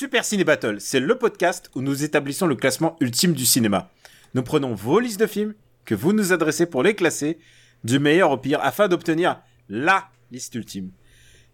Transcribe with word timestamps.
Super 0.00 0.24
Ciné 0.24 0.44
Battle, 0.44 0.76
c'est 0.80 0.98
le 0.98 1.18
podcast 1.18 1.70
où 1.74 1.82
nous 1.82 2.04
établissons 2.04 2.46
le 2.46 2.56
classement 2.56 2.96
ultime 3.00 3.34
du 3.34 3.44
cinéma. 3.44 3.90
Nous 4.32 4.42
prenons 4.42 4.74
vos 4.74 4.98
listes 4.98 5.20
de 5.20 5.26
films 5.26 5.52
que 5.84 5.94
vous 5.94 6.14
nous 6.14 6.32
adressez 6.32 6.64
pour 6.64 6.82
les 6.82 6.94
classer 6.94 7.36
du 7.84 7.98
meilleur 7.98 8.30
au 8.30 8.38
pire 8.38 8.60
afin 8.62 8.88
d'obtenir 8.88 9.42
LA 9.68 10.08
liste 10.32 10.54
ultime. 10.54 10.90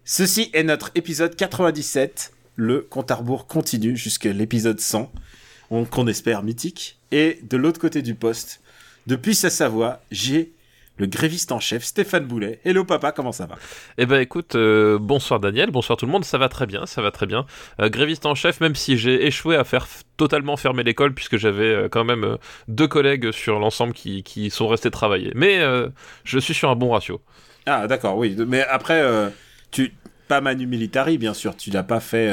Ceci 0.05 0.49
est 0.53 0.63
notre 0.63 0.91
épisode 0.95 1.35
97. 1.35 2.31
Le 2.55 2.83
compte 2.83 3.11
à 3.11 3.21
continue 3.49 3.97
jusqu'à 3.97 4.31
l'épisode 4.31 4.79
100, 4.79 5.11
on- 5.69 5.83
qu'on 5.83 6.07
espère 6.07 6.41
mythique. 6.41 7.01
Et 7.11 7.41
de 7.43 7.57
l'autre 7.57 7.81
côté 7.81 8.01
du 8.01 8.15
poste, 8.15 8.61
depuis 9.07 9.35
sa 9.35 9.49
Savoie, 9.49 10.01
j'ai 10.09 10.53
le 10.97 11.05
gréviste 11.05 11.51
en 11.51 11.59
chef 11.59 11.83
Stéphane 11.83 12.25
Boulet. 12.25 12.59
Hello 12.65 12.83
papa, 12.83 13.11
comment 13.11 13.31
ça 13.31 13.45
va? 13.45 13.55
Eh 13.97 14.05
ben 14.05 14.19
écoute, 14.19 14.55
euh, 14.55 14.97
bonsoir 14.99 15.39
Daniel, 15.39 15.69
bonsoir 15.71 15.97
tout 15.97 16.05
le 16.05 16.11
monde, 16.11 16.25
ça 16.25 16.37
va 16.37 16.49
très 16.49 16.65
bien, 16.65 16.85
ça 16.85 17.01
va 17.01 17.11
très 17.11 17.25
bien. 17.25 17.45
Euh, 17.79 17.89
gréviste 17.89 18.25
en 18.25 18.35
chef, 18.35 18.61
même 18.61 18.75
si 18.75 18.97
j'ai 18.97 19.25
échoué 19.25 19.55
à 19.55 19.63
faire 19.63 19.87
totalement 20.17 20.57
fermer 20.57 20.83
l'école, 20.83 21.13
puisque 21.13 21.37
j'avais 21.37 21.65
euh, 21.71 21.89
quand 21.89 22.03
même 22.03 22.23
euh, 22.23 22.37
deux 22.67 22.87
collègues 22.87 23.31
sur 23.31 23.59
l'ensemble 23.59 23.93
qui, 23.93 24.23
qui 24.23 24.49
sont 24.49 24.67
restés 24.67 24.89
travailler. 24.91 25.31
Mais 25.35 25.59
euh, 25.59 25.89
je 26.23 26.39
suis 26.39 26.53
sur 26.53 26.69
un 26.69 26.75
bon 26.75 26.91
ratio. 26.91 27.21
Ah 27.65 27.87
d'accord, 27.87 28.17
oui. 28.17 28.35
Mais 28.47 28.65
après, 28.65 29.01
euh, 29.01 29.29
tu 29.71 29.93
pas 30.27 30.41
Manu 30.41 30.67
Militari, 30.67 31.17
bien 31.17 31.33
sûr. 31.33 31.55
Tu 31.55 31.69
l'as 31.69 31.83
pas 31.83 31.99
fait 31.99 32.29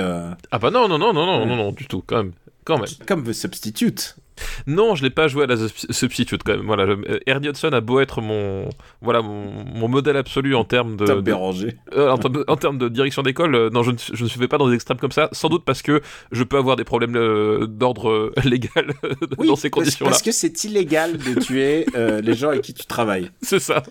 Ah 0.51 0.59
bah 0.59 0.71
non, 0.71 0.89
non, 0.89 0.99
non, 0.99 1.13
non, 1.13 1.27
non, 1.27 1.47
non, 1.47 1.57
non, 1.57 1.71
du 1.71 1.87
tout, 1.87 2.03
quand 2.05 2.17
même. 2.17 2.33
Quand 2.65 2.79
même. 2.79 2.89
comme 3.07 3.25
The 3.25 3.33
Substitute. 3.33 4.17
Non, 4.67 4.95
je 4.95 5.03
l'ai 5.03 5.11
pas 5.11 5.29
joué 5.29 5.45
à 5.45 5.47
la 5.47 5.57
sub- 5.57 5.91
substitute 5.93 6.43
quand 6.45 6.57
même. 6.57 6.67
Voilà, 6.67 6.87
je- 6.87 6.93
euh, 7.13 7.19
Ernie 7.27 7.49
Hudson 7.49 7.69
a 7.73 7.81
beau 7.81 8.01
être 8.01 8.21
mon, 8.21 8.69
voilà, 9.01 9.23
mon, 9.23 9.65
mon 9.65 9.89
modèle 9.89 10.17
absolu 10.17 10.55
en 10.55 10.65
termes 10.65 10.97
de, 10.97 11.05
de-. 11.21 11.33
Euh, 11.95 12.11
en, 12.11 12.19
termes 12.19 12.35
de, 12.35 12.45
en 12.49 12.57
termes 12.57 12.79
de 12.79 12.89
direction 12.89 13.23
d'école, 13.23 13.55
euh, 13.55 13.71
non, 13.71 13.83
je 13.83 13.93
ne, 13.93 13.97
je 14.13 14.23
ne 14.25 14.29
suis 14.29 14.47
pas 14.49 14.59
dans 14.59 14.69
des 14.69 14.75
extrêmes 14.75 14.99
comme 14.99 15.13
ça, 15.13 15.29
sans 15.33 15.49
doute 15.49 15.65
parce 15.65 15.83
que 15.83 16.01
je 16.33 16.43
peux 16.43 16.57
avoir 16.57 16.77
des 16.77 16.85
problèmes 16.85 17.17
euh, 17.17 17.67
d'ordre 17.67 18.33
légal 18.45 18.93
Oui, 19.39 19.47
dans 19.49 19.57
ces 19.57 19.71
conditions-là. 19.71 20.11
Parce 20.11 20.23
que 20.23 20.33
c'est 20.33 20.65
illégal 20.65 21.17
de 21.19 21.41
tuer 21.41 21.87
euh, 21.95 22.21
les 22.21 22.35
gens 22.35 22.49
avec 22.49 22.63
qui 22.63 22.75
tu 22.75 22.87
travailles. 22.87 23.31
C'est 23.43 23.59
ça, 23.61 23.83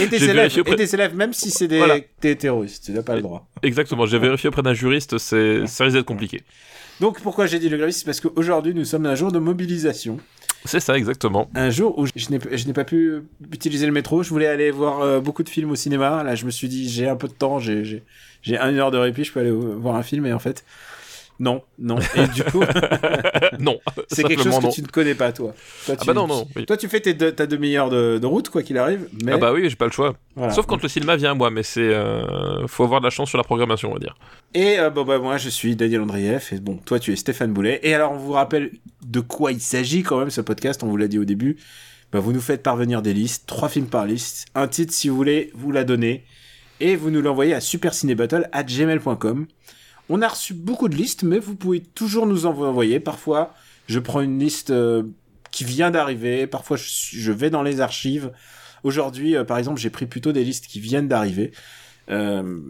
Et 0.00 0.06
des 0.06 0.22
élèves, 0.24 0.36
vérifié 0.36 0.60
auprès- 0.62 0.72
et 0.72 0.76
des 0.76 0.94
élèves, 0.94 1.14
même 1.14 1.32
si 1.32 1.50
c'est 1.50 1.68
des, 1.68 1.78
Voilà. 1.78 1.98
des 2.20 2.36
terroristes, 2.36 2.84
tu 2.86 2.92
n'as 2.92 3.02
pas 3.02 3.14
le 3.16 3.22
droit. 3.22 3.46
exactement. 3.62 4.06
J'ai 4.06 4.18
vérifié 4.18 4.48
auprès 4.48 4.62
d'un 4.62 4.74
juriste, 4.74 5.18
c'est, 5.18 5.66
ça 5.66 5.84
risque 5.84 5.96
d'être 5.96 6.06
compliqué. 6.06 6.42
Donc 7.02 7.20
pourquoi 7.20 7.46
j'ai 7.46 7.58
dit 7.58 7.68
le 7.68 7.76
gréviste 7.78 7.98
C'est 7.98 8.04
parce 8.04 8.20
qu'aujourd'hui 8.20 8.74
nous 8.74 8.84
sommes 8.84 9.06
un 9.06 9.16
jour 9.16 9.32
de 9.32 9.40
mobilisation. 9.40 10.18
C'est 10.64 10.78
ça, 10.78 10.96
exactement. 10.96 11.50
Un 11.52 11.68
jour 11.68 11.98
où 11.98 12.06
je 12.06 12.30
n'ai 12.30 12.72
pas 12.72 12.84
pu 12.84 13.22
utiliser 13.52 13.86
le 13.86 13.92
métro. 13.92 14.22
Je 14.22 14.30
voulais 14.30 14.46
aller 14.46 14.70
voir 14.70 15.00
euh, 15.00 15.18
beaucoup 15.18 15.42
de 15.42 15.48
films 15.48 15.72
au 15.72 15.74
cinéma. 15.74 16.22
Là 16.22 16.36
je 16.36 16.46
me 16.46 16.52
suis 16.52 16.68
dit 16.68 16.88
j'ai 16.88 17.08
un 17.08 17.16
peu 17.16 17.26
de 17.26 17.32
temps, 17.32 17.58
j'ai 17.58 18.04
une 18.44 18.78
heure 18.78 18.92
de 18.92 18.98
répit, 18.98 19.24
je 19.24 19.32
peux 19.32 19.40
aller 19.40 19.50
euh, 19.50 19.74
voir 19.80 19.96
un 19.96 20.04
film. 20.04 20.26
Et 20.26 20.32
en 20.32 20.38
fait 20.38 20.64
non, 21.40 21.62
non. 21.78 21.96
Et 22.14 22.26
du 22.28 22.44
coup 22.44 22.60
non, 23.58 23.78
c'est 24.08 24.22
quelque 24.22 24.42
chose 24.44 24.58
que 24.58 24.62
non. 24.62 24.70
tu 24.70 24.82
ne 24.82 24.86
connais 24.86 25.14
pas 25.14 25.32
toi. 25.32 25.54
Toi, 25.86 25.94
Ah 25.98 26.00
tu, 26.00 26.06
bah 26.06 26.14
non, 26.14 26.26
non, 26.28 26.46
oui. 26.54 26.66
Toi 26.66 26.76
tu 26.76 26.88
fais 26.88 27.00
tes 27.00 27.14
deux- 27.14 27.32
ta 27.32 27.46
demi-heure 27.46 27.90
de, 27.90 28.18
de 28.18 28.26
route 28.26 28.48
quoi 28.48 28.62
qu'il 28.62 28.78
arrive. 28.78 29.08
Mais 29.24 29.32
Ah 29.32 29.38
bah 29.38 29.52
oui, 29.52 29.68
j'ai 29.68 29.74
pas 29.76 29.86
le 29.86 29.90
choix. 29.92 30.14
voilà. 30.36 30.52
Sauf 30.52 30.66
quand 30.66 30.80
le 30.82 30.88
cinéma 30.88 31.16
vient 31.16 31.34
moi, 31.34 31.50
mais 31.50 31.62
c'est, 31.64 31.80
euh, 31.80 32.66
faut 32.68 32.84
avoir 32.84 33.00
de 33.00 33.06
la 33.06 33.10
chance 33.10 33.28
sur 33.28 33.38
la 33.38 33.44
programmation, 33.44 33.90
on 33.90 33.94
va 33.94 33.98
dire. 34.00 34.14
Et 34.54 34.78
euh, 34.78 34.90
bon 34.90 35.04
bah 35.04 35.18
moi 35.18 35.36
je 35.38 35.48
suis 35.48 35.74
Daniel 35.76 36.02
Andrieff 36.02 36.52
et 36.52 36.60
bon 36.60 36.76
toi 36.84 36.98
tu 37.00 37.12
es 37.12 37.16
Stéphane 37.16 37.52
Boulet 37.52 37.80
et 37.82 37.94
alors 37.94 38.12
on 38.12 38.18
vous 38.18 38.32
rappelle 38.32 38.70
de 39.04 39.20
quoi 39.20 39.50
il 39.52 39.60
s'agit 39.60 40.02
quand 40.02 40.18
même 40.18 40.30
ce 40.30 40.40
podcast 40.42 40.82
on 40.82 40.86
vous 40.88 40.96
l'a 40.98 41.08
dit 41.08 41.18
au 41.18 41.24
début 41.24 41.56
bah, 42.12 42.20
vous 42.20 42.32
nous 42.34 42.40
faites 42.42 42.62
parvenir 42.62 43.00
des 43.00 43.14
listes 43.14 43.46
trois 43.46 43.70
films 43.70 43.86
par 43.86 44.04
liste 44.04 44.44
un 44.54 44.68
titre 44.68 44.92
si 44.92 45.08
vous 45.08 45.16
voulez 45.16 45.50
vous 45.54 45.72
la 45.72 45.84
donnez 45.84 46.24
et 46.80 46.96
vous 46.96 47.10
nous 47.10 47.22
l'envoyez 47.22 47.54
à 47.54 47.60
supercinébattle@gmail.com 47.62 49.46
on 50.12 50.20
a 50.20 50.28
reçu 50.28 50.52
beaucoup 50.52 50.90
de 50.90 50.94
listes 50.94 51.22
mais 51.22 51.38
vous 51.38 51.56
pouvez 51.56 51.80
toujours 51.80 52.26
nous 52.26 52.44
en 52.44 52.50
envoyer 52.50 53.00
parfois 53.00 53.54
je 53.88 53.98
prends 53.98 54.20
une 54.20 54.38
liste 54.38 54.70
euh, 54.70 55.04
qui 55.50 55.64
vient 55.64 55.90
d'arriver 55.90 56.46
parfois 56.46 56.76
je, 56.76 57.32
vais 57.32 57.48
dans 57.48 57.62
les 57.62 57.80
archives 57.80 58.30
aujourd'hui 58.84 59.34
euh, 59.34 59.44
par 59.44 59.56
exemple 59.56 59.80
j'ai 59.80 59.88
pris 59.88 60.04
plutôt 60.04 60.32
des 60.32 60.44
listes 60.44 60.66
qui 60.66 60.80
viennent 60.80 61.08
d'arriver 61.08 61.52
euh, 62.10 62.60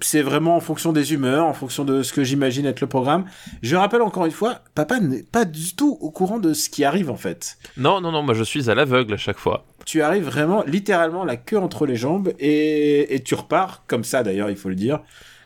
c'est 0.00 0.22
vraiment 0.22 0.56
en 0.56 0.60
fonction 0.60 0.92
des 0.92 1.12
humeurs, 1.14 1.46
en 1.46 1.54
fonction 1.54 1.84
de 1.84 2.02
ce 2.02 2.12
que 2.12 2.24
j'imagine 2.24 2.66
être 2.66 2.80
le 2.80 2.88
programme. 2.88 3.26
Je 3.62 3.76
rappelle 3.76 4.02
encore 4.02 4.26
une 4.26 4.32
fois, 4.32 4.58
papa 4.74 4.98
n'est 4.98 5.22
pas 5.22 5.44
du 5.44 5.76
tout 5.76 5.96
au 6.00 6.10
courant 6.10 6.40
de 6.40 6.52
ce 6.52 6.68
qui 6.68 6.84
arrive 6.84 7.10
en 7.10 7.16
fait. 7.16 7.56
Non, 7.76 8.00
non, 8.00 8.10
non, 8.10 8.22
moi 8.22 8.34
je 8.34 8.42
suis 8.42 8.68
à 8.68 8.74
l'aveugle 8.74 9.14
à 9.14 9.16
chaque 9.16 9.38
fois. 9.38 9.64
Tu 9.86 10.02
arrives 10.02 10.24
vraiment 10.24 10.64
littéralement 10.66 11.24
la 11.24 11.36
queue 11.36 11.58
entre 11.58 11.86
les 11.86 11.94
jambes 11.94 12.32
et, 12.40 13.14
et 13.14 13.22
tu 13.22 13.36
repars, 13.36 13.84
comme 13.86 14.02
ça 14.02 14.24
d'ailleurs 14.24 14.50
il 14.50 14.56
faut 14.56 14.68
le 14.68 14.74
dire, 14.74 15.00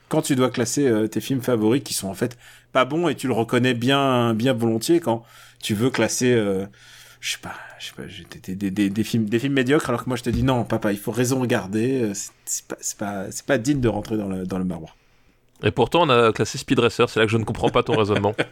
quand 0.08 0.22
tu 0.22 0.34
dois 0.36 0.50
classer 0.50 0.86
euh, 0.86 1.06
tes 1.08 1.20
films 1.20 1.40
favoris 1.42 1.82
qui 1.82 1.94
sont 1.94 2.08
en 2.08 2.14
fait 2.14 2.36
pas 2.72 2.84
bons 2.84 3.08
et 3.08 3.14
tu 3.14 3.26
le 3.26 3.32
reconnais 3.32 3.74
bien, 3.74 4.34
bien 4.34 4.52
volontiers 4.52 5.00
quand 5.00 5.24
tu 5.62 5.74
veux 5.74 5.90
classer, 5.90 6.32
euh, 6.32 6.66
je 7.20 7.32
sais 7.32 7.38
pas, 7.38 7.54
je 7.78 7.86
sais 7.86 7.92
pas, 7.96 8.06
j'ai- 8.08 8.26
des, 8.40 8.54
des, 8.54 8.70
des, 8.70 8.90
des 8.90 9.04
films, 9.04 9.24
des 9.28 9.38
films 9.38 9.54
médiocres 9.54 9.88
alors 9.88 10.04
que 10.04 10.08
moi 10.08 10.16
je 10.16 10.22
te 10.22 10.30
dis 10.30 10.42
non 10.42 10.64
papa 10.64 10.92
il 10.92 10.98
faut 10.98 11.10
raison 11.12 11.44
garder, 11.44 12.02
euh, 12.02 12.12
c'est- 12.14 12.66
pas, 12.68 12.76
c'est 12.80 12.98
pas, 12.98 13.30
c'est 13.30 13.44
pas 13.46 13.58
digne 13.58 13.80
de 13.80 13.88
rentrer 13.88 14.16
dans 14.16 14.28
le, 14.28 14.44
dans 14.46 14.58
le 14.58 14.64
marbre. 14.64 14.96
Et 15.64 15.72
pourtant, 15.72 16.02
on 16.02 16.08
a 16.08 16.32
classé 16.32 16.56
Speed 16.56 16.78
Racer, 16.78 17.10
c'est 17.10 17.18
là 17.18 17.26
que 17.26 17.32
je 17.32 17.36
ne 17.36 17.42
comprends 17.44 17.68
pas 17.70 17.82
ton 17.82 17.96
raisonnement. 17.96 18.32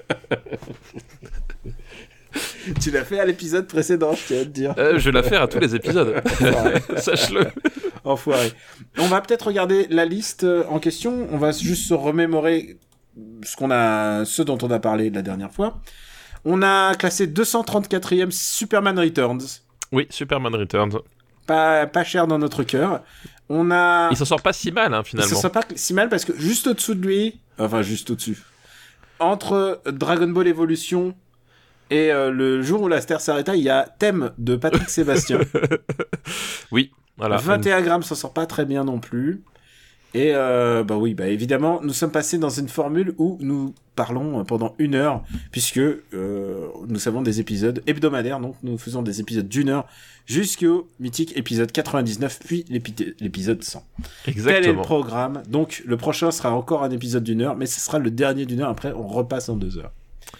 Tu 2.81 2.91
l'as 2.91 3.05
fait 3.05 3.19
à 3.21 3.25
l'épisode 3.25 3.67
précédent, 3.67 4.13
je 4.15 4.23
tiens 4.27 4.41
à 4.41 4.45
te 4.45 4.49
dire. 4.51 4.75
Euh, 4.79 4.99
je 4.99 5.05
vais 5.07 5.13
la 5.13 5.23
faire 5.23 5.43
à 5.43 5.49
tous 5.49 5.59
les 5.59 5.75
épisodes. 5.75 6.15
Sache-le. 6.97 7.47
Enfoiré. 8.05 8.53
On 8.99 9.07
va 9.09 9.21
peut-être 9.21 9.47
regarder 9.49 9.87
la 9.91 10.05
liste 10.05 10.45
euh, 10.45 10.65
en 10.69 10.79
question. 10.79 11.29
On 11.33 11.39
va 11.39 11.53
juste 11.53 11.89
se 11.89 11.95
remémorer 11.95 12.79
ce 13.43 13.57
qu'on 13.57 13.71
a, 13.71 14.25
ce 14.25 14.43
dont 14.43 14.59
on 14.63 14.71
a 14.71 14.79
parlé 14.79 15.11
la 15.11 15.23
dernière 15.23 15.53
fois. 15.53 15.81
On 16.45 16.63
a 16.63 16.95
classé 16.95 17.27
234e 17.27 18.31
Superman 18.31 18.99
Returns. 18.99 19.41
Oui, 19.93 20.07
Superman 20.11 20.55
Returns. 20.55 20.99
Pas, 21.47 21.87
pas 21.87 22.05
cher 22.05 22.27
dans 22.27 22.39
notre 22.39 22.63
cœur. 22.63 23.03
On 23.49 23.71
a, 23.71 24.09
Il 24.11 24.17
s'en 24.17 24.25
sort 24.25 24.43
pas 24.43 24.53
si 24.53 24.73
mal, 24.73 24.93
hein, 24.93 25.03
il 25.05 25.09
finalement. 25.09 25.35
se 25.35 25.41
sent 25.41 25.51
pas 25.51 25.63
si 25.75 25.95
mal 25.95 26.09
parce 26.09 26.25
que 26.25 26.37
juste 26.37 26.67
au-dessous 26.67 26.95
de 26.95 27.07
lui, 27.07 27.41
enfin 27.59 27.83
juste 27.83 28.11
au-dessus, 28.11 28.39
entre 29.21 29.81
Dragon 29.87 30.27
Ball 30.29 30.49
Evolution 30.49 31.15
et 31.91 32.11
euh, 32.13 32.31
le 32.31 32.63
jour 32.63 32.83
où 32.83 32.89
la 32.89 33.01
Terre 33.01 33.21
s'arrêta, 33.21 33.55
il 33.57 33.63
y 33.63 33.71
a 33.71 33.87
Thème 33.99 34.33
de 34.39 34.57
Patrick 34.57 34.89
Sébastien. 34.91 35.41
Oui, 36.73 36.91
voilà. 37.17 37.37
21 37.37 37.83
grammes 37.83 38.03
s'en 38.03 38.15
sort 38.15 38.33
pas 38.33 38.47
très 38.47 38.65
bien 38.65 38.85
non 38.85 38.99
plus. 38.99 39.43
Et 40.15 40.31
euh, 40.35 40.83
bah 40.83 40.97
oui, 40.97 41.13
bah 41.13 41.27
évidemment, 41.29 41.81
nous 41.83 41.93
sommes 41.93 42.11
passés 42.13 42.39
dans 42.39 42.49
une 42.49 42.69
formule 42.69 43.15
où 43.19 43.37
nous 43.41 43.75
parlons 43.97 44.45
pendant 44.45 44.75
une 44.79 44.95
heure, 44.95 45.23
puisque 45.53 45.79
euh, 45.79 46.69
nous 46.89 47.07
avons 47.09 47.21
des 47.21 47.39
épisodes 47.41 47.83
hebdomadaires, 47.87 48.41
donc 48.41 48.55
nous 48.63 48.79
faisons 48.79 49.03
des 49.03 49.21
épisodes 49.21 49.49
d'une 49.49 49.69
heure 49.69 49.87
jusqu'au 50.25 50.89
mythique 51.01 51.37
épisode 51.37 51.71
99, 51.71 52.39
puis 52.47 52.65
l'épi- 52.71 53.15
l'épisode 53.21 53.63
100. 53.63 53.85
Tel 53.85 54.05
est 54.25 54.27
le 54.27 54.31
Exactement. 54.41 54.83
programme? 54.83 55.43
Donc 55.51 55.83
le 55.85 55.97
prochain 55.99 56.31
sera 56.31 56.51
encore 56.53 56.83
un 56.83 56.91
épisode 56.91 57.25
d'une 57.25 57.43
heure, 57.43 57.57
mais 57.57 57.67
ce 57.67 57.81
sera 57.81 57.99
le 57.99 58.11
dernier 58.11 58.47
d'une 58.47 58.61
heure. 58.61 58.71
Après, 58.71 58.93
on 58.93 59.07
repasse 59.07 59.51
en 59.51 59.57
deux 59.57 59.77
heures. 59.77 59.93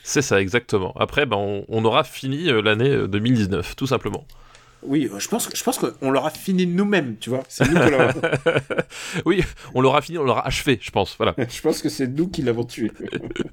C'est 0.03 0.23
ça, 0.23 0.41
exactement. 0.41 0.93
Après, 0.99 1.27
ben, 1.27 1.37
on, 1.37 1.65
on 1.69 1.85
aura 1.85 2.05
fini 2.05 2.49
euh, 2.49 2.63
l'année 2.63 2.91
euh, 2.91 3.09
2019, 3.09 3.77
tout 3.77 3.87
simplement. 3.87 4.27
Oui, 4.83 5.09
euh, 5.13 5.19
je 5.19 5.29
pense, 5.29 5.49
je 5.53 5.63
pense 5.63 5.79
qu'on 5.79 6.11
l'aura 6.11 6.31
fini 6.31 6.67
nous-mêmes, 6.67 7.17
tu 7.19 7.31
vois. 7.31 7.43
C'est 7.49 7.69
nous 7.69 7.75
qui 7.81 9.21
oui, 9.25 9.43
on 9.75 9.81
l'aura 9.81 10.01
fini, 10.01 10.19
on 10.19 10.25
l'aura 10.25 10.47
achevé, 10.47 10.79
je 10.81 10.91
pense. 10.91 11.17
Voilà. 11.17 11.35
Je 11.49 11.61
pense 11.61 11.83
que 11.83 11.89
c'est 11.89 12.07
nous 12.07 12.29
qui 12.29 12.43
l'avons 12.43 12.65
tué. 12.65 12.93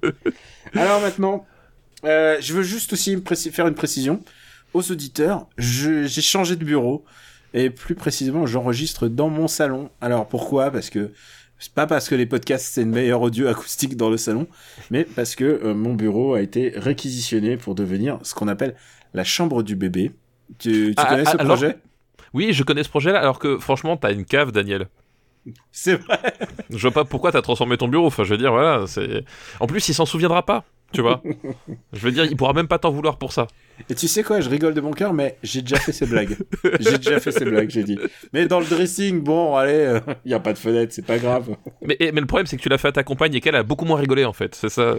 Alors 0.75 1.01
maintenant, 1.01 1.45
euh, 2.05 2.37
je 2.41 2.53
veux 2.53 2.63
juste 2.63 2.93
aussi 2.93 3.21
faire 3.51 3.67
une 3.67 3.75
précision 3.75 4.21
aux 4.73 4.91
auditeurs. 4.91 5.47
J'ai 5.57 6.07
changé 6.21 6.55
de 6.55 6.65
bureau 6.65 7.05
et 7.53 7.69
plus 7.69 7.95
précisément, 7.95 8.45
j'enregistre 8.45 9.07
dans 9.07 9.29
mon 9.29 9.47
salon. 9.47 9.89
Alors 10.01 10.27
pourquoi? 10.27 10.71
Parce 10.71 10.89
que 10.89 11.11
c'est 11.63 11.73
pas 11.73 11.87
parce 11.87 12.09
que 12.09 12.15
les 12.15 12.25
podcasts 12.25 12.65
c'est 12.73 12.81
une 12.81 12.89
meilleure 12.91 13.21
audio 13.21 13.47
acoustique 13.47 13.95
dans 13.95 14.09
le 14.09 14.17
salon, 14.17 14.47
mais 14.91 15.05
parce 15.05 15.33
que 15.35 15.45
euh, 15.45 15.73
mon 15.73 15.93
bureau 15.93 16.33
a 16.33 16.41
été 16.41 16.73
réquisitionné 16.75 17.55
pour 17.55 17.73
devenir 17.73 18.19
ce 18.23 18.33
qu'on 18.35 18.49
appelle 18.49 18.75
la 19.13 19.23
chambre 19.23 19.63
du 19.63 19.77
bébé. 19.77 20.11
Tu, 20.59 20.69
tu 20.89 20.93
Ah, 20.97 21.05
connais 21.05 21.23
ah, 21.25 21.31
ce 21.31 21.37
alors- 21.37 21.55
projet? 21.57 21.77
Oui, 22.33 22.51
je 22.51 22.63
connais 22.63 22.83
ce 22.83 22.89
projet-là, 22.89 23.19
alors 23.19 23.39
que 23.39 23.57
franchement, 23.59 23.95
t'as 23.95 24.11
une 24.11 24.25
cave, 24.25 24.51
Daniel. 24.51 24.87
C'est 25.71 25.95
vrai. 25.95 26.19
Je 26.69 26.77
vois 26.77 26.91
pas 26.91 27.05
pourquoi 27.05 27.31
t'as 27.31 27.41
transformé 27.41 27.77
ton 27.77 27.87
bureau. 27.87 28.07
Enfin, 28.07 28.23
je 28.23 28.31
veux 28.31 28.37
dire, 28.37 28.51
voilà. 28.51 28.85
En 29.59 29.67
plus, 29.67 29.87
il 29.87 29.93
s'en 29.93 30.05
souviendra 30.05 30.45
pas. 30.45 30.63
Tu 30.93 31.01
vois 31.01 31.21
Je 31.91 31.99
veux 31.99 32.11
dire, 32.11 32.25
il 32.25 32.35
pourra 32.37 32.53
même 32.53 32.67
pas 32.67 32.77
t'en 32.79 32.91
vouloir 32.91 33.17
pour 33.17 33.33
ça. 33.33 33.47
Et 33.89 33.95
tu 33.95 34.07
sais 34.07 34.21
quoi, 34.21 34.39
je 34.39 34.49
rigole 34.49 34.75
de 34.75 34.81
mon 34.81 34.91
cœur, 34.91 35.13
mais 35.13 35.37
j'ai 35.41 35.61
déjà 35.63 35.77
fait 35.77 35.91
ces 35.91 36.05
blagues. 36.05 36.37
j'ai 36.79 36.97
déjà 36.97 37.19
fait 37.19 37.31
ces 37.31 37.43
blagues, 37.45 37.69
j'ai 37.71 37.83
dit. 37.83 37.97
Mais 38.31 38.45
dans 38.45 38.59
le 38.59 38.65
dressing, 38.67 39.21
bon, 39.21 39.55
allez, 39.55 39.99
il 40.25 40.31
y 40.31 40.35
a 40.35 40.39
pas 40.39 40.53
de 40.53 40.59
fenêtre, 40.59 40.93
c'est 40.93 41.05
pas 41.05 41.17
grave. 41.17 41.55
Mais, 41.81 41.97
et- 41.99 42.11
mais 42.11 42.21
le 42.21 42.27
problème, 42.27 42.45
c'est 42.45 42.55
que 42.57 42.61
tu 42.61 42.69
l'as 42.69 42.77
fait 42.77 42.89
à 42.89 42.91
ta 42.91 43.03
compagne 43.03 43.33
et 43.33 43.41
qu'elle 43.41 43.55
a 43.55 43.63
beaucoup 43.63 43.85
moins 43.85 43.97
rigolé, 43.99 44.23
en 44.25 44.33
fait. 44.33 44.53
C'est 44.53 44.69
ça. 44.69 44.95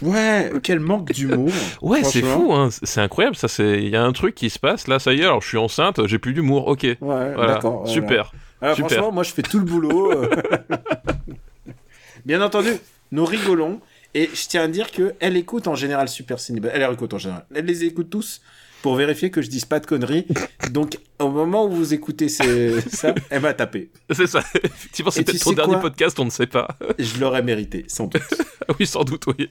Ouais, 0.00 0.50
quel 0.62 0.80
manque 0.80 1.12
d'humour. 1.12 1.50
Ouais, 1.82 2.02
c'est 2.04 2.22
fou, 2.22 2.52
hein. 2.54 2.70
C'est 2.70 3.00
incroyable, 3.02 3.36
ça. 3.36 3.48
C'est. 3.48 3.82
Il 3.82 3.90
y 3.90 3.96
a 3.96 4.02
un 4.02 4.12
truc 4.12 4.34
qui 4.34 4.48
se 4.48 4.58
passe. 4.58 4.88
Là, 4.88 4.98
ça 4.98 5.12
y 5.12 5.20
est. 5.20 5.24
Alors, 5.24 5.42
je 5.42 5.48
suis 5.48 5.58
enceinte. 5.58 6.06
J'ai 6.06 6.18
plus 6.18 6.32
d'humour. 6.32 6.66
Ok. 6.68 6.82
Ouais, 6.84 6.96
Voilà. 7.00 7.46
d'accord. 7.54 7.80
voilà. 7.80 7.92
Super. 7.92 8.32
Alors, 8.62 8.76
Super. 8.76 8.90
franchement, 8.90 9.12
moi, 9.12 9.22
je 9.24 9.32
fais 9.32 9.42
tout 9.42 9.58
le 9.58 9.64
boulot. 9.66 10.10
euh. 10.12 10.28
Bien 12.24 12.40
entendu, 12.42 12.70
nous 13.12 13.24
rigolons. 13.24 13.80
Et 14.16 14.30
je 14.32 14.48
tiens 14.48 14.62
à 14.62 14.68
dire 14.68 14.90
que 14.90 15.12
elle 15.20 15.36
écoute 15.36 15.66
en 15.66 15.74
général 15.74 16.08
Super 16.08 16.40
Ciné. 16.40 16.58
Elle 16.72 16.80
les 16.80 16.90
écoute 16.94 17.12
en 17.12 17.18
général. 17.18 17.44
Elle 17.54 17.66
les 17.66 17.84
écoute 17.84 18.08
tous 18.08 18.40
pour 18.80 18.94
vérifier 18.96 19.30
que 19.30 19.42
je 19.42 19.50
dise 19.50 19.66
pas 19.66 19.78
de 19.78 19.84
conneries. 19.84 20.26
Donc, 20.70 20.96
au 21.18 21.28
moment 21.28 21.66
où 21.66 21.70
vous 21.70 21.92
écoutez 21.92 22.30
ces- 22.30 22.80
ça, 22.88 23.14
elle 23.28 23.42
m'a 23.42 23.52
tapé. 23.52 23.90
C'est 24.10 24.26
ça. 24.26 24.40
Effectivement, 24.64 25.10
c'est 25.10 25.22
peut-être 25.22 25.44
ton 25.44 25.52
dernier 25.52 25.78
podcast, 25.80 26.18
on 26.18 26.24
ne 26.24 26.30
sait 26.30 26.46
pas. 26.46 26.66
Je 26.98 27.20
l'aurais 27.20 27.42
mérité, 27.42 27.84
sans 27.88 28.06
doute. 28.06 28.22
Oui, 28.80 28.86
sans 28.86 29.04
doute, 29.04 29.24
oui. 29.26 29.48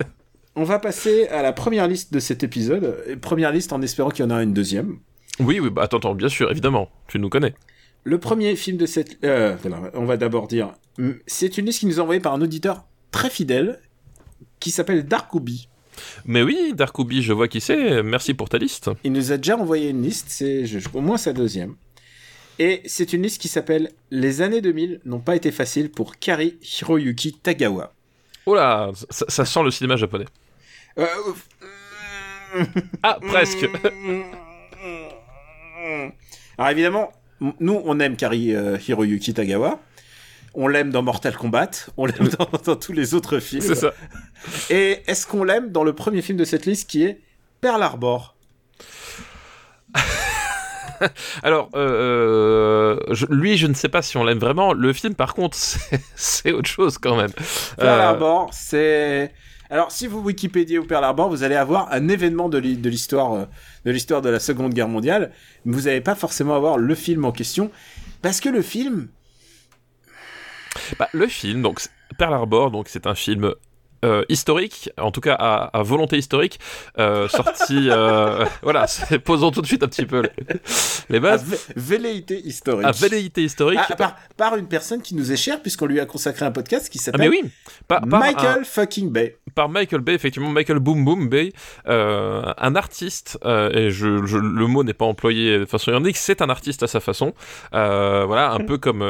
On 0.56 0.64
va 0.64 0.80
passer 0.80 1.28
à 1.28 1.44
la 1.44 1.54
première 1.54 1.88
liste 1.88 2.12
de 2.12 2.20
cet 2.20 2.44
épisode. 2.44 3.20
Première 3.22 3.52
liste 3.52 3.72
en 3.72 3.82
espérant 3.84 4.10
qu'il 4.10 4.26
y 4.26 4.28
en 4.28 4.32
a 4.32 4.42
une 4.42 4.54
deuxième. 4.54 4.98
Oui, 5.40 5.60
oui, 5.60 5.70
bah 5.70 5.84
attends, 5.84 5.98
attends, 5.98 6.16
bien 6.16 6.28
sûr, 6.28 6.50
évidemment. 6.50 6.90
Tu 7.08 7.20
nous 7.20 7.30
connais. 7.30 7.54
Le 8.04 8.18
premier 8.20 8.56
film 8.56 8.78
de 8.78 8.88
cette... 8.88 9.24
euh, 9.24 9.56
on 9.94 10.06
va 10.06 10.18
d'abord 10.18 10.48
dire... 10.48 10.74
C'est 11.28 11.58
une 11.60 11.68
liste 11.68 11.82
qui 11.82 11.86
nous 11.86 11.98
est 11.98 12.02
envoyée 12.02 12.20
par 12.22 12.34
un 12.34 12.42
auditeur 12.42 12.86
très 13.12 13.30
fidèle 13.30 13.80
qui 14.60 14.72
s'appelle 14.72 15.06
Darkoubi. 15.06 15.68
Mais 16.26 16.42
oui, 16.44 16.74
Darkoubi, 16.76 17.22
je 17.22 17.32
vois 17.34 17.48
qui 17.48 17.62
c'est. 17.62 18.04
Merci 18.04 18.34
pour 18.34 18.50
ta 18.50 18.58
liste. 18.58 18.90
Il 19.04 19.14
nous 19.14 19.32
a 19.32 19.38
déjà 19.38 19.58
envoyé 19.58 19.90
une 19.90 20.02
liste, 20.04 20.26
c'est 20.30 20.66
je- 20.66 20.80
au 20.94 21.02
moins 21.02 21.18
sa 21.18 21.32
deuxième. 21.34 21.76
Et 22.60 22.82
c'est 22.86 23.12
une 23.14 23.22
liste 23.24 23.42
qui 23.42 23.48
s'appelle 23.48 23.92
Les 24.12 24.42
années 24.42 24.62
2000 24.62 25.02
n'ont 25.06 25.20
pas 25.20 25.36
été 25.36 25.52
faciles 25.52 25.90
pour 25.92 26.18
Kari 26.20 26.58
Hiroyuki 26.62 27.34
Tagawa. 27.34 27.94
Oh 28.46 28.56
là, 28.56 28.92
ça, 29.10 29.26
ça 29.28 29.46
sent 29.46 29.64
le 29.64 29.72
cinéma 29.72 29.96
japonais. 29.98 30.26
Euh, 31.00 31.06
Ah, 33.04 33.18
presque. 33.22 33.68
Alors 36.58 36.72
évidemment, 36.72 37.12
nous 37.60 37.82
on 37.84 38.00
aime 38.00 38.16
Kari 38.16 38.56
euh, 38.56 38.78
Hiroyuki 38.88 39.34
Tagawa. 39.34 39.80
On 40.58 40.68
l'aime 40.68 40.90
dans 40.90 41.02
Mortal 41.04 41.36
Kombat, 41.36 41.70
on 41.98 42.06
l'aime 42.06 42.30
dans, 42.40 42.48
dans 42.66 42.76
tous 42.78 42.94
les 42.94 43.14
autres 43.14 43.40
films. 43.40 43.62
c'est 43.62 43.76
ça. 43.76 43.94
Et 44.70 45.02
est-ce 45.08 45.28
qu'on 45.28 45.44
l'aime 45.44 45.72
dans 45.72 45.84
le 45.84 45.94
premier 45.94 46.22
film 46.22 46.38
de 46.38 46.46
cette 46.46 46.66
liste 46.66 46.90
qui 46.90 47.04
est 47.04 47.20
Pearl 47.62 47.84
Harbor? 47.84 48.36
Alors, 51.44 51.70
euh, 51.76 52.98
je- 53.12 53.26
lui, 53.30 53.58
je 53.58 53.68
ne 53.68 53.74
sais 53.74 53.90
pas 53.90 54.02
si 54.02 54.16
on 54.18 54.24
l'aime 54.24 54.40
vraiment. 54.40 54.72
Le 54.74 54.94
film, 54.94 55.14
par 55.14 55.34
contre, 55.34 55.58
c'est 56.16 56.52
autre 56.54 56.70
chose 56.70 56.98
quand 56.98 57.18
même. 57.18 57.32
Pearl 57.78 58.00
Euh, 58.00 58.04
Harbor, 58.04 58.50
c'est. 58.54 59.34
Alors, 59.70 59.92
si 59.92 60.08
vous 60.08 60.20
Wikipédia 60.22 60.80
ou 60.80 60.86
Pearl 60.86 61.04
Harbor, 61.04 61.28
vous 61.30 61.44
allez 61.44 61.56
avoir 61.56 61.92
un 61.92 62.08
événement 62.08 62.48
de 62.50 62.60
l'hi- 62.60 62.78
de 62.78 62.90
l'histoire 62.90 63.34
euh, 63.34 63.46
de 63.84 63.92
l'histoire 63.92 64.22
de 64.22 64.30
la 64.30 64.40
Seconde 64.40 64.74
Guerre 64.74 64.88
mondiale, 64.88 65.32
vous 65.66 65.82
n'allez 65.82 66.02
pas 66.02 66.16
forcément 66.16 66.56
avoir 66.56 66.78
le 66.78 66.96
film 66.96 67.26
en 67.26 67.32
question, 67.32 67.72
parce 68.22 68.40
que 68.40 68.48
le 68.50 68.62
film, 68.62 69.10
bah, 71.00 71.10
le 71.14 71.28
film, 71.28 71.62
donc 71.62 71.80
Pearl 72.18 72.34
Harbor, 72.34 72.72
donc 72.72 72.88
c'est 72.90 73.08
un 73.08 73.16
film 73.16 73.54
euh, 74.06 74.24
historique, 74.30 74.90
en 74.98 75.12
tout 75.12 75.22
cas 75.22 75.36
à, 75.38 75.78
à 75.78 75.84
volonté 75.84 76.18
historique, 76.18 76.60
euh, 77.00 77.28
sorti. 77.28 77.90
euh, 77.90 78.46
voilà, 78.62 78.86
posons 79.24 79.52
tout 79.52 79.62
de 79.62 79.68
suite 79.68 79.84
un 79.84 79.88
petit 79.88 80.06
peu 80.06 80.24
les, 81.10 81.20
bases. 81.20 81.46
velléité 81.76 82.40
historique, 82.46 82.86
À 82.88 82.92
velléité 82.92 83.44
historique. 83.44 83.80
Ah, 83.90 83.96
par, 83.96 84.16
par 84.38 84.56
une 84.58 84.68
personne 84.68 85.02
qui 85.02 85.16
nous 85.16 85.32
est 85.32 85.38
chère, 85.38 85.62
puisqu'on 85.62 85.88
lui 85.88 86.00
a 86.00 86.06
consacré 86.06 86.46
un 86.46 86.52
podcast 86.52 86.90
qui 86.90 87.00
Ah, 87.02 87.04
s'appelle 87.06 87.22
mais 87.22 87.30
oui, 87.30 87.44
par, 87.88 88.02
par 88.08 88.20
Michael 88.20 88.60
un- 88.62 88.64
fucking 88.64 89.12
Bay. 89.12 89.38
par 89.56 89.70
Michael 89.70 90.02
Bay, 90.02 90.14
effectivement, 90.14 90.50
Michael 90.50 90.80
Boom 90.80 91.04
Boom 91.04 91.28
Bay, 91.30 91.52
un 91.88 92.76
artiste, 92.76 93.38
et 93.46 93.90
je, 93.92 94.26
je- 94.26 94.38
le 94.38 94.68
mot 94.68 94.84
n'est 94.84 94.94
pas 94.94 95.06
employé 95.06 95.60
de 95.60 95.66
façon 95.66 95.92
ironique, 95.92 96.18
c'est 96.18 96.42
un 96.42 96.50
artiste 96.50 96.84
à 96.84 96.88
sa 96.88 97.00
façon, 97.00 97.34
voilà, 97.72 98.52
un 98.52 98.60
peu 98.60 98.78
comme, 98.78 99.04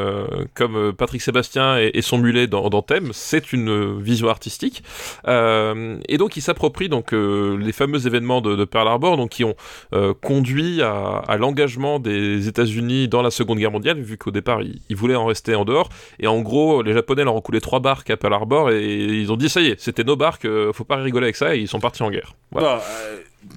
comme 0.53 0.93
Patrick 0.93 1.21
Sébastien 1.21 1.77
et, 1.79 1.91
et 1.93 2.01
son 2.01 2.17
mulet 2.17 2.47
dans, 2.47 2.69
dans 2.69 2.81
Thème, 2.81 3.09
c'est 3.13 3.51
une 3.53 3.99
vision 4.01 4.29
artistique, 4.29 4.83
et 5.27 6.17
donc 6.17 6.37
il 6.37 6.41
s'approprie 6.41 6.89
donc 6.89 7.13
euh, 7.13 7.57
les 7.57 7.71
fameux 7.71 8.07
événements 8.07 8.41
de, 8.41 8.65
Pearl 8.65 8.87
Harbor, 8.87 9.17
donc 9.17 9.29
qui 9.29 9.43
ont 9.43 9.55
euh, 9.93 10.13
conduit 10.13 10.81
à, 10.81 11.35
l'engagement 11.37 11.99
des 11.99 12.47
États-Unis 12.47 13.07
dans 13.07 13.21
la 13.21 13.31
Seconde 13.31 13.59
Guerre 13.59 13.71
mondiale, 13.71 13.99
vu 13.99 14.17
qu'au 14.17 14.31
départ 14.31 14.61
ils, 14.61 14.95
voulaient 14.95 15.15
en 15.15 15.25
rester 15.25 15.55
en 15.55 15.65
dehors, 15.65 15.89
et 16.19 16.27
en 16.27 16.41
gros 16.41 16.81
les 16.81 16.93
Japonais 16.93 17.23
leur 17.23 17.35
ont 17.35 17.41
coulé 17.41 17.61
trois 17.61 17.79
barques 17.79 18.09
à 18.09 18.17
Pearl 18.17 18.33
Harbor, 18.33 18.71
et 18.71 18.95
ils 19.05 19.31
ont 19.31 19.37
dit 19.37 19.49
ça 19.49 19.61
y 19.61 19.67
est, 19.67 19.79
c'était 19.79 20.03
nos 20.03 20.15
barques, 20.15 20.45
euh, 20.45 20.73
faut 20.73 20.83
pas 20.83 20.97
rigoler 20.97 21.25
avec 21.25 21.35
ça, 21.35 21.55
et 21.55 21.59
ils 21.59 21.67
sont 21.67 21.79
partis 21.79 22.03
en 22.03 22.09
guerre. 22.09 22.33
Euh, 22.55 22.77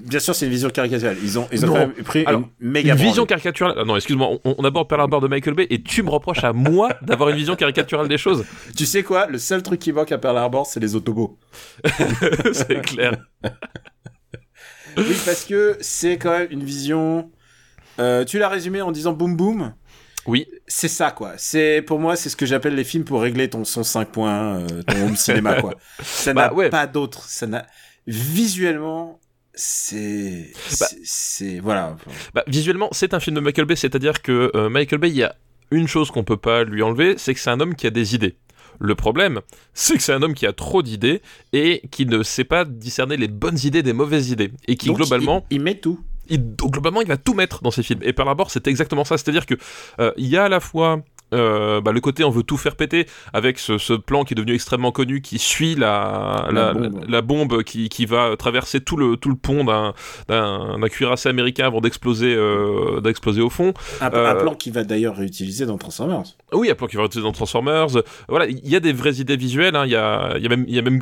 bien 0.04 0.20
sûr, 0.20 0.34
c'est 0.34 0.46
une 0.46 0.52
vision 0.52 0.70
caricaturale. 0.70 1.16
Ils 1.22 1.38
ont, 1.38 1.48
ils 1.52 1.64
ont 1.64 1.68
Non. 1.74 1.92
pris 2.04 2.24
Alors, 2.26 2.42
une 2.60 2.70
méga 2.70 2.94
Une 2.94 3.00
vision 3.00 3.26
caricaturale. 3.26 3.74
ah 3.78 3.84
non, 3.84 3.96
excuse-moi, 3.96 4.28
on, 4.44 4.54
on 4.58 4.64
aborde 4.64 4.88
Pearl 4.88 5.00
Harbor 5.02 5.20
de 5.20 5.28
Michael 5.28 5.54
Bay 5.54 5.66
et 5.70 5.82
tu 5.82 6.02
me 6.02 6.10
reproches 6.10 6.44
à 6.44 6.52
moi 6.52 6.90
d'avoir 7.02 7.30
une 7.30 7.36
vision 7.36 7.56
caricaturale 7.56 8.08
des 8.08 8.18
choses. 8.18 8.44
Tu 8.76 8.86
sais 8.86 9.02
quoi 9.02 9.26
Le 9.26 9.38
seul 9.38 9.62
truc 9.62 9.80
qui 9.80 9.92
manque 9.92 10.12
à 10.12 10.18
Pearl 10.18 10.36
Harbor, 10.36 10.66
c'est 10.66 10.80
les 10.80 10.94
autobots. 10.94 11.38
c'est 12.52 12.80
clair. 12.82 13.16
Oui, 14.96 15.14
parce 15.24 15.44
que 15.44 15.76
c'est 15.80 16.18
quand 16.18 16.36
même 16.36 16.48
une 16.50 16.64
vision. 16.64 17.30
euh, 18.00 18.24
tu 18.24 18.38
l'as 18.40 18.48
résumé 18.48 18.80
en 18.82 18.90
disant 18.90 19.12
boum 19.12 19.36
boum? 19.36 19.72
Oui. 20.26 20.46
C'est 20.66 20.88
ça, 20.88 21.12
quoi. 21.12 21.34
C'est 21.36 21.82
pour 21.82 22.00
moi, 22.00 22.16
c'est 22.16 22.28
ce 22.28 22.36
que 22.36 22.46
j'appelle 22.46 22.74
les 22.74 22.82
films 22.84 23.04
pour 23.04 23.22
régler 23.22 23.48
ton 23.48 23.64
son 23.64 23.84
5 23.84 24.08
points, 24.08 24.58
euh, 24.60 24.82
ton 24.82 25.06
home 25.06 25.16
cinéma, 25.16 25.60
quoi. 25.60 25.74
Ça 26.02 26.32
Bah, 26.34 26.48
n'a 26.48 26.54
ouais. 26.54 26.68
pas 26.68 26.86
d'autre. 26.88 27.22
Ça 27.28 27.46
n'a 27.46 27.64
visuellement, 28.08 29.20
c'est, 29.62 30.50
Bah. 30.80 30.86
c'est- 30.88 30.98
c'est 31.04 31.58
voilà. 31.60 31.96
Bah, 32.32 32.44
visuellement, 32.46 32.88
c'est 32.92 33.12
un 33.12 33.20
film 33.20 33.36
de 33.36 33.40
Michael 33.40 33.66
Bay, 33.66 33.76
c'est-à-dire 33.76 34.22
que 34.22 34.50
euh, 34.54 34.68
Michael 34.70 35.00
Bay, 35.00 35.10
il 35.10 35.16
y 35.16 35.24
a 35.24 35.34
une 35.70 35.88
chose 35.88 36.10
qu'on 36.10 36.24
peut 36.24 36.36
pas 36.36 36.62
lui 36.64 36.82
enlever, 36.82 37.14
c'est 37.18 37.34
que 37.34 37.40
c'est 37.40 37.50
un 37.50 37.60
homme 37.60 37.74
qui 37.74 37.86
a 37.86 37.90
des 37.90 38.14
idées. 38.14 38.36
Le 38.78 38.94
problème, 38.94 39.40
c'est 39.74 39.94
que 39.96 40.02
c'est 40.02 40.12
un 40.12 40.22
homme 40.22 40.34
qui 40.34 40.46
a 40.46 40.52
trop 40.52 40.82
d'idées 40.82 41.20
et 41.52 41.82
qui 41.90 42.06
ne 42.06 42.22
sait 42.22 42.44
pas 42.44 42.64
discerner 42.64 43.16
les 43.16 43.26
bonnes 43.26 43.58
idées 43.64 43.82
des 43.82 43.92
mauvaises 43.92 44.30
idées. 44.30 44.52
Et 44.68 44.76
qui, 44.76 44.86
Donc, 44.86 44.98
globalement, 44.98 45.44
il, 45.50 45.56
il 45.56 45.62
met 45.64 45.74
tout. 45.74 45.98
il, 46.28 46.54
globalement, 46.54 47.00
il 47.02 47.08
va 47.08 47.16
tout 47.16 47.34
mettre 47.34 47.60
dans 47.62 47.72
ses 47.72 47.82
films. 47.82 48.00
Et 48.04 48.12
Pearl 48.12 48.28
Harbor, 48.28 48.52
c'est 48.52 48.68
exactement 48.68 49.04
ça. 49.04 49.18
C'est-à-dire 49.18 49.46
que 49.46 49.54
euh, 49.98 50.12
il 50.16 50.28
y 50.28 50.36
a 50.36 50.44
à 50.44 50.48
la 50.48 50.60
fois 50.60 51.02
euh, 51.34 51.80
bah, 51.80 51.92
le 51.92 52.00
côté 52.00 52.24
on 52.24 52.30
veut 52.30 52.42
tout 52.42 52.56
faire 52.56 52.74
péter 52.76 53.06
avec 53.32 53.58
ce, 53.58 53.76
ce 53.78 53.92
plan 53.92 54.24
qui 54.24 54.34
est 54.34 54.36
devenu 54.36 54.54
extrêmement 54.54 54.92
connu 54.92 55.20
qui 55.20 55.38
suit 55.38 55.74
la, 55.74 56.46
La 56.50 56.52
la, 56.52 56.72
bombe. 56.74 57.00
la- 57.04 57.06
la 57.10 57.22
bombe 57.22 57.62
qui, 57.62 57.88
qui 57.88 58.06
va 58.06 58.36
traverser 58.36 58.80
tout 58.80 58.96
le, 58.96 59.16
tout 59.16 59.28
le 59.28 59.36
pont 59.36 59.64
d'un, 59.64 59.92
cuirassé 60.88 61.28
américain 61.28 61.66
avant 61.66 61.80
d'exploser, 61.80 62.34
euh, 62.34 63.00
d'exploser 63.00 63.40
au 63.42 63.50
fond. 63.50 63.74
Un, 64.00 64.06
un 64.06 64.10
Euh, 64.12 64.34
plan 64.40 64.54
qui 64.54 64.70
va 64.70 64.84
d'ailleurs 64.84 65.16
réutiliser 65.16 65.66
dans 65.66 65.78
Transformers. 65.78 66.22
Oui, 66.52 66.70
un 66.70 66.74
plan 66.74 66.86
qui 66.86 66.96
va 66.96 67.04
être 67.04 67.18
dans 67.20 67.32
Transformers. 67.32 67.88
Voilà, 68.28 68.46
il 68.46 68.66
y 68.68 68.76
a 68.76 68.80
des 68.80 68.92
vraies 68.92 69.16
idées 69.16 69.36
visuelles. 69.36 69.76
hein. 69.76 69.84
Il 69.84 69.92
y, 69.92 69.96
a, 69.96 70.36
y 70.38 70.46
a 70.46 70.48
même, 70.48 70.64
il 70.68 70.74
y 70.74 70.78
a 70.78 70.82
même 70.82 71.00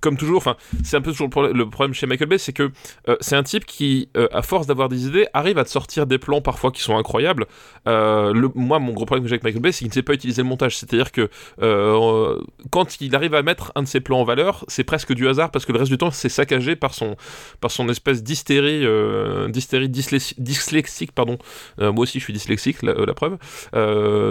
comme 0.00 0.16
toujours, 0.16 0.38
enfin, 0.38 0.56
c'est 0.84 0.96
un 0.96 1.00
peu 1.00 1.12
toujours 1.12 1.28
le 1.42 1.68
problème, 1.68 1.94
chez 1.94 2.06
Michael 2.06 2.28
Bay, 2.28 2.38
c'est 2.38 2.52
que 2.52 2.70
euh, 3.08 3.16
c'est 3.20 3.36
un 3.36 3.42
type 3.42 3.64
qui, 3.64 4.08
euh, 4.16 4.28
à 4.32 4.42
force 4.42 4.66
d'avoir 4.66 4.88
des 4.88 5.06
idées, 5.06 5.26
arrive 5.32 5.58
à 5.58 5.64
te 5.64 5.70
sortir 5.70 6.06
des 6.06 6.18
plans 6.18 6.40
parfois 6.40 6.70
qui 6.70 6.82
sont 6.82 6.96
incroyables. 6.96 7.46
Euh, 7.88 8.32
le, 8.32 8.50
moi, 8.54 8.78
mon 8.78 8.92
gros 8.92 9.04
problème 9.04 9.24
que 9.24 9.28
j'ai 9.28 9.34
avec 9.34 9.44
Michael 9.44 9.62
Bay, 9.62 9.72
c'est 9.72 9.80
qu'il 9.80 9.88
ne 9.88 9.92
sait 9.92 10.02
pas 10.02 10.14
utiliser 10.14 10.42
le 10.42 10.48
montage. 10.48 10.76
C'est-à-dire 10.76 11.12
que 11.12 11.28
euh, 11.62 12.38
quand 12.70 13.00
il 13.00 13.14
arrive 13.14 13.34
à 13.34 13.42
mettre 13.42 13.72
un 13.74 13.82
de 13.82 13.88
ses 13.88 14.00
plans 14.00 14.20
en 14.20 14.24
valeur, 14.24 14.64
c'est 14.68 14.84
presque 14.84 15.12
du 15.12 15.28
hasard 15.28 15.50
parce 15.50 15.64
que 15.64 15.72
le 15.72 15.78
reste 15.78 15.90
du 15.90 15.98
temps, 15.98 16.10
c'est 16.10 16.28
saccagé 16.28 16.76
par 16.76 16.94
son, 16.94 17.16
par 17.60 17.70
son 17.70 17.88
espèce 17.88 18.22
d'hystérie, 18.22 18.84
euh, 18.84 19.48
d'hystérie 19.48 19.88
dyslexi- 19.88 20.34
dyslexique, 20.38 21.12
pardon. 21.12 21.38
Euh, 21.80 21.92
moi 21.92 22.02
aussi, 22.02 22.18
je 22.18 22.24
suis 22.24 22.32
dyslexique, 22.32 22.82
la, 22.82 22.94
la 22.94 23.14
preuve, 23.14 23.36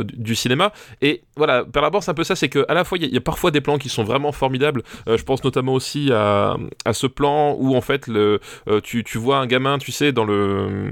du, 0.05 0.17
du 0.17 0.35
cinéma. 0.35 0.71
Et 1.01 1.23
voilà, 1.37 1.63
Pearl 1.65 1.85
Harbor, 1.85 2.03
c'est 2.03 2.11
un 2.11 2.15
peu 2.15 2.23
ça, 2.23 2.35
c'est 2.35 2.49
que 2.49 2.65
à 2.67 2.73
la 2.73 2.83
fois, 2.83 2.97
il 2.97 3.05
y, 3.05 3.13
y 3.13 3.17
a 3.17 3.21
parfois 3.21 3.51
des 3.51 3.61
plans 3.61 3.77
qui 3.77 3.89
sont 3.89 4.03
vraiment 4.03 4.31
formidables. 4.31 4.83
Je 5.07 5.23
pense 5.23 5.43
notamment 5.43 5.54
aussi 5.73 6.11
à, 6.11 6.57
à 6.85 6.93
ce 6.93 7.07
plan 7.07 7.55
où 7.59 7.75
en 7.75 7.81
fait, 7.81 8.07
le, 8.07 8.39
euh, 8.67 8.81
tu, 8.81 9.03
tu 9.03 9.17
vois 9.17 9.37
un 9.37 9.47
gamin, 9.47 9.77
tu 9.77 9.91
sais, 9.91 10.11
dans 10.11 10.25
le, 10.25 10.89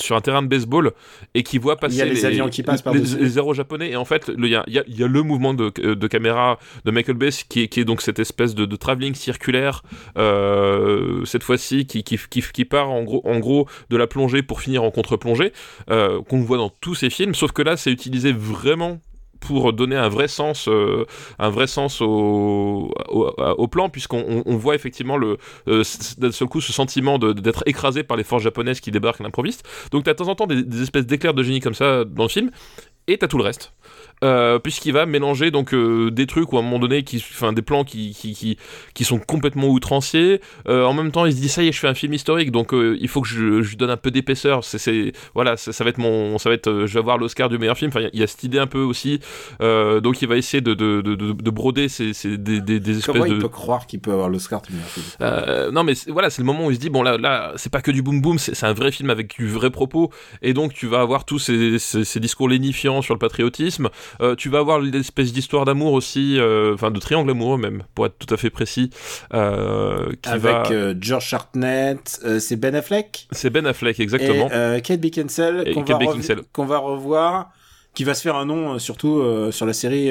sur 0.00 0.16
un 0.16 0.20
terrain 0.20 0.42
de 0.42 0.48
baseball 0.48 0.92
et 1.34 1.42
qui 1.42 1.58
voit 1.58 1.76
passer 1.76 2.00
a 2.02 2.04
les 2.04 2.24
avions 2.24 2.48
qui 2.48 2.62
passent 2.62 2.80
les, 2.80 2.84
par-dessus. 2.84 3.18
les 3.18 3.38
héros 3.38 3.54
japonais. 3.54 3.90
Et 3.90 3.96
en 3.96 4.04
fait, 4.04 4.30
il 4.36 4.46
y 4.46 4.54
a, 4.56 4.64
y 4.66 4.78
a- 4.78 4.84
y 4.86 5.02
a 5.02 5.06
le 5.08 5.22
mouvement 5.22 5.54
de, 5.54 5.70
de 5.94 6.06
caméra 6.06 6.58
de 6.84 6.90
Michael 6.90 7.16
Bay 7.16 7.30
qui 7.48 7.62
est, 7.62 7.68
qui 7.68 7.80
est 7.80 7.84
donc 7.84 8.02
cette 8.02 8.18
espèce 8.18 8.54
de, 8.54 8.64
de 8.66 8.76
travelling 8.76 9.14
circulaire, 9.14 9.82
euh, 10.18 11.24
cette 11.24 11.42
fois-ci, 11.42 11.86
qui, 11.86 12.02
qui, 12.04 12.18
qui, 12.30 12.42
qui 12.42 12.64
part 12.64 12.90
en 12.90 13.02
gros, 13.02 13.22
en 13.24 13.38
gros 13.38 13.66
de 13.90 13.96
la 13.96 14.06
plongée 14.06 14.42
pour 14.42 14.60
finir 14.60 14.82
en 14.82 14.90
contre-plongée, 14.90 15.52
euh, 15.90 16.20
qu'on 16.22 16.40
voit 16.40 16.56
dans 16.58 16.70
tous 16.80 16.94
ces 16.94 17.10
films, 17.10 17.34
sauf 17.34 17.52
que 17.52 17.62
là, 17.62 17.76
c'est 17.76 17.90
utilisé 17.90 18.32
vraiment 18.32 19.00
pour 19.40 19.72
donner 19.72 19.96
un 19.96 20.08
vrai 20.08 20.28
sens, 20.28 20.68
euh, 20.68 21.06
au, 22.00 23.68
plan, 23.68 23.88
puisqu'on 23.88 24.24
on, 24.28 24.42
on 24.46 24.56
voit 24.56 24.74
effectivement 24.74 25.18
euh, 25.18 25.84
seul 25.84 26.48
coup 26.48 26.60
ce 26.60 26.72
sentiment 26.72 27.18
d'être 27.18 27.62
écrasé 27.66 28.02
par 28.02 28.16
les 28.16 28.24
forces 28.24 28.42
japonaises 28.42 28.80
qui 28.80 28.90
débarquent 28.90 29.20
à 29.20 29.24
l'improviste. 29.24 29.66
Donc 29.90 30.04
t'as 30.04 30.12
de 30.12 30.18
temps 30.18 30.28
en 30.28 30.34
temps 30.34 30.46
des, 30.46 30.62
des 30.62 30.82
espèces 30.82 31.06
d'éclairs 31.06 31.34
de 31.34 31.42
génie 31.42 31.60
comme 31.60 31.74
ça 31.74 32.04
dans 32.04 32.24
le 32.24 32.28
film, 32.28 32.50
et 33.06 33.18
t'as 33.18 33.28
tout 33.28 33.38
le 33.38 33.44
reste. 33.44 33.72
Euh, 34.22 34.58
puisqu'il 34.58 34.92
va 34.92 35.06
mélanger 35.06 35.50
donc 35.50 35.72
euh, 35.72 36.10
des 36.10 36.26
trucs 36.26 36.52
ou 36.52 36.56
à 36.56 36.60
un 36.60 36.62
moment 36.62 36.78
donné 36.78 37.04
qui 37.04 37.16
enfin 37.32 37.54
des 37.54 37.62
plans 37.62 37.84
qui, 37.84 38.12
qui, 38.14 38.34
qui, 38.34 38.58
qui 38.92 39.04
sont 39.04 39.18
complètement 39.18 39.68
outranciers. 39.68 40.40
Euh, 40.68 40.84
en 40.84 40.92
même 40.92 41.10
temps 41.10 41.24
il 41.24 41.32
se 41.32 41.40
dit 41.40 41.48
ça 41.48 41.62
y 41.62 41.68
est 41.68 41.72
je 41.72 41.78
fais 41.78 41.88
un 41.88 41.94
film 41.94 42.12
historique 42.12 42.50
donc 42.52 42.72
il 42.74 43.08
faut 43.08 43.22
que 43.22 43.28
je, 43.28 43.62
je 43.62 43.76
donne 43.76 43.88
un 43.90 43.96
peu 43.96 44.10
d'épaisseur. 44.10 44.62
C'est 44.62 45.12
voilà 45.34 45.56
ça, 45.56 45.72
ça 45.72 45.84
va 45.84 45.90
être 45.90 45.98
mon 45.98 46.36
ça 46.38 46.50
va 46.50 46.54
être 46.54 46.84
je 46.86 46.92
vais 46.92 46.98
avoir 47.00 47.16
l'Oscar 47.16 47.48
du 47.48 47.56
meilleur 47.58 47.78
film. 47.78 47.90
Enfin 47.90 48.00
il 48.00 48.04
y 48.04 48.06
a- 48.06 48.10
il 48.12 48.20
y, 48.20 48.22
a 48.22 48.26
cette 48.26 48.42
idée 48.42 48.58
un 48.58 48.66
peu 48.66 48.80
aussi. 48.80 49.20
Donc 49.60 50.20
il 50.20 50.28
va 50.28 50.36
essayer 50.36 50.60
de, 50.60 50.74
de, 50.74 51.00
de, 51.00 51.14
de, 51.14 51.32
de 51.32 51.50
broder 51.50 51.88
ces, 51.88 52.12
ces, 52.12 52.36
des, 52.36 52.60
des, 52.60 52.78
des 52.80 52.98
espèces 52.98 53.06
Comment 53.06 53.24
de 53.26 53.32
il 53.34 53.38
peut 53.38 53.48
croire 53.48 53.86
qu'il 53.86 54.00
peut 54.00 54.12
avoir 54.12 54.28
l'Oscar 54.28 54.60
du 54.62 54.72
meilleur 54.72 54.88
film? 54.88 55.72
Non 55.72 55.82
mais 55.84 55.94
voilà 56.08 56.28
c'est 56.30 56.42
le 56.42 56.46
moment 56.46 56.66
où 56.66 56.70
il 56.70 56.74
se 56.76 56.80
dit 56.80 56.90
bon 56.90 57.02
là 57.02 57.16
là 57.16 57.52
c'est 57.56 57.72
pas 57.72 57.80
que 57.80 57.90
du 57.90 58.02
boom 58.02 58.20
boom 58.20 58.38
c'est 58.38 58.54
c'est 58.54 58.66
un 58.66 58.74
vrai 58.74 58.92
film 58.92 59.08
avec 59.10 59.34
du 59.38 59.48
vrai 59.48 59.70
propos. 59.70 60.10
Et 60.42 60.52
donc 60.52 60.74
tu 60.74 60.86
vas 60.86 61.00
avoir 61.00 61.24
tous 61.24 61.38
ces, 61.38 61.78
ces, 61.78 62.04
ces 62.04 62.20
discours 62.20 62.48
lénifiants 62.48 63.00
sur 63.02 63.14
le 63.14 63.18
patriotisme 63.18 63.88
Euh, 64.20 64.34
tu 64.34 64.48
vas 64.48 64.58
avoir 64.58 64.80
l'espèce 64.80 65.32
d'histoire 65.32 65.64
d'amour 65.64 65.92
aussi 65.92 66.38
euh, 66.38 66.74
enfin 66.74 66.90
de 66.90 66.98
triangle 67.00 67.30
amoureux 67.30 67.58
même 67.58 67.82
pour 67.94 68.06
être 68.06 68.18
tout 68.18 68.32
à 68.32 68.36
fait 68.36 68.50
précis 68.50 68.90
euh, 69.34 70.10
qui 70.22 70.28
Avec 70.28 70.42
va 70.70 70.94
George 71.00 71.32
Hartnett, 71.32 72.20
c'est 72.38 72.56
Ben 72.56 72.74
Affleck? 72.74 73.28
C'est 73.32 73.50
Ben 73.50 73.66
Affleck 73.66 74.00
exactement 74.00 74.48
et 74.48 74.82
Kate 74.82 75.00
Beckinsale 75.00 75.64
qu'on 76.52 76.64
va, 76.64 76.78
rev- 76.78 76.94
revoir, 76.96 77.50
qui 77.94 78.04
va 78.04 78.14
se 78.14 78.22
faire 78.22 78.36
un 78.36 78.46
nom 78.46 78.78
surtout 78.78 79.22
sur 79.50 79.66
la 79.66 79.72
série 79.72 80.10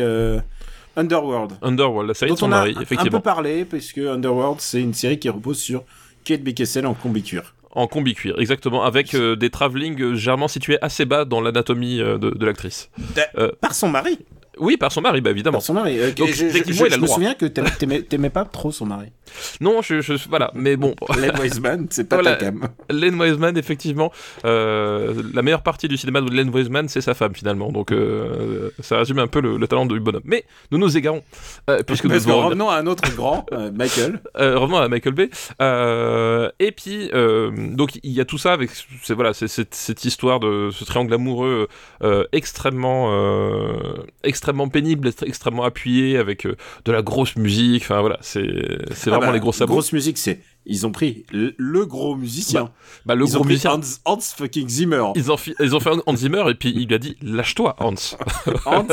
Underworld. 0.95 1.53
Underworld 1.61 2.07
la 2.07 2.13
série 2.13 2.31
de 2.31 2.35
dont 2.35 2.39
son 2.39 2.47
on 2.47 2.51
a 2.51 2.59
mari 2.59 2.73
un 2.77 2.81
effectivement 2.81 3.19
peu 3.19 3.23
parlé, 3.23 3.63
puisque 3.65 3.99
Underworld, 3.99 4.59
c'est 4.59 4.81
une 4.81 4.93
série 4.93 5.19
qui 5.19 5.29
repose 5.29 5.59
sur 5.59 5.83
Kate 6.23 6.41
Beckinsale 6.41 6.85
en 6.85 6.93
combi-cuir. 6.93 7.53
En 7.71 7.87
combi 7.87 8.13
cuir 8.15 8.39
exactement 8.39 8.83
avec 8.83 9.13
euh, 9.13 9.35
des 9.35 9.49
travelling 9.49 10.01
euh, 10.01 10.15
généralement 10.15 10.47
situés 10.47 10.77
assez 10.81 11.05
bas 11.05 11.25
dans 11.25 11.41
l'anatomie 11.41 12.01
euh, 12.01 12.17
de, 12.17 12.31
de 12.31 12.45
l'actrice 12.45 12.89
Euh, 13.37 13.51
Par 13.61 13.73
son 13.75 13.89
mari? 13.89 14.19
Oui 14.59 14.77
par 14.77 14.91
son 14.91 15.01
mari 15.01 15.21
bah 15.21 15.29
évidemment 15.31 15.57
Par 15.57 15.65
son 15.65 15.73
mari. 15.73 15.99
Euh, 15.99 16.11
Donc, 16.13 16.29
je, 16.29 16.33
je- 16.33 16.53
techniquement, 16.53 16.85
je- 16.85 16.89
il 16.89 16.93
a 16.93 16.95
je 16.95 16.95
le 16.95 17.01
me 17.01 17.07
souviens 17.07 17.33
que 17.33 17.45
t'aimais- 17.45 18.29
pas 18.29 18.45
trop 18.45 18.71
son 18.71 18.85
mari. 18.85 19.07
non 19.61 19.81
je, 19.81 20.01
je 20.01 20.13
voilà 20.29 20.51
mais 20.53 20.75
bon 20.75 20.95
Len 21.19 21.31
Wiseman, 21.39 21.87
c'est 21.89 22.07
pas 22.07 22.17
Voilà. 22.17 22.35
ta 22.35 22.45
cam. 22.45 22.67
Len 22.89 23.19
Wiseman, 23.19 23.57
effectivement, 23.57 24.11
euh, 24.45 25.13
la 25.33 25.41
meilleure 25.41 25.61
partie 25.63 25.87
du 25.87 25.97
cinéma 25.97 26.21
de 26.21 26.29
Len 26.31 26.49
Wiseman, 26.49 26.87
c'est 26.89 27.01
sa 27.01 27.13
femme 27.13 27.33
finalement. 27.35 27.71
Donc 27.71 27.91
euh, 27.91 28.69
ça 28.79 28.97
résume 28.97 29.19
un 29.19 29.27
peu 29.27 29.41
le, 29.41 29.57
le 29.57 29.67
talent 29.67 29.85
du 29.85 29.99
bonhomme. 29.99 30.21
Mais 30.25 30.45
nous 30.71 30.77
nous 30.77 30.97
égarons, 30.97 31.23
puisque 31.87 32.05
nous 32.05 32.11
devons 32.11 32.41
revenons 32.45 32.69
à 32.69 32.75
un 32.77 32.87
autre 32.87 33.03
grand, 33.15 33.45
Michael. 33.73 34.19
revenons 34.35 34.77
à 34.77 34.87
Michael 34.87 35.13
Bay. 35.13 35.29
Et 36.59 36.71
puis 36.71 37.09
donc 37.75 37.95
il 38.03 38.11
y 38.11 38.21
a 38.21 38.25
tout 38.25 38.37
ça 38.37 38.53
avec 38.53 38.69
c'est 39.03 39.13
voilà 39.13 39.33
c'est 39.33 39.47
cette, 39.47 39.75
cette 39.75 40.03
histoire 40.05 40.39
de 40.39 40.69
ce 40.71 40.83
triangle 40.83 41.13
amoureux 41.13 41.67
extrêmement 42.31 43.09
euh, 43.11 44.05
extrêmement 44.49 44.69
pénible, 44.69 45.11
extrêmement 45.25 45.63
appuyé 45.63 46.17
avec 46.17 46.45
euh, 46.45 46.55
de 46.85 46.91
la 46.91 47.01
grosse 47.01 47.35
musique. 47.35 47.83
Enfin 47.83 48.01
voilà 48.01 48.17
c'est 48.21 48.41
c'est 48.93 49.09
Ah 49.09 49.15
vraiment 49.15 49.27
bah, 49.27 49.33
les 49.33 49.39
gros 49.39 49.51
sabots. 49.51 49.73
Grosse 49.73 49.93
musique, 49.93 50.17
c'est. 50.17 50.41
Ils 50.65 50.85
ont 50.85 50.91
pris 50.91 51.25
le, 51.31 51.55
le 51.57 51.85
gros 51.85 52.15
musicien. 52.15 52.69
Bah, 53.05 53.15
le 53.15 53.25
ils 53.25 53.31
gros 53.31 53.41
ont 53.41 53.45
musicien. 53.45 53.71
Hans, 53.71 53.81
Hans 54.05 54.19
fucking 54.19 54.67
Zimmer. 54.67 55.03
Ils 55.15 55.31
ont, 55.31 55.37
ils 55.59 55.75
ont 55.75 55.79
fait 55.79 55.91
Hans 56.05 56.15
Zimmer 56.15 56.43
et 56.49 56.53
puis 56.55 56.69
il 56.75 56.87
lui 56.87 56.95
a 56.95 56.99
dit 56.99 57.15
lâche-toi 57.21 57.75
Hans. 57.79 57.93
Hans, 58.65 58.85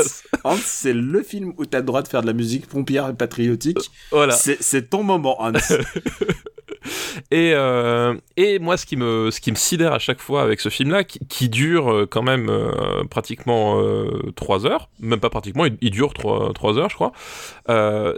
Hans 0.43 0.57
c'est 0.63 0.93
le 0.93 1.21
film 1.23 1.53
où 1.57 1.65
t'as 1.65 1.79
le 1.79 1.85
droit 1.85 2.01
de 2.01 2.07
faire 2.07 2.21
de 2.21 2.27
la 2.27 2.33
musique 2.33 2.67
pompière 2.67 3.09
et 3.09 3.13
patriotique. 3.13 3.91
voilà. 4.11 4.33
C'est 4.33 4.57
c'est 4.61 4.89
ton 4.89 5.03
moment, 5.03 5.41
Hans. 5.41 5.51
Et, 7.31 7.51
euh, 7.53 8.15
et 8.35 8.59
moi, 8.59 8.77
ce 8.77 8.85
qui, 8.85 8.97
me, 8.97 9.29
sidère 9.31 9.93
à 9.93 9.99
chaque 9.99 10.19
fois 10.19 10.41
avec 10.41 10.59
ce 10.59 10.69
film-là, 10.69 11.03
qui, 11.03 11.49
dure 11.49 11.91
euh, 11.91 12.05
quand 12.05 12.21
même 12.21 12.49
euh, 12.49 13.03
pratiquement 13.09 13.81
3 14.35 14.65
heures, 14.65 14.89
même 14.99 15.19
pas 15.19 15.29
pratiquement, 15.29 15.65
il, 15.65 15.91
dure 15.91 16.13
3, 16.13 16.77
heures, 16.77 16.89
je 16.89 16.95
crois, 16.95 17.11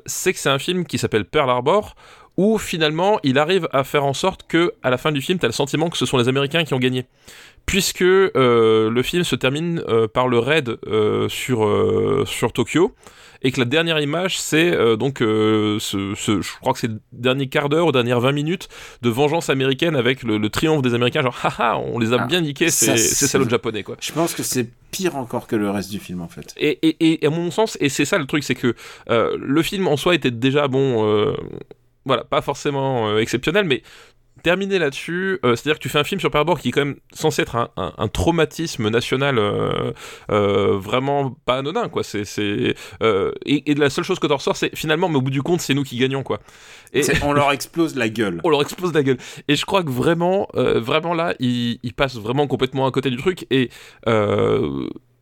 c'est 0.06 0.34
que 0.34 0.40
c'est 0.40 0.50
un 0.50 0.60
film 0.60 0.86
qui 0.86 0.98
s'appelle 0.98 1.26
Pearl 1.26 1.50
Harbor, 1.50 1.96
où 2.38 2.58
finalement, 2.58 3.20
il 3.24 3.38
arrive 3.38 3.68
à 3.74 3.84
faire 3.84 4.06
en 4.06 4.14
sorte 4.14 4.48
que, 4.48 4.74
à 4.82 4.90
la 4.90 4.98
fin 4.98 5.12
du 5.12 5.22
film, 5.22 5.40
t'as 5.40 5.48
le 5.48 5.54
sentiment 5.54 5.90
que 5.90 5.98
ce 5.98 6.06
sont 6.06 6.18
les 6.18 6.30
Américains 6.30 6.64
qui 6.64 6.74
ont 6.74 6.80
gagné. 6.80 7.06
Puisque 7.66 8.00
le 8.00 9.02
film 9.04 9.24
se 9.24 9.36
termine 9.36 9.84
par 10.14 10.28
le 10.28 10.40
raid 10.40 10.78
sur 11.28 12.54
Tokyo, 12.54 12.96
et 13.42 13.52
que 13.52 13.60
la 13.60 13.66
dernière 13.66 14.00
image, 14.00 14.40
c'est 14.40 14.72
euh, 14.72 14.96
donc, 14.96 15.22
euh, 15.22 15.78
ce, 15.80 16.14
ce- 16.16 16.42
je 16.42 16.52
crois 16.60 16.74
que 16.74 16.80
c'est 16.80 16.88
le 16.90 17.00
dernier 17.14 17.48
quart 17.48 17.70
d'heure 17.70 17.88
ou 17.88 17.92
dernières 17.92 18.20
20 18.20 18.32
minutes 18.34 18.68
de 19.02 19.10
vengeance 19.10 19.50
américaine 19.50 19.96
avec 19.96 20.24
le, 20.24 20.38
le 20.38 20.50
triomphe 20.50 20.82
des 20.82 20.94
Américains, 20.94 21.22
genre 21.22 21.38
haha, 21.44 21.78
on 21.78 22.00
les 22.00 22.14
a 22.14 22.18
Ah, 22.22 22.26
bien 22.28 22.42
niqués, 22.42 22.70
c'est 22.70 22.98
salauds 22.98 23.48
japonais 23.50 23.84
quoi. 23.84 23.96
Je 24.02 24.12
pense 24.12 24.34
que 24.34 24.44
c'est 24.44 24.68
pire 24.92 25.16
encore 25.16 25.48
que 25.48 25.56
le 25.56 25.70
reste 25.70 25.92
du 25.92 26.00
film, 26.00 26.22
en 26.22 26.28
fait. 26.28 26.54
Et, 26.58 26.80
et, 26.82 27.24
et 27.24 27.26
à 27.28 27.30
mon 27.30 27.50
sens, 27.52 27.78
et 27.80 27.90
c'est 27.90 28.06
ça 28.06 28.18
le 28.18 28.26
truc, 28.26 28.44
c'est 28.44 28.56
que 28.56 28.76
euh, 29.10 29.38
le 29.40 29.62
film 29.64 29.88
en 29.88 29.98
soi 29.98 30.16
était 30.16 30.32
déjà 30.32 30.68
bon, 30.68 31.34
voilà, 32.06 32.24
pas 32.24 32.42
forcément 32.42 33.10
euh, 33.10 33.20
exceptionnel, 33.20 33.66
mais 33.66 33.84
terminé 34.40 34.80
là-dessus, 34.80 35.40
euh, 35.46 35.56
c'est-à-dire 35.56 35.76
que 35.78 35.84
tu 35.84 35.90
fais 35.90 36.00
un 36.00 36.04
film 36.04 36.20
sur 36.20 36.32
Pearl 36.32 36.42
Harbor 36.42 36.60
qui 36.60 36.70
est 36.70 36.72
quand 36.72 36.86
même 36.86 36.96
censé 37.14 37.42
être 37.44 37.56
un, 37.56 37.70
un- 37.78 37.94
un 37.98 38.08
traumatisme 38.08 38.90
national 38.90 39.38
euh, 39.38 39.92
euh, 40.32 40.78
vraiment 40.78 41.36
pas 41.46 41.58
anodin, 41.58 41.90
quoi. 41.90 42.04
C'est, 42.04 42.24
et, 43.46 43.72
et 43.72 43.76
la 43.76 43.90
seule 43.90 44.04
chose 44.04 44.20
que 44.20 44.28
t'en 44.28 44.38
ressors, 44.38 44.56
c'est 44.58 44.76
finalement, 44.76 45.10
mais 45.10 45.18
au 45.18 45.22
bout 45.22 45.30
du 45.30 45.42
compte, 45.44 45.62
c'est 45.62 45.74
nous 45.74 45.84
qui 45.84 45.98
gagnons, 45.98 46.24
quoi. 46.24 46.40
Et, 46.94 47.04
On 47.24 47.34
leur 47.34 47.52
explose 47.54 47.96
la 47.96 48.10
gueule. 48.10 48.42
on 48.44 48.50
leur 48.50 48.62
explose 48.62 48.94
la 48.94 49.04
gueule. 49.04 49.18
Et 49.48 49.56
je 49.56 49.66
crois 49.66 49.84
que 49.84 49.90
vraiment, 49.92 50.48
vraiment 50.54 51.14
là, 51.14 51.36
il, 51.40 51.80
il 51.84 51.94
passe 51.94 52.16
vraiment 52.18 52.48
complètement 52.48 52.88
à 52.88 52.92
côté 52.92 53.10
du 53.10 53.18
truc. 53.18 53.46
Et 53.52 53.70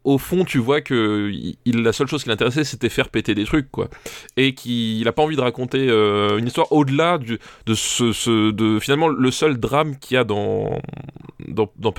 au 0.07 0.17
fond, 0.17 0.45
tu 0.45 0.57
vois 0.57 0.79
que 0.81 1.29
la 1.65 1.91
seule 1.91 2.07
chose 2.07 2.23
qui 2.23 2.29
l'intéressait, 2.29 2.63
c'était 2.63 2.87
faire 2.89 3.09
péter 3.09 3.35
des 3.35 3.43
trucs, 3.43 3.69
quoi. 3.69 3.89
Et 4.37 4.53
qu'il 4.53 5.05
a 5.07 5.11
pas 5.11 5.21
envie 5.21 5.35
de 5.35 5.41
raconter 5.41 5.87
euh, 5.89 6.37
une 6.37 6.47
histoire 6.47 6.71
au-delà 6.71 7.17
de 7.65 7.73
ce, 7.73 8.13
ce- 8.13 8.51
de 8.51 8.79
finalement 8.79 9.09
le 9.09 9.31
seul 9.31 9.57
drame 9.59 9.97
qu'il 9.99 10.15
y 10.15 10.17
a 10.17 10.23
dans 10.23 10.79
dans, 11.47 11.69
dans 11.77 11.91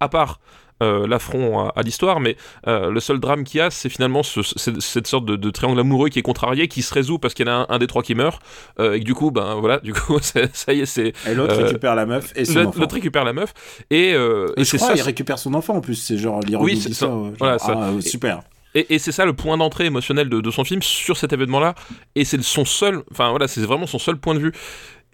à 0.00 0.08
part 0.08 0.40
l'affront 0.80 1.58
à, 1.60 1.72
à 1.76 1.82
l'histoire, 1.82 2.20
mais 2.20 2.36
euh, 2.66 2.90
le 2.90 3.00
seul 3.00 3.18
drame 3.20 3.44
qu'il 3.44 3.58
y 3.58 3.60
a, 3.60 3.70
c'est 3.70 3.88
finalement 3.88 4.22
ce- 4.22 4.42
ce- 4.42 4.80
cette 4.80 5.06
sorte 5.06 5.24
de, 5.24 5.36
de 5.36 5.50
triangle 5.50 5.80
amoureux 5.80 6.08
qui 6.08 6.18
est 6.18 6.22
contrarié, 6.22 6.68
qui 6.68 6.82
se 6.82 6.94
résout 6.94 7.18
parce 7.18 7.34
qu'il 7.34 7.46
y 7.46 7.50
en 7.50 7.52
a 7.52 7.56
un, 7.56 7.66
un 7.74 7.78
des 7.78 7.86
trois 7.86 8.02
qui 8.02 8.14
meurt, 8.14 8.40
euh, 8.78 8.94
et 8.94 9.00
que 9.00 9.04
du 9.04 9.14
coup, 9.14 9.30
ben 9.30 9.54
voilà, 9.56 9.78
du 9.78 9.92
coup, 9.92 10.18
ça 10.22 10.72
y 10.72 10.80
est, 10.80 10.86
c'est 10.86 11.12
Et 11.26 11.34
l'autre 11.34 11.54
Euh, 11.58 11.64
récupère 11.64 11.94
la 11.94 12.06
meuf 12.06 12.32
et 12.36 12.44
son 12.44 12.62
l'autre 12.62 12.94
récupère 12.94 13.24
la 13.24 13.32
meuf, 13.32 13.52
et, 13.90 14.12
euh, 14.14 14.52
c'est 14.64 14.78
ça, 14.78 14.94
il 14.94 15.02
récupère 15.02 15.38
son 15.38 15.54
enfant 15.54 15.74
en 15.76 15.80
plus, 15.80 15.94
c'est 15.96 16.16
genre 16.18 16.40
l'ironie 16.40 16.72
Oui, 16.74 16.80
ça. 16.94 17.06
genre, 17.06 17.30
Voilà, 17.38 17.58
ça. 17.58 17.74
ah, 17.76 17.88
euh, 17.90 18.00
super. 18.00 18.42
et, 18.74 18.94
et 18.94 18.98
c'est 18.98 19.12
ça 19.12 19.24
le 19.24 19.32
point 19.32 19.56
d'entrée 19.56 19.86
émotionnel 19.86 20.28
de, 20.28 20.40
de 20.40 20.50
son 20.50 20.64
film 20.64 20.82
sur 20.82 21.16
cet 21.16 21.32
événement-là, 21.32 21.74
et 22.14 22.24
c'est 22.24 22.40
son 22.42 22.64
seul, 22.64 23.02
enfin 23.10 23.30
voilà, 23.30 23.48
c'est 23.48 23.60
vraiment 23.62 23.86
son 23.86 23.98
seul 23.98 24.16
point 24.16 24.34
de 24.34 24.40
vue. 24.40 24.52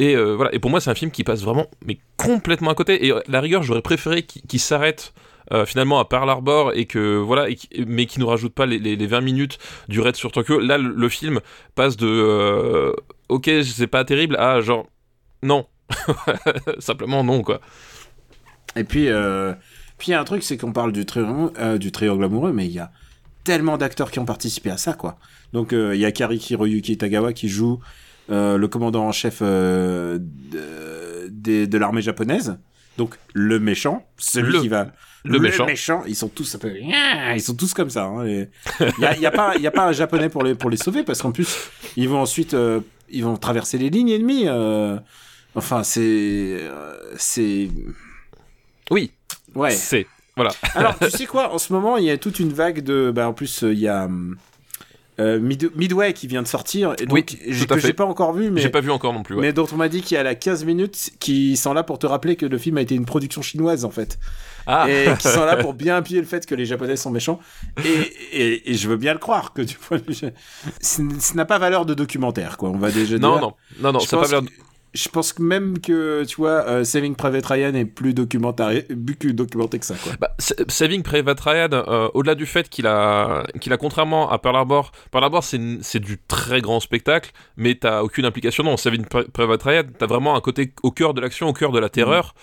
Et 0.01 0.17
euh, 0.17 0.35
voilà, 0.35 0.53
et 0.53 0.59
pour 0.59 0.73
moi, 0.73 0.81
c'est 0.81 0.91
un 0.91 0.95
film 0.97 1.13
qui 1.13 1.23
passe 1.23 1.43
vraiment, 1.43 1.67
mais 1.87 1.99
complètement 2.17 2.71
à 2.71 2.75
côté. 2.75 3.07
Et 3.07 3.13
euh, 3.13 3.21
la 3.29 3.41
rigueur, 3.41 3.63
j'aurais 3.63 3.81
préféré 3.81 4.25
qu'il 4.25 4.43
qu'il 4.43 4.59
s'arrête. 4.59 5.13
Euh, 5.53 5.67
finalement 5.67 5.99
à 6.01 6.05
Pearl 6.07 6.29
Harbor 6.31 6.73
et 6.75 6.87
que 6.87 7.17
voilà 7.19 7.49
et 7.51 7.55
qui- 7.57 7.69
mais 7.87 8.07
qui 8.07 8.19
nous 8.21 8.27
rajoute 8.27 8.55
pas 8.55 8.67
les, 8.67 8.79
les, 8.79 8.97
les 8.97 9.07
20 9.07 9.21
minutes 9.21 9.59
du 9.89 10.01
raid 10.01 10.17
sur 10.17 10.33
Tokyo 10.33 10.59
là 10.59 10.79
le, 10.79 10.89
le 10.95 11.09
film 11.09 11.41
passe 11.75 11.97
de 11.97 12.07
euh, 12.07 12.93
ok 13.29 13.51
c'est 13.65 13.87
pas 13.87 14.05
terrible 14.05 14.37
à 14.37 14.61
genre 14.61 14.87
non 15.43 15.67
simplement 16.79 17.23
non 17.25 17.43
quoi 17.43 17.61
Et 18.77 18.85
puis, 18.85 19.09
euh, 19.09 19.53
puis 19.99 20.09
il 20.09 20.11
y 20.13 20.15
a 20.15 20.21
un 20.21 20.25
truc, 20.25 20.43
c'est 20.43 20.57
qu'on 20.57 20.73
parle 20.73 20.93
du, 20.93 21.05
triangle- 21.07 21.53
euh, 21.59 21.79
du 21.79 21.93
triangle 21.93 22.25
amoureux, 22.25 22.53
mais 22.53 22.67
il 22.67 22.73
y 22.73 22.79
a 22.81 22.91
tellement 23.45 23.77
d'acteurs 23.77 24.11
qui 24.11 24.19
ont 24.19 24.25
participé 24.25 24.71
à 24.71 24.77
ça, 24.79 24.95
quoi. 24.95 25.19
Donc, 25.53 25.73
euh, 25.73 25.95
il 25.95 26.01
y 26.01 26.05
a 26.07 26.11
Kariki 26.13 26.55
Hiroyuki 26.55 26.97
Tagawa 26.97 27.33
qui 27.35 27.49
joue 27.49 27.79
euh, 28.31 28.57
le 28.57 28.67
commandant 28.69 29.05
en 29.07 29.13
chef 29.13 29.39
euh, 29.43 30.19
de, 30.21 31.67
de 31.67 31.79
l'armée 31.79 32.03
japonaise. 32.03 32.59
Donc, 32.97 33.17
le 33.35 33.61
méchant, 33.61 34.07
celui 34.17 34.53
Le- 34.55 34.61
qui 34.63 34.69
va... 34.69 34.89
le 35.25 35.39
méchant. 35.67 36.03
ils 36.07 36.15
sont 36.17 36.29
tous 36.29 36.55
un 36.55 36.59
peu... 36.59 36.71
Ils 37.35 37.41
sont 37.43 37.55
tous 37.55 37.73
comme 37.75 37.91
ça. 37.91 38.05
hein, 38.05 38.27
Il 38.27 38.49
y 39.01 39.05
a, 39.07 39.17
y 39.17 39.27
a 39.27 39.31
pas, 39.31 39.55
il 39.57 39.63
y 39.63 39.67
a 39.67 39.71
pas 39.71 39.87
un 39.87 39.93
japonais 39.93 40.29
pour 40.29 40.43
les, 40.45 40.55
pour 40.55 40.71
les 40.71 40.77
sauver, 40.77 41.03
parce 41.03 41.23
qu'en 41.23 41.33
plus, 41.33 41.71
ils 41.97 42.09
vont 42.09 42.21
ensuite... 42.21 42.55
euh, 42.55 42.81
ils 43.11 43.25
vont 43.25 43.37
traverser 43.37 43.79
les 43.79 43.91
lignes 43.91 44.11
ennemies. 44.11 44.45
euh, 44.49 44.99
Enfin, 45.55 45.83
c'est... 45.83 46.01
euh, 46.03 46.95
c'est... 47.17 47.69
oui 48.91 49.11
Ouais. 49.55 49.71
c'est 49.71 50.07
voilà 50.37 50.51
Alors, 50.75 50.99
tu 50.99 51.11
sais 51.11 51.27
quoi 51.27 51.55
En 51.55 51.59
ce 51.59 51.73
moment, 51.73 51.97
il 51.97 52.05
y 52.05 52.11
a 52.11 52.19
toute 52.19 52.41
une 52.41 52.53
vague 52.53 52.81
de. 52.83 53.13
Bah, 53.15 53.29
en 53.29 53.33
plus, 53.33 53.63
il 53.63 53.79
y 53.79 53.87
a. 53.87 54.09
euh, 55.21 55.39
Mid- 55.39 55.71
Midway 55.77 56.13
qui 56.13 56.27
vient 56.27 56.43
de 56.43 56.47
sortir, 56.49 56.95
et 56.99 57.07
donc, 57.07 57.13
Oui, 57.15 57.25
que 57.25 57.37
j'ai 57.79 57.93
pas 57.93 58.05
encore 58.05 58.33
vu, 58.33 58.51
mais 58.51 58.61
J'ai 58.61 58.69
pas 58.69 58.81
vu 58.81 58.91
encore 58.91 59.13
non 59.13 59.23
plus. 59.23 59.37
ouais. 59.37 59.43
mais 59.43 59.53
dont 59.53 59.67
on 59.73 59.77
m'a 59.77 59.89
dit 59.89 60.03
qu'il 60.03 60.17
y 60.17 60.19
a 60.19 60.23
la 60.23 60.35
15 60.35 60.65
minutes 60.65 61.11
qui 61.21 61.57
sont 61.57 61.73
là 61.73 61.83
pour 61.85 61.99
te 61.99 62.07
rappeler 62.07 62.37
que 62.37 62.47
le 62.47 62.59
film 62.59 62.79
a 62.79 62.81
été 62.83 62.95
une 62.95 63.05
production 63.07 63.41
chinoise 63.43 63.85
en 63.85 63.91
fait. 63.91 64.19
Ah, 64.67 64.87
Et 64.89 65.07
qui 65.21 65.29
sont 65.29 65.45
là 65.45 65.57
pour 65.57 65.75
bien 65.75 65.97
appuyer 65.97 66.21
le 66.21 66.27
fait 66.27 66.47
que 66.47 66.55
les 66.55 66.65
Japonais 66.67 66.97
sont 66.97 67.11
méchants. 67.11 67.39
Et, 67.85 67.89
et, 68.33 68.71
et 68.71 68.75
je 68.75 68.89
veux 68.89 68.97
bien 68.97 69.13
le 69.13 69.19
croire 69.19 69.53
que 69.53 69.63
du 69.63 69.75
point 69.77 69.99
de 69.99 70.05
vue. 70.13 70.31
Ce 70.81 71.03
n'a 71.37 71.45
pas 71.45 71.59
valeur 71.59 71.87
de 71.87 71.95
documentaire, 71.95 72.57
quoi. 72.57 72.71
On 72.71 72.79
va 72.79 72.91
déjà 72.91 73.19
non, 73.19 73.33
dire. 73.35 73.41
non, 73.43 73.55
non, 73.81 73.93
non, 73.93 73.99
Je 74.01 74.07
ça 74.09 74.17
a 74.17 74.21
pense 74.21 74.31
pas 74.31 74.41
l'air. 74.41 74.45
que- 74.49 74.55
Je 74.95 75.09
pense 75.09 75.33
que 75.33 75.43
même 75.43 75.81
que, 75.81 76.23
tu 76.25 76.37
vois, 76.37 76.65
euh, 76.69 76.85
Saving 76.85 77.17
Private 77.17 77.45
Ryan 77.47 77.75
est 77.75 77.85
plus 77.85 78.15
documentaré, 78.15 78.83
plus 79.19 79.35
documenté 79.35 79.81
que 79.81 79.87
ça, 79.87 79.97
quoi. 80.03 80.13
Bah, 80.21 80.31
Saving 80.69 81.03
Private 81.03 81.41
Ryan, 81.41 81.69
euh, 81.73 82.09
au-delà 82.15 82.37
du 82.37 82.47
fait 82.47 82.69
qu'il 82.69 82.87
a, 82.87 83.45
qu'il 83.61 83.73
a 83.73 83.77
contrairement 83.77 84.31
à 84.31 84.39
Pearl 84.39 84.55
Harbor, 84.57 84.93
Pearl 85.11 85.25
Harbor 85.25 85.43
c'est, 85.43 85.61
c'est 85.83 85.99
du 85.99 86.19
très 86.29 86.61
grand 86.61 86.79
spectacle, 86.79 87.33
mais 87.57 87.75
t'as 87.75 88.03
aucune 88.03 88.25
implication. 88.25 88.63
Non, 88.63 88.77
Saving 88.77 89.05
Pri- 89.07 89.29
Private 89.33 89.63
Ryan, 89.65 89.83
t'as 89.99 90.07
vraiment 90.07 90.37
un 90.37 90.41
côté 90.41 90.73
au 90.85 90.93
cœur 90.93 91.13
de 91.13 91.21
l'action, 91.21 91.49
au 91.49 91.53
cœur 91.53 91.73
de 91.73 91.81
la 91.81 91.89
terreur, 91.89 92.35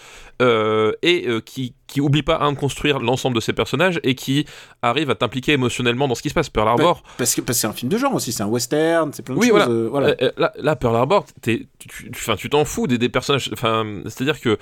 euh, 0.41 0.91
et 1.01 1.27
euh, 1.27 1.39
qui, 1.39 1.73
qui 1.87 2.01
oublie 2.01 2.23
pas 2.23 2.39
un 2.39 2.51
de 2.53 2.57
construire 2.57 2.99
l'ensemble 2.99 3.35
de 3.35 3.41
ses 3.41 3.53
personnages 3.53 3.99
et 4.03 4.15
qui 4.15 4.45
arrive 4.81 5.09
à 5.09 5.15
t'impliquer 5.15 5.53
émotionnellement 5.53 6.07
dans 6.07 6.15
ce 6.15 6.21
qui 6.21 6.29
se 6.29 6.33
passe. 6.33 6.49
Pearl 6.49 6.67
Harbor, 6.67 7.03
Parce 7.17 7.35
que 7.35 7.41
parce 7.41 7.57
que 7.57 7.61
c'est 7.61 7.67
un 7.67 7.73
film 7.73 7.89
de 7.91 7.97
genre 7.97 8.13
aussi, 8.15 8.31
c'est 8.31 8.43
un 8.43 8.47
western, 8.47 9.11
c'est 9.13 9.23
plein 9.23 9.35
de 9.35 9.39
Oui, 9.39 9.47
choses. 9.49 9.57
voilà. 9.57 9.69
euh, 9.71 9.87
voilà. 9.89 10.15
Là, 10.37 10.51
là, 10.57 10.75
Pearl 10.75 10.95
Harbor, 10.95 11.25
t'es- 11.41 11.67
tu, 11.79 11.87
tu, 11.87 12.09
enfin, 12.13 12.35
tu 12.35 12.49
t'en 12.49 12.65
fous 12.65 12.87
des, 12.87 12.97
des 12.97 13.09
personnages. 13.09 13.49
C'est-à-dire 14.05 14.39
que 14.41 14.57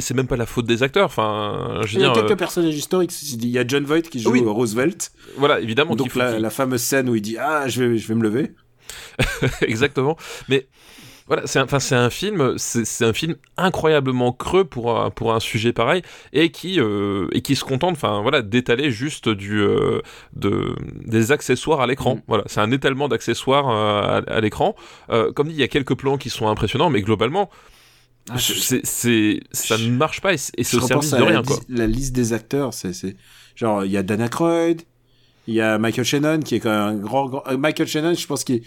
c'est 0.00 0.14
même 0.14 0.26
pas 0.28 0.36
la 0.36 0.46
faute 0.46 0.66
des 0.66 0.82
acteurs. 0.82 1.06
Enfin, 1.06 1.80
je 1.84 1.94
Il 1.96 2.00
y 2.00 2.04
a 2.04 2.12
dire, 2.12 2.24
quelques 2.26 2.38
personnages 2.38 2.74
historiques. 2.76 3.12
Il 3.32 3.46
y 3.48 3.58
a 3.58 3.66
John 3.66 3.84
Voight 3.84 4.02
qui 4.02 4.20
joue 4.20 4.30
Oui. 4.32 4.42
Roosevelt. 4.44 5.10
voilà, 5.36 5.60
évidemment. 5.60 5.96
Donc 5.96 6.14
la, 6.14 6.38
la 6.38 6.50
fameuse 6.50 6.82
scène 6.82 7.08
où 7.08 7.14
il 7.14 7.22
dit 7.22 7.36
ah 7.38 7.66
je 7.68 7.82
vais 7.84 7.98
je 7.98 8.06
vais 8.08 8.14
me 8.14 8.22
lever. 8.22 8.52
Exactement. 9.62 10.16
Mais 10.48 10.66
voilà, 11.28 11.46
c'est 11.46 11.58
un, 11.60 11.64
enfin, 11.64 11.78
c'est 11.78 11.94
un 11.94 12.10
film, 12.10 12.54
c'est 12.58 13.04
un 13.04 13.12
film 13.12 13.36
incroyablement 13.56 14.32
creux 14.32 14.64
pour 14.64 14.98
un, 15.00 15.10
pour 15.10 15.32
un 15.34 15.40
sujet 15.40 15.72
pareil 15.72 16.02
et 16.32 16.50
qui 16.50 16.80
euh, 16.80 17.28
et 17.32 17.42
qui 17.42 17.54
se 17.54 17.64
contente, 17.64 17.92
enfin 17.92 18.20
voilà, 18.22 18.42
d'étaler 18.42 18.90
juste 18.90 19.28
du 19.28 19.60
euh, 19.60 20.00
de 20.34 20.74
des 21.04 21.30
accessoires 21.30 21.80
à 21.80 21.86
l'écran. 21.86 22.16
Mm. 22.16 22.22
Voilà, 22.26 22.44
c'est 22.46 22.60
un 22.60 22.72
étalement 22.72 23.08
d'accessoires 23.08 23.68
euh, 23.70 24.20
à, 24.26 24.34
à 24.36 24.40
l'écran. 24.40 24.74
Comme 25.34 25.48
dit, 25.48 25.54
il 25.54 25.60
y 25.60 25.62
a 25.62 25.68
quelques 25.68 25.94
plans 25.94 26.16
qui 26.18 26.30
sont 26.30 26.48
impressionnants, 26.48 26.90
mais 26.90 27.02
globalement. 27.02 27.50
Ah, 28.30 28.36
c'est, 28.38 29.40
ça 29.52 29.78
ne 29.78 29.88
marche 29.90 30.20
pas 30.20 30.34
et 30.34 30.36
c'est, 30.36 30.76
au 30.76 30.80
service 30.82 31.12
de 31.12 31.16
la, 31.16 31.24
rien 31.24 31.40
lis- 31.40 31.46
quoi. 31.46 31.56
la 31.70 31.86
liste 31.86 32.14
des 32.14 32.34
acteurs, 32.34 32.74
c'est 32.74 32.92
c'est 32.92 33.16
genre 33.54 33.86
il 33.86 33.90
y 33.90 33.96
a 33.96 34.02
Dana 34.02 34.28
Croyd, 34.28 34.82
il 35.46 35.54
y 35.54 35.62
a 35.62 35.78
Michael 35.78 36.04
Shannon 36.04 36.40
qui 36.40 36.54
est 36.56 36.60
quand 36.60 36.68
même 36.68 36.78
un 36.80 36.94
grand, 36.94 37.26
grand- 37.26 37.44
Michael 37.58 37.86
Shannon, 37.86 38.12
je 38.12 38.26
pense 38.26 38.44
qu'il 38.44 38.60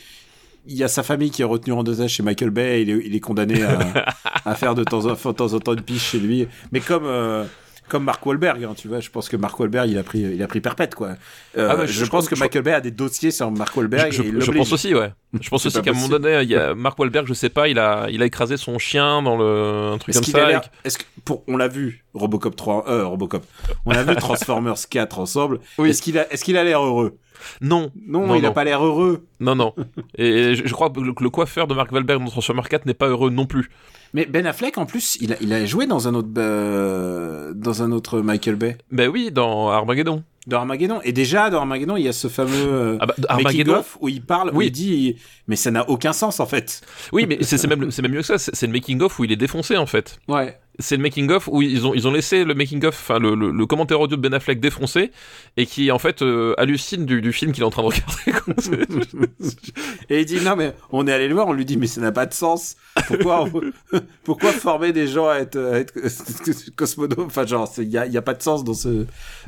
il 0.68 0.76
y 0.76 0.84
a 0.84 0.88
sa 0.88 1.04
famille 1.04 1.32
qui 1.32 1.42
est 1.42 1.46
retenue 1.46 1.74
en 1.74 1.84
dosage 1.84 2.12
chez 2.12 2.24
Michael 2.24 2.50
Bay, 2.52 2.84
il 2.84 2.90
est, 2.90 3.02
il 3.06 3.16
est 3.16 3.20
condamné 3.20 3.64
à, 3.64 3.80
à 4.46 4.56
faire 4.56 4.76
de 4.76 4.84
temps, 4.84 5.06
en, 5.06 5.14
de 5.14 5.32
temps 5.36 5.54
en 5.54 5.60
temps 5.60 5.74
une 5.74 5.82
piche 5.82 6.12
chez 6.12 6.20
lui, 6.20 6.48
mais 6.72 6.80
comme 6.80 7.04
euh, 7.06 7.44
comme 7.90 8.06
Mark 8.06 8.26
Wahlberg, 8.26 8.64
hein, 8.64 8.74
tu 8.78 8.88
vois, 8.88 9.02
je 9.02 9.10
pense 9.10 9.28
que 9.28 9.36
Mark 9.36 9.60
Wahlberg 9.60 9.90
il 9.90 9.98
a 9.98 10.04
pris 10.04 10.20
il 10.22 10.42
a 10.42 10.48
pris 10.48 10.62
perpète 10.62 10.96
quoi. 10.96 11.10
Euh, 11.58 11.68
Ah 11.70 11.76
bah, 11.76 11.86
je, 11.86 11.92
je- 11.92 12.06
je 12.06 12.10
pense 12.10 12.30
que 12.30 12.36
je- 12.38 12.40
Michael 12.40 12.62
Bay 12.62 12.72
a 12.72 12.80
des 12.80 12.92
dossiers 12.92 13.32
sur 13.32 13.52
Mark 13.52 13.76
Wahlberg 13.76 14.14
Je, 14.14 14.22
et 14.24 14.28
il 14.28 14.54
pense 14.56 14.72
aussi, 14.72 14.96
ouais. 14.96 15.12
Je 15.42 15.50
pense 15.50 15.66
aussi 15.66 15.82
qu'à 15.82 15.92
un 15.92 15.94
moment 15.94 16.08
donné, 16.08 16.42
il 16.44 16.50
y 16.50 16.56
a 16.56 16.74
Mark 16.74 16.98
Wahlberg, 16.98 17.28
je 17.28 17.34
sais 17.34 17.50
pas, 17.50 17.68
il 17.68 17.78
a, 17.80 18.08
il 18.10 18.22
a 18.22 18.26
écrasé 18.26 18.56
son 18.56 18.80
chien 18.80 19.22
dans 19.22 19.36
le 19.38 19.92
un 19.94 19.98
truc 19.98 20.16
comme 20.16 20.24
ça. 20.24 20.52
et 20.54 20.58
Est-ce 20.86 21.00
que 21.00 21.04
pour 21.26 21.44
on 21.48 21.58
l'a 21.58 21.68
vu 21.68 22.06
Robocop 22.14 22.56
3 22.56 22.86
euh 22.88 23.06
Robocop. 23.06 23.44
On 23.86 23.92
a 23.92 24.04
vu 24.04 24.16
Transformers 24.18 24.88
4 24.90 25.20
ensemble. 25.20 25.60
Oui. 25.78 25.90
Est-ce 25.90 26.02
qu'il 26.02 26.18
a 26.18 26.32
est-ce 26.32 26.46
qu'il 26.46 26.56
a 26.56 26.64
l'air 26.64 26.82
heureux? 26.82 27.18
Non, 27.62 27.92
Non, 28.08 28.28
Non, 28.28 28.36
il 28.36 28.46
a 28.46 28.50
non. 28.50 28.54
pas 28.54 28.64
l'air 28.64 28.84
heureux. 28.84 29.26
non, 29.40 29.56
non. 29.56 29.74
Et 30.18 30.56
je, 30.56 30.66
je 30.66 30.74
crois 30.74 30.90
que 30.90 31.00
le, 31.00 31.30
coiffeur 31.30 31.68
de 31.68 31.74
Mark 31.74 31.92
Wahlberg 31.92 32.20
dans 32.24 32.30
Transformers 32.30 32.68
4 32.70 32.86
n'est 32.86 32.94
pas 32.94 33.08
heureux 33.08 33.30
non 33.30 33.46
plus. 33.46 33.70
Mais 34.14 34.26
Ben 34.26 34.46
Affleck 34.46 34.78
en 34.78 34.86
plus, 34.86 35.18
il 35.22 35.32
a 35.34 35.38
il 35.42 35.54
a 35.54 35.66
joué 35.66 35.88
dans 35.88 36.08
un 36.10 36.14
autre 36.16 36.28
euh, 36.38 37.54
dans 37.56 37.82
un 37.84 37.92
autre 37.92 38.20
Michael 38.22 38.56
Bay 38.56 38.78
Ben 38.92 39.08
oui, 39.10 39.32
dans 39.32 39.70
Armageddon. 39.70 40.24
dans 40.48 40.58
Armageddon 40.58 41.00
et 41.04 41.14
déjà 41.14 41.50
dans 41.50 41.60
Armageddon, 41.60 41.96
il 41.96 42.04
y 42.04 42.10
a 42.10 42.14
ce 42.14 42.28
fameux 42.28 42.52
euh, 42.56 42.98
Ah 43.00 43.06
bah, 43.06 43.14
making 43.18 43.26
Armageddon. 43.30 43.76
of 43.76 43.98
où 44.02 44.10
il 44.10 44.22
parle 44.22 44.50
où 44.50 44.58
Oui. 44.58 44.66
il 44.68 44.72
dit 44.72 45.16
mais 45.48 45.56
ça 45.56 45.72
n'a 45.72 45.90
aucun 45.90 46.12
sens 46.14 46.40
en 46.42 46.46
fait. 46.46 46.82
Oui, 47.14 47.26
mais 47.28 47.38
c'est 47.42 47.66
même, 47.68 47.80
même 47.86 48.12
mieux 48.12 48.20
que 48.20 48.26
ça. 48.26 48.38
C'est 48.38 48.54
c'est 48.54 48.68
le 48.68 48.74
making 48.74 49.02
of 49.02 49.18
où 49.20 49.24
il 49.24 49.32
est 49.32 49.36
défoncé 49.38 49.78
en 49.78 49.86
fait. 49.86 50.20
Ouais. 50.28 50.58
C'est 50.82 50.98
le 50.98 51.02
making 51.04 51.30
of 51.32 51.48
où 51.48 51.62
ils 51.62 51.86
ont, 51.88 51.94
ils 51.94 52.08
ont 52.08 52.12
laissé 52.12 52.44
le 52.44 52.54
making 52.54 52.84
of, 52.86 52.96
enfin 53.00 53.20
le, 53.20 53.36
le, 53.36 53.52
le 53.52 53.66
commentaire 53.66 54.00
audio 54.02 54.18
de 54.18 54.22
Ben 54.22 54.34
Affleck 54.34 54.60
défoncé 54.60 55.12
et 55.58 55.66
qui 55.66 55.92
en 55.92 56.00
fait 56.00 56.22
euh, 56.22 56.54
hallucine 56.58 57.06
du, 57.06 57.22
du 57.22 57.32
film 57.32 57.52
qu'il 57.54 57.64
est 57.64 57.66
en 57.66 57.70
train 57.70 57.84
de 57.84 57.88
regarder. 57.88 59.28
Et 60.10 60.20
il 60.22 60.26
dit 60.26 60.42
non 60.42 60.56
mais 60.56 60.74
on 60.92 61.08
est 61.08 61.14
allé 61.14 61.28
le 61.28 61.34
voir, 61.34 61.48
on 61.48 61.54
lui 61.54 61.66
dit 61.66 61.78
mais 61.78 61.88
ça 61.88 62.02
n'a 62.02 62.12
pas 62.12 62.26
de 62.26 62.34
sens. 62.34 62.76
Pourquoi 63.08 63.46
on- 63.46 63.98
pourquoi 64.24 64.52
former 64.52 64.92
des 64.92 65.08
gens 65.08 65.28
à 65.30 65.36
être, 65.38 65.58
à 65.58 65.80
être 65.80 65.94
cosmonautes 66.76 67.20
Enfin 67.20 67.46
genre 67.46 67.72
il 67.78 67.90
y 67.90 67.98
a, 67.98 68.06
y 68.08 68.18
a 68.18 68.22
pas 68.22 68.34
de 68.34 68.42
sens 68.42 68.64
dans 68.64 68.74
ce 68.74 69.06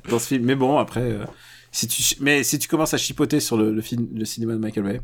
dans 0.10 0.20
ce 0.20 0.28
film. 0.28 0.46
Mais 0.46 0.56
bon 0.56 0.78
après 0.78 1.02
euh, 1.02 1.26
si 1.72 1.88
tu 1.88 2.02
mais 2.22 2.44
si 2.44 2.60
tu 2.60 2.68
commences 2.68 2.94
à 2.94 2.98
chipoter 2.98 3.40
sur 3.40 3.58
le, 3.58 3.72
le 3.72 3.82
film 3.82 4.08
le 4.16 4.26
cinéma 4.26 4.54
de 4.54 4.60
Michael 4.60 4.84
Bay. 4.84 5.02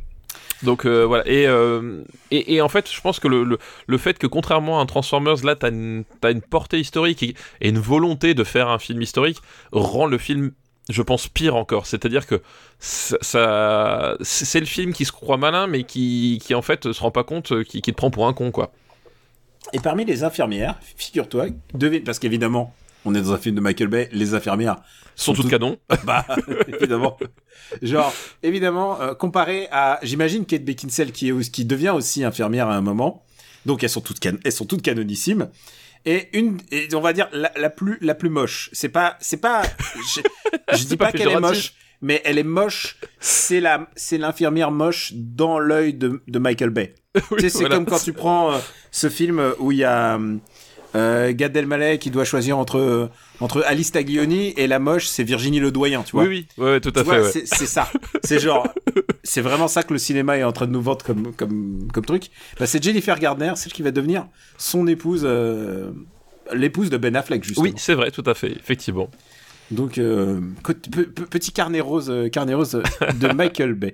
Donc 0.63 0.85
euh, 0.85 1.05
voilà, 1.05 1.27
et, 1.27 1.47
euh, 1.47 2.03
et, 2.31 2.55
et 2.55 2.61
en 2.61 2.69
fait, 2.69 2.91
je 2.91 2.99
pense 2.99 3.19
que 3.19 3.27
le, 3.27 3.43
le, 3.43 3.57
le 3.87 3.97
fait 3.97 4.17
que 4.17 4.27
contrairement 4.27 4.79
à 4.79 4.83
un 4.83 4.85
Transformers, 4.85 5.43
là, 5.43 5.55
t'as 5.55 5.69
une, 5.69 6.03
t'as 6.21 6.31
une 6.31 6.41
portée 6.41 6.79
historique 6.79 7.23
et, 7.23 7.35
une 7.61 7.79
volonté 7.79 8.33
de 8.33 8.43
faire 8.43 8.67
un 8.67 8.79
film 8.79 9.01
historique, 9.01 9.37
rend 9.71 10.05
le 10.05 10.17
film, 10.17 10.51
je 10.89 11.01
pense, 11.01 11.27
pire 11.27 11.55
encore. 11.55 11.85
C'est-à-dire 11.85 12.27
que 12.27 12.41
ça, 12.79 14.17
c'est 14.21 14.59
le 14.59 14.65
film 14.65 14.93
qui 14.93 15.05
se 15.05 15.11
croit 15.11 15.37
malin, 15.37 15.67
mais 15.67 15.83
qui, 15.83 16.41
qui 16.43 16.53
en 16.55 16.61
fait 16.61 16.91
se 16.91 17.01
rend 17.01 17.11
pas 17.11 17.23
compte, 17.23 17.63
qui, 17.63 17.81
qui 17.81 17.91
te 17.91 17.97
prend 17.97 18.11
pour 18.11 18.27
un 18.27 18.33
con, 18.33 18.51
quoi. 18.51 18.71
Et 19.71 19.79
parmi 19.79 20.03
les 20.03 20.23
infirmières, 20.23 20.79
figure-toi, 20.97 21.47
parce 22.05 22.19
qu'évidemment 22.19 22.73
on 23.05 23.15
est 23.15 23.21
dans 23.21 23.33
un 23.33 23.38
film 23.38 23.55
de 23.55 23.62
Michael 23.62 23.88
Bay, 23.88 24.09
les 24.12 24.33
infirmières 24.33 24.77
Sont 25.15 25.33
toutes 25.33 25.43
toutes- 25.43 25.51
canon. 25.51 25.77
bah 26.05 26.25
évidemment. 26.67 27.17
Genre 27.81 28.13
évidemment 28.43 28.99
euh, 29.01 29.13
comparé 29.13 29.67
à 29.71 29.99
j'imagine 30.03 30.45
Kate 30.45 30.63
Beckinsale 30.65 31.12
qui 31.12 31.29
est 31.29 31.51
qui 31.51 31.65
devient 31.65 31.89
aussi 31.91 32.23
infirmière 32.23 32.67
à 32.69 32.75
un 32.75 32.81
moment. 32.81 33.23
Donc 33.65 33.83
elles 33.83 33.89
sont 33.89 34.01
toutes 34.01 34.19
can- 34.21 34.38
elles 34.43 34.51
sont 34.51 34.65
toutes 34.65 34.81
canonissimes. 34.81 35.49
Et 36.05 36.29
une 36.38 36.59
et 36.71 36.88
on 36.95 37.01
va 37.01 37.12
dire 37.13 37.27
la, 37.33 37.51
la 37.57 37.69
plus 37.69 37.97
la 38.01 38.15
plus 38.15 38.29
moche. 38.29 38.69
C'est 38.73 38.89
pas 38.89 39.17
c'est 39.19 39.38
pas 39.41 39.63
je, 40.15 40.21
je 40.77 40.83
dis 40.85 40.95
pas 40.97 41.07
pas, 41.07 41.12
qu'elle 41.17 41.29
est 41.29 41.39
moche 41.39 41.73
mais 42.01 42.21
elle 42.23 42.38
est 42.38 42.43
moche. 42.43 42.97
C'est 43.19 43.59
la 43.59 43.89
c'est 43.97 44.17
l'infirmière 44.17 44.71
moche 44.71 45.12
dans 45.15 45.59
l'œil 45.59 45.93
de, 45.93 46.21
de 46.27 46.39
Michael 46.39 46.69
Bay. 46.69 46.95
Oui, 47.31 47.41
c'est 47.41 47.59
voilà. 47.59 47.75
comme 47.75 47.85
quand 47.85 47.99
tu 47.99 48.13
prends 48.13 48.53
euh, 48.53 48.59
ce 48.91 49.09
film 49.09 49.41
où 49.59 49.71
il 49.73 49.79
y 49.79 49.83
a 49.83 50.17
euh, 50.95 51.32
Gad 51.34 51.56
Elmaleh 51.56 51.99
qui 51.99 52.10
doit 52.10 52.25
choisir 52.25 52.58
entre 52.58 52.78
euh, 52.80 53.08
entre 53.39 53.63
Alice 53.65 53.91
Taglioni 53.91 54.54
et 54.58 54.67
la 54.67 54.80
moche, 54.80 55.08
c'est 55.08 55.23
Virginie 55.23 55.60
Ledoyen, 55.60 56.04
tu 56.04 56.13
vois. 56.13 56.23
Oui, 56.23 56.47
oui, 56.58 56.63
ouais, 56.65 56.80
tout 56.82 56.91
à 56.95 57.04
Tu 57.04 57.10
fait. 57.10 57.21
ouais. 57.21 57.32
c'est 57.45 57.65
ça. 57.67 57.89
C'est 58.23 58.39
genre, 58.39 58.67
c'est 59.23 59.41
vraiment 59.41 59.67
ça 59.67 59.84
que 59.84 59.93
le 59.93 59.99
cinéma 59.99 60.38
est 60.38 60.43
en 60.43 60.52
train 60.52 60.65
de 60.67 60.71
nous 60.71 60.82
vendre 60.82 61.06
comme 61.06 61.34
comme 61.36 61.88
comme 61.93 62.06
truc. 62.06 62.30
Bah, 62.60 62.65
c'est 62.65 62.84
Jennifer 62.84 63.17
Gardner, 63.19 63.54
celle 63.56 63.71
qui 63.71 63.82
va 63.82 63.91
devenir 63.91 64.25
son 64.58 64.88
épouse, 64.88 65.21
euh, 65.25 65.91
l'épouse 66.54 66.89
de 66.89 66.97
Ben 66.97 67.15
Affleck 67.15 67.43
justement. 67.43 67.65
Oui, 67.65 67.73
c'est 67.78 67.93
vrai, 67.93 68.12
tout 68.12 68.23
à 68.25 68.34
fait, 68.34 68.52
effectivement. 68.52 69.10
Donc 69.71 69.99
euh, 69.99 70.39
petit 71.30 71.52
carnet 71.52 71.80
rose, 71.80 72.12
carnet 72.32 72.56
rose 72.56 72.82
de 73.19 73.28
Michael 73.34 73.75
Bay. 73.75 73.93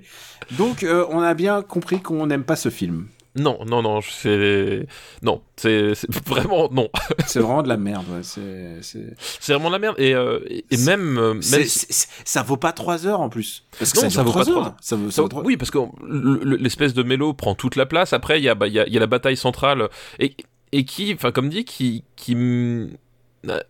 Donc 0.52 0.82
euh, 0.82 1.04
on 1.10 1.20
a 1.20 1.34
bien 1.34 1.60
compris 1.60 2.00
qu'on 2.00 2.26
n'aime 2.26 2.44
pas 2.44 2.56
ce 2.56 2.70
film. 2.70 3.08
Non, 3.36 3.58
non, 3.66 3.82
non, 3.82 4.00
c'est. 4.00 4.86
Non, 5.22 5.42
c'est 5.56 5.92
vraiment 6.26 6.68
non. 6.70 6.88
C'est 7.26 7.40
vraiment 7.40 7.62
de 7.62 7.68
la 7.68 7.76
merde. 7.76 8.04
ouais. 8.10 8.20
C'est 8.22 9.52
vraiment 9.52 9.68
de 9.68 9.74
la 9.74 9.78
merde. 9.78 9.94
Et, 9.98 10.14
euh, 10.14 10.40
et 10.48 10.64
et 10.70 10.76
même. 10.78 11.18
euh, 11.18 11.34
même 11.34 11.42
c'est- 11.42 12.08
ça 12.24 12.42
vaut 12.42 12.56
pas 12.56 12.72
3 12.72 13.06
heures 13.06 13.20
en 13.20 13.28
plus. 13.28 13.64
Parce 13.78 13.92
que 13.92 14.00
Non, 14.02 14.10
ça, 14.10 14.22
vaut 14.22 14.32
pas 14.32 14.42
trois 14.42 14.52
trois 14.52 14.64
heures. 14.68 14.74
Ça 14.80 14.96
vaut, 14.96 15.10
ça 15.10 15.22
vaut 15.22 15.28
oui, 15.44 15.56
parce 15.56 15.70
que 15.70 15.78
le- 16.06 16.40
le- 16.42 16.56
l'espèce 16.56 16.94
de 16.94 17.02
mélo 17.02 17.34
prend 17.34 17.54
toute 17.54 17.76
la 17.76 17.86
place. 17.86 18.12
Après, 18.12 18.40
il 18.40 18.44
y 18.44 18.48
a, 18.48 18.54
bah, 18.54 18.66
il 18.68 18.72
y, 18.74 18.80
a, 18.80 18.86
il 18.86 18.92
y 18.92 18.96
a 18.96 19.00
la 19.00 19.06
bataille 19.06 19.36
centrale 19.36 19.88
et, 20.18 20.34
et 20.72 20.84
qui, 20.84 21.12
enfin, 21.14 21.30
comme 21.32 21.48
dit, 21.48 21.64
qui, 21.64 22.04
qui 22.16 22.34
mm, 22.34 22.90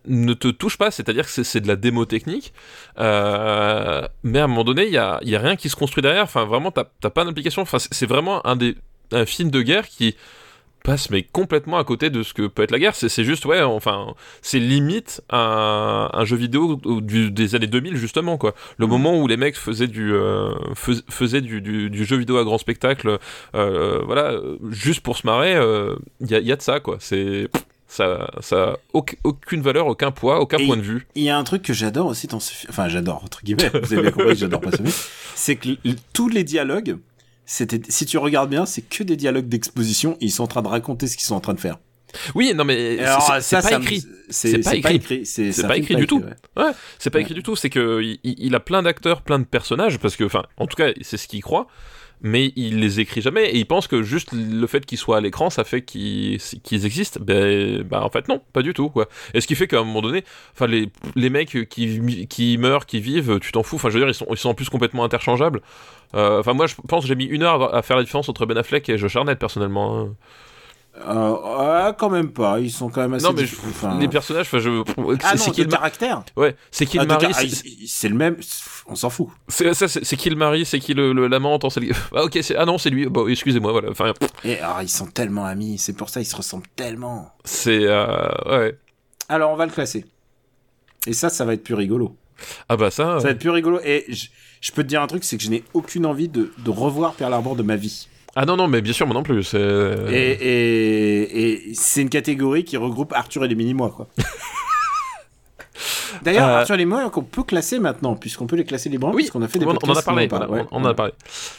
ne 0.07 0.33
te 0.33 0.47
touche 0.47 0.77
pas. 0.77 0.91
C'est-à-dire 0.91 1.25
que 1.25 1.43
c'est- 1.43 1.61
de 1.61 1.67
la 1.67 1.75
démo 1.75 2.05
technique. 2.05 2.53
Euh, 2.99 4.07
mais 4.23 4.39
à 4.39 4.45
un 4.45 4.47
moment 4.47 4.63
donné, 4.63 4.85
il 4.87 4.93
y 4.93 4.97
a, 4.97 5.19
y 5.23 5.35
a 5.35 5.39
rien 5.39 5.55
qui 5.55 5.69
se 5.69 5.75
construit 5.75 6.01
derrière. 6.01 6.23
Enfin, 6.23 6.45
vraiment, 6.45 6.71
t'as 6.71 6.85
pas 7.09 7.23
d'implication. 7.25 7.61
Enfin, 7.61 7.77
c'est 7.79 8.05
vraiment 8.07 8.45
un 8.47 8.55
des 8.55 8.75
un 9.11 9.25
film 9.25 9.49
de 9.51 9.61
guerre 9.61 9.87
qui 9.87 10.15
passe 10.83 11.09
mais 11.09 11.23
complètement 11.23 11.77
à 11.79 11.83
côté 11.83 12.09
de 12.09 12.23
ce 12.23 12.33
que 12.33 12.47
peut 12.47 12.63
être 12.63 12.71
la 12.71 12.79
guerre. 12.79 12.95
C'est 12.95 13.23
juste, 13.25 13.45
ouais, 13.45 13.61
enfin, 13.61 14.13
c'est 14.41 14.59
limite 14.59 15.21
un, 15.29 16.09
un 16.13 16.23
jeu 16.23 16.37
vidéo 16.37 16.79
du- 17.01 17.29
des 17.29 17.55
années 17.55 17.67
2000, 17.67 17.97
justement, 17.97 18.37
quoi. 18.37 18.53
Le 18.77 18.87
moment 18.87 19.19
où 19.19 19.27
les 19.27 19.35
mecs 19.35 19.57
faisaient 19.57 19.87
du, 19.87 20.13
euh, 20.13 20.53
fais- 20.75 21.01
faisaient 21.09 21.41
du, 21.41 21.59
du- 21.59 21.89
du 21.89 22.05
jeu 22.05 22.15
vidéo 22.15 22.37
à 22.37 22.45
grand 22.45 22.57
spectacle, 22.57 23.17
euh, 23.53 24.01
voilà, 24.05 24.31
euh, 24.31 24.55
juste 24.69 25.01
pour 25.01 25.17
se 25.17 25.27
marrer, 25.27 25.53
il 26.21 26.31
y, 26.31 26.35
a, 26.35 26.39
y 26.39 26.51
a 26.53 26.55
de 26.55 26.61
ça, 26.61 26.79
quoi. 26.79 26.97
C'est. 26.99 27.49
Ça, 27.89 28.29
ça 28.41 28.63
a 28.71 28.75
aucune 29.23 29.61
valeur, 29.61 29.87
aucun 29.87 30.11
poids, 30.11 30.41
aucun 30.41 30.57
Et- 30.57 30.67
point 30.67 30.75
de 30.75 30.81
vue. 30.81 31.07
Il 31.15 31.23
y 31.23 31.29
a 31.29 31.37
un 31.37 31.43
truc 31.45 31.61
que 31.61 31.71
j'adore 31.71 32.07
aussi 32.07 32.27
dans 32.27 32.41
ce 32.41 32.51
film, 32.53 32.69
enfin 32.69 32.89
j'adore 32.89 33.23
entre 33.23 33.41
guillemets, 33.45 33.71
vous 33.81 33.93
avez 33.93 34.11
compris 34.11 34.35
j'adore 34.35 34.59
pas 34.59 34.71
ce 34.71 34.75
film, 34.77 34.89
c'est 35.35 35.55
que 35.55 35.69
tous 36.11 36.27
les 36.27 36.43
dialogues, 36.43 36.97
c'était, 37.47 37.81
si 37.89 38.05
tu 38.05 38.17
regardes 38.19 38.49
bien, 38.51 38.65
c'est 38.67 38.81
que 38.83 39.01
des 39.03 39.15
dialogues 39.15 39.47
d'exposition, 39.47 40.17
ils 40.21 40.31
sont 40.31 40.43
en 40.43 40.47
train 40.47 40.61
de 40.61 40.67
raconter 40.67 41.07
ce 41.07 41.17
qu'ils 41.17 41.25
sont 41.25 41.33
en 41.35 41.39
train 41.39 41.53
de 41.55 41.59
faire. 41.59 41.79
Oui, 42.35 42.53
non, 42.55 42.63
mais 42.65 42.97
c'est- 43.41 43.55
pas 43.63 43.69
écrit. 43.81 44.03
C'est 44.29 44.51
pas 44.59 44.75
écrit. 44.95 45.25
C'est 45.25 45.67
pas 45.67 45.77
écrit 45.77 45.95
du 45.95 46.07
tout. 46.07 46.19
ouais. 46.57 46.71
C'est 46.99 47.09
pas 47.09 47.19
écrit 47.21 47.33
du 47.33 47.43
tout. 47.43 47.55
C'est 47.55 47.69
que 47.69 48.01
il, 48.03 48.19
il- 48.23 48.35
il 48.37 48.55
a 48.55 48.59
plein 48.59 48.83
d'acteurs, 48.83 49.21
plein 49.23 49.39
de 49.39 49.43
personnages, 49.45 49.97
parce 49.99 50.15
que, 50.15 50.23
enfin, 50.25 50.43
en 50.57 50.67
tout 50.67 50.75
cas, 50.75 50.91
c'est 51.01 51.17
ce 51.17 51.27
qu'il 51.27 51.41
croit. 51.41 51.67
Mais 52.21 52.51
il 52.55 52.79
les 52.79 52.99
écrit 52.99 53.21
jamais 53.21 53.45
et 53.51 53.57
il 53.57 53.65
pense 53.67 53.87
que 53.87 54.01
juste 54.01 54.29
le 54.33 54.65
fait 54.65 54.85
qu'ils 54.85 54.97
soient 54.97 55.17
à 55.17 55.21
l'écran, 55.21 55.49
ça 55.51 55.63
fait 55.63 55.83
qu'ils 55.83 56.39
existent. 56.71 57.19
Ben, 57.23 57.83
bah 57.83 58.03
en 58.03 58.09
fait 58.09 58.27
non, 58.27 58.41
pas 58.53 58.63
du 58.63 58.73
tout 58.73 58.89
quoi. 58.89 59.07
Et 59.35 59.41
ce 59.41 59.45
qui 59.47 59.53
fait 59.55 59.67
qu'à 59.67 59.79
un 59.79 59.83
moment 59.83 60.01
donné, 60.01 60.23
enfin 60.53 60.65
les, 60.65 60.89
les 61.15 61.29
mecs 61.29 61.69
qui, 61.69 62.27
qui 62.27 62.57
meurent, 62.57 62.87
qui 62.87 62.99
vivent, 63.01 63.39
tu 63.39 63.51
t'en 63.51 63.61
fous. 63.61 63.75
Enfin 63.75 63.89
je 63.89 63.93
veux 63.95 63.99
dire, 63.99 64.09
ils 64.09 64.15
sont, 64.15 64.25
ils 64.31 64.37
sont 64.37 64.49
en 64.49 64.53
plus 64.55 64.69
complètement 64.69 65.03
interchangeables. 65.03 65.61
Euh, 66.15 66.39
Enfin 66.39 66.53
moi 66.53 66.65
je 66.67 66.75
pense 66.87 67.05
j'ai 67.05 67.15
mis 67.15 67.25
une 67.25 67.43
heure 67.43 67.75
à 67.75 67.81
faire 67.83 67.97
la 67.97 68.03
différence 68.03 68.29
entre 68.29 68.45
Ben 68.45 68.57
Affleck 68.57 68.89
et 68.89 68.97
Josh 68.97 69.15
Hartnett 69.15 69.37
personnellement. 69.37 69.99
hein. 69.99 70.15
Ouais, 71.05 71.93
quand 71.97 72.09
même 72.09 72.31
pas, 72.31 72.59
ils 72.59 72.71
sont 72.71 72.89
quand 72.89 73.01
même 73.01 73.13
assez 73.13 73.25
Non 73.25 73.33
mais 73.33 73.45
je- 73.45 73.55
enfin- 73.69 73.97
les 73.99 74.07
personnages, 74.07 74.47
enfin 74.47 74.59
je, 74.59 74.83
Ah 75.23 75.37
c'est 75.37 75.51
qui 75.51 75.61
le 75.63 75.67
caractère 75.69 76.23
ouais, 76.35 76.55
c'est 76.71 76.85
qui 76.85 76.97
Ah, 76.97 77.03
le 77.03 77.07
mari, 77.07 77.27
ah, 77.29 77.33
c'est- 77.85 78.09
le 78.09 78.15
même, 78.15 78.37
on 78.87 78.95
s'en 78.95 79.09
fout. 79.09 79.27
C'est 79.47 79.73
ça, 79.73 79.87
c'est 79.87 80.03
c'est 80.03 80.17
qui 80.17 80.29
le 80.29 80.35
mari, 80.35 80.65
c'est 80.65 80.79
qui 80.79 80.93
le 80.93 81.13
le- 81.13 81.27
l'amant, 81.27 81.59
lui. 81.77 81.91
Ah 82.15 82.23
ok, 82.23 82.39
ah 82.57 82.65
non, 82.65 82.77
c'est 82.77 82.89
lui. 82.89 83.05
Bon, 83.07 83.27
excusez-moi, 83.27 83.71
voilà. 83.71 83.91
Enfin, 83.91 84.13
Et 84.43 84.59
alors, 84.59 84.81
ils 84.81 84.89
sont 84.89 85.05
tellement 85.07 85.45
amis, 85.45 85.77
c'est 85.77 85.93
pour 85.93 86.09
ça 86.09 86.19
ils 86.21 86.25
se 86.25 86.35
ressemblent 86.35 86.67
tellement. 86.75 87.31
c'est 87.43 87.81
euh, 87.85 88.07
ouais. 88.47 88.77
Alors, 89.29 89.51
on 89.51 89.55
va 89.55 89.65
le 89.65 89.71
classer. 89.71 90.05
Et 91.05 91.13
ça, 91.13 91.29
ça 91.29 91.45
va 91.45 91.53
être 91.53 91.63
plus 91.63 91.75
rigolo. 91.75 92.15
Ah 92.69 92.77
bah 92.77 92.91
ça. 92.91 93.17
Ça 93.19 93.25
va 93.25 93.29
être 93.31 93.39
plus 93.39 93.49
rigolo. 93.49 93.79
Et 93.83 94.05
je, 94.09 94.27
je 94.61 94.71
peux 94.71 94.83
te 94.83 94.87
dire 94.87 95.01
un 95.01 95.07
truc, 95.07 95.23
c'est 95.23 95.37
que 95.37 95.43
je 95.43 95.49
n'ai 95.49 95.63
aucune 95.73 96.05
envie 96.05 96.27
de, 96.27 96.51
de 96.57 96.69
revoir 96.69 97.13
Pearl 97.13 97.33
Harbor 97.33 97.55
de 97.55 97.63
ma 97.63 97.75
vie. 97.75 98.07
Ah 98.39 98.45
non 98.45 98.55
non, 98.55 98.67
mais 98.67 98.81
bien 98.81 98.93
sûr, 98.93 99.07
moi 99.07 99.15
non 99.15 99.23
plus. 99.23 99.55
Et, 99.55 99.57
et, 100.11 101.69
et 101.69 101.73
c'est 101.73 102.01
une 102.03 102.09
catégorie 102.09 102.63
qui 102.63 102.77
regroupe 102.77 103.11
Arthur 103.13 103.43
et 103.43 103.47
les 103.47 103.55
mini-mois, 103.55 103.89
quoi. 103.89 104.07
D'ailleurs, 106.23 106.47
Euh, 106.49 106.59
Arthur 106.59 106.75
et 106.75 106.77
les 106.79 106.85
mini-mois 106.85 107.09
qu'on 107.09 107.23
peut 107.23 107.43
classer 107.43 107.79
maintenant, 107.79 108.15
puisqu'on 108.15 108.47
peut 108.47 108.55
les 108.55 108.63
classer 108.65 108.89
librement, 108.89 109.13
Oui, 109.13 109.23
puisqu'on 109.23 109.41
a 109.41 109.47
fait 109.47 109.59
des 109.59 109.65
on, 109.65 109.69
on 109.69 109.89
en 109.89 109.95
a 109.95 110.01
parlé. 110.01 110.27
on 110.31 110.49
ouais. 110.53 110.63
en 110.71 110.85
a 110.85 110.93
parlé. 110.93 111.13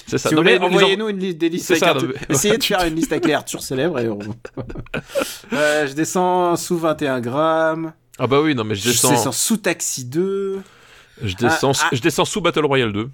C'est 0.07 0.19
ça. 0.19 0.29
Si 0.29 0.35
envoyez-nous 0.37 1.09
une 1.09 1.19
liste 1.19 1.38
des 1.38 1.49
listes 1.49 1.71
avec 1.71 1.81
ça, 1.83 1.91
Arthur. 1.91 2.09
non, 2.09 2.14
mais- 2.29 2.35
Essayez 2.35 2.59
de 2.59 2.64
faire 2.64 2.85
une 2.85 2.95
liste 2.95 3.12
avec 3.12 3.27
les 3.27 3.35
Arthur 3.35 3.62
célèbres 3.62 3.99
et 4.01 4.09
on... 4.09 4.19
Euh, 5.53 5.87
je 5.87 5.93
descends 5.95 6.57
sous 6.57 6.77
21 6.79 7.21
grammes. 7.21 7.93
Ah 8.19 8.27
bah 8.27 8.41
oui, 8.41 8.55
non 8.55 8.64
mais 8.64 8.75
je 8.75 8.83
Je 8.83 8.88
descends. 8.91 9.11
descends 9.11 9.33
sous 9.33 9.57
Taxi 9.57 10.05
2. 10.05 10.61
Je 11.23 11.35
descends. 11.37 11.73
Ah, 11.81 11.85
ah. 11.85 11.95
Je 11.95 12.01
descends 12.01 12.25
sous 12.25 12.41
Battle 12.41 12.67
Royale 12.67 12.93
2. 12.93 13.09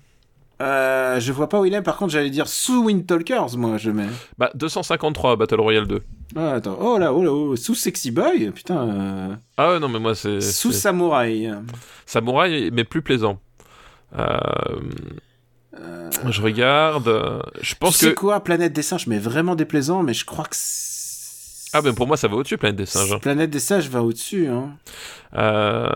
Euh, 0.64 1.20
je 1.20 1.32
vois 1.32 1.48
pas 1.48 1.60
où 1.60 1.64
il 1.66 1.74
est. 1.74 1.82
Par 1.82 1.96
contre, 1.96 2.12
j'allais 2.12 2.30
dire 2.30 2.48
sous 2.48 2.84
Windtalkers, 2.86 3.56
moi, 3.56 3.76
je 3.76 3.90
mets. 3.90 4.06
Bah 4.38 4.50
253 4.54 5.36
Battle 5.36 5.60
Royale 5.60 5.86
2. 5.86 6.02
Ah, 6.36 6.52
attends. 6.54 6.78
Oh 6.80 6.96
là, 6.98 7.12
oh 7.12 7.22
là, 7.22 7.30
oh. 7.32 7.54
Sous 7.56 7.74
Sexy 7.74 8.10
Boy. 8.10 8.50
Putain. 8.50 8.88
euh, 8.88 9.34
Ah 9.56 9.78
non 9.78 9.88
mais 9.88 9.98
moi 10.00 10.14
c'est. 10.14 10.40
Sous 10.40 10.72
Samouraï. 10.72 11.52
Samouraï 12.06 12.70
mais 12.72 12.84
plus 12.84 13.02
plaisant. 13.02 13.38
Euh, 14.18 14.38
Je 16.28 16.40
regarde. 16.42 17.42
Je 17.60 17.74
pense 17.74 17.98
tu 17.98 18.06
sais 18.06 18.10
que. 18.14 18.18
quoi, 18.20 18.40
Planète 18.40 18.72
des 18.72 18.82
Singes, 18.82 19.06
mais 19.06 19.18
vraiment 19.18 19.54
déplaisant, 19.56 20.02
mais 20.02 20.14
je 20.14 20.24
crois 20.24 20.44
que. 20.44 20.56
Ah 21.76 21.82
ben 21.82 21.92
pour 21.92 22.06
moi 22.06 22.16
ça 22.16 22.28
va 22.28 22.36
au-dessus 22.36 22.56
Planète 22.56 22.76
des 22.76 22.86
singes. 22.86 23.18
Planète 23.20 23.50
des 23.50 23.58
Singes 23.58 23.88
va 23.88 24.00
au-dessus, 24.04 24.46
hein. 24.46 24.70
Euh... 25.36 25.88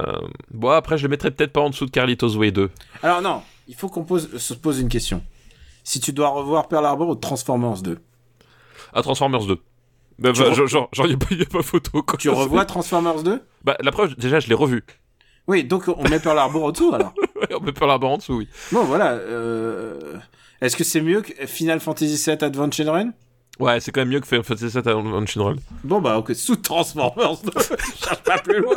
Bon 0.51 0.71
après 0.71 0.99
je 0.99 1.05
le 1.05 1.09
mettrais 1.09 1.31
peut-être 1.31 1.53
pas 1.53 1.61
en 1.61 1.71
dessous 1.71 1.87
de 1.87 1.93
Carlitos 1.93 2.37
Way 2.37 2.51
2. 2.51 2.69
Alors, 3.05 3.23
non. 3.23 3.43
Il 3.69 3.75
faut 3.75 3.89
qu'on 3.89 4.05
pose, 4.05 4.37
se 4.39 4.55
pose 4.55 4.81
une 4.81 4.89
question. 4.89 5.23
Si 5.85 6.01
tu 6.01 6.13
dois 6.13 6.29
revoir 6.31 6.69
Pearl 6.69 6.85
Harbor 6.85 7.09
ou 7.09 7.15
Transformers 7.15 7.81
2. 7.83 7.99
Ah 8.93 9.03
Transformers 9.03 9.45
2. 9.47 9.55
Bah, 9.55 9.61
bah, 10.19 10.31
re- 10.33 10.55
genre, 10.55 10.67
genre, 10.67 10.89
genre, 10.93 11.07
y 11.07 11.13
a 11.15 11.17
pas, 11.17 11.35
y 11.35 11.43
a 11.43 11.47
pas 11.47 11.63
photo 11.63 12.03
quoi. 12.03 12.19
Tu 12.19 12.29
revois 12.31 12.65
Transformers 12.67 13.23
2 13.23 13.41
Bah 13.65 13.77
la 13.81 13.93
preuve 13.93 14.15
déjà 14.17 14.41
je 14.41 14.49
l'ai 14.49 14.55
revu. 14.55 14.85
Oui, 15.47 15.65
donc 15.65 15.85
on 15.89 16.03
met 16.09 16.19
Pearl 16.21 16.39
Harbor 16.39 16.63
au-dessous, 16.65 16.93
alors. 16.93 17.15
Ouais, 17.39 17.55
on 17.55 17.61
peut 17.61 17.73
pas 17.73 17.87
l'arbre 17.87 18.09
en 18.09 18.17
dessous 18.19 18.35
oui. 18.39 18.49
Bon, 18.73 18.83
voilà. 18.83 19.13
euh, 19.13 20.17
Est-ce 20.61 20.77
que 20.77 20.83
c'est 20.83 21.01
mieux 21.01 21.23
que 21.23 21.47
Final 21.47 21.79
Fantasy 21.79 22.17
VII 22.17 22.37
Advent 22.45 22.69
Children? 22.73 23.13
Ouais 23.61 23.79
c'est 23.79 23.93
quand 23.93 24.01
même 24.01 24.09
mieux 24.09 24.19
que 24.19 24.27
Final 24.27 24.43
Fantasy 24.45 24.71
7 24.73 24.87
en 24.89 25.03
Roll. 25.45 25.57
Bon, 25.85 26.01
bah, 26.01 26.19
ok, 26.19 26.35
sous 26.35 26.57
Transformers 26.57 27.37
2. 27.45 27.51
Je 27.57 27.97
cherche 28.05 28.23
pas 28.25 28.39
plus 28.39 28.59
loin. 28.61 28.75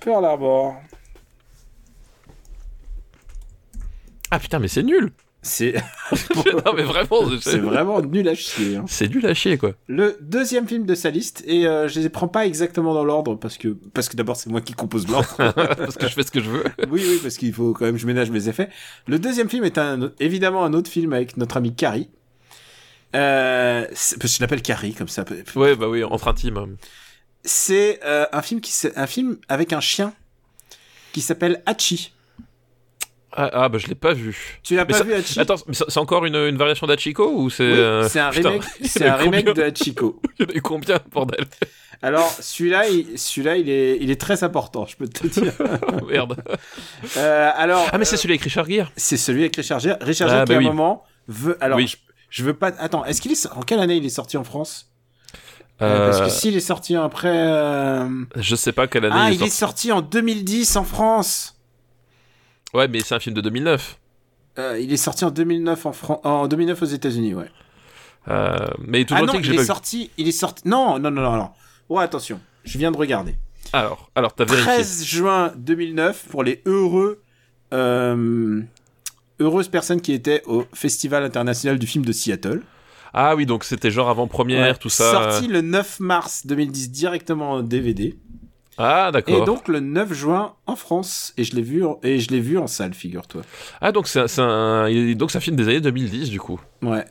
Pearl 0.00 0.24
Harbor. 0.24 0.74
Ah 4.30 4.38
putain 4.38 4.58
mais 4.58 4.68
c'est 4.68 4.82
nul. 4.82 5.12
C'est 5.42 5.74
non 6.34 6.72
mais 6.74 6.82
vraiment 6.82 7.20
c'est 7.40 7.58
vraiment 7.58 8.00
nul 8.02 8.28
à 8.28 8.34
chier. 8.34 8.76
hein. 8.76 8.84
C'est 8.88 9.06
nul 9.08 9.24
à 9.26 9.34
chier 9.34 9.58
quoi. 9.58 9.74
Le 9.86 10.18
deuxième 10.20 10.66
film 10.66 10.86
de 10.86 10.94
sa 10.96 11.10
liste, 11.10 11.44
et 11.46 11.68
euh, 11.68 11.86
je 11.86 12.00
les 12.00 12.08
prends 12.08 12.26
pas 12.26 12.46
exactement 12.46 12.94
dans 12.94 13.04
l'ordre, 13.04 13.36
parce 13.36 13.56
que, 13.56 13.68
parce 13.94 14.08
que 14.08 14.16
d'abord 14.16 14.34
c'est 14.36 14.50
moi 14.50 14.60
qui 14.60 14.72
compose 14.72 15.06
l'ordre. 15.06 15.28
Parce 15.76 15.96
que 15.96 16.08
je 16.08 16.14
fais 16.14 16.24
ce 16.24 16.32
que 16.32 16.40
je 16.40 16.50
veux. 16.50 16.64
oui, 16.90 17.04
oui, 17.06 17.20
parce 17.22 17.36
qu'il 17.36 17.52
faut 17.52 17.72
quand 17.74 17.84
même 17.84 17.94
que 17.94 18.00
je 18.00 18.06
ménage 18.08 18.30
mes 18.30 18.48
effets. 18.48 18.68
Le 19.06 19.18
deuxième 19.20 19.48
film 19.48 19.62
est 19.64 19.78
un, 19.78 20.10
évidemment 20.18 20.64
un 20.64 20.72
autre 20.72 20.90
film 20.90 21.12
avec 21.12 21.36
notre 21.36 21.56
ami 21.58 21.74
Carrie. 21.76 22.08
Euh, 23.14 23.86
c'est- 23.92 24.18
parce 24.18 24.32
que 24.32 24.36
je 24.38 24.42
l'appelle 24.42 24.62
Carrie, 24.62 24.94
comme 24.94 25.08
ça. 25.08 25.24
Ouais 25.54 25.76
bah 25.76 25.88
oui 25.88 26.02
entre 26.02 26.26
intimes. 26.28 26.76
C'est 27.44 28.00
euh, 28.04 28.26
un 28.32 28.42
film 28.42 28.60
qui, 28.60 28.72
un 28.96 29.06
film 29.06 29.36
avec 29.48 29.72
un 29.72 29.80
chien 29.80 30.12
qui 31.12 31.20
s'appelle 31.20 31.62
Hachi. 31.66 32.12
Ah, 33.38 33.50
ah, 33.52 33.68
bah 33.68 33.76
je 33.78 33.86
l'ai 33.86 33.94
pas 33.94 34.14
vu. 34.14 34.58
Tu 34.62 34.74
l'as 34.76 34.86
pas 34.86 34.94
ça- 34.94 35.04
vu 35.04 35.12
Hachi 35.12 35.38
Attends, 35.38 35.56
c'est 35.70 35.98
encore 35.98 36.24
une, 36.24 36.36
une 36.36 36.56
variation 36.56 36.86
d'Achiko 36.86 37.30
ou 37.34 37.50
c'est. 37.50 37.64
Oui, 37.64 37.78
euh, 37.78 38.08
c'est 38.08 38.18
un 38.20 38.30
remake, 38.30 38.62
il 38.80 38.88
c'est 38.88 39.06
un 39.06 39.14
remake 39.16 39.52
de 39.52 39.62
Hachiko. 39.62 40.20
Il 40.38 40.46
y 40.46 40.48
en 40.48 40.52
a 40.52 40.56
eu 40.56 40.62
combien, 40.62 40.98
bordel? 41.12 41.44
Alors 42.02 42.30
celui-là, 42.40 42.88
il, 42.88 43.18
celui-là, 43.18 43.56
il 43.56 43.68
est, 43.70 43.98
il 44.00 44.10
est 44.10 44.20
très 44.20 44.42
important, 44.44 44.86
je 44.86 44.96
peux 44.96 45.08
te 45.08 45.26
dire. 45.26 45.52
Merde. 46.08 46.36
Euh, 47.18 47.50
alors, 47.54 47.88
Ah, 47.92 47.98
mais 47.98 48.04
c'est 48.04 48.14
euh, 48.14 48.18
celui 48.18 48.32
avec 48.34 48.42
Richard 48.42 48.68
Gere 48.68 48.90
c'est 48.96 49.16
celui 49.16 49.40
avec 49.42 49.56
Richard 49.56 49.80
Gere. 49.80 49.96
Richard 50.00 50.28
Ah, 50.30 50.34
Gere 50.36 50.44
qui 50.44 50.48
bah 50.52 50.56
à 50.56 50.58
oui. 50.58 50.66
un 50.66 50.68
moment 50.72 51.04
veut. 51.28 51.56
Alors, 51.60 51.76
Oui. 51.78 51.86
je, 51.86 51.96
je 52.30 52.42
veux 52.44 52.52
pas. 52.54 52.68
Attends, 52.78 53.04
est-ce 53.04 53.20
qu'il 53.20 53.32
est 53.32 53.46
en 53.54 53.60
quelle 53.62 53.80
année 53.80 53.96
il 53.96 54.04
est 54.04 54.10
sorti 54.10 54.36
en 54.36 54.44
France? 54.44 54.90
Euh, 55.82 56.10
Parce 56.10 56.22
que 56.22 56.28
s'il 56.30 56.56
est 56.56 56.60
sorti 56.60 56.96
après. 56.96 57.28
Je 58.36 58.56
sais 58.56 58.72
pas 58.72 58.86
quelle 58.86 59.04
année 59.04 59.14
Ah, 59.16 59.30
il 59.30 59.34
il 59.36 59.42
est 59.42 59.46
est 59.46 59.50
sorti. 59.50 59.88
sorti 59.88 59.92
en 59.92 60.00
2010 60.00 60.76
en 60.76 60.84
France. 60.84 61.55
Ouais, 62.76 62.88
mais 62.88 63.00
c'est 63.00 63.14
un 63.14 63.20
film 63.20 63.34
de 63.34 63.40
2009. 63.40 63.98
Euh, 64.58 64.78
il 64.80 64.92
est 64.92 64.96
sorti 64.96 65.24
en 65.24 65.30
2009 65.30 65.86
en, 65.86 65.92
Fran- 65.92 66.20
en 66.24 66.46
2009 66.48 66.82
aux 66.82 66.86
États-Unis, 66.86 67.34
ouais. 67.34 67.50
Euh, 68.28 68.56
mais 68.78 69.04
toujours 69.04 69.24
ah 69.28 69.32
non, 69.32 69.40
que 69.40 69.46
il 69.46 69.52
est 69.52 69.56
pas 69.56 69.64
sorti. 69.64 70.10
Il 70.16 70.26
est 70.28 70.32
sorti. 70.32 70.66
Non, 70.66 70.98
non, 70.98 71.10
non, 71.10 71.22
non, 71.22 71.36
non. 71.36 71.50
Oh, 71.88 71.98
attention. 71.98 72.40
Je 72.64 72.78
viens 72.78 72.90
de 72.90 72.96
regarder. 72.96 73.34
Alors, 73.72 74.10
alors 74.14 74.32
t'as 74.34 74.44
vérifié. 74.44 74.64
13 74.74 75.04
juin 75.04 75.52
2009 75.56 76.26
pour 76.30 76.42
les 76.42 76.62
heureux 76.66 77.20
euh, 77.72 78.62
heureuses 79.40 79.68
personnes 79.68 80.00
qui 80.00 80.12
étaient 80.12 80.42
au 80.46 80.64
Festival 80.72 81.22
international 81.24 81.78
du 81.78 81.86
film 81.86 82.04
de 82.04 82.12
Seattle. 82.12 82.62
Ah 83.12 83.34
oui, 83.36 83.46
donc 83.46 83.64
c'était 83.64 83.90
genre 83.90 84.08
avant-première, 84.08 84.72
Ouais. 84.72 84.78
tout 84.78 84.88
ça. 84.88 85.10
Sorti 85.12 85.46
le 85.48 85.60
9 85.62 86.00
mars 86.00 86.46
2010 86.46 86.90
directement 86.90 87.52
en 87.52 87.62
DVD 87.62 88.16
Ah, 88.78 89.08
et 89.08 89.12
d'accord. 89.12 89.44
donc 89.44 89.68
le 89.68 89.80
9 89.80 90.12
juin 90.12 90.54
en 90.66 90.76
France 90.76 91.32
et 91.38 91.44
je 91.44 91.56
l'ai 91.56 91.62
vu 91.62 91.84
en- 91.84 91.98
et 92.02 92.18
je 92.20 92.30
l'ai 92.30 92.40
vu 92.40 92.58
en 92.58 92.66
salle, 92.66 92.92
figure-toi. 92.94 93.42
Ah, 93.80 93.90
donc 93.92 94.06
c'est 94.06 94.20
un, 94.38 95.14
donc 95.14 95.34
un 95.34 95.40
film 95.40 95.56
des 95.56 95.64
années 95.68 95.80
2010, 95.80 96.28
du 96.30 96.38
coup. 96.40 96.60
Ouais. 96.82 97.04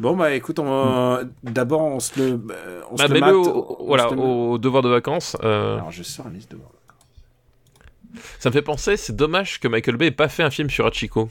Bon 0.00 0.16
bah 0.16 0.32
écoute, 0.34 0.58
on 0.58 1.20
d'abord 1.44 1.82
on 1.82 2.00
se 2.00 2.18
le 2.18 2.40
euh, 2.50 2.80
on 2.90 2.96
Bah, 2.96 3.06
se 3.06 3.12
le 3.12 3.20
mate, 3.20 3.32
au, 3.32 3.76
on 3.78 3.86
voilà, 3.86 4.08
se 4.08 4.14
le- 4.14 4.20
au 4.20 4.58
devoir 4.58 4.82
de 4.82 4.88
vacances. 4.88 5.36
euh, 5.44 5.76
Alors 5.76 5.92
je 5.92 6.02
sors 6.02 6.26
la 6.26 6.32
liste 6.32 6.50
de 6.50 6.58
Ça 8.40 8.48
me 8.50 8.52
fait 8.52 8.62
penser, 8.62 8.96
c'est 8.96 9.14
dommage 9.14 9.60
que 9.60 9.68
Michael 9.68 9.96
Bay 9.96 10.06
ait 10.06 10.10
pas 10.10 10.28
fait 10.28 10.42
un 10.42 10.50
film 10.50 10.68
sur 10.68 10.84
Hachiko. 10.86 11.30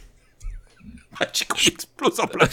Ah, 1.20 1.26
Chico 1.32 1.58
explose 1.68 2.20
en 2.20 2.28
plein. 2.28 2.48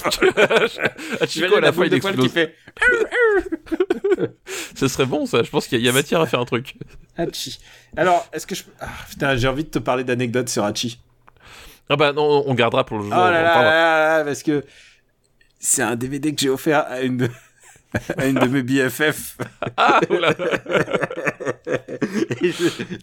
Hachiko, 1.20 1.57
à 1.59 1.61
la 1.61 1.73
fin, 1.73 1.85
il 1.85 1.90
qui 1.90 1.96
explose. 1.96 2.31
fait 2.31 2.55
Ce 4.75 4.88
serait 4.88 5.07
bon, 5.07 5.27
ça. 5.27 5.42
Je 5.42 5.51
pense 5.51 5.66
qu'il 5.66 5.79
y, 5.79 5.81
a- 5.81 5.85
il 5.85 5.87
y 5.87 5.88
a 5.88 5.92
matière 5.92 6.20
à 6.20 6.27
faire 6.27 6.40
un 6.40 6.44
truc. 6.44 6.75
Hachi. 7.16 7.59
Alors, 7.96 8.27
est-ce 8.33 8.46
que 8.46 8.55
je. 8.55 8.64
Ah, 8.81 8.88
putain, 9.09 9.37
j'ai 9.37 9.49
envie 9.49 9.64
de 9.64 9.70
te 9.70 9.79
parler 9.79 10.05
d'anecdotes 10.05 10.49
sur 10.49 10.64
Hachi. 10.64 11.01
Ah 11.88 11.96
bah 11.96 12.12
non, 12.12 12.44
on 12.46 12.55
gardera 12.55 12.85
pour 12.85 12.99
le 12.99 13.05
Oh 13.05 13.09
jour. 13.09 13.16
là 13.16 13.27
on 13.29 13.31
là, 13.33 13.42
parlera. 13.53 13.70
là 13.73 14.18
là, 14.18 14.25
parce 14.25 14.42
que 14.44 14.64
c'est 15.59 15.83
un 15.83 15.96
DVD 15.96 16.33
que 16.35 16.40
j'ai 16.40 16.49
offert 16.49 16.85
à 16.87 17.01
une 17.01 17.16
de, 17.16 17.31
à 18.16 18.27
une 18.27 18.38
de 18.38 18.46
mes 18.46 18.62
BFF. 18.62 19.37
Ah, 19.77 20.01
oula. 20.09 20.35
Tu 22.41 22.53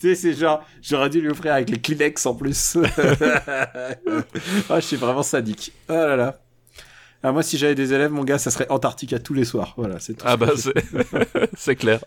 sais, 0.02 0.16
c'est 0.16 0.34
genre, 0.34 0.64
j'aurais 0.82 1.10
dû 1.10 1.22
lui 1.22 1.30
offrir 1.30 1.54
avec 1.54 1.70
les 1.70 1.80
Kleenex 1.80 2.26
en 2.26 2.36
plus. 2.36 2.78
oh, 2.78 2.84
je 4.76 4.80
suis 4.82 4.98
vraiment 4.98 5.24
sadique. 5.24 5.72
Oh 5.90 5.94
là 5.94 6.16
là. 6.16 6.40
Ah, 7.24 7.32
moi, 7.32 7.42
si 7.42 7.58
j'avais 7.58 7.74
des 7.76 7.94
élèves, 7.94 8.12
mon 8.12 8.24
gars, 8.24 8.38
ça 8.38 8.52
serait 8.52 8.68
Antarctica 8.70 9.18
tous 9.20 9.34
les 9.34 9.44
soirs. 9.44 9.74
Voilà, 9.78 10.00
c'est 10.00 10.14
tout. 10.14 10.26
Ah 10.28 10.34
ce 10.34 10.38
bah 10.38 10.52
c'est 10.56 10.74
c'est 11.58 11.76
clair. 11.76 12.00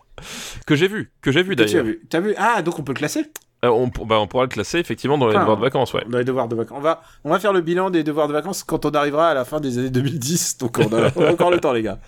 Que 0.66 0.76
j'ai 0.76 0.86
vu, 0.88 1.10
que 1.20 1.32
j'ai 1.32 1.42
vu 1.42 1.56
Que 1.56 1.62
tu 1.62 1.62
as 1.62 1.66
d'ailleurs. 1.66 1.84
vu. 1.84 2.00
T'as 2.08 2.20
vu? 2.20 2.34
Ah, 2.38 2.62
donc 2.62 2.78
on 2.78 2.82
peut 2.82 2.92
le 2.92 2.98
classer? 2.98 3.24
Euh, 3.64 3.68
on, 3.68 3.88
bah, 4.06 4.18
on 4.20 4.26
pourra 4.26 4.44
le 4.44 4.48
classer 4.48 4.78
effectivement 4.78 5.18
dans 5.18 5.28
les 5.28 5.34
Ah. 5.36 5.40
devoirs 5.40 5.56
de 5.56 5.62
vacances, 5.62 5.92
ouais. 5.92 6.02
dans 6.08 6.16
les 6.18 6.24
devoirs 6.24 6.48
de 6.48 6.54
vacances. 6.54 6.78
On 6.78 6.80
va, 6.80 7.02
on 7.24 7.30
va 7.30 7.38
faire 7.40 7.52
le 7.52 7.60
bilan 7.60 7.90
des 7.90 8.04
devoirs 8.04 8.28
de 8.28 8.32
vacances 8.32 8.62
quand 8.62 8.86
on 8.86 8.90
arrivera 8.90 9.28
à 9.30 9.34
la 9.34 9.44
fin 9.44 9.60
des 9.60 9.78
années 9.78 9.90
2010. 9.90 10.58
Donc 10.58 10.78
on 10.78 10.90
a, 10.96 11.10
on 11.16 11.24
a 11.24 11.32
encore 11.32 11.50
le 11.50 11.58
temps, 11.58 11.72
les 11.72 11.82
gars. 11.82 11.98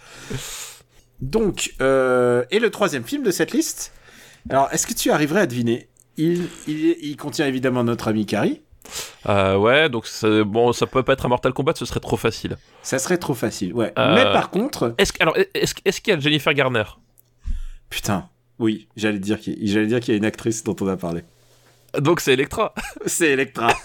Donc, 1.21 1.75
euh, 1.81 2.45
et 2.51 2.59
le 2.59 2.71
troisième 2.71 3.05
film 3.05 3.23
de 3.23 3.31
cette 3.31 3.53
liste? 3.53 3.93
Alors, 4.51 4.69
est-ce 4.73 4.87
que 4.87 4.95
tu 4.95 5.11
arriverais 5.11 5.41
à 5.43 5.47
deviner 5.47 5.89
il, 6.19 6.47
il, 6.67 6.87
est- 6.91 6.99
il 7.03 7.17
contient 7.17 7.47
évidemment 7.47 7.85
notre 7.85 8.09
ami 8.09 8.27
Carrie. 8.27 8.61
Euh, 9.29 9.57
ouais, 9.57 9.89
donc 9.89 10.07
c'est- 10.07 10.45
bon, 10.45 10.73
ça 10.73 10.87
peut 10.87 11.03
pas 11.03 11.15
être 11.15 11.25
un 11.25 11.29
Mortal 11.29 11.53
Kombat, 11.53 11.73
ce 11.77 11.85
serait 11.87 12.01
trop 12.01 12.17
facile. 12.17 12.57
Ça 12.83 12.99
serait 12.99 13.17
trop 13.19 13.35
facile, 13.35 13.73
ouais. 13.73 13.93
Euh. 13.99 14.15
Mais 14.15 14.25
par 14.25 14.51
contre, 14.51 14.95
Est-ce 14.99 15.13
alors 15.21 15.37
est-ce 15.55 16.01
qu'il 16.01 16.13
y 16.13 16.17
a 16.17 16.21
Jennifer 16.21 16.53
Garner? 16.53 16.85
Putain, 17.89 18.29
oui, 18.59 18.89
j'allais 18.97 19.21
dire 19.21 19.39
qu'il, 19.41 19.57
j'allais 19.69 19.87
dire 19.87 20.01
qu'il 20.01 20.13
y 20.13 20.15
a 20.15 20.19
une 20.19 20.25
actrice 20.25 20.65
dont 20.65 20.77
on 20.81 20.89
a 20.89 20.97
parlé. 20.97 21.23
Donc 21.99 22.21
c'est 22.21 22.33
Electra. 22.35 22.75
C'est 23.07 23.31
Electra. 23.31 23.69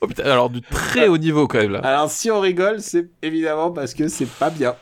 Oh, 0.00 0.06
putain, 0.06 0.24
alors 0.24 0.48
du 0.48 0.62
très 0.62 1.08
haut 1.08 1.18
niveau 1.18 1.46
quand 1.46 1.58
même 1.58 1.72
là. 1.72 1.80
Alors, 1.80 2.10
si 2.10 2.30
on 2.30 2.40
rigole, 2.40 2.80
c'est 2.80 3.10
évidemment 3.20 3.70
parce 3.70 3.92
que 3.92 4.08
c'est 4.08 4.26
pas 4.26 4.48
bien. 4.48 4.74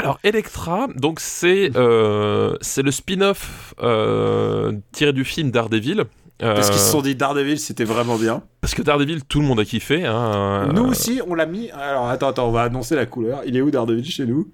Alors 0.00 0.18
Electra, 0.24 0.88
donc 0.96 1.20
c'est 1.20 1.70
euh, 1.76 2.56
c'est 2.60 2.82
le 2.82 2.90
spin-off 2.90 3.74
euh, 3.82 4.72
tiré 4.92 5.12
du 5.12 5.24
film 5.24 5.50
Daredevil. 5.50 6.04
Euh, 6.42 6.54
Parce 6.54 6.70
qu'ils 6.70 6.80
se 6.80 6.90
sont 6.90 7.02
dit 7.02 7.14
Daredevil, 7.14 7.58
c'était 7.60 7.84
vraiment 7.84 8.16
bien. 8.16 8.42
parce 8.62 8.74
que 8.74 8.80
Daredevil, 8.80 9.24
tout 9.24 9.40
le 9.40 9.46
monde 9.46 9.60
a 9.60 9.64
kiffé. 9.66 10.06
Hein, 10.06 10.70
Nous 10.74 10.84
euh, 10.84 10.88
aussi, 10.88 11.20
on 11.26 11.34
l'a 11.34 11.44
mis. 11.44 11.70
Alors 11.72 12.08
attends, 12.08 12.28
attends, 12.28 12.48
on 12.48 12.52
va 12.52 12.62
annoncer 12.62 12.96
la 12.96 13.04
couleur. 13.04 13.42
Il 13.44 13.56
est 13.58 13.60
où 13.60 13.70
Daredevil 13.70 14.10
chez 14.10 14.24
nous? 14.24 14.50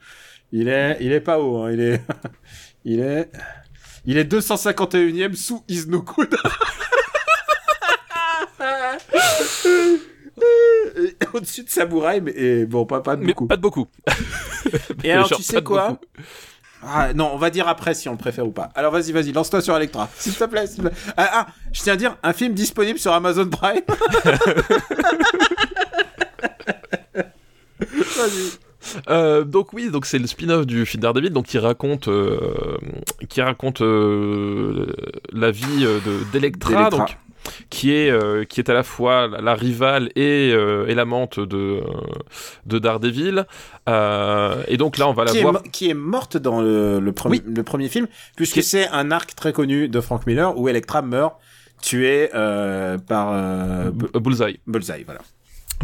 Il 0.50 0.66
est, 0.68 0.96
il 1.00 1.12
est 1.12 1.20
pas 1.20 1.38
haut. 1.38 1.62
Hein. 1.62 1.70
Il 1.72 1.80
est, 1.80 2.02
il 2.84 3.00
est, 3.00 3.30
il 4.04 4.18
est 4.18 4.24
251e 4.32 5.34
sous 5.36 5.62
Is 5.68 5.84
No 5.86 6.02
Good. 6.02 6.36
Au-dessus 11.32 11.64
de 11.64 11.70
Samouraï, 11.70 12.20
mais 12.20 12.32
et 12.32 12.66
bon, 12.66 12.86
pas, 12.86 13.00
pas 13.00 13.16
de 13.16 13.22
mais 13.22 13.28
beaucoup. 13.28 13.46
pas 13.46 13.56
de 13.56 13.62
beaucoup. 13.62 13.86
Et 15.04 15.12
alors, 15.12 15.28
Genre 15.28 15.38
tu 15.38 15.44
sais 15.44 15.62
quoi 15.62 15.98
ah, 16.82 17.12
Non, 17.14 17.30
on 17.32 17.36
va 17.38 17.50
dire 17.50 17.68
après 17.68 17.94
si 17.94 18.08
on 18.08 18.12
le 18.12 18.18
préfère 18.18 18.46
ou 18.46 18.50
pas. 18.52 18.70
Alors 18.74 18.92
vas-y, 18.92 19.12
vas-y, 19.12 19.32
lance-toi 19.32 19.60
sur 19.60 19.76
Electra, 19.76 20.08
s'il 20.18 20.34
te 20.34 20.44
plaît. 20.44 20.66
s'il 20.66 20.76
te 20.76 20.82
plaît. 20.82 20.96
Ah, 21.16 21.30
ah, 21.32 21.46
je 21.72 21.82
tiens 21.82 21.94
à 21.94 21.96
dire, 21.96 22.16
un 22.22 22.32
film 22.32 22.54
disponible 22.54 22.98
sur 22.98 23.12
Amazon 23.12 23.48
Prime. 23.48 23.82
vas-y. 27.82 28.66
Euh, 29.08 29.44
donc 29.44 29.72
oui, 29.72 29.90
donc 29.90 30.06
c'est 30.06 30.18
le 30.18 30.26
spin-off 30.26 30.66
du 30.66 30.86
film 30.86 31.02
Daredevil, 31.02 31.30
donc 31.30 31.46
qui 31.46 31.58
raconte, 31.58 32.08
euh, 32.08 32.76
qui 33.28 33.42
raconte 33.42 33.80
euh, 33.82 34.86
la 35.32 35.50
vie 35.50 35.84
euh, 35.84 35.98
de 36.00 36.32
d'Electra, 36.32 36.70
D'Electra. 36.70 36.98
donc 36.98 37.16
qui 37.70 37.92
est 37.92 38.10
euh, 38.10 38.44
qui 38.44 38.60
est 38.60 38.68
à 38.70 38.74
la 38.74 38.82
fois 38.82 39.26
la, 39.28 39.40
la 39.40 39.54
rivale 39.54 40.10
et, 40.16 40.52
euh, 40.52 40.86
et 40.86 40.94
l'amante 40.94 41.38
de 41.40 41.56
euh, 41.56 41.82
de 42.66 42.78
Daredevil. 42.78 43.44
Euh, 43.88 44.62
et 44.68 44.76
donc 44.76 44.98
là, 44.98 45.08
on 45.08 45.12
va 45.12 45.24
la 45.24 45.32
qui, 45.32 45.40
voir. 45.42 45.62
qui 45.72 45.88
est 45.90 45.94
morte 45.94 46.36
dans 46.36 46.60
le, 46.60 46.98
le, 47.00 47.12
premier- 47.12 47.42
le 47.46 47.62
premier 47.62 47.88
film, 47.88 48.06
puisque 48.36 48.58
est- 48.58 48.62
c'est 48.62 48.88
un 48.88 49.10
arc 49.10 49.34
très 49.34 49.52
connu 49.52 49.88
de 49.88 50.00
Frank 50.00 50.26
Miller 50.26 50.56
où 50.58 50.68
Electra 50.68 51.02
meurt 51.02 51.34
tuée 51.82 52.28
par 53.06 53.92
Bu- 53.92 54.08
Bullseye, 54.20 54.58
Bullseye, 54.66 55.04
voilà. 55.04 55.20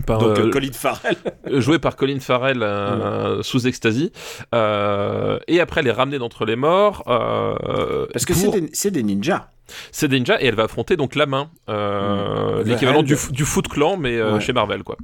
par, 0.06 0.18
Donc 0.18 0.38
euh, 0.38 0.50
Colin 0.50 0.72
Farrell. 0.72 1.16
joué 1.60 1.78
par 1.78 1.96
Colin 1.96 2.18
Farrell 2.18 2.62
euh, 2.62 3.42
sous 3.42 3.66
ecstasy. 3.66 4.10
Euh, 4.54 5.38
et 5.48 5.60
après, 5.60 5.80
elle 5.82 5.86
est 5.88 5.92
ramenée 5.92 6.18
d'entre 6.18 6.44
les 6.46 6.56
morts. 6.56 7.02
Parce 7.04 8.24
que 8.24 8.32
pour- 8.32 8.52
c'est 8.54 8.60
des, 8.60 8.70
c'est 8.72 8.90
des 8.90 9.02
ninjas. 9.02 9.48
C'est 9.90 10.08
des 10.08 10.18
ninjas 10.18 10.38
et 10.40 10.46
elle 10.46 10.54
va 10.54 10.64
affronter 10.64 10.96
donc 10.96 11.14
la 11.14 11.26
main, 11.26 11.50
euh, 11.68 12.62
Mmh. 12.64 12.68
l'équivalent 12.68 13.02
du, 13.02 13.16
Foot 13.16 13.68
Clan, 13.68 13.96
mais 13.96 14.16
euh, 14.18 14.34
Ouais. 14.34 14.40
chez 14.40 14.52
Marvel, 14.52 14.82
quoi. 14.82 14.96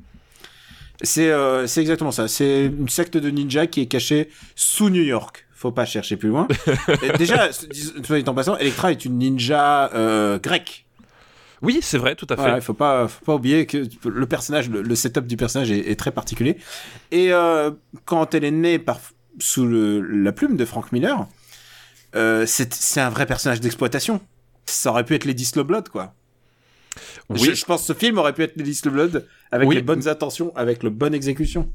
C'est 1.02 1.30
euh, 1.30 1.66
c'est 1.68 1.80
exactement 1.80 2.10
ça. 2.10 2.26
C'est 2.26 2.66
une 2.66 2.88
secte 2.88 3.16
de 3.16 3.30
ninjas 3.30 3.66
qui 3.66 3.80
est 3.82 3.86
cachée 3.86 4.30
sous 4.56 4.90
New 4.90 5.02
York. 5.02 5.46
Faut 5.54 5.70
pas 5.72 5.84
chercher 5.84 6.16
plus 6.16 6.28
loin. 6.28 6.46
Et 7.02 7.16
déjà, 7.18 7.48
dis- 7.70 7.92
soit 8.04 8.20
dit 8.20 8.28
en 8.28 8.34
passant, 8.34 8.56
Electra 8.58 8.90
est 8.90 9.04
une 9.04 9.18
ninja 9.18 9.90
euh, 9.94 10.38
grecque. 10.38 10.86
Oui, 11.62 11.80
c'est 11.82 11.98
vrai, 11.98 12.14
tout 12.14 12.26
à 12.30 12.36
fait. 12.36 12.54
Il 12.56 12.60
faut 12.60 12.74
pas, 12.74 13.08
faut 13.08 13.24
pas 13.24 13.34
oublier 13.34 13.66
que 13.66 13.84
le 14.08 14.26
personnage, 14.26 14.70
le, 14.70 14.82
le 14.82 14.94
setup 14.94 15.26
du 15.26 15.36
personnage 15.36 15.72
est, 15.72 15.90
est 15.90 15.96
très 15.98 16.12
particulier. 16.12 16.56
Et 17.10 17.32
euh, 17.32 17.72
quand 18.04 18.34
elle 18.34 18.44
est 18.44 18.52
née 18.52 18.78
par, 18.78 19.00
sous 19.40 19.66
le, 19.66 20.00
la 20.00 20.30
plume 20.30 20.56
de 20.56 20.64
Frank 20.64 20.92
Miller, 20.92 21.26
euh, 22.14 22.46
c'est 22.46 22.72
c'est 22.74 23.00
un 23.00 23.10
vrai 23.10 23.26
personnage 23.26 23.60
d'exploitation. 23.60 24.20
Ça 24.68 24.90
aurait 24.90 25.04
pu 25.04 25.14
être 25.14 25.24
Lady 25.24 25.44
Slowblood, 25.44 25.88
quoi. 25.88 26.14
Oui. 27.30 27.38
Je, 27.42 27.54
je 27.54 27.64
pense 27.64 27.82
que 27.82 27.86
ce 27.86 27.92
film 27.92 28.18
aurait 28.18 28.32
pu 28.32 28.42
être 28.42 28.56
Lady 28.56 28.74
Slowblood 28.74 29.26
avec 29.50 29.68
Oui. 29.68 29.74
les 29.76 29.82
bonnes 29.82 30.08
intentions, 30.08 30.52
avec 30.56 30.82
le 30.82 30.90
bonne 30.90 31.14
exécution. 31.14 31.70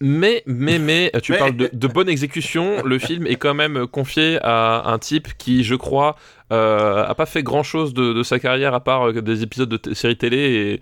Mais, 0.00 0.42
mais, 0.46 0.78
mais, 0.78 1.10
tu 1.22 1.32
Mais- 1.32 1.38
parles 1.38 1.56
de, 1.56 1.70
de 1.72 1.86
bonne 1.88 2.08
exécution. 2.10 2.82
Le 2.84 2.98
film 2.98 3.26
est 3.26 3.36
quand 3.36 3.54
même 3.54 3.86
confié 3.86 4.38
à 4.42 4.82
un 4.90 4.98
type 4.98 5.28
qui, 5.38 5.64
je 5.64 5.74
crois, 5.74 6.16
euh, 6.52 7.02
a 7.06 7.14
pas 7.14 7.24
fait 7.24 7.42
grand 7.42 7.62
chose 7.62 7.94
de, 7.94 8.12
de 8.12 8.22
sa 8.22 8.38
carrière 8.38 8.74
à 8.74 8.80
part 8.80 9.08
euh, 9.08 9.22
des 9.22 9.42
épisodes 9.42 9.68
de 9.70 9.94
séries 9.94 10.16
télé 10.18 10.38
et. 10.38 10.80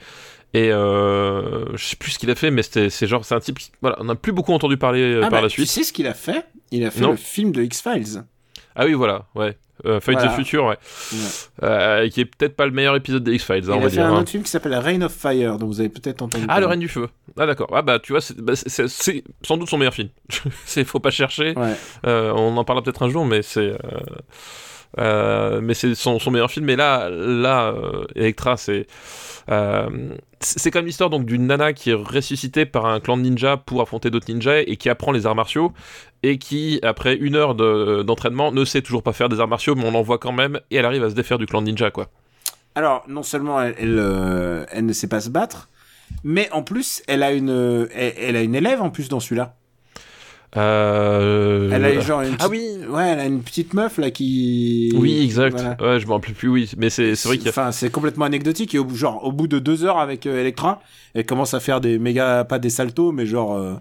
Et 0.57 0.71
euh, 0.71 1.65
je 1.77 1.85
sais 1.85 1.97
plus 1.97 2.13
ce 2.13 2.19
qu'il 2.21 2.31
a 2.31 2.37
fait, 2.37 2.53
mais 2.53 2.63
c'est 2.63 3.07
genre 3.09 3.25
c'est 3.25 3.35
un 3.35 3.41
type. 3.41 3.59
Qui, 3.59 3.73
voilà, 3.81 3.97
on 3.99 4.05
n'a 4.05 4.15
plus 4.15 4.31
beaucoup 4.31 4.53
entendu 4.53 4.77
parler 4.77 5.01
euh, 5.03 5.19
ah 5.19 5.23
par 5.23 5.31
bah, 5.31 5.41
la 5.41 5.49
tu 5.49 5.63
suite. 5.63 5.69
sais 5.69 5.83
ce 5.83 5.93
qu'il 5.93 6.07
a 6.07 6.15
fait? 6.15 6.47
Il 6.71 6.85
a 6.87 6.93
fait 6.93 7.01
Non. 7.01 7.11
le 7.11 7.17
film 7.17 7.51
de 7.51 7.61
X-Files. 7.65 8.23
Ah 8.77 8.85
oui, 8.87 8.93
voilà, 8.95 9.27
ouais. 9.35 9.57
Euh, 9.87 10.01
Fight 10.01 10.15
Voilà. 10.19 10.31
the 10.33 10.37
Future, 10.37 10.65
ouais. 10.67 10.79
Ouais. 11.13 11.19
Euh, 11.65 12.09
qui 12.09 12.21
est 12.21 12.25
peut-être 12.25 12.55
pas 12.57 12.65
le 12.65 12.71
meilleur 12.73 12.95
épisode 12.97 13.25
des 13.25 13.35
X-Files, 13.35 13.57
hein, 13.57 13.61
Il 13.67 13.71
on 13.73 13.75
a 13.75 13.81
va 13.81 13.89
fait 13.91 13.97
dire. 13.97 14.07
un 14.07 14.15
hein. 14.15 14.21
autre 14.21 14.31
film 14.31 14.43
qui 14.45 14.51
s'appelle 14.51 14.75
Reign 14.77 15.03
of 15.03 15.13
Fire, 15.13 15.59
dont 15.59 15.67
vous 15.67 15.81
avez 15.81 15.89
peut-être 15.89 16.23
entendu 16.23 16.45
Ah, 16.49 16.55
le 16.55 16.63
parler. 16.63 16.67
règne 16.67 16.81
du 16.81 16.89
feu. 16.89 17.09
Ah, 17.37 17.45
d'accord. 17.47 17.69
Ah, 17.75 17.83
bah, 17.83 17.99
tu 17.99 18.13
vois, 18.13 18.21
c'est 18.21 18.41
bah, 18.41 18.55
sans 18.57 19.57
doute 19.57 19.69
son 19.69 19.77
meilleur 19.77 19.93
film. 19.95 20.09
c'est 20.65 20.85
faut 20.85 21.01
pas 21.01 21.11
chercher. 21.11 21.55
Ouais. 21.57 21.75
Euh, 22.07 22.33
on 22.35 22.57
en 22.57 22.65
parlera 22.65 22.85
peut-être 22.85 23.03
un 23.03 23.11
jour, 23.11 23.27
mais 23.27 23.43
c'est. 23.43 23.77
euh, 24.99 25.61
mais 25.61 25.75
c'est 25.75 25.95
son, 25.95 26.19
son 26.19 26.31
meilleur 26.31 26.51
film. 26.51 26.67
Mais 26.67 26.77
là, 26.77 27.09
là 27.11 27.75
Electra, 28.15 28.57
c'est. 28.57 28.87
Euh, 29.51 30.15
c'est 30.41 30.59
c'est 30.59 30.71
comme 30.71 30.87
l'histoire 30.87 31.11
donc 31.11 31.27
d'une 31.27 31.47
nana 31.47 31.73
qui 31.73 31.91
est 31.91 31.95
ressuscitée 31.95 32.67
par 32.67 32.87
un 32.87 33.01
clan 33.01 33.17
de 33.17 33.23
ninjas 33.23 33.57
pour 33.59 33.81
affronter 33.81 34.11
d'autres 34.11 34.33
ninjas 34.33 34.63
et 34.67 34.77
qui 34.77 34.89
apprend 34.89 35.13
les 35.13 35.27
arts 35.27 35.35
martiaux 35.35 35.73
et 36.23 36.39
qui 36.39 36.81
après 36.83 37.15
une 37.17 37.37
heure 37.37 37.55
de- 37.55 38.03
d'entraînement 38.03 38.53
ne 38.53 38.65
sait 38.65 38.83
toujours 38.83 39.03
pas 39.03 39.13
faire 39.13 39.29
des 39.29 39.41
arts 39.41 39.49
martiaux 39.49 39.75
mais 39.75 39.85
on 39.87 39.91
l'envoie 39.91 40.19
quand 40.19 40.33
même 40.33 40.61
et 40.71 40.77
elle 40.77 40.87
arrive 40.87 41.05
à 41.05 41.11
se 41.11 41.15
défaire 41.15 41.39
du 41.39 41.47
clan 41.47 41.63
de 41.63 41.67
ninja 41.67 41.91
quoi. 41.91 42.09
Alors, 42.75 43.05
non 43.07 43.23
seulement 43.23 43.61
euh, 43.61 44.65
elle 44.71 44.87
ne 44.87 44.93
sait 44.93 45.07
pas 45.09 45.21
se 45.21 45.29
battre, 45.31 45.69
mais 46.25 46.51
en 46.51 46.63
plus, 46.63 47.03
elle 47.07 47.23
a 47.23 47.33
une, 47.33 47.89
elle, 47.95 48.15
elle 48.19 48.37
a 48.37 48.43
une 48.43 48.55
élève 48.55 48.83
en 48.83 48.91
plus 48.91 49.09
dans 49.09 49.21
celui-là. 49.21 49.57
Euh, 50.57 51.71
Elle 51.73 51.85
a 51.85 52.01
genre 52.01 52.21
une 52.23 52.35
Ah 52.39 52.49
petite- 52.49 52.51
oui 52.51 52.69
ouais, 52.89 53.09
elle 53.09 53.21
a 53.21 53.27
une 53.27 53.43
petite 53.43 53.75
meuf 53.75 53.99
là 53.99 54.11
qui. 54.11 54.93
Oui, 54.97 55.21
exact. 55.25 55.59
Voilà. 55.59 55.77
Ouais, 55.81 56.01
je 56.01 56.07
m'en 56.07 56.15
rappelle 56.15 56.35
plus, 56.35 56.49
oui. 56.49 56.71
Mais 56.77 56.91
c'est 56.91 57.15
c'est 57.17 57.29
vrai 57.29 57.39
a. 57.39 57.49
Enfin, 57.49 57.73
c'est 57.73 57.91
complètement 57.91 58.25
anecdotique 58.25 58.75
et 58.75 58.79
au 58.79 58.85
bout, 58.85 58.97
genre, 58.97 59.25
au 59.25 59.33
bout 59.33 59.49
de 59.49 59.59
deux 59.59 59.85
heures 59.85 59.99
avec 59.99 60.27
euh, 60.27 60.41
Electra, 60.41 60.81
elle 61.15 61.27
commence 61.27 61.55
à 61.55 61.61
faire 61.61 61.81
des 61.81 61.99
méga, 61.99 62.45
pas 62.45 62.59
des 62.59 62.71
saltos, 62.71 63.11
mais 63.13 63.27
genre, 63.27 63.57
euh, 63.57 63.75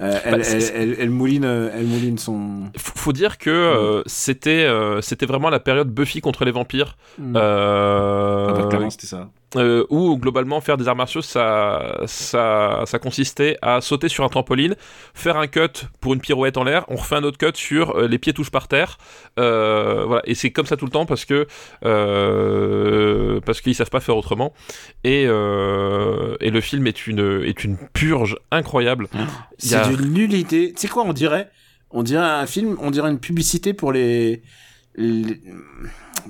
euh, 0.00 0.18
elle, 0.24 0.40
Bah, 0.40 0.46
elle, 0.50 0.62
elle, 0.74 0.96
elle 0.98 1.10
mouline, 1.10 1.44
elle 1.44 1.86
mouline 1.86 2.18
son. 2.18 2.64
Faut 2.76 2.92
faut 2.96 3.12
dire 3.12 3.38
que 3.38 3.50
euh, 3.50 4.02
c'était 4.06 4.64
euh, 4.64 5.00
c'était 5.00 5.26
vraiment 5.26 5.50
la 5.50 5.60
période 5.60 5.88
Buffy 5.88 6.20
contre 6.20 6.44
les 6.44 6.52
vampires 6.52 6.96
Mm. 7.18 7.34
euh, 7.36 8.46
Ah 8.48 8.76
bah, 8.76 8.90
c'était 8.90 9.06
ça. 9.06 9.28
Euh, 9.56 9.86
où 9.88 10.18
globalement 10.18 10.60
faire 10.60 10.76
des 10.76 10.88
arts 10.88 10.96
martiaux 10.96 11.22
ça, 11.22 12.00
ça 12.06 12.82
ça 12.84 12.98
consistait 12.98 13.56
à 13.62 13.80
sauter 13.80 14.08
sur 14.08 14.22
un 14.24 14.28
trampoline, 14.28 14.74
faire 15.14 15.38
un 15.38 15.46
cut 15.46 15.86
pour 16.00 16.12
une 16.12 16.20
pirouette 16.20 16.58
en 16.58 16.64
l'air, 16.64 16.84
on 16.88 16.96
refait 16.96 17.16
un 17.16 17.22
autre 17.24 17.38
cut 17.38 17.52
sur 17.56 17.96
euh, 17.96 18.08
les 18.08 18.18
pieds 18.18 18.34
touchent 18.34 18.50
par 18.50 18.68
terre, 18.68 18.98
euh, 19.38 20.04
voilà 20.06 20.22
et 20.26 20.34
c'est 20.34 20.50
comme 20.50 20.66
ça 20.66 20.76
tout 20.76 20.84
le 20.84 20.90
temps 20.90 21.06
parce 21.06 21.24
que 21.24 21.46
euh, 21.84 23.40
parce 23.44 23.60
qu'ils 23.60 23.74
savent 23.74 23.90
pas 23.90 24.00
faire 24.00 24.16
autrement 24.16 24.52
et 25.04 25.22
et 25.22 26.50
le 26.50 26.60
film 26.60 26.86
est 26.86 27.06
une 27.06 27.42
est 27.44 27.64
une 27.64 27.76
purge 27.92 28.36
incroyable. 28.50 29.08
Y 29.14 29.18
C'est 29.58 29.76
a- 29.76 29.88
d'une 29.88 30.12
nullité. 30.12 30.72
Tu 30.72 30.80
sais 30.82 30.88
quoi, 30.88 31.04
on 31.04 31.12
dirait 31.12 31.50
On 31.90 32.02
dirait 32.02 32.24
un 32.24 32.46
film, 32.46 32.76
on 32.80 32.90
dirait 32.90 33.10
une 33.10 33.18
publicité 33.20 33.72
pour 33.72 33.92
les, 33.92 34.42
les- 34.96 35.40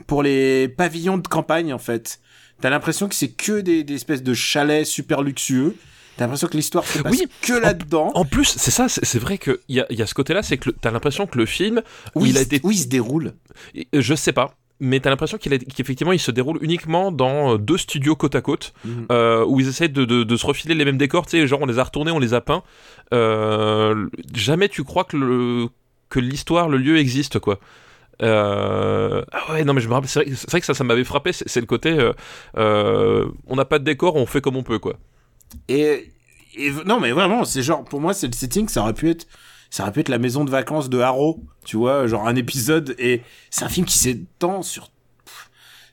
pour 0.06 0.22
les 0.22 0.68
pavillons 0.68 1.18
de 1.18 1.26
campagne 1.26 1.72
en 1.72 1.78
fait. 1.78 2.20
T'as 2.60 2.70
l'impression 2.70 3.08
que 3.08 3.14
c'est 3.14 3.28
que 3.28 3.60
des, 3.60 3.84
des 3.84 3.94
espèces 3.94 4.22
de 4.22 4.34
chalets 4.34 4.84
super 4.86 5.22
luxueux. 5.22 5.76
T'as 6.16 6.24
l'impression 6.24 6.48
que 6.48 6.56
l'histoire 6.56 6.84
se 6.84 6.98
passe 6.98 7.12
Oui, 7.12 7.26
que 7.42 7.52
là-dedans. 7.52 8.10
En 8.14 8.24
plus, 8.24 8.44
c'est 8.46 8.72
ça, 8.72 8.88
c'est 8.88 9.18
vrai 9.20 9.38
qu'il 9.38 9.56
y 9.68 9.78
a, 9.80 9.86
y 9.90 10.02
a 10.02 10.06
ce 10.06 10.14
côté-là, 10.14 10.42
c'est 10.42 10.56
que 10.58 10.70
t'as 10.70 10.90
l'impression 10.90 11.26
que 11.28 11.38
le 11.38 11.46
film, 11.46 11.80
Où 12.16 12.26
il 12.26 12.30
il, 12.32 12.36
a 12.36 12.40
se- 12.40 12.44
été, 12.46 12.60
où 12.64 12.72
il 12.72 12.78
se 12.78 12.88
déroule. 12.88 13.34
je 13.92 14.14
sais 14.16 14.32
pas, 14.32 14.56
mais 14.80 14.98
t'as 14.98 15.10
l'impression 15.10 15.38
qu'il 15.38 15.56
qu'effectivement 15.58 16.12
il 16.12 16.18
se 16.18 16.32
déroule 16.32 16.58
uniquement 16.60 17.12
dans 17.12 17.54
euh, 17.54 17.58
deux 17.58 17.78
studios 17.78 18.16
côte 18.16 18.34
à 18.34 18.40
côte 18.40 18.72
Mhm. 18.84 19.06
euh, 19.12 19.44
où 19.44 19.60
ils 19.60 19.68
essaient 19.68 19.86
de, 19.88 20.04
de- 20.04 20.24
de 20.24 20.36
se 20.36 20.44
refiler 20.44 20.74
les 20.74 20.84
mêmes 20.84 20.98
décors, 20.98 21.24
tu 21.26 21.32
sais, 21.38 21.46
genre 21.46 21.60
on 21.62 21.66
les 21.66 21.78
a 21.78 21.84
retournés, 21.84 22.10
on 22.10 22.18
les 22.18 22.34
a 22.34 22.40
peints. 22.40 22.64
Euh, 23.12 24.08
jamais 24.34 24.68
tu 24.68 24.82
crois 24.84 25.04
que 25.04 25.16
le 25.16 25.68
que 26.08 26.18
l'histoire, 26.20 26.68
le 26.68 26.78
lieu 26.78 26.98
existe 26.98 27.38
quoi. 27.38 27.60
Euh, 28.22 29.24
Ah 29.32 29.52
ouais 29.52 29.64
non 29.64 29.74
mais 29.74 29.80
je 29.80 29.88
me 29.88 29.94
rappelle 29.94 30.08
c'est 30.08 30.24
vrai, 30.50 30.60
que 30.60 30.66
ça 30.66 30.74
ça 30.74 30.82
m'avait 30.84 31.04
frappé 31.04 31.32
c'est 31.32 31.60
le 31.60 31.66
côté 31.66 31.90
euh, 31.92 32.12
euh, 32.56 33.26
on 33.46 33.54
n'a 33.56 33.64
pas 33.64 33.78
de 33.78 33.84
décor 33.84 34.16
on 34.16 34.26
fait 34.26 34.40
comme 34.40 34.56
on 34.56 34.64
peut 34.64 34.78
quoi 34.80 34.94
Et, 35.68 36.12
et 36.56 36.70
non, 36.84 36.98
mais 37.00 37.12
vraiment, 37.12 37.44
c'est 37.44 37.62
genre, 37.62 37.84
pour 37.84 38.00
moi, 38.00 38.12
c'est 38.14 38.26
le 38.26 38.32
setting, 38.32 38.68
ça 38.68 38.82
aurait 38.82 38.92
pu 38.94 39.08
être, 39.10 39.26
ça 39.70 39.84
aurait 39.84 39.92
pu 39.92 40.00
être 40.00 40.08
la 40.08 40.18
maison 40.18 40.44
de 40.44 40.50
vacances 40.50 40.88
de 40.90 40.98
Harrow, 40.98 41.40
tu 41.64 41.76
vois, 41.76 42.06
genre 42.08 42.26
un 42.26 42.34
épisode, 42.34 42.96
et 42.98 43.22
c'est 43.50 43.64
un 43.64 43.68
film 43.68 43.86
qui 43.86 43.96
s'étend 43.98 44.62
sur, 44.62 44.90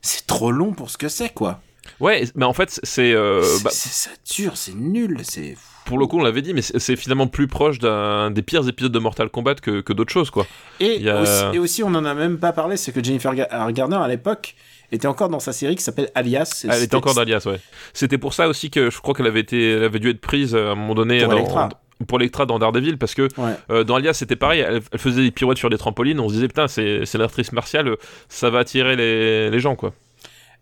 c'est 0.01 0.25
trop 0.27 0.51
long 0.51 0.73
pour 0.73 0.89
ce 0.89 0.97
que 0.97 1.07
c'est, 1.07 1.33
quoi. 1.33 1.61
ouais 1.99 2.25
mais 2.35 2.45
en 2.45 2.53
fait 2.53 2.69
c'est 2.83 3.13
C'est- 3.13 3.63
bah, 3.63 3.69
c'est- 3.71 3.89
ça 3.89 4.09
dure, 4.35 4.57
c'est 4.57 4.73
nul, 4.75 5.21
c'est. 5.23 5.55
Pour 5.85 5.97
le 5.97 6.07
coup 6.07 6.19
on 6.19 6.23
l'avait 6.23 6.41
dit 6.41 6.53
mais 6.53 6.61
c'est 6.61 6.95
finalement 6.95 7.27
plus 7.27 7.47
proche 7.47 7.79
d'un 7.79 8.31
des 8.31 8.41
pires 8.41 8.67
épisodes 8.67 8.91
de 8.91 8.99
Mortal 8.99 9.29
Kombat 9.29 9.55
que, 9.55 9.81
que 9.81 9.93
d'autres 9.93 10.11
choses 10.11 10.29
quoi 10.31 10.45
Et, 10.79 11.07
a- 11.09 11.21
aussi, 11.21 11.43
et 11.55 11.59
aussi, 11.59 11.83
on 11.83 11.93
en 11.95 12.05
a 12.05 12.13
même 12.13 12.37
pas 12.37 12.51
parlé, 12.51 12.75
c'est 12.77 12.91
que 12.91 13.03
Jennifer 13.03 13.33
Ga- 13.35 13.71
Garner, 13.71 13.97
à 13.97 14.07
l'époque, 14.07 14.55
était 14.91 15.07
encore 15.07 15.29
dans 15.29 15.39
sa 15.39 15.53
série 15.53 15.75
qui 15.75 15.83
s'appelle 15.83 16.09
Alias. 16.15 16.65
Elle 16.69 16.83
était 16.83 16.95
encore 16.95 17.15
d'Alias, 17.15 17.43
ouais. 17.47 17.59
C'était 17.93 18.17
pour 18.17 18.33
ça 18.33 18.47
aussi 18.47 18.69
que 18.69 18.89
je 18.89 18.99
crois 18.99 19.13
qu'elle 19.13 19.25
avait 19.27 19.39
été, 19.39 19.71
elle 19.71 19.83
avait 19.83 19.99
dû 19.99 20.09
être 20.09 20.21
prise 20.21 20.53
euh, 20.55 20.69
à 20.69 20.71
un 20.71 20.75
moment 20.75 20.93
donné 20.95 21.19
Pour 21.19 21.29
dans, 21.29 21.37
Elektra. 21.37 21.69
pour 22.07 22.19
Electra 22.19 22.45
dans 22.45 22.59
Daredevil 22.59 22.97
parce 22.97 23.13
que 23.15 23.23
Ouais. 23.39 23.53
euh, 23.71 23.83
dans 23.83 23.95
Alias 23.95 24.13
c'était 24.13 24.35
pareil, 24.35 24.59
elle, 24.61 24.81
elle 24.91 24.99
faisait 24.99 25.21
des 25.23 25.31
pirouettes 25.31 25.57
sur 25.57 25.69
des 25.69 25.77
trampolines, 25.77 26.19
on 26.19 26.29
se 26.29 26.33
disait 26.35 26.47
putain 26.47 26.67
c'est 26.67 27.05
c'est 27.05 27.17
l'actrice 27.17 27.51
martiale, 27.51 27.87
euh, 27.89 27.95
ça 28.29 28.49
va 28.49 28.59
attirer 28.59 28.95
les, 28.95 29.49
les 29.49 29.59
gens 29.59 29.75
quoi. 29.75 29.93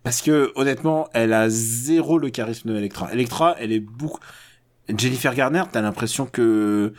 Parce 0.04 0.22
que 0.22 0.52
honnêtement, 0.56 1.08
elle 1.14 1.32
a 1.34 1.48
zéro 1.50 2.18
le 2.18 2.30
charisme 2.30 2.72
de 2.74 2.78
Electra. 2.78 3.10
Electra, 3.14 3.56
elle 3.60 3.72
est 3.72 3.80
beaucoup. 3.80 4.20
Jennifer 4.98 5.34
Garner, 5.36 5.64
t'as 5.72 5.82
l'impression 5.82 6.26
que 6.26 6.94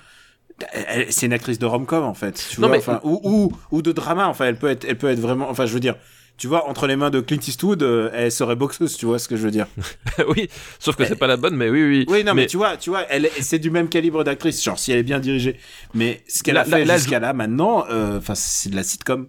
c'est 1.10 1.26
une 1.26 1.32
actrice 1.32 1.58
de 1.58 1.66
rom-com 1.66 2.04
en 2.04 2.14
fait. 2.14 2.46
Tu 2.50 2.60
Non, 2.60 2.68
vois, 2.68 2.76
mais- 2.76 2.82
enfin, 2.82 3.00
ou, 3.02 3.20
ou 3.24 3.52
ou 3.70 3.82
de 3.82 3.92
drama. 3.92 4.28
Enfin, 4.28 4.46
elle 4.46 4.56
peut 4.56 4.68
être, 4.68 4.84
elle 4.88 4.96
peut 4.98 5.10
être 5.10 5.18
vraiment. 5.20 5.50
Enfin, 5.50 5.66
je 5.66 5.74
veux 5.74 5.80
dire, 5.80 5.96
tu 6.36 6.46
vois, 6.46 6.68
entre 6.68 6.86
les 6.86 6.96
mains 6.96 7.10
de 7.10 7.20
Clint 7.20 7.40
Eastwood, 7.46 7.82
euh, 7.82 8.10
elle 8.14 8.30
serait 8.32 8.56
boxeuse. 8.56 8.96
Tu 8.96 9.04
vois 9.06 9.18
ce 9.18 9.28
que 9.28 9.36
je 9.36 9.42
veux 9.42 9.50
dire 9.50 9.66
oui, 10.28 10.48
sauf 10.78 10.96
que 10.96 11.04
c'est 11.04 11.16
pas 11.16 11.26
la 11.26 11.36
bonne, 11.36 11.56
mais 11.56 11.68
oui 11.70 11.82
oui. 11.82 12.04
Oui, 12.08 12.24
non, 12.24 12.34
mais, 12.34 12.46
tu 12.46 12.56
vois, 12.56 12.76
tu 12.76 12.90
vois, 12.90 13.02
elle, 13.10 13.26
est- 13.26 13.42
c'est 13.42 13.58
du 13.58 13.70
même 13.70 13.88
calibre 13.88 14.22
d'actrice. 14.24 14.62
Genre, 14.62 14.78
si 14.78 14.92
elle 14.92 14.98
est 14.98 15.02
bien 15.04 15.18
dirigée. 15.20 15.58
Mais 15.92 16.22
ce 16.28 16.42
qu'elle 16.42 16.56
a 16.56 16.64
fait 16.64 16.86
jusqu'à 16.86 17.18
là, 17.20 17.32
maintenant, 17.32 17.84
euh, 17.90 18.18
enfin, 18.18 18.34
c'est 18.36 18.70
de 18.70 18.76
la 18.76 18.84
sitcom. 18.84 19.28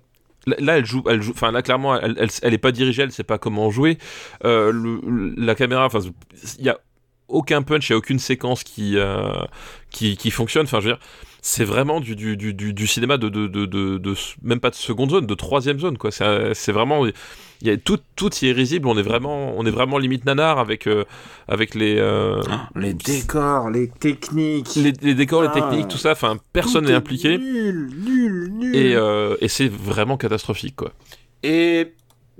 Là, 0.59 0.77
elle 0.77 0.85
joue, 0.85 1.01
elle 1.09 1.23
joue. 1.23 1.31
Enfin, 1.31 1.51
là, 1.51 1.63
clairement, 1.63 1.99
elle, 1.99 2.15
elle, 2.19 2.29
elle 2.43 2.53
est 2.53 2.59
pas 2.59 2.71
dirigée, 2.71 3.01
elle 3.01 3.11
sait 3.11 3.23
pas 3.23 3.39
comment 3.39 3.71
jouer. 3.71 3.97
Euh, 4.43 4.71
le- 4.71 5.01
le- 5.03 5.33
la 5.37 5.55
caméra, 5.55 5.87
enfin, 5.87 5.99
il 6.59 6.65
y 6.65 6.69
a 6.69 6.77
aucun 7.27 7.61
punch, 7.61 7.89
il 7.89 7.93
y 7.93 7.95
a 7.95 7.97
aucune 7.97 8.19
séquence 8.19 8.63
qui 8.63 8.97
euh, 8.97 9.33
qui, 9.91 10.17
qui 10.17 10.31
fonctionne. 10.31 10.63
Enfin, 10.65 10.79
je 10.79 10.89
veux 10.89 10.93
dire, 10.95 11.01
c'est 11.41 11.63
vraiment 11.65 11.99
du, 11.99 12.15
du, 12.15 12.35
du, 12.37 12.53
du, 12.53 12.73
du 12.73 12.87
cinéma 12.87 13.17
de, 13.17 13.29
de, 13.29 13.47
de, 13.47 13.65
de, 13.65 13.97
de- 13.97 14.15
même 14.41 14.59
pas 14.59 14.69
de 14.71 14.75
seconde 14.75 15.11
zone, 15.11 15.25
de 15.27 15.33
troisième 15.35 15.79
zone, 15.79 15.97
quoi. 15.97 16.11
C'est 16.11 16.53
c'est 16.55 16.71
vraiment, 16.71 17.05
il 17.05 17.13
y 17.67 17.69
a 17.69 17.77
tout, 17.77 17.99
tout 18.15 18.33
y 18.41 18.47
est 18.47 18.51
risible. 18.51 18.87
On 18.87 18.97
est 18.97 19.03
vraiment, 19.03 19.53
on 19.57 19.65
est 19.65 19.71
vraiment 19.71 19.97
limite 19.99 20.25
nanar 20.25 20.57
avec 20.59 20.87
euh, 20.87 21.03
avec 21.47 21.75
les, 21.75 21.97
euh, 21.99 22.41
Les 22.75 22.93
décors, 22.95 23.69
les 23.69 23.89
techniques. 23.89 24.75
les, 24.75 24.93
les 25.01 25.13
décors, 25.13 25.43
les 25.43 25.49
Ah. 25.51 25.61
techniques, 25.61 25.87
tout 25.87 25.97
ça. 25.99 26.11
Enfin, 26.13 26.37
personne 26.51 26.85
n'est 26.85 26.91
est 26.91 26.95
impliqué. 26.95 27.37
Nul, 27.37 27.89
nul, 28.05 28.49
nul. 28.51 28.75
Et, 28.75 28.95
euh, 28.95 29.35
et 29.39 29.47
c'est 29.47 29.67
vraiment 29.71 30.17
catastrophique, 30.17 30.75
quoi. 30.75 30.93
Et 31.43 31.93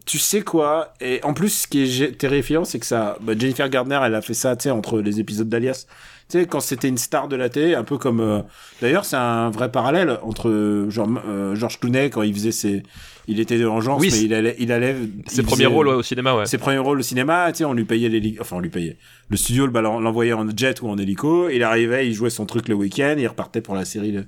tu 0.06 0.20
sais 0.20 0.42
quoi 0.42 0.94
Et 1.02 1.20
en 1.24 1.34
plus, 1.34 1.50
ce 1.50 1.68
qui 1.68 1.82
est 1.84 2.18
terrifiant, 2.18 2.64
c'est 2.66 2.80
que 2.80 2.86
ça. 2.86 3.18
Bah, 3.22 3.34
Jennifer 3.38 3.70
Gardner, 3.70 4.00
elle 4.04 4.16
a 4.16 4.22
fait 4.22 4.34
ça, 4.34 4.56
tu 4.56 4.64
sais, 4.64 4.72
entre 4.72 5.00
les 5.02 5.20
épisodes 5.20 5.50
d'Alias. 5.50 5.86
Tu 6.30 6.40
sais, 6.40 6.48
quand 6.48 6.60
c'était 6.60 6.88
une 6.88 6.98
star 6.98 7.28
de 7.28 7.36
la 7.36 7.50
télé, 7.50 7.76
un 7.76 7.84
peu 7.84 7.98
comme. 7.98 8.20
euh, 8.20 8.42
D'ailleurs, 8.82 9.06
c'est 9.06 9.16
un 9.18 9.50
vrai 9.52 9.72
parallèle 9.72 10.20
entre 10.24 10.50
euh, 10.50 10.90
genre 10.90 11.10
euh, 11.28 11.56
George 11.56 11.80
Clooney 11.80 12.10
quand 12.10 12.22
il 12.24 12.34
faisait 12.34 12.52
ses. 12.52 12.84
Il 13.28 13.40
était 13.40 13.58
de 13.58 13.66
Oui, 13.66 14.10
mais 14.12 14.22
il 14.22 14.34
allait. 14.34 14.56
Il 14.60 14.72
allait 14.72 14.96
Ses 15.28 15.38
il 15.40 15.44
premiers 15.46 15.64
faisait- 15.64 15.66
rôles 15.66 15.88
ouais, 15.88 15.94
au 15.96 16.04
cinéma, 16.04 16.36
ouais. 16.36 16.46
Ses 16.46 16.58
premiers 16.58 16.78
rôles 16.78 17.00
au 17.00 17.04
cinéma, 17.04 17.52
tu 17.52 17.60
sais, 17.60 17.66
on 17.66 17.74
lui 17.74 17.86
payait 17.86 18.08
les, 18.10 18.38
enfin 18.40 18.58
on 18.58 18.60
lui 18.60 18.70
payait. 18.70 18.98
Le 19.30 19.38
studio 19.38 19.66
l'envoyait 19.66 20.34
en 20.34 20.48
jet 20.56 20.82
ou 20.84 20.88
en 20.88 20.98
hélico, 21.00 21.50
il 21.50 21.64
arrivait, 21.64 22.08
il 22.08 22.14
jouait 22.14 22.30
son 22.30 22.46
truc 22.46 22.68
le 22.68 22.76
week-end, 22.76 23.16
il 23.18 23.26
repartait 23.28 23.62
pour 23.62 23.74
la 23.74 23.84
série 23.84 24.12
le- 24.12 24.26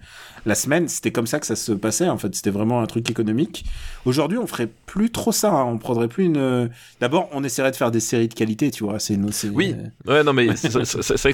la 0.47 0.55
semaine. 0.55 0.87
C'était 0.87 1.11
comme 1.11 1.27
ça 1.27 1.39
que 1.39 1.45
ça 1.45 1.55
se 1.55 1.71
passait 1.73 2.09
en 2.09 2.17
fait. 2.17 2.33
C'était 2.33 2.49
vraiment 2.49 2.81
un 2.81 2.87
truc 2.87 3.07
économique. 3.11 3.65
Aujourd'hui, 4.05 4.39
on 4.39 4.47
ferait 4.47 4.69
plus 4.87 5.11
trop 5.11 5.31
ça. 5.31 5.51
hein. 5.51 5.65
On 5.65 5.77
prendrait 5.77 6.07
plus 6.07 6.25
une. 6.25 6.69
D'abord, 6.99 7.29
on 7.33 7.43
essaierait 7.43 7.71
de 7.71 7.75
faire 7.75 7.91
des 7.91 7.99
séries 7.99 8.27
de 8.29 8.33
qualité, 8.33 8.71
tu 8.71 8.83
vois. 8.83 8.97
C'est 8.99 9.13
une. 9.13 9.29
Oui. 9.53 9.75
Ouais, 10.07 10.23
non, 10.23 10.33
mais 10.33 10.55
c'est 10.55 10.69
vrai 10.71 10.81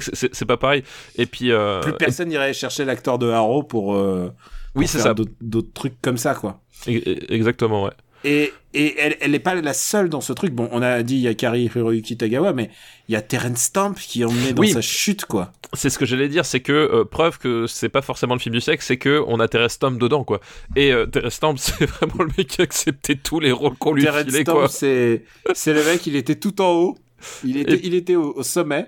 que 0.00 0.16
c'est- 0.16 0.34
c'est 0.34 0.44
pas 0.44 0.56
pareil. 0.58 0.82
Et 1.16 1.24
puis. 1.26 1.50
euh, 1.50 1.80
Plus 1.80 1.92
personne 1.94 2.28
n'irait 2.28 2.52
chercher 2.52 2.84
l'acteur 2.84 3.18
de 3.18 3.28
Harrow 3.30 3.62
pour. 3.62 3.94
euh, 3.94 4.30
Oui, 4.74 4.86
c'est 4.88 4.98
ça. 4.98 5.14
D'autres 5.40 5.72
trucs 5.72 6.00
comme 6.02 6.16
ça, 6.18 6.34
quoi. 6.34 6.60
e- 6.88 6.92
e- 7.06 7.32
Exactement, 7.32 7.84
ouais. 7.84 7.92
Et, 8.26 8.54
et 8.72 8.94
elle, 8.98 9.16
elle 9.20 9.34
est 9.34 9.38
pas 9.38 9.54
la 9.54 9.74
seule 9.74 10.08
dans 10.08 10.22
ce 10.22 10.32
truc. 10.32 10.54
Bon, 10.54 10.66
on 10.72 10.80
a 10.80 11.02
dit 11.02 11.16
il 11.16 11.20
y 11.20 11.28
a 11.28 11.34
Kari 11.34 11.64
Hiroyuki 11.64 12.16
Tagawa, 12.16 12.54
mais 12.54 12.70
il 13.08 13.12
y 13.12 13.16
a 13.16 13.20
Terence 13.20 13.58
Stamp 13.58 13.92
qui 13.96 14.24
en 14.24 14.30
est 14.48 14.54
dans 14.54 14.62
Oui. 14.62 14.70
sa 14.70 14.80
chute, 14.80 15.26
quoi. 15.26 15.52
C'est 15.74 15.90
ce 15.90 15.98
que 15.98 16.06
j'allais 16.06 16.28
dire, 16.30 16.46
c'est 16.46 16.60
que 16.60 16.72
euh, 16.72 17.04
preuve 17.04 17.38
que 17.38 17.66
c'est 17.66 17.90
pas 17.90 18.00
forcément 18.00 18.32
le 18.32 18.40
film 18.40 18.54
du 18.54 18.62
siècle, 18.62 18.82
c'est 18.82 18.96
que 18.96 19.22
on 19.26 19.40
a 19.40 19.48
Terence 19.48 19.72
Stamp 19.72 19.98
dedans, 19.98 20.24
quoi. 20.24 20.40
Et 20.74 20.90
euh, 20.90 21.04
Terence 21.04 21.34
Stamp, 21.34 21.54
c'est 21.58 21.84
vraiment 21.84 22.20
le 22.24 22.30
mec 22.38 22.46
qui 22.46 22.62
a 22.62 22.64
accepté 22.64 23.14
tous 23.16 23.40
les 23.40 23.52
rôles 23.52 23.76
qu'on 23.76 23.92
lui 23.92 24.06
filait, 24.06 24.40
Stamp, 24.42 24.68
c'est 24.68 25.24
c'est 25.52 25.74
le 25.74 25.84
mec, 25.84 26.06
il 26.06 26.16
était 26.16 26.36
tout 26.36 26.62
en 26.62 26.70
haut. 26.72 26.96
Il 27.44 27.58
était, 27.58 27.74
Et- 27.74 27.86
il 27.86 27.94
était 27.94 28.16
au, 28.16 28.32
au 28.36 28.42
sommet. 28.42 28.86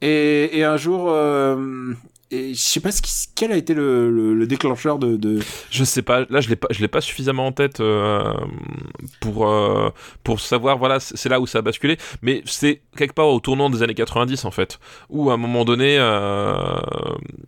Et, 0.00 0.56
et 0.56 0.62
un 0.62 0.76
jour, 0.76 1.06
euh, 1.10 1.92
et 2.30 2.54
je 2.54 2.60
sais 2.60 2.80
pas 2.80 2.92
ce 2.92 3.02
qui, 3.02 3.10
quel 3.34 3.52
a 3.52 3.56
été 3.56 3.74
le, 3.74 4.10
le, 4.10 4.34
le 4.34 4.46
déclencheur 4.46 4.98
de, 4.98 5.16
de... 5.16 5.40
Je 5.70 5.84
sais 5.84 6.02
pas, 6.02 6.26
là 6.28 6.40
je 6.40 6.48
l'ai 6.48 6.56
pas, 6.56 6.68
je 6.70 6.80
l'ai 6.80 6.88
pas 6.88 7.00
suffisamment 7.00 7.46
en 7.46 7.52
tête 7.52 7.80
euh, 7.80 8.34
pour 9.20 9.48
euh, 9.48 9.90
pour 10.24 10.40
savoir, 10.40 10.78
voilà, 10.78 11.00
c'est 11.00 11.28
là 11.28 11.40
où 11.40 11.46
ça 11.46 11.58
a 11.58 11.62
basculé. 11.62 11.96
Mais 12.22 12.42
c'est 12.44 12.82
quelque 12.96 13.14
part 13.14 13.28
au 13.28 13.40
tournant 13.40 13.70
des 13.70 13.82
années 13.82 13.94
90 13.94 14.44
en 14.44 14.50
fait, 14.50 14.78
où 15.08 15.30
à 15.30 15.34
un 15.34 15.38
moment 15.38 15.64
donné, 15.64 15.96
euh, 15.98 16.76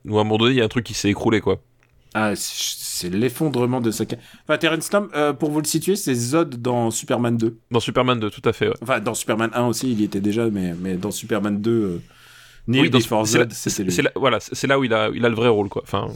où 0.07 0.19
à 0.19 0.21
un 0.21 0.25
moment 0.25 0.39
donné, 0.39 0.53
il 0.53 0.59
y 0.59 0.63
a 0.63 0.65
un 0.65 0.69
truc 0.69 0.85
qui 0.85 0.95
s'est 0.95 1.11
écroulé, 1.11 1.41
quoi. 1.41 1.61
Ah, 2.13 2.33
c'est 2.35 3.09
l'effondrement 3.09 3.81
de 3.81 3.93
sa... 3.93 4.05
Enfin, 4.43 4.59
Terence 4.59 4.85
Stamp, 4.85 5.09
euh, 5.15 5.33
pour 5.33 5.51
vous 5.51 5.61
le 5.61 5.67
situer, 5.67 5.95
c'est 5.95 6.15
Zod 6.15 6.61
dans 6.61 6.91
Superman 6.91 7.37
2. 7.37 7.57
Dans 7.71 7.79
Superman 7.79 8.19
2, 8.19 8.31
tout 8.31 8.43
à 8.49 8.53
fait. 8.53 8.69
Ouais. 8.69 8.75
Enfin, 8.83 8.99
dans 8.99 9.15
Superman 9.15 9.51
1 9.55 9.67
aussi, 9.67 9.93
il 9.93 10.01
y 10.01 10.05
était 10.05 10.21
déjà, 10.21 10.51
mais, 10.51 10.75
mais 10.75 10.97
dans 10.97 11.13
Superman 11.13 11.61
2, 11.61 11.71
euh, 11.71 12.03
Neil 12.67 12.83
Oui, 12.83 12.91
c'est 13.25 13.39
là- 13.39 13.45
lui. 13.85 14.09
voilà, 14.17 14.39
c'est 14.41 14.67
là 14.67 14.79
où 14.79 14.85
il 14.85 14.93
a, 14.95 15.09
il 15.15 15.25
a 15.25 15.29
le 15.29 15.35
vrai 15.35 15.49
rôle, 15.49 15.69
quoi. 15.69 15.83
Enfin, 15.85 16.09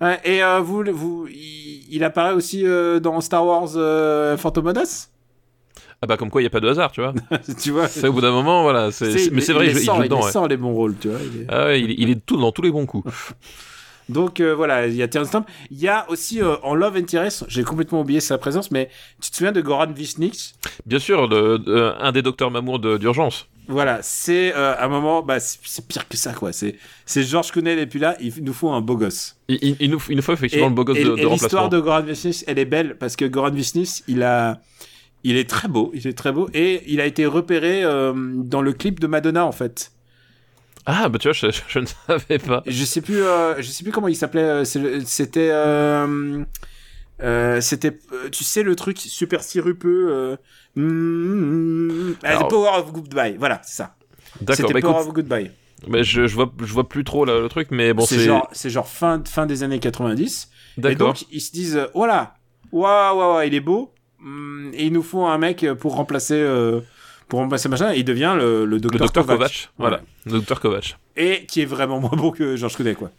Ouais, 0.00 0.18
et 0.24 0.42
euh, 0.42 0.60
vous, 0.60 0.82
vous, 0.92 1.26
il, 1.30 1.84
il 1.90 2.04
apparaît 2.04 2.32
aussi 2.32 2.66
euh, 2.66 3.00
dans 3.00 3.20
Star 3.20 3.44
Wars 3.44 3.68
euh, 3.76 4.36
Phantom 4.38 4.64
Menace? 4.64 5.10
Ah 6.02 6.06
bah 6.06 6.16
comme 6.16 6.30
quoi 6.30 6.40
il 6.40 6.44
y 6.44 6.46
a 6.46 6.50
pas 6.50 6.60
de 6.60 6.68
hasard, 6.68 6.90
tu 6.92 7.02
vois. 7.02 7.12
Tu 7.62 7.70
vois 7.70 7.86
C'est 7.86 8.08
au 8.08 8.12
bout 8.14 8.22
d'un 8.22 8.30
moment, 8.32 8.62
voilà. 8.62 8.90
c'est- 8.90 9.06
Tu 9.06 9.12
sais, 9.12 9.18
c'est- 9.26 9.30
mais 9.30 9.42
c'est 9.42 9.52
vrai, 9.52 9.66
il, 9.66 9.76
il, 9.76 9.84
joue- 9.84 9.92
il 9.96 10.02
dedans. 10.04 10.22
ouais. 10.24 10.48
les 10.48 10.56
bons 10.56 10.72
rôles, 10.72 10.96
tu 10.98 11.08
vois. 11.10 11.18
il 11.20 11.42
est- 11.42 11.46
Ah 11.50 11.66
ouais, 11.66 11.80
il, 11.82 11.90
il 12.00 12.08
est 12.10 12.24
tout 12.24 12.38
dans 12.38 12.50
tous 12.52 12.62
les 12.62 12.70
bons 12.70 12.86
coups. 12.86 13.12
Donc 14.08 14.40
euh, 14.40 14.54
voilà, 14.54 14.86
il 14.86 14.94
y 14.96 15.02
a 15.02 15.08
Terence 15.08 15.28
Stamp. 15.28 15.44
Il 15.70 15.78
y 15.78 15.86
a 15.88 16.08
aussi 16.10 16.40
euh, 16.42 16.56
en 16.62 16.74
Love 16.74 16.96
Interest, 16.96 17.44
j'ai 17.48 17.62
complètement 17.62 18.00
oublié 18.00 18.20
sa 18.20 18.38
présence, 18.38 18.70
mais 18.70 18.88
tu 19.20 19.30
te 19.30 19.36
souviens 19.36 19.52
de 19.52 19.60
Goran 19.60 19.92
Visnich 19.92 20.54
Bien 20.86 20.98
sûr, 20.98 21.28
de- 21.28 21.58
de- 21.58 21.92
un 22.00 22.10
des 22.10 22.22
docteurs 22.22 22.50
Mamour 22.50 22.78
de- 22.78 22.96
d'urgence. 22.96 23.46
Voilà, 23.70 24.00
c'est 24.02 24.52
euh, 24.54 24.74
un 24.78 24.88
moment, 24.88 25.22
bah, 25.22 25.38
c'est 25.40 25.86
pire 25.86 26.08
que 26.08 26.16
ça, 26.16 26.32
quoi. 26.32 26.52
C'est 26.52 26.76
c'est 27.06 27.22
Georges 27.22 27.52
Clooney 27.52 27.80
et 27.80 27.86
puis 27.86 28.00
là, 28.00 28.16
il 28.20 28.32
nous 28.42 28.52
faut 28.52 28.70
un 28.70 28.80
beau 28.80 28.96
gosse. 28.96 29.36
Il, 29.48 29.90
nous, 29.90 30.02
il 30.08 30.16
nous 30.16 30.22
faut 30.22 30.32
effectivement 30.32 30.66
et 30.66 30.68
le 30.68 30.74
beau 30.74 30.84
gosse 30.84 30.98
et- 30.98 31.04
de, 31.04 31.16
et 31.16 31.22
de 31.22 31.28
l'histoire 31.28 31.68
de 31.68 31.78
Goran 31.80 32.02
Visnich, 32.02 32.44
elle 32.46 32.58
est 32.58 32.64
belle 32.64 32.96
parce 32.98 33.16
que 33.16 33.24
Goran 33.24 33.50
Visnich, 33.52 34.02
il 34.08 34.22
a, 34.22 34.60
il 35.24 35.36
est 35.36 35.48
très 35.48 35.68
beau, 35.68 35.90
il 35.94 36.06
est 36.06 36.18
très 36.18 36.32
beau 36.32 36.48
et 36.52 36.82
il 36.92 37.00
a 37.00 37.06
été 37.06 37.26
repéré 37.26 37.84
euh, 37.84 38.12
dans 38.34 38.60
le 38.62 38.72
clip 38.72 38.98
de 39.00 39.06
Madonna 39.06 39.46
en 39.46 39.52
fait. 39.52 39.92
Ah 40.86 41.08
bah 41.08 41.18
tu 41.18 41.28
vois, 41.28 41.32
je, 41.34 41.46
je 41.68 41.78
ne 41.78 41.86
savais 42.06 42.38
pas. 42.38 42.62
Je 42.66 42.84
sais 42.84 43.00
plus, 43.02 43.22
euh, 43.22 43.54
je 43.62 43.68
sais 43.70 43.84
plus 43.84 43.92
comment 43.92 44.08
il 44.08 44.16
s'appelait. 44.16 44.64
C'était, 44.64 45.50
euh, 47.22 47.56
euh, 47.56 47.60
c'était, 47.60 47.98
euh, 48.12 48.28
tu 48.30 48.44
sais 48.44 48.62
le 48.62 48.74
truc 48.76 48.98
super 48.98 49.42
sirupeux. 49.42 50.08
Euh, 50.10 50.36
mm, 50.76 52.14
Alors- 52.22 52.48
The 52.48 52.50
Power 52.50 52.70
of 52.78 52.92
Goodbye. 52.92 53.36
Voilà, 53.38 53.60
c'est 53.64 53.76
ça. 53.76 53.94
D'accord, 54.40 54.56
C'était 54.56 54.74
bah 54.74 54.80
Power 54.80 54.94
écoute, 54.94 55.08
of 55.08 55.14
Goodbye. 55.14 55.50
bah, 55.88 56.02
je, 56.02 56.26
je 56.26 56.34
vois, 56.34 56.52
je 56.60 56.72
vois 56.72 56.88
plus 56.88 57.04
trop 57.04 57.24
là, 57.24 57.40
le 57.40 57.48
truc, 57.48 57.68
mais 57.70 57.92
bon 57.92 58.06
c'est 58.06 58.16
c'est... 58.18 58.24
genre, 58.24 58.48
c'est 58.52 58.70
genre 58.70 58.86
fin, 58.88 59.22
fin 59.26 59.46
des 59.46 59.62
années 59.62 59.80
90. 59.80 60.48
Et 60.78 60.80
D'accord. 60.80 61.08
donc 61.08 61.24
ils 61.32 61.40
se 61.40 61.52
disent, 61.52 61.76
euh, 61.76 61.86
voilà, 61.94 62.34
waouh, 62.72 63.16
waouh, 63.18 63.34
waouh, 63.34 63.42
il 63.46 63.54
est 63.54 63.60
beau. 63.60 63.92
hum, 64.22 64.70
Et 64.74 64.86
il 64.86 64.92
nous 64.92 65.02
faut 65.02 65.24
un 65.26 65.38
mec 65.38 65.66
pour 65.80 65.96
remplacer, 65.96 66.34
euh, 66.40 66.80
pour 67.28 67.40
remplacer 67.40 67.68
machin. 67.68 67.92
Et 67.92 67.98
il 67.98 68.04
devient 68.04 68.34
le, 68.38 68.64
le 68.64 68.78
docteur. 68.80 69.26
Kovac, 69.26 69.70
voilà. 69.78 70.00
Le 70.26 70.32
docteur 70.32 70.60
Kovac. 70.60 70.96
Et 71.16 71.44
qui 71.46 71.60
est 71.62 71.66
vraiment 71.66 71.98
moins 72.00 72.10
beau 72.16 72.30
que 72.30 72.56
Georges 72.56 72.76
Clooney, 72.76 72.94
quoi. 72.94 73.10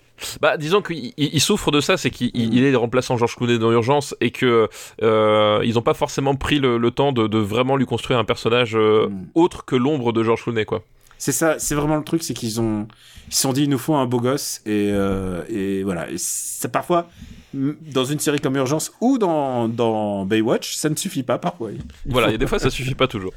Bah, 0.41 0.57
disons 0.57 0.82
qu'il 0.82 1.13
il- 1.17 1.30
il 1.34 1.41
souffre 1.41 1.72
de 1.72 1.82
ça, 1.82 1.97
c'est 1.97 2.09
qu'il 2.11 2.32
il- 2.34 2.53
il 2.53 2.63
est 2.63 2.76
remplaçant 2.76 3.17
George 3.17 3.36
Clooney 3.36 3.57
dans 3.59 3.72
Urgence 3.72 4.15
et 4.22 4.32
que 4.32 4.69
euh, 5.01 5.61
ils 5.63 5.78
ont 5.78 5.82
pas 5.82 5.93
forcément 5.93 6.36
pris 6.36 6.59
le, 6.59 6.78
le 6.78 6.91
temps 6.91 7.11
de, 7.11 7.28
de 7.28 7.38
vraiment 7.38 7.76
lui 7.76 7.86
construire 7.86 8.19
un 8.19 8.26
personnage 8.26 8.76
euh, 8.76 9.07
Mm. 9.09 9.26
autre 9.36 9.65
que 9.65 9.76
l'ombre 9.76 10.11
de 10.13 10.24
George 10.24 10.43
Clooney, 10.43 10.65
quoi. 10.65 10.84
C'est 11.17 11.32
ça, 11.32 11.59
c'est 11.59 11.76
vraiment 11.76 11.97
le 11.97 12.03
truc, 12.03 12.24
c'est 12.24 12.34
qu'ils 12.34 12.59
ont, 12.59 12.88
ils 13.28 13.34
se 13.36 13.41
sont 13.41 13.53
dit, 13.53 13.63
il 13.63 13.69
nous 13.69 13.78
faut 13.78 13.93
un 13.93 14.07
beau 14.07 14.19
gosse, 14.19 14.61
et, 14.65 14.89
euh, 14.91 15.43
et 15.49 15.84
voilà. 15.84 16.09
Et 16.09 16.15
ça, 16.17 16.67
parfois, 16.67 17.09
dans 17.53 18.05
une 18.05 18.17
série 18.19 18.39
comme 18.39 18.55
Urgence 18.55 18.91
ou 19.01 19.19
dans, 19.19 19.67
dans 19.67 20.26
Baywatch, 20.26 20.74
ça 20.76 20.89
ne 20.89 20.95
suffit 20.95 21.22
pas 21.22 21.38
parfois. 21.38 21.72
Il 21.74 21.82
Voilà, 22.11 22.32
et 22.32 22.38
des 22.39 22.47
fois 22.47 22.57
ça 22.59 22.69
suffit 22.72 22.95
pas 22.95 23.07
toujours. 23.07 23.34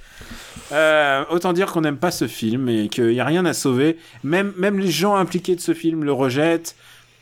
Euh, 0.72 1.24
autant 1.30 1.52
dire 1.52 1.70
qu'on 1.72 1.82
n'aime 1.82 1.98
pas 1.98 2.10
ce 2.10 2.26
film 2.26 2.68
et 2.68 2.88
qu'il 2.88 3.08
n'y 3.08 3.20
a 3.20 3.24
rien 3.24 3.44
à 3.44 3.52
sauver. 3.52 3.98
Même, 4.22 4.52
même 4.56 4.78
les 4.78 4.90
gens 4.90 5.14
impliqués 5.14 5.54
de 5.56 5.60
ce 5.60 5.74
film 5.74 6.04
le 6.04 6.12
rejettent. 6.12 6.74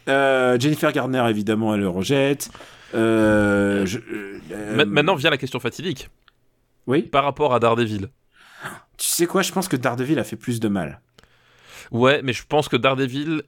Euh, 0.08 0.58
Jennifer 0.58 0.92
Garner, 0.92 1.24
évidemment, 1.28 1.74
elle 1.74 1.80
le 1.80 1.88
rejette. 1.88 2.50
Euh, 2.94 3.84
je- 3.86 3.98
Maintenant 4.84 5.14
vient 5.14 5.30
la 5.30 5.38
question 5.38 5.60
fatidique. 5.60 6.08
Oui. 6.86 7.02
Par 7.02 7.24
rapport 7.24 7.54
à 7.54 7.60
Daredevil. 7.60 8.08
Tu 8.98 9.06
sais 9.08 9.26
quoi, 9.26 9.42
je 9.42 9.52
pense 9.52 9.68
que 9.68 9.76
Daredevil 9.76 10.18
a 10.18 10.24
fait 10.24 10.36
plus 10.36 10.60
de 10.60 10.68
mal. 10.68 11.00
Ouais, 11.90 12.20
mais 12.22 12.32
je 12.32 12.42
pense 12.48 12.68
que 12.68 12.76
Daredevil 12.76 13.42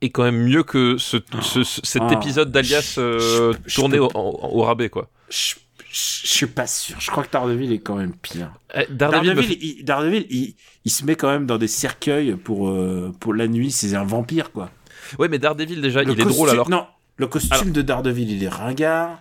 est 0.00 0.10
quand 0.10 0.22
même 0.24 0.42
mieux 0.42 0.62
que 0.62 0.96
ce, 0.98 1.16
ce- 1.42 1.62
ce- 1.64 1.80
cet 1.84 2.02
Oh. 2.08 2.12
épisode 2.12 2.50
d'Alias 2.50 2.96
euh, 2.98 3.52
tourné 3.72 3.98
peux- 3.98 4.04
au, 4.04 4.10
au 4.14 4.62
rabais, 4.62 4.88
quoi. 4.88 5.08
Je, 5.30 5.54
je- 5.92 6.26
suis 6.26 6.46
pas 6.46 6.66
sûr. 6.66 6.96
Je 6.98 7.10
crois 7.10 7.22
que 7.24 7.30
Daredevil 7.30 7.72
est 7.72 7.78
quand 7.78 7.96
même 7.96 8.12
pire. 8.14 8.50
Eh, 8.74 8.86
Daredevil, 8.90 9.34
me 9.34 9.42
il, 9.42 9.84
Daredevil, 9.84 10.26
il, 10.30 10.54
il 10.84 10.90
se 10.90 11.04
met 11.04 11.14
quand 11.16 11.28
même 11.30 11.46
dans 11.46 11.58
des 11.58 11.68
cercueils 11.68 12.34
pour, 12.36 12.68
euh, 12.70 13.12
pour 13.20 13.34
la 13.34 13.46
nuit. 13.46 13.70
C'est 13.70 13.94
un 13.94 14.04
vampire, 14.04 14.50
quoi. 14.52 14.70
Ouais, 15.18 15.28
mais 15.28 15.38
Daredevil 15.38 15.80
déjà, 15.80 16.02
Le 16.02 16.12
il 16.12 16.20
est 16.20 16.24
drôle 16.24 16.50
alors. 16.50 16.70
Non, 16.70 16.86
le 17.16 17.26
costume 17.26 17.52
Alors- 17.52 17.72
de 17.74 17.82
Daredevil, 17.82 18.30
il 18.32 18.42
est 18.42 18.48
ringard. 18.48 19.18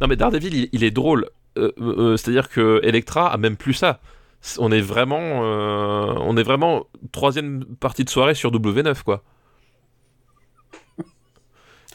Non, 0.00 0.06
mais 0.08 0.16
Daredevil, 0.16 0.54
il, 0.54 0.68
il 0.72 0.84
est 0.84 0.90
drôle. 0.90 1.28
Euh, 1.56 1.72
euh, 1.80 2.16
C'est-à-dire 2.16 2.48
que 2.48 2.80
Electra 2.82 3.32
a 3.32 3.36
même 3.36 3.56
plus 3.56 3.74
ça. 3.74 4.00
On 4.58 4.70
est 4.70 4.80
vraiment, 4.80 5.18
euh, 5.44 6.14
on 6.20 6.36
est 6.36 6.42
vraiment 6.44 6.86
troisième 7.12 7.64
partie 7.80 8.04
de 8.04 8.10
soirée 8.10 8.34
sur 8.34 8.52
W9, 8.52 9.02
quoi. 9.02 9.22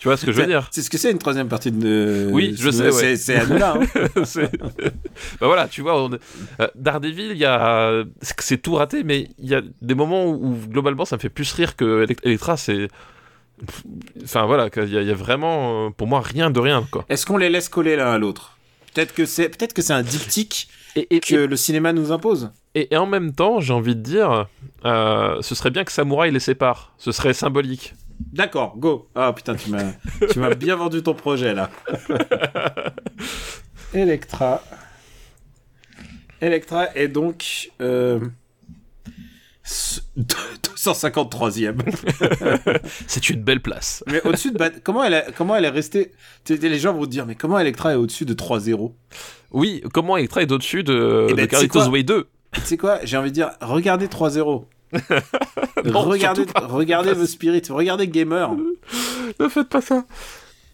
Tu 0.03 0.09
vois 0.09 0.17
ce 0.17 0.25
que 0.25 0.33
je 0.33 0.41
veux 0.41 0.47
dire 0.47 0.67
C'est 0.69 0.81
ce 0.81 0.89
que 0.89 0.97
c'est 0.97 1.11
une 1.11 1.17
troisième 1.17 1.47
partie 1.47 1.71
de. 1.71 2.27
Oui, 2.29 2.53
je 2.59 2.69
sais, 2.69 2.83
ouais. 2.87 2.91
C'est 2.91 3.15
c'est 3.15 3.35
à 3.37 3.45
nous 3.45 3.57
là. 3.57 3.75
hein. 3.79 4.03
Bah 5.39 5.47
voilà, 5.47 5.69
tu 5.69 5.81
vois, 5.81 6.03
on 6.03 6.11
euh, 6.11 6.67
Daredevil, 6.75 7.31
il 7.31 7.37
y 7.37 7.45
a, 7.45 8.03
c'est 8.21 8.61
tout 8.61 8.73
raté, 8.75 9.05
mais 9.05 9.29
il 9.39 9.47
y 9.49 9.55
a 9.55 9.61
des 9.81 9.95
moments 9.95 10.25
où, 10.25 10.57
globalement 10.67 11.05
ça 11.05 11.15
me 11.15 11.21
fait 11.21 11.29
plus 11.29 11.53
rire 11.53 11.77
que 11.77 12.03
Elect- 12.05 12.19
Electra. 12.23 12.57
C'est, 12.57 12.89
enfin 14.25 14.45
voilà, 14.45 14.67
y, 14.75 14.79
il 14.81 15.03
y 15.07 15.11
a 15.11 15.13
vraiment, 15.13 15.87
euh, 15.87 15.89
pour 15.91 16.07
moi, 16.07 16.19
rien 16.21 16.49
de 16.51 16.59
rien, 16.59 16.85
quoi. 16.91 17.05
Est-ce 17.07 17.25
qu'on 17.25 17.37
les 17.37 17.49
laisse 17.49 17.69
coller 17.69 17.95
l'un 17.95 18.11
à 18.11 18.17
l'autre? 18.17 18.57
Peut-être 18.93 19.13
que 19.13 19.25
c'est 19.25 19.47
peut-être 19.49 19.73
que 19.73 19.81
c'est 19.81 19.93
un 19.93 20.03
diptyque 20.03 20.67
Et, 20.95 21.15
et, 21.15 21.19
que 21.19 21.35
le 21.35 21.55
cinéma 21.55 21.91
nous 21.93 22.11
impose. 22.11 22.51
et- 22.75 22.95
en 22.95 23.05
même 23.07 23.33
temps, 23.33 23.59
j'ai 23.59 23.73
envie 23.73 23.95
de 23.95 24.01
dire, 24.01 24.47
euh, 24.85 25.41
ce 25.41 25.55
serait 25.55 25.71
bien 25.71 25.83
que 25.83 25.91
Samouraï 25.91 26.31
les 26.31 26.39
sépare. 26.39 26.93
Ce 26.97 27.11
serait 27.11 27.33
symbolique. 27.33 27.95
D'accord, 28.31 28.77
go. 28.77 29.09
Ah 29.15 29.33
putain, 29.33 29.55
tu 29.55 29.69
m'as 29.71 29.93
tu 30.31 30.39
m'as 30.39 30.53
bien 30.53 30.75
vendu 30.75 31.01
ton 31.01 31.13
projet 31.15 31.53
là. 31.55 31.69
Electra. 33.93 34.61
Electra 36.41 36.95
est 36.95 37.07
donc 37.07 37.71
euh, 37.81 38.19
s- 39.65 40.03
253e. 40.17 41.77
C'est 43.07 43.29
une 43.29 43.41
belle 43.43 43.61
place. 43.61 44.03
Mais 44.07 44.21
au-dessus 44.25 44.51
de 44.51 44.59
comment 44.83 45.03
elle 45.03 45.13
a- 45.15 45.31
comment 45.31 45.55
elle 45.55 45.65
est 45.65 45.69
restée? 45.69 46.11
Les 46.49 46.79
gens 46.79 46.93
vont 46.93 47.05
te 47.05 47.09
dire 47.09 47.25
mais 47.25 47.35
comment 47.35 47.57
Electra 47.59 47.93
est 47.93 47.95
au-dessus 47.95 48.25
de 48.25 48.33
3-0 48.33 48.93
Oui, 49.53 49.83
comment 49.93 50.17
Electra 50.17 50.41
est 50.41 50.51
au-dessus 50.51 50.83
de, 50.83 51.27
Eh 51.29 51.33
ben, 51.33 51.47
de 51.47 51.89
Way 51.89 52.03
2 52.03 52.27
Tu 52.53 52.61
sais 52.61 52.77
quoi 52.77 52.99
J'ai 53.03 53.17
envie 53.17 53.29
de 53.29 53.35
dire 53.35 53.51
regardez 53.61 54.07
3-0. 54.07 54.65
Non, 55.85 56.01
regardez 56.01 56.45
regardez 56.55 57.13
vos 57.13 57.25
spirits, 57.25 57.63
regardez 57.69 58.07
Gamer. 58.07 58.51
Ne 59.39 59.47
faites 59.47 59.69
pas 59.69 59.81
ça. 59.81 60.05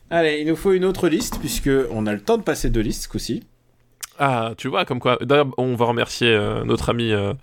Allez, 0.10 0.40
il 0.42 0.48
nous 0.48 0.56
faut 0.56 0.74
une 0.74 0.86
autre 0.86 1.08
liste 1.08 1.40
puisque 1.40 1.70
on 1.92 2.06
a 2.08 2.14
le 2.14 2.20
temps 2.22 2.38
de 2.38 2.44
passer 2.44 2.70
deux 2.70 2.82
listes 2.82 3.04
ce 3.04 3.08
coup-ci. 3.08 3.44
Ah, 4.18 4.54
tu 4.58 4.68
vois, 4.68 4.84
comme 4.86 5.00
quoi. 5.00 5.18
D'ailleurs, 5.22 5.48
on 5.58 5.76
va 5.76 5.86
remercier 5.86 6.28
euh, 6.28 6.64
notre 6.66 6.90
ami 6.90 7.12
euh, 7.14 7.34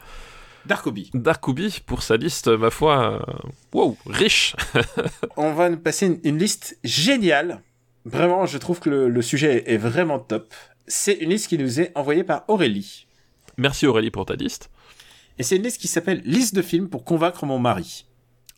Darkobi. 0.66 1.10
Darkoubi 1.14 1.80
pour 1.86 2.02
sa 2.02 2.16
liste, 2.16 2.48
ma 2.48 2.70
foi. 2.70 3.22
euh, 3.28 3.48
wow, 3.72 3.96
riche. 4.06 4.54
On 5.36 5.52
va 5.54 5.70
nous 5.70 5.78
passer 5.78 6.06
une, 6.06 6.18
une 6.24 6.38
liste 6.38 6.78
géniale. 6.84 7.62
Vraiment, 8.04 8.44
je 8.46 8.58
trouve 8.58 8.80
que 8.80 8.90
le, 8.90 9.08
le 9.08 9.22
sujet 9.22 9.64
est, 9.66 9.74
est 9.74 9.78
vraiment 9.78 10.18
top. 10.18 10.52
C'est 10.88 11.14
une 11.14 11.30
liste 11.30 11.48
qui 11.48 11.58
nous 11.58 11.80
est 11.80 11.92
envoyée 11.94 12.24
par 12.24 12.44
Aurélie. 12.48 13.06
Merci 13.56 13.86
Aurélie 13.86 14.10
pour 14.10 14.26
ta 14.26 14.34
liste. 14.34 14.70
Et 15.38 15.42
c'est 15.42 15.56
une 15.56 15.62
liste 15.62 15.80
qui 15.80 15.88
s'appelle 15.88 16.22
Liste 16.24 16.54
de 16.54 16.62
films 16.62 16.88
pour 16.88 17.04
convaincre 17.04 17.44
mon 17.44 17.58
mari. 17.58 18.06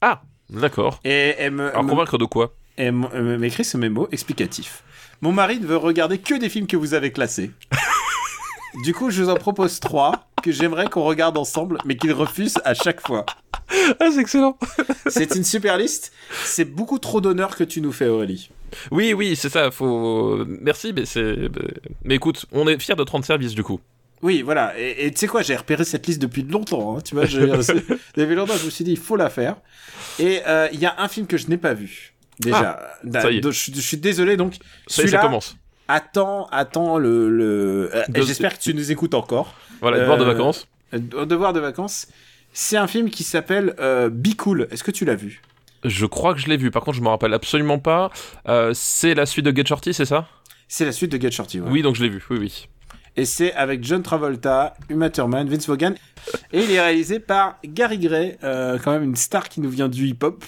Ah, 0.01 0.23
d'accord. 0.51 1.01
Et 1.05 1.35
elle 1.39 1.53
me, 1.53 1.69
Alors, 1.71 1.85
me- 1.85 1.89
convaincre 1.91 2.19
de 2.19 2.25
quoi? 2.25 2.55
Elle 2.77 2.93
m'écrit 2.93 3.65
ce 3.65 3.77
mémo 3.77 4.09
explicatif. 4.13 4.85
Mon 5.21 5.33
mari 5.33 5.59
ne 5.59 5.67
veut 5.67 5.77
regarder 5.77 6.19
que 6.19 6.35
des 6.35 6.49
films 6.49 6.69
que 6.69 6.77
vous 6.77 6.95
avez 6.95 7.11
classés. 7.11 7.51
du 8.85 8.95
coup, 8.95 9.11
je 9.11 9.23
vous 9.25 9.31
en 9.31 9.35
propose 9.35 9.81
trois 9.81 10.29
que 10.43 10.53
j'aimerais 10.53 10.89
qu'on 10.89 11.03
regarde 11.03 11.37
ensemble, 11.37 11.79
mais 11.85 11.97
qu'il 11.97 12.13
refuse 12.13 12.55
à 12.65 12.75
chaque 12.75 13.05
fois. 13.05 13.27
Ah, 13.99 14.11
c'est 14.13 14.21
excellent. 14.21 14.57
C'est 15.09 15.35
une 15.35 15.43
super 15.45 15.77
liste. 15.77 16.13
C'est 16.45 16.65
beaucoup 16.65 16.99
trop 17.01 17.21
d'honneur 17.21 17.57
que 17.57 17.65
tu 17.65 17.81
nous 17.81 17.93
fais, 17.93 18.07
Aurélie. 18.07 18.51
Oui, 18.91 19.13
oui, 19.13 19.37
c'est 19.37 19.49
ça. 19.49 19.71
Faut. 19.71 20.45
Merci, 20.47 20.93
mais 20.95 21.05
c'est. 21.07 21.37
Mais 22.05 22.17
écoute, 22.17 22.47
on 22.53 22.67
est 22.69 22.79
fiers 22.81 22.95
de 22.97 23.05
te 23.05 23.11
rendre 23.11 23.25
service 23.25 23.55
du 23.55 23.63
coup. 23.63 23.81
Oui, 24.23 24.43
voilà. 24.43 24.75
Et 24.79 25.11
tu 25.13 25.19
sais 25.19 25.27
quoi, 25.29 25.43
j'ai 25.43 25.55
repéré 25.55 25.85
cette 25.85 26.07
liste 26.07 26.21
depuis 26.21 26.43
longtemps. 26.43 26.97
hein, 26.97 27.01
tu 27.05 27.15
vois, 27.15 27.25
depuis 28.17 28.35
longtemps, 28.35 28.57
je 28.61 28.65
me 28.67 28.71
suis 28.71 28.83
dit, 28.85 28.91
il 28.93 28.99
faut 28.99 29.15
la 29.17 29.31
faire. 29.31 29.57
Et 30.19 30.41
euh, 30.47 30.69
il 30.73 30.81
y 30.81 30.87
a 30.87 30.95
un 30.99 31.07
film 31.09 31.27
que 31.29 31.37
je 31.37 31.47
n'ai 31.49 31.57
pas 31.57 31.73
vu. 31.75 32.15
Déjà, 32.41 32.81
Ah, 33.15 33.21
ça 33.23 33.31
y 33.31 33.39
est. 33.39 33.43
je, 33.45 33.51
je 33.75 33.81
suis 33.81 33.97
désolé. 33.97 34.37
Donc, 34.37 34.55
Ça 34.89 35.07
ça 35.07 35.19
commence. 35.19 35.57
attends, 35.87 36.47
attends 36.51 36.99
le. 36.99 37.29
le... 37.31 37.91
euh, 37.95 38.03
J'espère 38.17 38.57
que 38.59 38.63
tu 38.63 38.75
nous 38.75 38.91
écoutes 38.91 39.15
encore. 39.15 39.55
Voilà, 39.81 40.01
devoir 40.01 40.19
de 40.19 40.25
Euh, 40.25 40.27
vacances. 40.27 40.67
Devoir 40.93 41.53
de 41.53 41.61
vacances. 41.61 42.09
C'est 42.53 42.77
un 42.77 42.87
film 42.89 43.11
qui 43.11 43.23
s'appelle 43.23 43.75
euh, 43.79 44.09
Be 44.11 44.35
Cool. 44.37 44.67
Est-ce 44.73 44.83
que 44.83 44.91
tu 44.91 45.05
l'as 45.05 45.15
vu? 45.15 45.43
Je 45.85 46.07
crois 46.07 46.35
que 46.35 46.41
je 46.41 46.49
l'ai 46.49 46.57
vu. 46.57 46.71
Par 46.71 46.83
contre, 46.83 46.97
je 46.97 47.03
me 47.03 47.09
rappelle 47.09 47.35
absolument 47.35 47.79
pas. 47.79 48.11
Euh, 48.49 48.73
c'est 48.75 49.15
la 49.15 49.27
suite 49.27 49.45
de 49.45 49.55
Get 49.57 49.67
Shorty, 49.67 49.95
c'est 49.95 50.05
ça? 50.05 50.27
C'est 50.67 50.85
la 50.85 50.93
suite 50.93 51.13
de 51.13 51.21
Get 51.21 51.31
Shorty. 51.31 51.61
ouais. 51.61 51.69
Oui, 51.71 51.83
donc 51.83 51.95
je 51.97 52.03
l'ai 52.03 52.09
vu. 52.09 52.23
Oui, 52.31 52.39
oui. 52.41 52.69
Et 53.17 53.25
c'est 53.25 53.53
avec 53.55 53.83
John 53.85 54.03
Travolta, 54.03 54.75
Uma 54.91 55.11
Thurman, 55.11 55.49
Vince 55.49 55.67
Vaughan. 55.67 55.95
Et 56.53 56.63
il 56.63 56.71
est 56.71 56.81
réalisé 56.81 57.21
par 57.21 57.59
Gary 57.65 57.99
Gray, 57.99 58.37
euh, 58.45 58.79
quand 58.83 58.93
même 58.93 59.03
une 59.03 59.17
star 59.17 59.49
qui 59.49 59.61
nous 59.61 59.71
vient 59.71 59.89
du 59.89 60.07
hip-hop, 60.07 60.45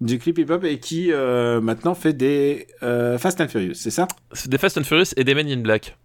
du 0.00 0.18
clip 0.18 0.38
hip-hop, 0.38 0.64
et 0.64 0.78
qui 0.80 1.12
euh, 1.12 1.60
maintenant 1.60 1.94
fait 1.94 2.12
des 2.12 2.66
Fast 2.80 3.40
and 3.40 3.48
Furious, 3.48 3.74
c'est 3.74 3.90
ça? 3.90 4.06
C'est 4.32 4.50
des 4.50 4.58
Fast 4.58 4.76
and 4.76 4.84
Furious 4.84 5.12
et 5.16 5.24
des 5.24 5.34
Men 5.34 5.48
in 5.48 5.60
Black. 5.60 5.96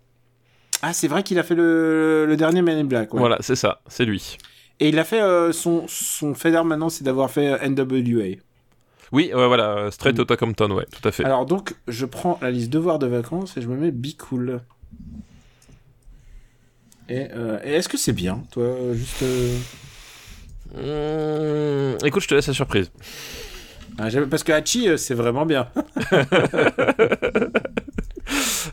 Ah, 0.81 0.93
c'est 0.93 1.09
vrai 1.09 1.23
qu'il 1.23 1.37
a 1.39 1.43
fait 1.43 1.55
le, 1.55 2.25
le 2.25 2.37
dernier 2.37 2.61
Man 2.61 2.77
in 2.77 2.85
Black. 2.85 3.13
ouais. 3.13 3.19
Voilà, 3.19 3.37
c'est 3.41 3.57
ça. 3.57 3.81
C'est 3.87 4.05
lui. 4.05 4.37
Et 4.79 4.87
il 4.89 4.97
a 4.99 5.03
fait 5.03 5.21
euh, 5.21 5.51
son, 5.51 5.83
son 5.89 6.33
fait 6.33 6.51
maintenant, 6.63 6.87
c'est 6.87 7.03
d'avoir 7.03 7.29
fait 7.29 7.67
NWA. 7.67 8.37
Oui, 9.11 9.31
ouais, 9.33 9.47
voilà. 9.47 9.77
euh, 9.77 9.91
Straight 9.91 10.17
Mm. 10.17 10.21
Outta 10.21 10.37
Compton, 10.37 10.71
ouais, 10.71 10.85
tout 10.91 11.07
à 11.07 11.11
fait. 11.11 11.23
Alors 11.25 11.45
donc, 11.45 11.75
je 11.87 12.05
prends 12.05 12.37
la 12.41 12.51
liste 12.51 12.69
devoirs 12.69 12.99
de 12.99 13.07
vacances 13.07 13.57
et 13.57 13.61
je 13.61 13.67
me 13.67 13.75
mets 13.77 13.91
Be 13.91 14.15
Cool. 14.17 14.61
Et, 17.09 17.27
euh, 17.33 17.59
et 17.63 17.73
est-ce 17.73 17.89
que 17.89 17.97
c'est 17.97 18.13
bien, 18.13 18.43
toi, 18.51 18.75
juste... 18.93 19.23
euh, 19.23 19.57
Mmh, 20.75 22.05
écoute, 22.05 22.21
je 22.21 22.27
te 22.27 22.35
laisse 22.35 22.45
la 22.47 22.53
surprise. 22.53 22.91
Ah, 23.97 24.07
parce 24.29 24.43
que 24.43 24.51
Hachi, 24.51 24.87
c'est 24.97 25.15
vraiment 25.15 25.45
bien. 25.47 25.67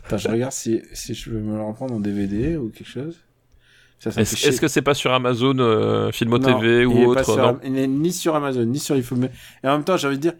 Attends, 0.05 0.17
je 0.17 0.27
regarde 0.29 0.51
si, 0.51 0.81
si 0.93 1.13
je 1.15 1.29
peux 1.31 1.37
me 1.39 1.55
le 1.57 1.63
reprendre 1.63 1.95
en 1.95 1.99
DVD 1.99 2.55
ou 2.57 2.69
quelque 2.69 2.87
chose. 2.89 3.15
Ça, 3.15 3.15
ça 3.15 3.15
me 3.15 3.85
fait 3.86 3.86
Est-ce 4.05 4.61
que 4.61 4.67
c'est 4.67 4.81
pas 4.81 4.93
sur 4.93 5.11
Amazon, 5.11 5.57
euh, 5.59 6.11
Filmo 6.11 6.37
Non, 6.37 6.59
TV 6.59 6.85
ou 6.85 7.05
autre 7.11 7.23
sur- 7.23 7.37
non 7.37 7.59
Il 7.63 7.73
n'est 7.73 7.87
ni 7.87 8.13
sur 8.13 8.35
Amazon, 8.35 8.63
ni 8.65 8.79
sur 8.79 8.95
Infome. 8.95 9.25
Et 9.63 9.67
en 9.67 9.71
même 9.73 9.83
temps, 9.83 9.97
j'ai 9.97 10.07
envie 10.07 10.17
de 10.17 10.21
dire, 10.21 10.33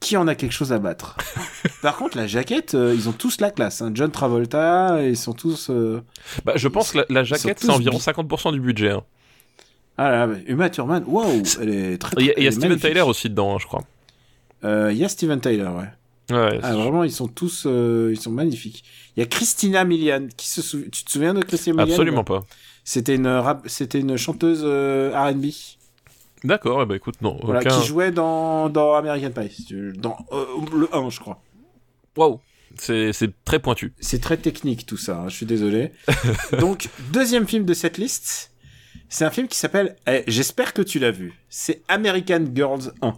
qui 0.00 0.16
en 0.16 0.26
a 0.26 0.34
quelque 0.34 0.52
chose 0.52 0.72
à 0.72 0.78
battre? 0.78 1.16
Par 1.82 1.96
contre, 1.96 2.16
la 2.16 2.26
jaquette, 2.26 2.74
euh, 2.74 2.94
ils 2.94 3.08
ont 3.08 3.12
tous 3.12 3.40
la 3.40 3.50
classe. 3.50 3.82
hein. 3.82 3.90
John 3.94 4.10
Travolta, 4.10 5.02
ils 5.06 5.16
sont 5.16 5.32
tous... 5.34 5.68
euh, 5.70 6.00
Bah, 6.44 6.52
je 6.56 6.68
pense 6.68 6.92
que 6.92 6.98
la, 6.98 7.04
la 7.10 7.24
jaquette, 7.24 7.60
c'est 7.60 7.70
environ 7.70 7.96
bi- 7.98 8.02
50% 8.02 8.52
du 8.52 8.60
budget. 8.60 8.90
hein. 8.92 9.02
Ah 9.96 10.10
là, 10.10 10.26
là, 10.26 10.34
Uma 10.48 10.70
Thurman, 10.70 11.04
waouh, 11.06 11.42
elle 11.60 11.68
est 11.70 11.98
très... 11.98 12.16
Il 12.18 12.42
y 12.42 12.48
a, 12.48 12.50
Steven. 12.50 12.78
Tyler 12.78 13.02
aussi 13.02 13.28
dedans, 13.30 13.54
hein, 13.54 13.58
je 13.60 13.66
crois. 13.66 13.82
Euh, 14.64 14.90
Il 14.92 14.98
y 14.98 15.04
a 15.04 15.08
Steven 15.08 15.40
Tyler, 15.40 15.68
ouais. 15.68 15.88
Ouais, 16.30 16.58
Ah, 16.62 16.74
vraiment, 16.74 17.04
ils 17.04 17.12
sont 17.12 17.28
tous, 17.28 17.64
euh, 17.66 18.10
ils 18.12 18.18
sont 18.20 18.30
magnifiques. 18.30 18.84
Il 19.16 19.20
y 19.20 19.22
a 19.22 19.26
Christina 19.26 19.84
Milian, 19.84 20.28
qui 20.36 20.48
se 20.48 20.62
sou- 20.62 20.82
tu 20.90 21.04
te 21.04 21.10
souviens 21.10 21.34
de 21.34 21.42
Christina 21.42 21.76
Milian 21.76 21.92
absolument 21.94 22.24
pas. 22.24 22.40
C'était 22.84 23.14
une 23.14 23.26
rap, 23.26 23.62
c'était 23.66 24.00
une 24.00 24.16
chanteuse 24.16 24.62
euh, 24.64 25.10
R&B. 25.14 25.46
D'accord, 26.44 26.82
eh 26.82 26.86
ben 26.86 26.94
écoute, 26.94 27.20
non. 27.22 27.38
Voilà, 27.42 27.60
aucun- 27.60 27.80
qui 27.80 27.86
jouait 27.86 28.10
dans, 28.10 28.68
dans 28.68 28.94
American 28.94 29.30
Pie, 29.30 29.66
dans 29.96 30.16
euh, 30.32 30.44
le 30.74 30.94
1, 30.94 31.08
je 31.10 31.20
crois. 31.20 31.42
Waouh, 32.16 32.40
c'est 32.78 33.12
c'est 33.12 33.32
très 33.44 33.58
pointu. 33.58 33.92
C'est 34.00 34.20
très 34.20 34.36
technique 34.36 34.84
tout 34.86 34.96
ça, 34.98 35.18
hein, 35.20 35.28
je 35.28 35.36
suis 35.36 35.46
désolé. 35.46 35.92
Donc, 36.60 36.88
deuxième 37.12 37.46
film 37.46 37.64
de 37.64 37.74
cette 37.74 37.96
liste, 37.98 38.52
c'est 39.08 39.24
un 39.24 39.30
film 39.30 39.48
qui 39.48 39.56
s'appelle, 39.58 39.96
eh, 40.06 40.22
j'espère 40.26 40.72
que 40.74 40.82
tu 40.82 40.98
l'as 40.98 41.10
vu, 41.10 41.32
c'est 41.48 41.82
American 41.88 42.44
Girls 42.54 42.92
1. 43.02 43.14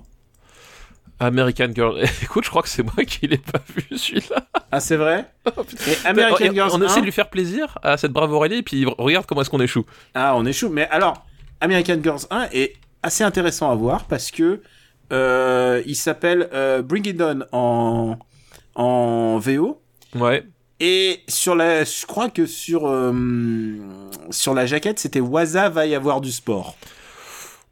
American 1.21 1.69
Girl. 1.75 2.03
Écoute, 2.23 2.45
je 2.45 2.51
crois 2.51 2.63
que 2.63 2.69
c'est 2.69 2.83
moi 2.83 3.05
qui 3.07 3.27
l'ai 3.27 3.39
pas 3.39 3.61
vu 3.75 3.97
celui-là. 3.97 4.47
Ah, 4.71 4.81
c'est 4.81 4.97
vrai 4.97 5.27
Oh, 5.57 5.63
Et 5.89 6.07
American 6.07 6.45
Et 6.45 6.55
Girls 6.55 6.71
on 6.73 6.83
1, 6.83 6.87
essaie 6.87 7.01
de 7.01 7.05
lui 7.07 7.13
faire 7.13 7.31
plaisir 7.31 7.79
à 7.83 7.97
cette 7.97 8.13
brave 8.13 8.33
Aurélie, 8.33 8.59
et 8.59 8.63
puis 8.63 8.85
regarde 8.99 9.27
comment 9.27 9.41
est-ce 9.41 9.51
qu'on 9.51 9.61
échoue. 9.61 9.85
Ah, 10.15 10.35
on 10.37 10.45
échoue. 10.45 10.69
Mais 10.69 10.89
alors, 10.91 11.25
American 11.61 11.99
Girls 12.03 12.27
1 12.31 12.49
est 12.53 12.75
assez 13.03 13.25
intéressant 13.25 13.71
à 13.71 13.75
voir 13.75 14.05
parce 14.05 14.31
que 14.31 14.61
euh, 15.13 15.83
il 15.87 15.95
s'appelle 15.97 16.49
euh, 16.53 16.83
Bring 16.83 17.07
It 17.07 17.21
On 17.21 17.43
en, 17.53 18.19
en 18.75 19.39
VO. 19.39 19.81
Ouais. 20.15 20.45
Et 20.79 21.21
sur 21.29 21.55
la, 21.55 21.85
je 21.85 22.05
crois 22.05 22.29
que 22.29 22.45
sur 22.45 22.87
euh, 22.87 23.13
sur 24.31 24.53
la 24.53 24.67
jaquette, 24.67 24.99
c'était 24.99 25.21
Waza 25.21 25.71
va 25.71 25.87
y 25.87 25.95
avoir 25.95 26.21
du 26.21 26.31
sport. 26.31 26.77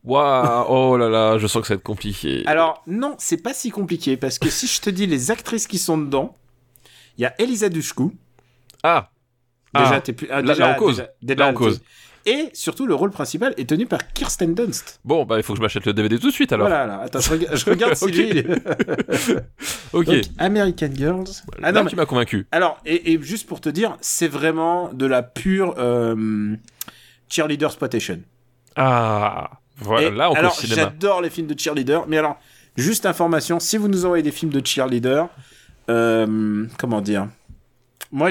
Waouh, 0.05 0.66
oh 0.68 0.96
là 0.98 1.09
là, 1.09 1.38
je 1.38 1.46
sens 1.46 1.62
que 1.62 1.68
ça 1.68 1.74
va 1.74 1.78
être 1.78 1.82
compliqué. 1.84 2.42
Alors 2.46 2.82
non, 2.86 3.14
c'est 3.18 3.42
pas 3.42 3.55
si 3.55 3.70
compliqué 3.70 4.16
parce 4.16 4.38
que 4.38 4.50
si 4.50 4.66
je 4.66 4.80
te 4.80 4.90
dis 4.90 5.07
les 5.07 5.30
actrices 5.30 5.66
qui 5.66 5.78
sont 5.78 5.96
dedans, 5.98 6.36
il 7.16 7.22
y 7.22 7.24
a 7.24 7.34
Elisa 7.40 7.68
Dushku. 7.68 8.12
Ah, 8.82 9.11
Déjà, 9.74 9.94
Ah. 9.94 10.00
t'es 10.00 10.12
plus. 10.12 10.28
ah, 10.30 10.40
Là- 10.40 10.52
déjà, 10.55 10.68
là, 10.68 10.74
on 10.76 10.78
cause. 10.78 10.96
déjà- 10.98 11.11
déjà, 11.22 11.44
Là, 11.46 11.48
t'es- 11.52 11.55
cause. 11.57 11.82
Et 12.26 12.48
surtout, 12.55 12.86
le 12.86 12.94
rôle 12.94 13.11
principal 13.11 13.52
est 13.59 13.68
tenu 13.68 13.86
par 13.86 14.07
Kirsten 14.12 14.55
Dunst. 14.55 15.00
bon, 15.05 15.24
bah 15.26 15.36
il 15.36 15.42
faut 15.42 15.52
que 15.52 15.59
je 15.59 15.62
m'achète 15.62 15.84
le 15.84 15.92
DVD 15.92 16.18
tout 16.18 16.28
de 16.28 16.32
suite 16.32 16.52
alors. 16.52 16.68
Voilà, 16.68 16.86
là. 16.86 17.00
Attends, 17.00 17.20
je 17.20 17.30
regarde, 17.30 17.57
je 17.57 17.64
regarde 17.70 17.94
si 17.96 18.05
Ok. 18.05 18.11
lui, 18.12 18.28
il 18.30 18.38
est- 18.38 18.46
Ok. 19.92 20.07
Donc, 20.07 20.22
American 20.38 20.90
Girls. 20.94 21.24
Ah 21.59 21.61
Là, 21.61 21.72
non, 21.72 21.84
mais- 21.84 21.90
tu 21.90 21.96
m'as 21.96 22.07
convaincu. 22.07 22.46
Alors, 22.52 22.78
et, 22.86 23.12
et 23.12 23.20
juste 23.22 23.46
pour 23.48 23.61
te 23.61 23.68
dire, 23.68 23.96
c'est 24.00 24.28
vraiment 24.28 24.90
de 24.92 25.07
la 25.07 25.22
pure 25.22 25.74
euh, 25.78 26.57
cheerleader 27.28 27.70
spotation. 27.72 28.20
Ah, 28.76 29.50
voilà, 29.78 30.10
là 30.10 30.30
on 30.30 30.34
alors, 30.34 30.52
j'adore 30.76 31.20
les 31.22 31.30
films 31.30 31.46
de 31.46 31.58
cheerleader, 31.58 32.06
mais 32.06 32.18
alors, 32.18 32.38
juste 32.76 33.06
information, 33.06 33.60
si 33.60 33.76
vous 33.76 33.88
nous 33.88 34.04
envoyez 34.04 34.22
des 34.22 34.30
films 34.32 34.52
de 34.52 34.64
cheerleader, 34.64 35.28
euh, 35.90 36.66
comment 36.78 37.00
dire? 37.00 37.28
Moi, 38.12 38.30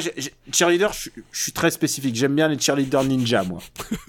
cheerleader, 0.51 0.93
je 0.93 0.99
suis- 0.99 1.11
je 1.31 1.41
suis 1.41 1.51
très 1.51 1.69
spécifique. 1.69 2.15
J'aime 2.15 2.35
bien 2.35 2.47
les 2.47 2.57
cheerleader 2.57 3.03
ninja, 3.03 3.43
moi. 3.43 3.59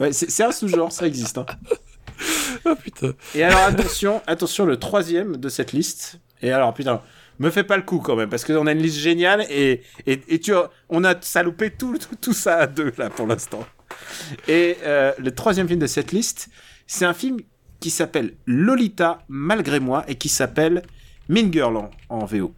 Ouais, 0.00 0.12
c'est 0.12 0.42
un 0.42 0.52
sous-genre, 0.52 0.90
ça 0.90 1.06
existe. 1.06 1.38
hein. 1.38 1.46
Ah 2.64 2.74
putain. 2.74 3.12
Et 3.34 3.42
alors 3.42 3.58
attention, 3.60 4.22
attention, 4.26 4.64
le 4.64 4.78
troisième 4.78 5.36
de 5.36 5.48
cette 5.50 5.72
liste. 5.72 6.20
Et 6.40 6.50
alors 6.52 6.72
putain, 6.72 7.02
me 7.38 7.50
fais 7.50 7.64
pas 7.64 7.76
le 7.76 7.82
coup 7.82 7.98
quand 7.98 8.16
même, 8.16 8.30
parce 8.30 8.44
qu'on 8.44 8.66
a 8.66 8.72
une 8.72 8.78
liste 8.80 8.98
géniale 8.98 9.42
et, 9.50 9.82
et, 10.06 10.22
et 10.28 10.40
tu 10.40 10.54
on 10.88 11.04
a 11.04 11.14
salopé 11.20 11.70
tout, 11.70 11.98
tout, 11.98 12.16
tout 12.18 12.32
ça 12.32 12.56
à 12.56 12.66
deux 12.66 12.92
là 12.96 13.10
pour 13.10 13.26
l'instant. 13.26 13.66
Et 14.48 14.76
euh, 14.84 15.12
le 15.18 15.30
troisième 15.34 15.68
film 15.68 15.80
de 15.80 15.86
cette 15.86 16.12
liste, 16.12 16.48
c'est 16.86 17.04
un 17.04 17.14
film 17.14 17.38
qui 17.80 17.90
s'appelle 17.90 18.34
Lolita 18.46 19.18
malgré 19.28 19.80
moi 19.80 20.04
et 20.08 20.14
qui 20.14 20.28
s'appelle 20.28 20.82
Mean 21.28 21.52
Girl 21.52 21.76
en, 21.76 21.90
en 22.08 22.24
VO. 22.24 22.52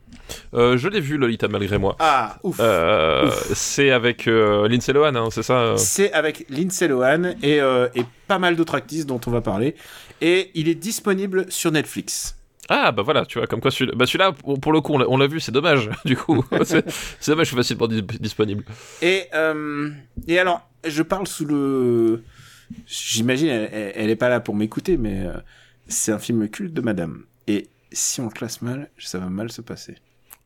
Euh, 0.55 0.77
je 0.77 0.89
l'ai 0.89 1.01
vu 1.01 1.17
Lolita 1.19 1.47
malgré 1.49 1.79
moi. 1.79 1.97
Ah 2.01 2.39
ouf. 2.43 2.57
Euh, 2.61 3.31
c'est 3.55 3.91
avec 3.91 4.27
Lindsay 4.27 4.93
Lohan, 4.93 5.15
hein, 5.15 5.29
c'est 5.31 5.43
ça 5.45 5.75
C'est 5.77 6.13
avec 6.13 6.47
Lindsay 6.49 6.89
Lohan 6.89 7.35
et, 7.43 7.59
et 7.59 8.05
pas 8.27 8.39
mal 8.39 8.57
d'autres 8.57 8.75
actrices 8.75 9.07
dont 9.07 9.21
on 9.27 9.31
va 9.31 9.41
parler. 9.41 9.77
Et 10.21 10.51
il 10.55 10.69
est 10.69 10.75
disponible 10.75 11.47
sur 11.49 11.71
Netflix. 11.71 12.37
Ah 12.69 12.91
bah 12.91 13.03
voilà, 13.03 13.25
tu 13.25 13.39
vois, 13.39 13.47
comme 13.47 13.61
quoi 13.61 13.71
celui-là, 13.71 13.93
bah, 13.97 14.07
celui-là 14.07 14.33
pour, 14.33 14.73
le 14.73 14.81
coup 14.81 14.95
on 14.95 15.17
l'a- 15.17 15.27
vu, 15.29 15.39
c'est 15.39 15.53
dommage 15.53 15.89
du 16.05 16.17
coup. 16.17 16.45
c'est 16.65 16.85
dommage, 17.29 17.47
je 17.47 17.51
suis 17.51 17.57
facilement 17.57 17.87
dis- 17.87 18.03
disponible. 18.19 18.65
Et, 19.03 19.25
euh, 19.35 19.91
et 20.27 20.39
alors, 20.39 20.69
je 20.89 21.03
parle 21.03 21.27
sous 21.27 21.45
le. 21.45 22.23
J'imagine, 22.87 23.49
elle, 23.49 23.71
elle- 23.73 23.93
elle 23.95 24.11
est 24.11 24.17
pas 24.17 24.29
là 24.29 24.41
pour 24.41 24.55
m'écouter, 24.55 24.97
mais 24.97 25.25
euh, 25.27 25.35
c'est 25.89 26.13
un 26.13 26.19
film 26.19 26.49
culte 26.49 26.75
de 26.75 26.81
madame. 26.81 27.25
Et 27.47 27.69
si 27.93 28.21
on 28.21 28.25
le 28.25 28.31
classe 28.31 28.61
mal, 28.63 28.91
ça 28.99 29.19
va 29.19 29.27
mal 29.27 29.53
se 29.53 29.61
passer. 29.61 29.95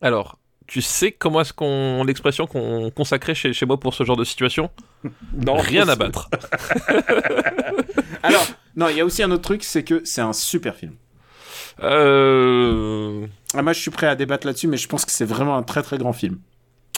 Alors, 0.01 0.37
tu 0.67 0.81
sais 0.81 1.11
comment 1.11 1.41
est-ce 1.41 1.53
qu'on 1.53 2.03
l'expression 2.03 2.45
qu'on 2.47 2.91
consacrait 2.91 3.33
chez, 3.35 3.53
chez 3.53 3.65
moi 3.65 3.79
pour 3.79 3.93
ce 3.93 4.03
genre 4.03 4.17
de 4.17 4.23
situation? 4.23 4.69
Non, 5.33 5.55
Rien 5.57 5.87
à 5.89 5.95
battre. 5.95 6.29
Alors, 8.23 8.45
non, 8.75 8.89
il 8.89 8.97
y 8.97 9.01
a 9.01 9.05
aussi 9.05 9.23
un 9.23 9.31
autre 9.31 9.41
truc, 9.43 9.63
c'est 9.63 9.83
que 9.83 10.01
c'est 10.05 10.21
un 10.21 10.33
super 10.33 10.75
film. 10.75 10.93
Euh... 11.81 13.25
Ah, 13.53 13.61
moi, 13.61 13.73
je 13.73 13.79
suis 13.79 13.91
prêt 13.91 14.07
à 14.07 14.15
débattre 14.15 14.45
là-dessus, 14.47 14.67
mais 14.67 14.77
je 14.77 14.87
pense 14.87 15.05
que 15.05 15.11
c'est 15.11 15.25
vraiment 15.25 15.57
un 15.57 15.63
très 15.63 15.81
très 15.81 15.97
grand 15.97 16.13
film. 16.13 16.39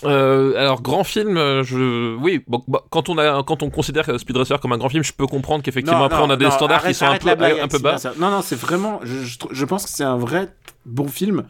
Euh, 0.06 0.56
alors 0.58 0.82
grand 0.82 1.04
film, 1.04 1.38
euh, 1.38 1.64
je 1.64 2.16
oui, 2.18 2.42
bon, 2.48 2.64
bah, 2.68 2.84
quand 2.90 3.10
on 3.10 3.18
a 3.18 3.44
quand 3.44 3.64
on 3.64 3.70
considère 3.70 4.20
Speed 4.20 4.38
Racer 4.38 4.60
comme 4.60 4.72
un 4.74 4.78
grand 4.78 4.90
film, 4.90 5.04
je 5.04 5.14
peux 5.14 5.28
comprendre 5.28 5.64
qu'effectivement 5.64 6.04
après 6.06 6.20
non, 6.20 6.26
on 6.26 6.30
a 6.30 6.38
des 6.38 6.46
non, 6.46 6.52
standards 6.52 6.80
arrête- 6.80 6.94
qui 6.94 6.98
sont 7.00 7.06
un 7.06 7.18
peu 7.18 7.28
la 7.28 7.36
blague 7.36 7.54
un 7.54 7.60
avec 7.60 7.72
peu 7.72 7.80
bas. 7.80 7.98
Ça. 7.98 8.14
Non, 8.18 8.30
non, 8.30 8.42
c'est 8.42 8.56
vraiment. 8.56 9.00
Je, 9.04 9.66
pense 9.66 9.86
que 9.86 9.90
c'est 9.92 10.04
un 10.04 10.18
vrai 10.18 10.50
bon 10.86 11.08
film, 11.08 11.44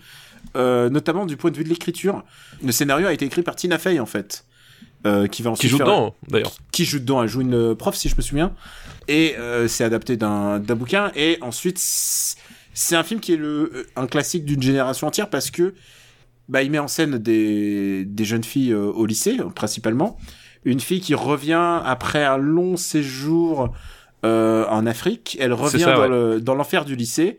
euh, 0.55 0.89
notamment 0.89 1.25
du 1.25 1.37
point 1.37 1.51
de 1.51 1.57
vue 1.57 1.63
de 1.63 1.69
l'écriture. 1.69 2.23
Le 2.63 2.71
scénario 2.71 3.07
a 3.07 3.13
été 3.13 3.25
écrit 3.25 3.41
par 3.43 3.55
Tina 3.55 3.77
Fey 3.77 3.99
en 3.99 4.05
fait, 4.05 4.45
euh, 5.05 5.27
qui 5.27 5.41
va 5.43 5.51
ensuite 5.51 5.61
Qui 5.61 5.69
joue 5.69 5.77
faire- 5.77 5.85
dedans 5.87 6.15
d'ailleurs. 6.29 6.53
qui 6.71 6.85
joue 6.85 6.99
dedans. 6.99 7.23
Elle 7.23 7.29
joue 7.29 7.41
une 7.41 7.75
prof, 7.75 7.95
si 7.95 8.09
je 8.09 8.15
me 8.15 8.21
souviens. 8.21 8.53
Et 9.07 9.35
c'est 9.67 9.83
adapté 9.83 10.15
d'un 10.17 10.59
bouquin. 10.59 11.11
Et 11.15 11.37
ensuite, 11.41 11.77
c'est 11.79 12.95
un 12.95 13.03
film 13.03 13.19
qui 13.19 13.33
est 13.33 13.37
le, 13.37 13.85
un 13.95 14.07
classique 14.07 14.45
d'une 14.45 14.61
génération 14.61 15.07
entière 15.07 15.29
parce 15.29 15.51
que 15.51 15.73
bah, 16.49 16.63
il 16.63 16.71
met 16.71 16.79
en 16.79 16.87
scène 16.87 17.17
des, 17.17 18.05
des 18.05 18.25
jeunes 18.25 18.43
filles 18.43 18.73
euh, 18.73 18.85
au 18.91 19.05
lycée, 19.05 19.37
principalement. 19.55 20.17
Une 20.65 20.79
fille 20.79 21.01
qui 21.01 21.15
revient 21.15 21.79
après 21.85 22.23
un 22.23 22.37
long 22.37 22.77
séjour 22.77 23.73
euh, 24.25 24.65
en 24.69 24.85
Afrique. 24.85 25.37
Elle 25.39 25.53
revient 25.53 25.83
ça, 25.83 25.93
dans 25.93 26.01
ouais. 26.01 26.07
le- 26.09 26.41
dans 26.41 26.55
l'enfer 26.55 26.85
du 26.85 26.95
lycée. 26.95 27.37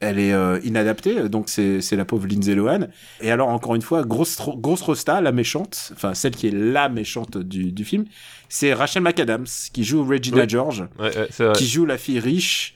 Elle 0.00 0.18
est 0.18 0.34
euh, 0.34 0.60
inadaptée, 0.62 1.30
donc 1.30 1.48
c'est 1.48 1.80
la 1.92 2.04
pauvre 2.04 2.26
Lindsay 2.26 2.54
Lohan. 2.54 2.88
Et 3.22 3.30
alors, 3.30 3.48
encore 3.48 3.74
une 3.76 3.80
fois, 3.82 4.04
grosse, 4.04 4.36
grosse 4.58 4.82
rosta, 4.82 5.22
la 5.22 5.32
méchante, 5.32 5.92
enfin 5.94 6.12
celle 6.12 6.32
qui 6.36 6.48
est 6.48 6.54
la 6.54 6.90
méchante 6.90 7.38
du, 7.38 7.72
du 7.72 7.84
film, 7.84 8.04
c'est 8.50 8.74
Rachel 8.74 9.02
McAdams, 9.02 9.46
qui 9.72 9.84
joue 9.84 10.04
Regina 10.04 10.42
Oui. 10.42 10.48
George, 10.48 10.84
Ouais, 10.98 11.16
ouais, 11.16 11.52
qui 11.54 11.66
joue 11.66 11.86
la 11.86 11.96
fille 11.96 12.18
riche. 12.20 12.74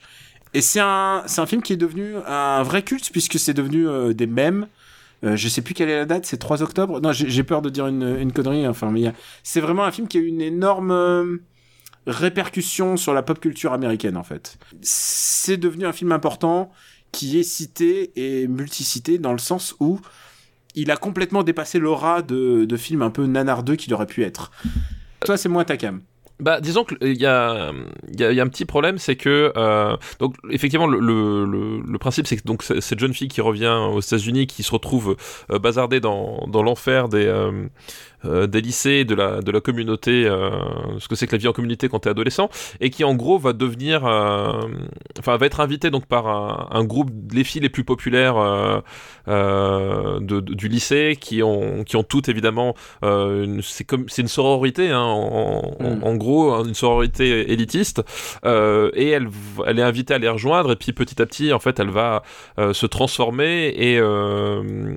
Et 0.55 0.61
c'est 0.61 0.79
un, 0.79 1.23
un 1.37 1.45
film 1.45 1.61
qui 1.61 1.73
est 1.73 1.77
devenu 1.77 2.15
un 2.25 2.63
vrai 2.63 2.81
culte, 2.81 3.09
puisque 3.11 3.37
c'est 3.37 3.53
devenu 3.53 3.85
des 4.15 4.25
mèmes. 4.27 4.65
Euh, 5.23 5.35
je 5.35 5.47
sais 5.47 5.61
plus 5.61 5.73
quelle 5.73 5.89
est 5.89 5.97
la 5.97 6.05
date, 6.05 6.25
c'est 6.25 6.37
3 6.37 6.63
octobre. 6.63 6.99
Non, 6.99 7.11
j'ai 7.13 7.43
peur 7.43 7.61
de 7.61 7.69
dire 7.69 7.87
une, 7.87 8.17
une 8.19 8.31
connerie. 8.31 8.67
Enfin, 8.67 8.89
mais 8.91 9.07
a- 9.07 9.13
c'est 9.43 9.61
vraiment 9.61 9.83
un 9.83 9.91
film 9.91 10.07
qui 10.07 10.17
a 10.17 10.21
eu 10.21 10.25
une 10.27 10.41
énorme 10.41 10.91
euh, 10.91 11.37
répercussion 12.07 12.97
sur 12.97 13.13
la 13.13 13.21
pop 13.23 13.39
culture 13.39 13.73
américaine, 13.73 14.17
en 14.17 14.23
fait. 14.23 14.57
C'est 14.81 15.57
devenu 15.57 15.85
un 15.85 15.93
film 15.93 16.11
important 16.11 16.71
qui 17.11 17.37
est 17.37 17.43
cité 17.43 18.11
et 18.15 18.47
multicité 18.47 19.17
dans 19.19 19.33
le 19.33 19.37
sens 19.39 19.75
où 19.79 19.99
il 20.75 20.89
a 20.89 20.95
complètement 20.97 21.43
dépassé 21.43 21.77
l'aura 21.79 22.21
de, 22.21 22.65
de 22.65 22.77
films 22.77 23.01
un 23.01 23.09
peu 23.11 23.25
nanardeux 23.25 23.75
qu'il 23.75 23.93
aurait 23.93 24.05
pu 24.07 24.23
être. 24.23 24.51
Toi, 25.25 25.37
c'est 25.37 25.49
moins 25.49 25.65
ta 25.65 25.77
cam. 25.77 26.01
Bah, 26.41 26.59
disons 26.59 26.83
qu'il 26.83 26.97
y 27.21 27.25
a, 27.27 27.71
y, 28.17 28.23
a, 28.23 28.31
y 28.31 28.39
a 28.39 28.43
un 28.43 28.47
petit 28.47 28.65
problème, 28.65 28.97
c'est 28.97 29.15
que 29.15 29.53
euh, 29.55 29.95
donc 30.19 30.35
effectivement 30.49 30.87
le, 30.87 30.99
le, 30.99 31.81
le, 31.85 31.97
principe 31.99 32.25
c'est 32.25 32.37
que 32.37 32.43
donc 32.43 32.63
cette 32.63 32.99
jeune 32.99 33.13
fille 33.13 33.27
qui 33.27 33.41
revient 33.41 33.77
aux 33.91 34.01
États-Unis, 34.01 34.47
qui 34.47 34.63
se 34.63 34.71
retrouve 34.71 35.17
euh, 35.51 35.59
bazardée 35.59 35.99
dans, 35.99 36.47
dans 36.47 36.63
l'enfer 36.63 37.09
des 37.09 37.27
euh, 37.27 37.67
euh, 38.25 38.47
des 38.47 38.61
lycées, 38.61 39.05
de 39.05 39.15
la 39.15 39.41
de 39.41 39.51
la 39.51 39.61
communauté, 39.61 40.25
euh, 40.27 40.49
ce 40.99 41.07
que 41.07 41.15
c'est 41.15 41.27
que 41.27 41.31
la 41.33 41.37
vie 41.39 41.47
en 41.47 41.53
communauté 41.53 41.89
quand 41.89 41.99
t'es 41.99 42.09
adolescent, 42.09 42.49
et 42.79 42.89
qui 42.89 43.03
en 43.03 43.15
gros 43.15 43.37
va 43.39 43.53
devenir, 43.53 44.05
euh, 44.05 44.61
enfin 45.19 45.37
va 45.37 45.45
être 45.45 45.59
invitée 45.59 45.89
donc 45.91 46.05
par 46.05 46.27
un, 46.27 46.67
un 46.71 46.83
groupe 46.83 47.09
les 47.33 47.43
filles 47.43 47.61
les 47.61 47.69
plus 47.69 47.83
populaires 47.83 48.37
euh, 48.37 48.79
euh, 49.27 50.19
de, 50.19 50.39
de- 50.39 50.53
du 50.53 50.67
lycée, 50.67 51.17
qui 51.19 51.41
ont 51.43 51.83
qui 51.83 51.95
ont 51.95 52.03
toutes 52.03 52.29
évidemment 52.29 52.75
euh, 53.03 53.59
c'est 53.63 53.83
comme 53.83 54.05
c'est 54.09 54.21
une 54.21 54.27
sororité 54.27 54.89
hein, 54.91 54.99
en, 55.01 55.75
en- 55.79 55.81
Mm. 55.81 56.03
en 56.03 56.15
gros 56.15 56.63
une 56.65 56.73
sororité 56.75 57.51
élitiste 57.51 58.01
euh, 58.45 58.91
et 58.93 59.09
elle 59.09 59.29
elle 59.65 59.79
est 59.79 59.83
invitée 59.83 60.13
à 60.13 60.17
les 60.19 60.29
rejoindre 60.29 60.71
et 60.71 60.75
puis 60.75 60.93
petit 60.93 61.21
à 61.21 61.25
petit 61.25 61.53
en 61.53 61.59
fait 61.59 61.79
elle 61.79 61.89
va 61.89 62.23
euh, 62.59 62.73
se 62.73 62.85
transformer 62.85 63.73
et 63.75 63.97
euh, 63.99 64.95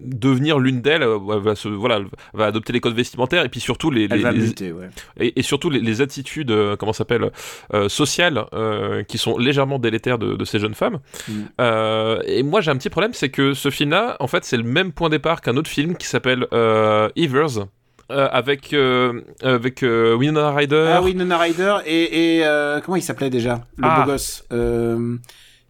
devenir 0.00 0.58
l'une 0.58 0.80
d'elles 0.80 1.02
elle 1.02 1.40
va 1.40 1.54
se 1.54 1.68
voilà 1.68 1.96
elle 1.96 2.06
va 2.34 2.46
adopter 2.46 2.61
les 2.70 2.80
codes 2.80 2.94
vestimentaires 2.94 3.44
et 3.44 3.48
puis 3.48 3.60
surtout 3.60 3.90
les, 3.90 4.04
Elle 4.04 4.18
les- 4.18 4.22
va 4.22 4.32
les- 4.32 4.38
muter, 4.40 4.72
ouais. 4.72 4.90
et, 5.18 5.38
et 5.40 5.42
surtout 5.42 5.70
les, 5.70 5.80
les 5.80 6.00
attitudes 6.02 6.50
euh, 6.50 6.76
comment 6.76 6.92
s'appelle 6.92 7.30
euh, 7.74 7.88
sociales 7.88 8.44
euh, 8.52 9.02
qui 9.02 9.18
sont 9.18 9.38
légèrement 9.38 9.78
délétères 9.78 10.18
de, 10.18 10.36
de 10.36 10.44
ces 10.44 10.58
jeunes 10.58 10.74
femmes 10.74 10.98
Mm. 11.28 11.32
Euh, 11.60 12.20
et 12.26 12.42
moi 12.42 12.60
j'ai 12.60 12.70
un 12.70 12.76
petit 12.76 12.90
problème 12.90 13.12
c'est 13.14 13.28
que 13.30 13.54
ce 13.54 13.70
film 13.70 13.90
là 13.90 14.16
en 14.20 14.26
fait 14.26 14.44
c'est 14.44 14.56
le 14.56 14.62
même 14.64 14.92
point 14.92 15.08
de 15.08 15.14
départ 15.14 15.40
qu'un 15.40 15.56
autre 15.56 15.70
film 15.70 15.96
qui 15.96 16.06
s'appelle 16.06 16.46
euh, 16.52 17.08
Evers 17.16 17.66
euh, 18.10 18.28
avec 18.30 18.72
euh, 18.72 19.20
avec 19.42 19.82
euh, 19.82 20.14
Winona 20.14 20.52
Ryder. 20.52 20.90
Ah 20.94 21.00
Ryder 21.38 21.76
et, 21.86 22.38
et 22.38 22.44
euh, 22.44 22.80
comment 22.80 22.96
il 22.96 23.02
s'appelait 23.02 23.30
déjà 23.30 23.62
Le 23.78 23.84
Ah. 23.88 24.00
beau 24.04 24.10
gosse. 24.12 24.44
Euh, 24.52 25.16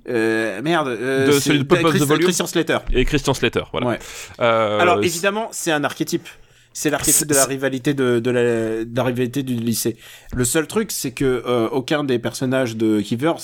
euh, 0.09 0.61
merde. 0.62 0.88
euh, 0.88 1.26
De 1.28 1.32
c'est- 1.32 1.40
celui 1.51 1.59
de 1.61 1.64
Pop 1.64 1.78
Up 1.78 1.84
the 1.86 1.88
Chris- 1.90 1.99
Volume. 2.07 2.24
Christian 2.24 2.47
Slater. 2.47 2.78
Et 2.93 3.05
Christian 3.05 3.34
Slater, 3.34 3.62
voilà. 3.70 3.86
Ouais. 3.88 3.99
Euh, 4.40 4.80
Alors 4.80 4.99
évidemment, 5.03 5.49
c'est 5.53 5.70
un 5.70 5.84
archétype. 5.84 6.28
C'est 6.75 6.91
l'archétype 6.91 7.14
C'est- 7.20 7.25
de 7.27 7.35
la 7.35 7.43
c'est- 7.43 7.49
rivalité 7.49 7.95
de, 7.95 8.18
de, 8.18 8.31
la, 8.31 8.85
de 8.85 8.97
la 8.97 9.05
rivalité 9.05 9.43
du 9.43 9.55
lycée. 9.55 9.97
Le 10.35 10.45
seul 10.45 10.66
truc, 10.66 10.91
c'est 10.93 11.12
que 11.12 11.43
euh, 11.47 11.68
aucun 11.70 12.05
des 12.05 12.18
personnages 12.18 12.77
de 12.77 12.99
Givers 13.01 13.37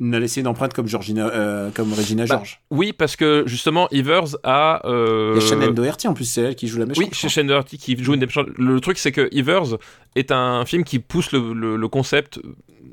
n'a 0.00 0.18
laissé 0.18 0.40
une 0.40 0.48
empreinte 0.48 0.72
comme 0.74 0.88
Georgina, 0.88 1.28
euh, 1.28 1.70
comme 1.72 1.92
Regina 1.92 2.24
Bah, 2.26 2.34
George. 2.36 2.60
Oui, 2.72 2.92
parce 2.92 3.14
que 3.14 3.44
justement, 3.46 3.88
Evers 3.92 4.36
a. 4.42 4.82
euh, 4.88 5.34
Il 5.36 5.42
y 5.42 5.44
a 5.44 5.48
Shannon 5.48 5.70
Doherty 5.70 6.08
en 6.08 6.14
plus, 6.14 6.24
c'est 6.24 6.42
elle 6.42 6.56
qui 6.56 6.66
joue 6.66 6.78
la 6.80 6.86
méchante. 6.86 7.04
Oui, 7.04 7.10
crois. 7.10 7.28
Shane 7.28 7.46
Doherty 7.46 7.78
qui 7.78 7.96
joue 8.02 8.14
une 8.14 8.20
des 8.20 8.26
méchantes. 8.26 8.48
Le 8.58 8.80
truc, 8.80 8.98
c'est 8.98 9.12
que 9.12 9.28
Evers 9.32 9.76
est 10.16 10.32
un 10.32 10.64
film 10.64 10.82
qui 10.82 10.98
pousse 10.98 11.30
le, 11.30 11.52
le- 11.54 11.76
le 11.76 11.88
concept, 11.88 12.40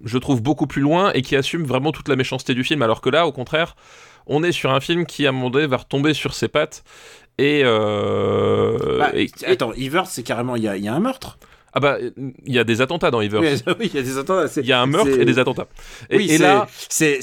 je 0.06 0.18
trouve, 0.20 0.44
beaucoup 0.44 0.68
plus 0.68 0.82
loin 0.84 1.12
et 1.14 1.24
qui 1.24 1.36
assume 1.36 1.64
vraiment 1.64 1.92
toute 1.92 2.08
la 2.08 2.16
méchanceté 2.16 2.54
du 2.54 2.64
film. 2.64 2.84
Alors 2.84 3.02
que 3.02 3.10
là, 3.10 3.26
au 3.26 3.32
contraire, 3.32 3.76
on 4.28 4.44
est 4.44 4.52
sur 4.52 4.72
un 4.72 4.80
film 4.80 5.08
qui, 5.08 5.26
à 5.26 5.30
un 5.30 5.32
moment 5.32 5.50
donné, 5.50 5.66
va 5.66 5.78
retomber 5.78 6.14
sur 6.14 6.36
ses 6.36 6.50
pattes. 6.50 6.84
Et, 7.42 7.62
euh, 7.64 8.98
Bah, 9.00 9.12
et- 9.14 9.30
attends, 9.48 9.74
Evers, 9.74 10.08
c'est 10.08 10.24
carrément, 10.24 10.56
il 10.56 10.64
y 10.64 10.68
a, 10.68 10.78
il 10.78 10.84
y 10.84 10.88
a 10.88 10.94
un 10.94 11.00
meurtre. 11.00 11.38
ah 11.74 11.80
bah, 11.80 11.98
il 12.46 12.54
y 12.54 12.60
a 12.60 12.64
des 12.64 12.82
attentats 12.82 13.12
dans 13.12 13.22
Evers. 13.22 13.42
Oui, 13.80 13.90
il 13.94 13.96
y 13.96 14.00
a 14.00 14.02
des 14.04 14.18
attentats. 14.18 14.46
Il 14.58 14.66
y 14.66 14.74
a 14.74 14.82
un 14.82 14.86
meurtre 14.86 15.20
et 15.20 15.26
des 15.26 15.40
attentats. 15.40 15.68
Et, 16.10 16.18
oui, 16.18 16.26
et 16.30 16.38
c'est- 16.38 16.44
là, 16.44 16.68
c'est, 16.90 17.20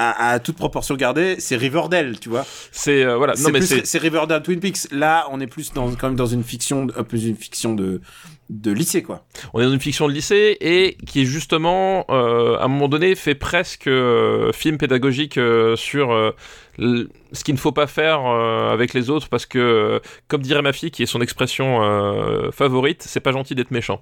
à, 0.00 0.30
à 0.34 0.38
toute 0.38 0.56
proportion 0.56 0.94
gardée, 0.94 1.36
c'est 1.40 1.56
Riverdale, 1.56 2.20
tu 2.20 2.28
vois. 2.28 2.46
c'est 2.70 3.02
euh, 3.02 3.16
voilà. 3.16 3.34
Non 3.40 3.50
mais 3.50 3.60
c'est 3.62 3.98
Riverdale 3.98 4.42
Twin 4.44 4.60
Peaks. 4.60 4.92
Là, 4.92 5.26
on 5.32 5.40
est 5.40 5.48
plus 5.48 5.72
dans, 5.72 5.90
quand 5.96 6.06
même 6.08 6.16
dans 6.16 6.26
une 6.26 6.44
fiction, 6.44 6.86
un 6.96 7.02
peu 7.02 7.16
une 7.16 7.34
fiction 7.34 7.74
de, 7.74 8.00
de 8.48 8.70
lycée, 8.70 9.02
quoi. 9.02 9.24
on 9.54 9.60
est 9.60 9.64
dans 9.64 9.72
une 9.72 9.80
fiction 9.80 10.06
de 10.06 10.12
lycée 10.12 10.56
et 10.60 10.96
qui 11.04 11.26
justement 11.26 12.04
euh, 12.10 12.56
à 12.58 12.64
un 12.66 12.68
moment 12.68 12.86
donné 12.86 13.16
fait 13.16 13.34
presque 13.34 13.88
euh, 13.88 14.52
film 14.52 14.78
pédagogique 14.78 15.36
euh, 15.36 15.74
sur 15.74 16.12
euh, 16.12 16.30
ce 16.78 17.44
qu'il 17.44 17.54
ne 17.54 17.58
faut 17.58 17.72
pas 17.72 17.86
faire 17.86 18.20
euh, 18.26 18.70
avec 18.72 18.94
les 18.94 19.10
autres 19.10 19.28
parce 19.28 19.46
que 19.46 19.58
euh, 19.58 19.98
comme 20.28 20.42
dirait 20.42 20.62
ma 20.62 20.72
fille 20.72 20.90
qui 20.90 21.02
est 21.02 21.06
son 21.06 21.20
expression 21.20 21.82
euh, 21.82 22.50
favorite 22.52 23.02
c'est 23.02 23.20
pas 23.20 23.32
gentil 23.32 23.54
d'être 23.54 23.70
méchant 23.72 24.00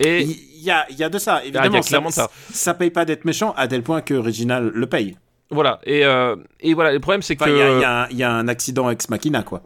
et 0.00 0.22
Il 0.22 0.62
y 0.62 0.70
a, 0.72 0.86
y 0.90 1.04
a 1.04 1.08
de 1.08 1.18
ça, 1.18 1.36
Ah, 1.36 1.40
il 1.42 1.44
y 1.46 1.48
évidemment. 1.50 1.78
a 1.78 1.80
clairement 1.82 2.10
ça, 2.10 2.22
ça. 2.48 2.54
ça 2.54 2.74
paye 2.74 2.90
pas 2.90 3.04
d'être 3.04 3.24
méchant 3.24 3.52
à 3.56 3.68
tel 3.68 3.82
point 3.82 4.00
que 4.00 4.14
Reginald 4.14 4.72
le 4.74 4.86
paye. 4.88 5.16
voilà 5.50 5.78
et, 5.84 6.04
euh, 6.04 6.34
et 6.60 6.74
voilà 6.74 6.92
le 6.92 6.98
problème 7.00 7.22
c'est 7.22 7.36
que 7.36 7.48
il 7.48 7.56
y, 7.56 7.62
a, 7.62 7.78
y 7.80 7.84
un- 7.84 8.08
il 8.10 8.16
y 8.16 8.22
a 8.24 8.32
un 8.32 8.48
accident 8.48 8.90
ex 8.90 9.08
machina, 9.08 9.42
quoi. 9.44 9.62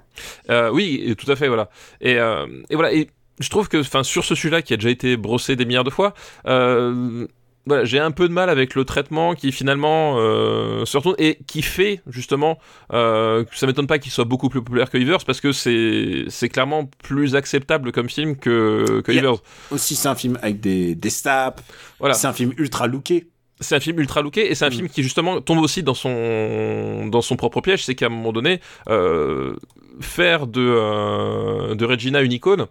Oui, 0.72 1.14
tout 1.16 1.30
à 1.30 1.36
fait, 1.36 1.48
voilà. 1.48 1.70
Et, 2.02 2.12
et 2.14 2.74
voilà, 2.74 2.92
et 2.92 3.08
je 3.40 3.48
trouve 3.50 3.68
que, 3.68 3.78
enfin, 3.78 4.02
sur 4.02 4.24
ce 4.24 4.34
sujet-là 4.34 4.62
qui 4.62 4.74
a 4.74 4.76
déjà 4.76 4.90
été 4.90 5.16
brossé 5.16 5.54
des 5.56 5.64
milliards 5.64 5.84
de 5.84 5.90
fois, 5.90 6.12
euh, 6.46 7.26
voilà, 7.66 7.84
j'ai 7.84 7.98
un 7.98 8.10
peu 8.10 8.28
de 8.28 8.32
mal 8.32 8.48
avec 8.48 8.74
le 8.74 8.84
traitement 8.84 9.34
qui 9.34 9.52
finalement 9.52 10.14
euh, 10.18 10.86
se 10.86 10.96
retourne 10.96 11.16
et 11.18 11.38
qui 11.46 11.60
fait 11.62 12.00
justement, 12.06 12.58
euh, 12.94 13.44
ça 13.52 13.66
m'étonne 13.66 13.86
pas 13.86 13.98
qu'il 13.98 14.10
soit 14.10 14.24
beaucoup 14.24 14.48
plus 14.48 14.62
populaire 14.62 14.88
que 14.90 14.96
Evers 14.96 15.24
parce 15.26 15.40
que 15.40 15.52
c'est 15.52 16.24
c'est 16.28 16.48
clairement 16.48 16.88
plus 17.02 17.36
acceptable 17.36 17.92
comme 17.92 18.08
film 18.08 18.36
que, 18.36 19.02
Evers. 19.08 19.42
Aussi, 19.70 19.96
c'est 19.96 20.08
un 20.08 20.14
film 20.14 20.38
avec 20.40 20.60
des, 20.60 20.94
des 20.94 21.10
snaps. 21.10 21.62
Voilà. 21.98 22.14
C'est 22.14 22.26
un 22.26 22.32
film 22.32 22.52
ultra 22.56 22.86
looké. 22.86 23.26
C'est 23.60 23.74
un 23.74 23.80
film 23.80 23.98
ultra 23.98 24.22
looké 24.22 24.50
et 24.50 24.54
c'est 24.54 24.64
un 24.64 24.68
Mm. 24.68 24.72
film 24.72 24.88
qui 24.88 25.02
justement 25.02 25.40
tombe 25.40 25.58
aussi 25.58 25.82
dans 25.82 25.94
son 25.94 27.06
dans 27.08 27.20
son 27.22 27.36
propre 27.36 27.60
piège, 27.60 27.84
c'est 27.84 27.94
qu'à 27.96 28.06
un 28.06 28.10
moment 28.10 28.32
donné, 28.32 28.60
euh, 28.88 29.56
faire 30.00 30.46
de 30.46 30.60
euh, 30.62 31.74
de 31.74 31.84
Regina 31.84 32.20
une 32.22 32.32
icône, 32.32 32.66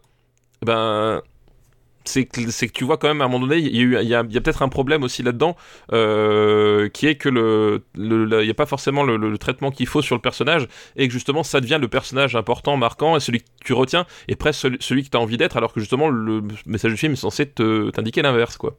ben 0.65 1.21
c'est 2.07 2.25
que, 2.25 2.49
c'est 2.51 2.67
que 2.67 2.73
tu 2.73 2.83
vois 2.83 2.97
quand 2.97 3.07
même 3.07 3.21
à 3.21 3.25
un 3.25 3.27
moment 3.27 3.45
donné, 3.45 3.59
il 3.59 3.75
y 3.75 3.79
a, 3.79 3.83
eu- 3.83 3.97
il 4.01 4.07
y 4.07 4.15
a, 4.15 4.23
il 4.27 4.33
y 4.33 4.37
a 4.37 4.41
peut-être 4.41 4.61
un 4.61 4.69
problème 4.69 5.03
aussi 5.03 5.23
là-dedans, 5.23 5.55
euh, 5.93 6.89
qui 6.89 7.07
est 7.07 7.15
que 7.15 7.29
le, 7.29 7.83
il 7.95 8.27
n'y 8.45 8.49
a 8.49 8.53
pas 8.53 8.65
forcément 8.65 9.03
le, 9.03 9.17
le- 9.17 9.29
le 9.29 9.37
traitement 9.37 9.71
qu'il 9.71 9.87
faut 9.87 10.01
sur 10.01 10.15
le 10.15 10.21
personnage, 10.21 10.67
et 10.95 11.07
que 11.07 11.13
justement 11.13 11.43
ça 11.43 11.61
devient 11.61 11.79
le 11.81 11.87
personnage 11.87 12.35
important, 12.35 12.77
marquant, 12.77 13.15
et 13.17 13.19
celui 13.19 13.39
que 13.41 13.45
tu 13.63 13.73
retiens, 13.73 14.05
et 14.27 14.35
presque 14.35 14.61
celui, 14.61 14.77
celui 14.79 15.03
que 15.03 15.09
tu 15.09 15.17
as 15.17 15.19
envie 15.21 15.37
d'être, 15.37 15.57
alors 15.57 15.73
que 15.73 15.79
justement 15.79 16.09
le 16.09 16.41
message 16.65 16.91
du 16.91 16.97
film 16.97 17.13
est 17.13 17.15
censé 17.17 17.45
te- 17.47 17.89
t'indiquer 17.91 18.21
l'inverse, 18.21 18.57
quoi. 18.57 18.77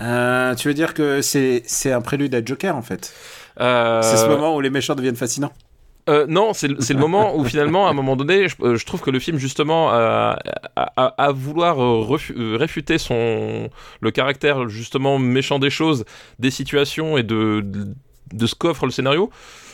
Euh, 0.00 0.54
tu 0.54 0.68
veux 0.68 0.74
dire 0.74 0.94
que 0.94 1.22
c'est, 1.22 1.62
c'est 1.66 1.92
un 1.92 2.00
prélude 2.00 2.34
à 2.34 2.44
Joker, 2.44 2.76
en 2.76 2.82
fait? 2.82 3.12
Euh, 3.60 4.02
C'est 4.02 4.16
ce 4.16 4.28
moment 4.28 4.54
où 4.56 4.60
les 4.60 4.70
méchants 4.70 4.94
deviennent 4.94 5.16
fascinants? 5.16 5.52
Euh, 6.08 6.26
non, 6.28 6.52
c'est 6.52 6.68
le 6.68 6.98
moment 6.98 7.36
où 7.36 7.44
finalement, 7.44 7.86
à 7.86 7.90
un 7.90 7.94
moment 7.94 8.16
donné, 8.16 8.48
je, 8.48 8.56
euh, 8.62 8.76
trouve 8.84 9.00
que 9.00 9.10
le 9.10 9.18
film 9.18 9.38
justement 9.38 9.90
a 9.90 11.32
vouloir 11.32 11.82
euh, 11.82 12.56
réfuter 12.56 12.98
son 12.98 13.70
le 14.00 14.10
caractère 14.10 14.68
justement 14.68 15.18
méchant 15.18 15.58
des 15.58 15.70
choses, 15.70 16.04
des 16.38 16.50
situations 16.50 17.16
et 17.16 17.22
de 17.22 17.64
de, 18.32 18.46
ce 18.46 18.54
qu'offre 18.54 18.84
le 18.84 18.90
scénario, 18.92 19.30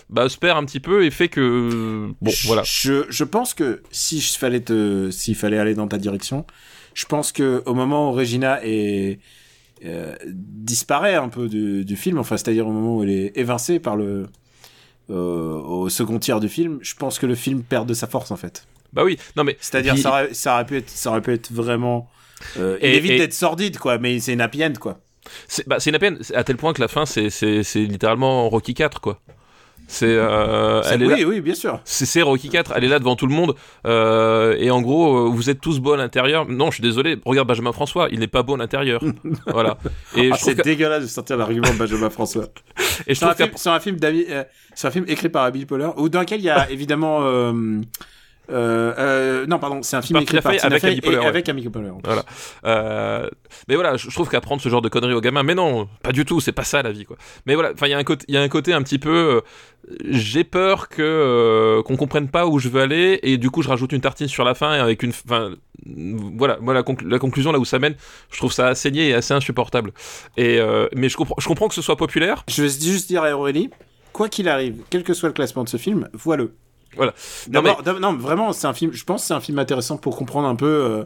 bah 0.09 0.29
se 0.29 0.37
perd 0.39 0.59
un 0.59 0.65
petit 0.65 0.81
peu 0.81 1.05
et 1.05 1.11
fait 1.11 1.29
que 1.29 2.11
bon 2.21 2.31
Je- 2.31 2.47
voilà. 2.47 2.63
Je, 2.65 3.07
je 3.09 3.25
pense 3.25 3.55
que 3.55 3.83
si 3.91 4.21
fallait 4.21 4.61
te, 4.61 5.11
s'il 5.11 5.35
fallait 5.35 5.59
aller 5.59 5.75
dans 5.75 5.89
ta 5.89 5.99
direction, 5.99 6.47
je 6.95 7.07
pense 7.07 7.33
que 7.33 7.63
au 7.67 7.75
moment 7.75 8.11
où 8.11 8.13
Regina 8.13 8.61
est, 8.65 9.19
disparaît 10.29 11.15
un 11.15 11.29
peu 11.29 11.49
du, 11.49 11.85
du 11.85 11.97
film, 11.97 12.19
enfin, 12.19 12.37
c'est-à-dire 12.37 12.67
au 12.69 12.73
moment 12.73 12.99
où 12.99 13.03
elle 13.03 13.11
est 13.11 13.33
évincée 13.37 13.81
par 13.81 13.97
le, 13.97 14.27
au 15.15 15.89
second 15.89 16.19
tiers 16.19 16.41
du 16.41 16.49
film, 16.49 16.79
je 16.83 16.95
pense 16.95 17.19
que 17.19 17.27
le 17.27 17.35
film 17.35 17.63
perd 17.63 17.89
de 17.89 17.95
sa 17.95 18.07
force, 18.07 18.31
en 18.31 18.37
fait. 18.37 18.67
Bah 18.93 19.05
oui, 19.05 19.19
non 19.37 19.45
mais 19.45 19.57
C'est-à-dire, 19.61 19.97
ça 19.99 20.11
aurait, 20.11 20.35
ça 20.35 20.55
aurait 20.55 20.67
pu 20.67 20.77
être, 20.79 20.89
ça 20.91 21.11
aurait 21.11 21.21
pu 21.23 21.33
être 21.33 21.53
vraiment, 21.53 22.09
euh, 22.59 22.77
il 22.83 22.89
Et- 22.89 22.97
évite 22.97 23.11
et- 23.13 23.19
d'être 23.19 23.35
sordide, 23.35 23.79
quoi, 23.79 23.99
mais 23.99 24.19
c'est 24.21 24.33
une 24.33 24.41
happy 24.41 24.65
end, 24.65 24.73
quoi. 24.81 24.99
c'est 25.47 25.69
bah, 25.69 25.79
une 25.87 25.99
peine 25.99 26.19
à 26.35 26.43
tel 26.45 26.57
point 26.57 26.73
que 26.73 26.81
la 26.81 26.89
fin 26.89 27.07
c'est 27.07 27.29
littéralement 27.77 28.49
Rocky 28.49 28.75
4 28.75 29.01
quoi. 29.01 29.21
C'est 29.93 30.07
euh, 30.07 30.83
C'est- 30.83 30.95
elle 30.95 31.03
est 31.03 31.07
là- 31.07 31.15
oui, 31.17 31.25
oui, 31.25 31.41
bien 31.41 31.55
sûr. 31.55 31.81
C'est 31.85 32.23
Rocky 32.23 32.49
4, 32.49 32.73
elle 32.77 32.85
est 32.85 32.89
là 32.89 33.01
devant 33.01 33.17
tout 33.17 33.27
le 33.27 33.35
monde, 33.35 33.57
euh, 33.89 34.55
et 34.57 34.71
en 34.71 34.81
gros, 34.83 35.27
euh, 35.27 35.29
vous 35.29 35.51
êtes 35.51 35.61
tous 35.61 35.81
beaux 35.81 35.95
à 35.95 35.97
l'intérieur. 35.97 36.47
Non, 36.49 36.67
je 36.71 36.75
suis 36.77 36.83
désolé, 36.83 37.19
regarde 37.25 37.49
Benjamin 37.49 37.73
François, 37.73 38.07
il 38.13 38.21
n'est 38.21 38.29
pas 38.29 38.45
beau 38.45 38.55
à 38.55 38.59
l'intérieur. 38.59 39.03
voilà. 39.49 39.79
Et 40.17 40.31
Ah, 40.33 40.37
c'est 40.39 40.55
que- 40.55 40.63
dégueulasse 40.63 41.03
de 41.03 41.09
sortir 41.09 41.37
l'argument 41.37 41.69
de 41.73 41.77
Benjamin 41.77 42.09
François. 42.09 42.45
et 43.09 43.15
je 43.15 43.19
C'est 43.19 43.25
un, 43.25 43.35
film, 43.35 43.51
un 43.67 43.81
film 43.81 43.97
d'Ami- 43.97 44.27
c'est 44.75 44.87
un 44.87 44.91
film 44.93 45.07
écrit 45.09 45.29
par 45.29 45.43
Abby 45.43 45.67
Poehler, 45.67 45.89
ou 45.97 46.09
dans 46.09 46.21
lequel 46.21 46.39
il 46.39 46.45
y 46.45 46.51
a 46.51 46.71
évidemment, 46.71 47.53
euh, 48.51 48.93
euh, 48.99 49.47
non 49.47 49.59
pardon, 49.59 49.83
c'est 49.83 49.97
un 49.97 50.03
film 50.03 50.19
écrit 50.21 50.41
par 50.41 50.53
avec 50.63 50.81
Fey 50.81 50.89
Abby 50.89 51.01
Poehler, 51.01 51.17
et 51.17 51.21
ouais. 51.21 51.27
avec 51.27 51.49
Amy 51.49 51.69
Poehler. 51.69 51.91
Voilà. 52.05 52.25
Euh, 52.65 53.29
mais 53.69 53.77
voilà, 53.77 53.97
je 53.97 54.11
je 54.11 54.15
trouve 54.15 54.29
qu'apprendre 54.29 54.61
ce 54.61 54.69
genre 54.69 54.83
de 54.83 54.89
conneries 54.89 55.15
aux 55.15 55.21
gamins, 55.21 55.43
mais 55.45 55.55
non, 55.55 55.89
pas 56.03 56.13
du 56.13 56.25
tout, 56.25 56.41
c'est 56.41 56.53
pas 56.53 56.65
ça 56.65 56.83
la 56.83 56.91
vie, 56.91 57.05
quoi. 57.05 57.17
Mais 57.47 57.55
voilà, 57.55 57.71
enfin, 57.73 57.87
il 57.87 57.91
y 57.91 57.95
a 57.95 57.99
un 57.99 58.05
côté, 58.05 58.25
il 58.29 58.35
y 58.35 58.39
a 58.39 58.43
un 58.43 58.49
côté 58.49 58.73
un 58.73 58.83
petit 58.83 58.99
peu, 58.99 59.11
euh, 59.11 59.41
j'ai 60.09 60.45
peur 60.45 60.89
que 60.89 61.01
euh, 61.01 61.83
qu'on 61.83 61.97
comprenne 61.97 62.29
pas 62.29 62.47
où 62.47 62.59
je 62.59 62.69
veux 62.69 62.83
aller, 62.83 63.21
et 63.23 63.39
du 63.39 63.51
coup, 63.51 63.63
je 63.63 63.69
rajoute 63.69 63.93
une 63.93 64.01
tartine 64.01 64.29
sur 64.29 64.45
la 64.45 64.55
fin 64.55 64.75
et 64.75 64.79
avec 64.79 65.03
une, 65.03 65.11
enfin, 65.11 65.55
voilà, 65.87 66.59
moi 66.61 66.75
la, 66.75 66.83
conclu- 66.83 67.09
la 67.09 67.19
conclusion 67.19 67.53
là 67.53 67.59
où 67.59 67.65
ça 67.65 67.79
mène, 67.79 67.95
je 68.31 68.39
trouve 68.39 68.53
ça 68.53 68.75
saigné 68.75 69.11
et 69.11 69.15
assez 69.15 69.33
insupportable. 69.33 69.93
Et 70.37 70.59
euh, 70.59 70.89
mais 70.95 71.09
je 71.09 71.17
comprends, 71.17 71.37
je 71.39 71.47
comprends 71.47 71.69
que 71.69 71.75
ce 71.75 71.83
soit 71.83 71.97
populaire. 71.97 72.45
Je 72.49 72.63
vais 72.63 72.69
juste 72.69 73.09
dire 73.09 73.23
à 73.23 73.31
Aurélie, 73.37 73.71
quoi 74.13 74.29
qu'il 74.29 74.49
arrive, 74.49 74.83
quel 74.91 75.05
que 75.05 75.15
soit 75.15 75.29
le 75.29 75.35
classement 75.35 75.65
de 75.65 75.69
ce 75.69 75.77
film, 75.77 76.09
vois-le. 76.13 76.53
Voilà. 76.97 77.15
Non, 77.51 77.63
non, 78.01 78.17
vraiment, 78.17 78.53
c'est 78.53 78.67
un 78.67 78.75
film. 78.75 78.93
Je 78.93 79.05
pense 79.05 79.23
que 79.23 79.29
c'est 79.29 79.35
un 79.35 79.41
film 79.41 79.59
intéressant 79.59 79.97
pour 79.97 80.17
comprendre 80.17 80.49
un 80.49 80.57
peu, 80.57 80.67
euh, 80.67 81.05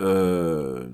euh, 0.00 0.84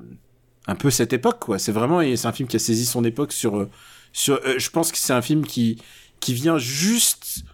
un 0.67 0.75
peu 0.75 0.91
cette 0.91 1.13
époque, 1.13 1.39
quoi. 1.41 1.59
C'est 1.59 1.73
vraiment, 1.73 2.01
c'est 2.17 2.27
un 2.27 2.33
film 2.33 2.49
qui 2.49 2.57
a 2.57 2.59
saisi 2.59 2.85
son 2.87 3.05
époque 3.05 3.33
sur, 3.33 3.57
euh, 3.59 3.71
sur. 4.13 4.35
euh, 4.45 4.59
je 4.59 4.71
pense 4.71 4.93
que 4.93 4.99
c'est 4.99 5.13
un 5.15 5.23
film 5.23 5.47
qui 5.47 5.81
qui 6.21 6.35
vient 6.35 6.59
juste 6.59 7.45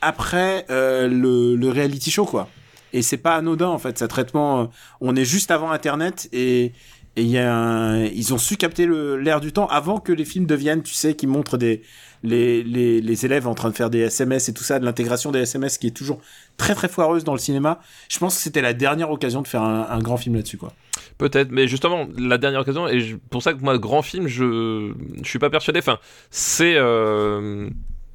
après 0.00 0.64
euh, 0.70 1.08
le, 1.08 1.56
le 1.56 1.68
reality 1.70 2.10
show, 2.10 2.24
quoi. 2.24 2.48
Et 2.92 3.02
c'est 3.02 3.18
pas 3.18 3.36
anodin 3.36 3.68
en 3.68 3.78
fait, 3.78 3.98
ça 3.98 4.08
traitement. 4.08 4.70
on 5.00 5.14
est 5.16 5.24
juste 5.24 5.50
avant 5.50 5.70
Internet 5.70 6.28
et 6.32 6.72
et 7.16 7.22
il 7.22 7.28
y 7.28 7.38
a 7.38 7.52
un- 7.54 8.04
ils 8.04 8.32
ont 8.32 8.38
su 8.38 8.56
capter 8.56 8.86
le- 8.86 9.16
l'air 9.16 9.40
du 9.40 9.52
temps 9.52 9.66
avant 9.66 9.98
que 9.98 10.12
les 10.12 10.24
films 10.24 10.46
deviennent, 10.46 10.82
tu 10.82 10.94
sais, 10.94 11.14
qui 11.14 11.26
montrent 11.26 11.58
des 11.58 11.82
les, 12.22 12.62
les, 12.62 13.00
les 13.00 13.24
élèves 13.24 13.46
en 13.48 13.54
train 13.54 13.70
de 13.70 13.74
faire 13.76 13.90
des 13.90 14.00
SMS 14.00 14.48
et 14.48 14.54
tout 14.54 14.62
ça, 14.64 14.78
de 14.78 14.84
l'intégration 14.84 15.30
des 15.32 15.40
SMS 15.40 15.78
qui 15.78 15.86
est 15.86 15.96
toujours 15.96 16.20
très 16.56 16.74
très 16.74 16.88
foireuse 16.88 17.24
dans 17.24 17.32
le 17.32 17.38
cinéma. 17.38 17.80
Je 18.08 18.18
pense 18.18 18.36
que 18.36 18.42
c'était 18.42 18.60
la 18.62 18.74
dernière 18.74 19.10
occasion 19.10 19.40
de 19.42 19.48
faire 19.48 19.62
un, 19.62 19.86
un 19.88 19.98
grand 20.00 20.16
film 20.18 20.34
là-dessus, 20.36 20.58
quoi. 20.58 20.72
Peut-être, 21.18 21.50
mais 21.50 21.66
justement, 21.68 22.06
la 22.18 22.38
dernière 22.38 22.60
occasion, 22.60 22.88
et 22.88 23.00
je- 23.00 23.16
pour 23.16 23.42
ça 23.42 23.52
que 23.54 23.60
moi, 23.60 23.78
grand 23.78 24.02
film, 24.02 24.26
je, 24.26 24.92
je 25.22 25.28
suis 25.28 25.38
pas 25.38 25.50
persuadé. 25.50 25.78
Enfin, 25.80 25.98
c'est 26.30 26.74
euh, 26.76 27.68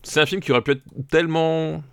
c'est 0.03 0.19
un 0.21 0.25
film 0.25 0.41
qui 0.41 0.51
aurait 0.51 0.61
pu 0.61 0.71
être 0.71 0.83
tellement 1.09 1.83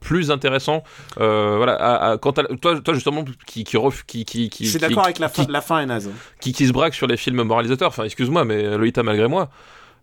plus 0.00 0.30
intéressant. 0.30 0.82
Euh, 1.18 1.56
voilà, 1.56 1.74
à, 1.74 2.10
à- 2.12 2.18
quant 2.18 2.30
à, 2.30 2.44
toi, 2.56 2.80
toi 2.80 2.94
justement, 2.94 3.24
qui 3.46 3.64
qui, 3.64 3.76
ref- 3.76 4.04
qui, 4.06 4.24
qui, 4.24 4.48
qui 4.48 4.64
Je 4.64 4.70
suis 4.70 4.78
d'accord 4.80 5.04
avec 5.04 5.18
la 5.18 5.28
fin, 5.28 5.44
la 5.48 5.60
fin 5.60 5.80
est 5.80 5.86
naze. 5.86 6.10
qui, 6.40 6.52
qui 6.52 6.66
se 6.66 6.72
braque 6.72 6.94
sur 6.94 7.06
les 7.06 7.16
films 7.16 7.42
moralisateurs. 7.42 7.88
Enfin, 7.88 8.04
excuse-moi, 8.04 8.44
mais 8.44 8.62
Lolita 8.76 9.02
malgré 9.02 9.28
moi. 9.28 9.50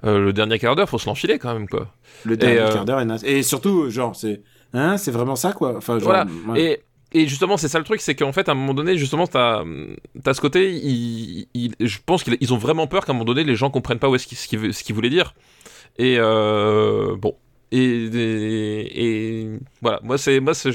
Euh, 0.04 0.20
le 0.20 0.34
dernier 0.34 0.60
quart 0.60 0.76
d'heure, 0.76 0.89
faut 0.89 0.98
se 1.00 1.08
l'enfiler 1.08 1.39
quand 1.39 1.54
même, 1.54 1.68
quoi. 1.68 1.93
Le 2.24 2.38
dernier 2.38 2.60
euh, 2.60 2.72
quart 2.74 2.86
d'heure 2.86 3.00
est 3.00 3.06
naze. 3.06 3.24
Et 3.24 3.43
surtout, 3.43 3.89
genre, 3.89 4.16
c'est, 4.16 4.41
hein, 4.74 4.98
c'est 4.98 5.12
vraiment 5.12 5.36
ça, 5.36 5.54
quoi. 5.54 5.76
Enfin, 5.78 6.00
genre, 6.00 6.10
Voilà. 6.10 6.26
ouais. 6.50 6.80
Et, 7.14 7.22
et 7.22 7.28
justement, 7.28 7.58
c'est 7.58 7.68
ça 7.70 7.80
le 7.80 7.86
truc, 7.86 8.02
c'est 8.02 8.16
qu'en 8.16 8.34
fait, 8.34 8.50
à 8.50 8.52
un 8.52 8.56
moment 8.56 8.74
donné, 8.74 8.98
justement, 8.98 9.28
t'as 9.28 9.64
as 10.26 10.34
ce 10.34 10.41
côté, 10.41 10.80
je 11.56 11.98
pense 12.06 12.24
qu'ils 12.24 12.54
ont 12.54 12.58
vraiment 12.58 12.86
peur 12.88 13.06
qu'à 13.06 13.12
un 13.12 13.16
moment 13.16 13.26
donné, 13.26 13.43
les 13.43 13.56
gens 13.56 13.70
comprennent 13.70 14.00
pas 14.00 14.10
où 14.10 14.16
est-ce 14.16 14.28
qu'il 14.28 14.74
ce 14.74 14.93
voulait 14.93 15.10
dire. 15.10 15.34
Et 15.98 16.18
euh, 16.20 17.16
bon. 17.16 17.36
Et, 17.72 17.80
et, 17.82 19.41
et 19.43 19.50
voilà, 19.82 20.00
moi, 20.02 20.18
c'est, 20.18 20.39
moi 20.39 20.54
je, 20.54 20.72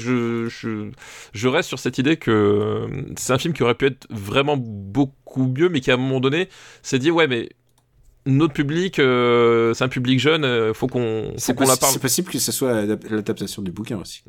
je, 0.47 0.89
je 1.33 1.47
reste 1.47 1.67
sur 1.69 1.79
cette 1.79 1.97
idée 1.97 2.17
que 2.17 2.87
c'est 3.17 3.33
un 3.33 3.39
film 3.39 3.53
qui 3.53 3.63
aurait 3.63 3.73
pu 3.75 3.87
être 3.87 4.05
vraiment 4.11 4.57
beaucoup 4.57 5.47
mieux, 5.47 5.69
mais 5.69 5.81
qui 5.81 5.89
à 5.89 5.95
un 5.95 5.97
moment 5.97 6.19
donné 6.19 6.49
s'est 6.83 6.99
dit, 6.99 7.09
ouais, 7.09 7.27
mais 7.27 7.49
notre 8.25 8.53
public, 8.53 8.99
euh, 8.99 9.73
c'est 9.73 9.83
un 9.83 9.89
public 9.89 10.19
jeune, 10.19 10.45
euh, 10.45 10.73
faut 10.73 10.87
qu'on, 10.87 11.23
faut 11.31 11.33
C'est 11.37 11.53
qu'on 11.55 11.65
la 11.67 11.75
parle. 11.75 11.91
c'est 11.93 11.99
possible 12.01 12.31
que 12.31 12.39
ce 12.39 12.51
soit 12.51 12.73
l'adap- 12.73 13.03
l'adaptation 13.09 13.61
du 13.61 13.71
bouquin 13.71 13.97
aussi. 13.99 14.23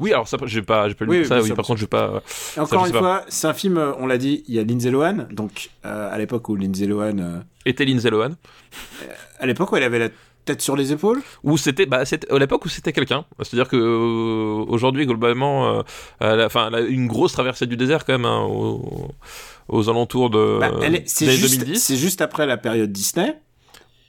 Oui, 0.00 0.12
alors 0.12 0.28
ça, 0.28 0.36
j'ai 0.44 0.62
pas, 0.62 0.88
j'ai 0.88 0.94
pas 0.94 1.04
lu 1.06 1.10
Oui, 1.20 1.26
ça, 1.26 1.40
oui, 1.40 1.50
par 1.52 1.64
contre, 1.64 1.80
j'ai 1.80 1.86
pas. 1.86 2.22
Et 2.56 2.60
Encore 2.60 2.86
une 2.86 2.92
fois, 2.92 3.24
c'est 3.28 3.46
un 3.46 3.54
film, 3.54 3.78
on 3.98 4.06
l'a 4.06 4.18
dit, 4.18 4.44
il 4.48 4.54
y 4.54 4.58
a 4.58 4.64
Lindsay 4.64 4.90
Lohan, 4.90 5.26
donc 5.30 5.70
euh, 5.86 6.12
à 6.12 6.18
l'époque 6.18 6.48
où 6.48 6.56
Lindsay 6.56 6.86
Lohan, 6.86 7.18
euh, 7.18 7.38
Était 7.64 7.84
Lindsay 7.84 8.10
Lohan. 8.10 8.32
à 9.40 9.46
l'époque 9.46 9.72
où 9.72 9.76
elle 9.76 9.82
avait 9.82 9.98
la 9.98 10.08
tête 10.44 10.60
sur 10.62 10.76
les 10.76 10.92
épaules, 10.92 11.20
Où 11.44 11.56
c'était, 11.58 11.84
bah, 11.86 12.02
à 12.30 12.38
l'époque 12.38 12.64
où 12.64 12.68
c'était 12.70 12.92
quelqu'un. 12.92 13.24
C'est-à-dire 13.40 13.68
que 13.68 13.76
aujourd'hui, 13.76 15.04
globalement, 15.06 15.82
elle, 16.20 16.40
a, 16.40 16.46
enfin, 16.46 16.68
elle 16.68 16.74
a 16.74 16.80
une 16.80 17.06
grosse 17.06 17.32
traversée 17.32 17.66
du 17.66 17.76
désert 17.76 18.04
quand 18.06 18.14
même 18.14 18.24
hein, 18.24 18.46
aux 19.68 19.88
alentours 19.88 20.30
de 20.30 20.58
bah, 20.60 20.70
c'est 21.06 21.30
juste, 21.30 21.58
2010. 21.60 21.78
c'est 21.82 21.96
juste 21.96 22.20
après 22.20 22.46
la 22.46 22.56
période 22.56 22.90
Disney. 22.92 23.38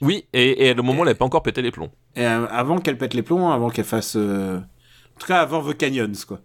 Oui, 0.02 0.26
et, 0.34 0.66
et 0.66 0.70
à 0.70 0.74
le 0.74 0.82
moment, 0.82 1.00
elle 1.00 1.08
n'avait 1.08 1.18
pas 1.18 1.26
encore 1.26 1.44
pété 1.44 1.62
les 1.62 1.72
plombs. 1.72 1.92
Et 2.16 2.26
euh, 2.26 2.48
avant 2.48 2.80
qu'elle 2.80 2.98
pète 2.98 3.14
les 3.14 3.22
plombs, 3.24 3.50
avant 3.52 3.70
qu'elle 3.70 3.86
fasse. 3.86 4.14
euh, 4.16 4.58
En 4.58 5.20
tout 5.20 5.28
cas, 5.28 5.42
avant 5.42 5.62
The 5.62 5.76
Canyons, 5.78 6.12
quoi. 6.28 6.40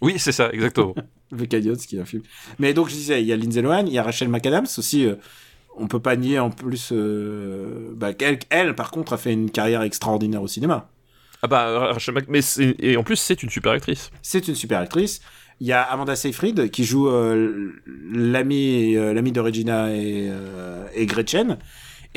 Oui, 0.00 0.14
c'est 0.18 0.32
ça, 0.32 0.50
exactement. 0.52 0.94
The 1.36 1.48
Canyons, 1.48 1.76
qui 1.76 1.96
est 1.96 2.00
un 2.00 2.04
film. 2.04 2.22
Mais 2.58 2.74
donc, 2.74 2.88
je 2.88 2.94
disais, 2.94 3.22
il 3.22 3.26
y 3.28 3.32
a 3.32 3.36
Lindsay 3.36 3.62
Lohan, 3.62 3.84
il 3.86 3.92
y 3.92 3.98
a 3.98 4.02
Rachel 4.02 4.28
McAdams 4.28 4.66
aussi. 4.78 5.06
euh, 5.06 5.14
On 5.76 5.86
peut 5.86 6.00
pas 6.00 6.16
nier 6.16 6.40
en 6.40 6.50
plus. 6.50 6.88
euh, 6.92 7.92
Bah, 7.94 8.12
qu'elle, 8.14 8.40
elle, 8.50 8.74
par 8.74 8.90
contre, 8.90 9.12
a 9.12 9.16
fait 9.16 9.32
une 9.32 9.50
carrière 9.50 9.82
extraordinaire 9.82 10.42
au 10.42 10.48
cinéma. 10.48 10.90
ah 11.42 11.46
bah, 11.46 11.92
Rachel 11.92 12.14
Mc- 12.16 12.26
mais 12.28 12.40
et 12.80 12.96
en 12.96 13.04
plus, 13.04 13.16
c'est 13.16 13.42
une 13.44 13.50
super 13.50 13.72
actrice. 13.72 14.10
C'est 14.22 14.48
une 14.48 14.56
super 14.56 14.80
actrice. 14.80 15.20
Il 15.62 15.68
y 15.68 15.72
a 15.72 15.80
Amanda 15.80 16.16
Seyfried 16.16 16.72
qui 16.72 16.82
joue 16.82 17.08
euh, 17.08 17.72
l'ami 18.12 18.96
euh, 18.96 19.14
l'ami 19.14 19.30
de 19.30 19.38
Regina 19.38 19.92
et, 19.92 20.28
euh, 20.28 20.88
et 20.92 21.06
Gretchen. 21.06 21.56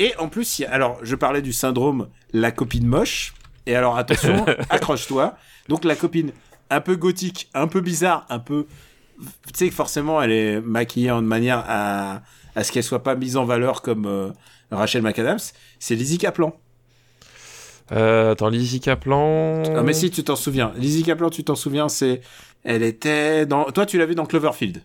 Et 0.00 0.16
en 0.18 0.28
plus, 0.28 0.58
il 0.58 0.62
y 0.62 0.64
a, 0.64 0.72
alors 0.72 0.98
je 1.02 1.14
parlais 1.14 1.42
du 1.42 1.52
syndrome 1.52 2.08
la 2.32 2.50
copine 2.50 2.88
moche. 2.88 3.34
Et 3.66 3.76
alors 3.76 3.98
attention, 3.98 4.44
accroche-toi. 4.68 5.36
Donc 5.68 5.84
la 5.84 5.94
copine 5.94 6.32
un 6.70 6.80
peu 6.80 6.96
gothique, 6.96 7.48
un 7.54 7.68
peu 7.68 7.80
bizarre, 7.80 8.26
un 8.30 8.40
peu, 8.40 8.66
tu 9.20 9.52
sais 9.54 9.68
que 9.68 9.74
forcément 9.76 10.20
elle 10.20 10.32
est 10.32 10.60
maquillée 10.60 11.12
en 11.12 11.22
de 11.22 11.28
manière 11.28 11.64
à 11.68 12.22
à 12.56 12.64
ce 12.64 12.72
qu'elle 12.72 12.82
soit 12.82 13.04
pas 13.04 13.14
mise 13.14 13.36
en 13.36 13.44
valeur 13.44 13.80
comme 13.80 14.06
euh, 14.06 14.32
Rachel 14.72 15.02
McAdams. 15.02 15.38
C'est 15.78 15.94
Lizzie 15.94 16.18
Kaplan. 16.18 16.52
Euh, 17.92 18.32
attends, 18.32 18.48
Lizzie 18.48 18.80
Kaplan. 18.80 19.62
Ah, 19.76 19.82
mais 19.82 19.92
si 19.92 20.10
tu 20.10 20.24
t'en 20.24 20.34
souviens, 20.34 20.72
Lizzie 20.76 21.04
Kaplan, 21.04 21.30
tu 21.30 21.44
t'en 21.44 21.54
souviens, 21.54 21.88
c'est 21.88 22.20
elle 22.66 22.82
était 22.82 23.46
dans. 23.46 23.64
Toi, 23.72 23.86
tu 23.86 23.96
l'as 23.98 24.06
vu 24.06 24.14
dans 24.14 24.26
Cloverfield. 24.26 24.82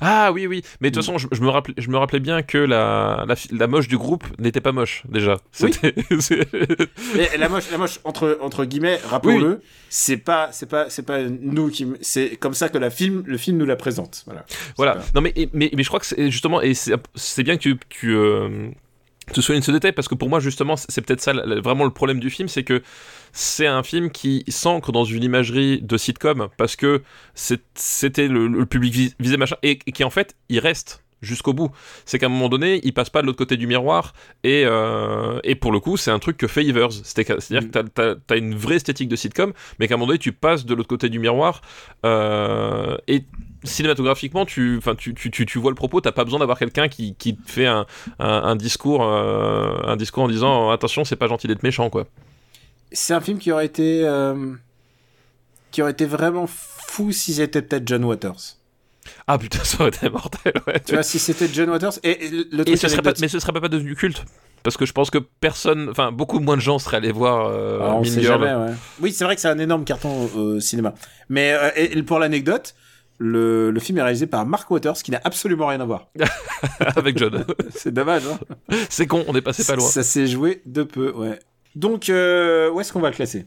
Ah 0.00 0.32
oui, 0.32 0.46
oui. 0.46 0.62
Mais 0.80 0.90
de 0.90 0.94
toute 0.94 1.02
Mm. 1.06 1.12
façon, 1.12 1.18
je, 1.18 1.36
je 1.36 1.42
me 1.42 1.48
rappelais, 1.50 1.74
je 1.76 1.90
me 1.90 1.98
rappelais 1.98 2.20
bien 2.20 2.42
que 2.42 2.56
la, 2.56 3.26
la, 3.52 3.66
moche 3.66 3.86
du 3.86 3.98
groupe 3.98 4.24
n'était 4.38 4.62
pas 4.62 4.72
moche, 4.72 5.02
déjà. 5.10 5.36
Oui. 5.60 5.72
Et 7.34 7.36
la 7.36 7.48
moche, 7.50 7.70
la 7.70 7.76
moche 7.78 8.00
entre 8.04 8.38
entre 8.40 8.64
guillemets, 8.64 8.98
rappelons-le, 9.04 9.60
c'est 9.90 10.16
pas 10.16 10.48
c'est 10.52 10.68
pas 10.68 10.88
c'est 10.88 11.04
pas 11.04 11.22
nous 11.22 11.68
qui 11.68 11.86
c'est 12.00 12.36
comme 12.36 12.54
ça 12.54 12.70
que 12.70 12.78
la 12.78 12.88
film 12.90 13.24
le 13.26 13.36
film 13.36 13.58
nous 13.58 13.66
la 13.66 13.76
présente. 13.76 14.22
Voilà. 14.26 14.46
Voilà. 14.78 14.98
Non, 15.14 15.20
mais, 15.20 15.34
mais, 15.52 15.70
mais 15.74 15.82
je 15.82 15.88
crois 15.88 16.00
que 16.00 16.06
c'est 16.06 16.30
justement, 16.30 16.62
et 16.62 16.72
c'est 16.74 16.94
c'est 17.14 17.42
bien 17.42 17.56
que 17.56 17.62
tu, 17.62 17.76
tu, 17.90 18.14
euh, 18.16 18.68
tu 19.32 19.42
soulignes 19.42 19.62
ce 19.62 19.70
détail, 19.72 19.92
parce 19.92 20.08
que 20.08 20.14
pour 20.14 20.28
moi, 20.28 20.40
justement, 20.40 20.76
c'est 20.76 21.00
peut-être 21.00 21.20
ça 21.20 21.32
vraiment 21.62 21.84
le 21.84 21.90
problème 21.90 22.20
du 22.20 22.30
film, 22.30 22.48
c'est 22.48 22.64
que 22.64 22.82
c'est 23.32 23.66
un 23.66 23.82
film 23.82 24.10
qui 24.10 24.44
s'ancre 24.48 24.92
dans 24.92 25.04
une 25.04 25.22
imagerie 25.24 25.80
de 25.82 25.96
sitcom, 25.96 26.48
parce 26.56 26.76
que 26.76 27.02
c'était 27.74 28.28
le, 28.28 28.46
le 28.48 28.66
public 28.66 28.92
vis- 28.92 29.14
visé, 29.18 29.36
machin, 29.36 29.56
et, 29.62 29.78
et 29.86 29.92
qui 29.92 30.04
en 30.04 30.10
fait, 30.10 30.36
il 30.48 30.58
reste 30.58 31.00
jusqu'au 31.22 31.54
bout. 31.54 31.70
C'est 32.04 32.18
qu'à 32.18 32.26
un 32.26 32.28
moment 32.28 32.50
donné, 32.50 32.80
il 32.84 32.92
passe 32.92 33.08
pas 33.08 33.22
de 33.22 33.26
l'autre 33.26 33.38
côté 33.38 33.56
du 33.56 33.66
miroir, 33.66 34.12
et, 34.42 34.64
euh, 34.66 35.40
et 35.42 35.54
pour 35.54 35.72
le 35.72 35.80
coup, 35.80 35.96
c'est 35.96 36.10
un 36.10 36.18
truc 36.18 36.36
que 36.36 36.46
fait 36.46 36.64
Evers. 36.66 36.92
C'est- 36.92 37.24
C'est-à-dire 37.40 37.62
Mm. 37.68 37.88
que 37.94 38.18
as 38.34 38.36
une 38.36 38.54
vraie 38.54 38.76
esthétique 38.76 39.08
de 39.08 39.16
sitcom, 39.16 39.52
mais 39.78 39.88
qu'à 39.88 39.94
un 39.94 39.96
moment 39.96 40.08
donné, 40.08 40.18
tu 40.18 40.32
passes 40.32 40.66
de 40.66 40.74
l'autre 40.74 40.88
côté 40.88 41.08
du 41.08 41.18
miroir, 41.18 41.62
euh, 42.04 42.96
et 43.08 43.24
cinématographiquement, 43.64 44.46
tu, 44.46 44.80
tu, 44.98 45.14
tu, 45.14 45.30
tu, 45.30 45.46
tu 45.46 45.58
vois 45.58 45.70
le 45.70 45.74
propos, 45.74 46.00
t'as 46.00 46.12
pas 46.12 46.24
besoin 46.24 46.38
d'avoir 46.38 46.58
quelqu'un 46.58 46.88
qui, 46.88 47.14
qui 47.16 47.36
te 47.36 47.50
fait 47.50 47.66
un, 47.66 47.86
un, 48.18 48.28
un 48.28 48.56
discours, 48.56 49.02
euh, 49.04 49.76
un 49.84 49.96
discours 49.96 50.24
en 50.24 50.28
disant 50.28 50.70
attention, 50.70 51.04
c'est 51.04 51.16
pas 51.16 51.26
gentil 51.26 51.46
d'être 51.46 51.62
méchant, 51.62 51.90
quoi. 51.90 52.06
C'est 52.92 53.14
un 53.14 53.20
film 53.20 53.38
qui 53.38 53.50
aurait 53.50 53.66
été 53.66 54.02
euh, 54.04 54.54
qui 55.72 55.82
aurait 55.82 55.92
été 55.92 56.06
vraiment 56.06 56.46
fou 56.46 57.10
si 57.10 57.34
c'était 57.34 57.62
peut-être 57.62 57.86
John 57.88 58.04
Waters. 58.04 58.56
Ah 59.26 59.38
putain, 59.38 59.58
ça 59.64 59.80
aurait 59.80 59.88
été 59.88 60.08
mortel, 60.08 60.52
ouais. 60.66 60.80
Tu 60.80 60.94
vois, 60.94 61.02
si 61.02 61.18
c'était 61.18 61.48
John 61.52 61.70
Waters 61.70 61.98
et, 62.02 62.26
et 62.26 62.30
le 62.30 62.60
Et 62.60 62.64
truc 62.64 62.78
ce 62.78 62.88
serait 62.88 63.02
pas, 63.02 63.12
mais 63.20 63.28
ce 63.28 63.38
serait 63.38 63.52
pas, 63.52 63.60
pas 63.60 63.68
devenu 63.68 63.94
culte. 63.94 64.24
Parce 64.62 64.78
que 64.78 64.86
je 64.86 64.92
pense 64.92 65.10
que 65.10 65.18
personne, 65.18 65.88
enfin 65.90 66.10
beaucoup 66.10 66.40
moins 66.40 66.56
de 66.56 66.62
gens 66.62 66.78
seraient 66.78 66.96
allés 66.96 67.12
voir 67.12 67.48
euh, 67.48 67.80
Ah, 67.82 67.94
on 67.96 68.04
sait 68.04 68.22
jamais, 68.22 68.54
ouais. 68.54 68.72
Oui, 69.00 69.12
c'est 69.12 69.24
vrai 69.24 69.34
que 69.34 69.40
c'est 69.42 69.48
un 69.48 69.58
énorme 69.58 69.84
carton 69.84 70.30
au 70.34 70.58
cinéma. 70.58 70.94
Mais 71.28 71.52
euh, 71.52 71.70
et 71.76 72.02
pour 72.02 72.18
l'anecdote, 72.18 72.74
le, 73.18 73.70
le 73.70 73.80
film 73.80 73.98
est 73.98 74.02
réalisé 74.02 74.26
par 74.26 74.44
Mark 74.46 74.70
Waters, 74.70 74.94
qui 74.96 75.10
n'a 75.10 75.20
absolument 75.24 75.66
rien 75.66 75.80
à 75.80 75.84
voir. 75.84 76.08
avec 76.96 77.16
John. 77.18 77.44
C'est 77.70 77.92
dommage, 77.92 78.22
hein 78.26 78.38
c'est 78.88 79.06
con, 79.06 79.24
on 79.28 79.34
est 79.34 79.42
passé 79.42 79.64
pas 79.64 79.76
loin. 79.76 79.86
Ça 79.86 80.02
s'est 80.02 80.26
joué 80.26 80.62
de 80.66 80.82
peu, 80.82 81.12
ouais. 81.12 81.38
Donc, 81.74 82.08
euh, 82.08 82.70
où 82.70 82.80
est-ce 82.80 82.92
qu'on 82.92 83.00
va 83.00 83.10
le 83.10 83.16
classer? 83.16 83.46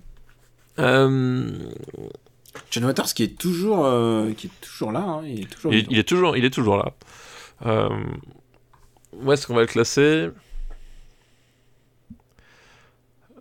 Euh, 0.80 1.52
John 2.72 2.86
Waters, 2.86 3.14
qui 3.14 3.24
est 3.24 3.38
toujours, 3.38 3.86
euh, 3.86 4.32
qui 4.34 4.48
est 4.48 4.62
toujours 4.62 4.92
là, 4.92 5.00
hein, 5.00 5.22
il 5.26 5.42
est 5.42 5.50
toujours. 5.50 5.74
il, 5.74 5.88
il 5.90 5.98
est 6.00 6.08
toujours, 6.08 6.38
il 6.38 6.46
est 6.46 6.54
toujours 6.54 6.78
là. 6.78 7.90
Où 9.14 9.32
est-ce 9.32 9.48
qu'on 9.48 9.56
va 9.56 9.62
le 9.62 9.68
classer? 9.68 10.30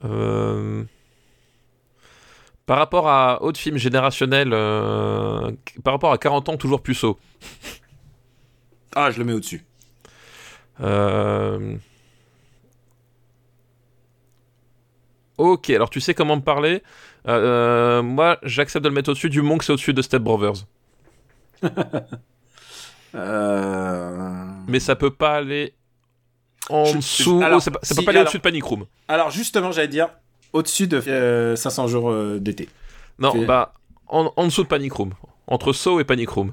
Euh, 0.05 0.85
Par 2.67 2.79
rapport 2.79 3.09
à 3.09 3.43
autres 3.43 3.61
films 3.61 3.77
générationnels, 3.79 4.51
euh, 4.53 5.53
par 5.85 5.95
rapport 5.95 6.13
à 6.13 6.19
40 6.19 6.49
ans 6.49 6.57
toujours 6.57 6.83
puceau. 6.83 7.17
Ah, 8.97 9.11
je 9.13 9.19
le 9.19 9.25
mets 9.25 9.33
au-dessus. 9.35 9.65
Euh... 10.81 11.77
Ok, 15.39 15.71
alors 15.71 15.91
tu 15.91 16.01
sais 16.01 16.15
comment 16.15 16.37
me 16.37 16.43
parler? 16.43 16.83
Euh, 17.29 18.03
moi, 18.03 18.39
j'accepte 18.43 18.83
de 18.83 18.89
le 18.89 18.95
mettre 18.95 19.11
au-dessus 19.11 19.31
du 19.31 19.43
Monk, 19.43 19.63
c'est 19.63 19.73
au-dessus 19.73 19.93
de 19.95 20.03
Step 20.03 20.23
Brothers. 20.23 20.65
Mais 24.69 24.81
ça 24.81 24.97
peut 24.97 25.11
pas 25.13 25.37
aller 25.37 25.75
en 26.69 26.85
Je- 26.87 26.97
dessous. 26.97 27.41
alors, 27.43 27.63
ça 27.63 27.71
peut- 27.71 27.79
ça 27.83 27.95
si, 27.95 28.01
peut 28.01 28.05
pas 28.05 28.11
aller 28.11 28.21
au-dessus 28.23 28.39
de 28.39 28.43
Panic 28.43 28.65
Room. 28.65 28.87
Alors, 29.09 29.31
justement, 29.31 29.73
j'allais 29.73 29.89
dire 29.89 30.09
au-dessus 30.57 30.87
de 30.89 31.03
euh, 31.07 31.57
500 31.57 31.87
jours 31.87 32.11
euh, 32.11 32.39
d'été. 32.41 32.69
Non, 33.19 33.33
C'est- 33.33 33.45
bah 33.45 33.73
en, 34.09 34.33
en 34.37 34.45
dessous 34.45 34.63
de 34.63 34.69
Panic 34.69 34.93
Room. 34.93 35.13
Entre 35.47 35.73
Saw 35.73 36.01
et 36.01 36.05
Panic 36.05 36.29
Room. 36.31 36.53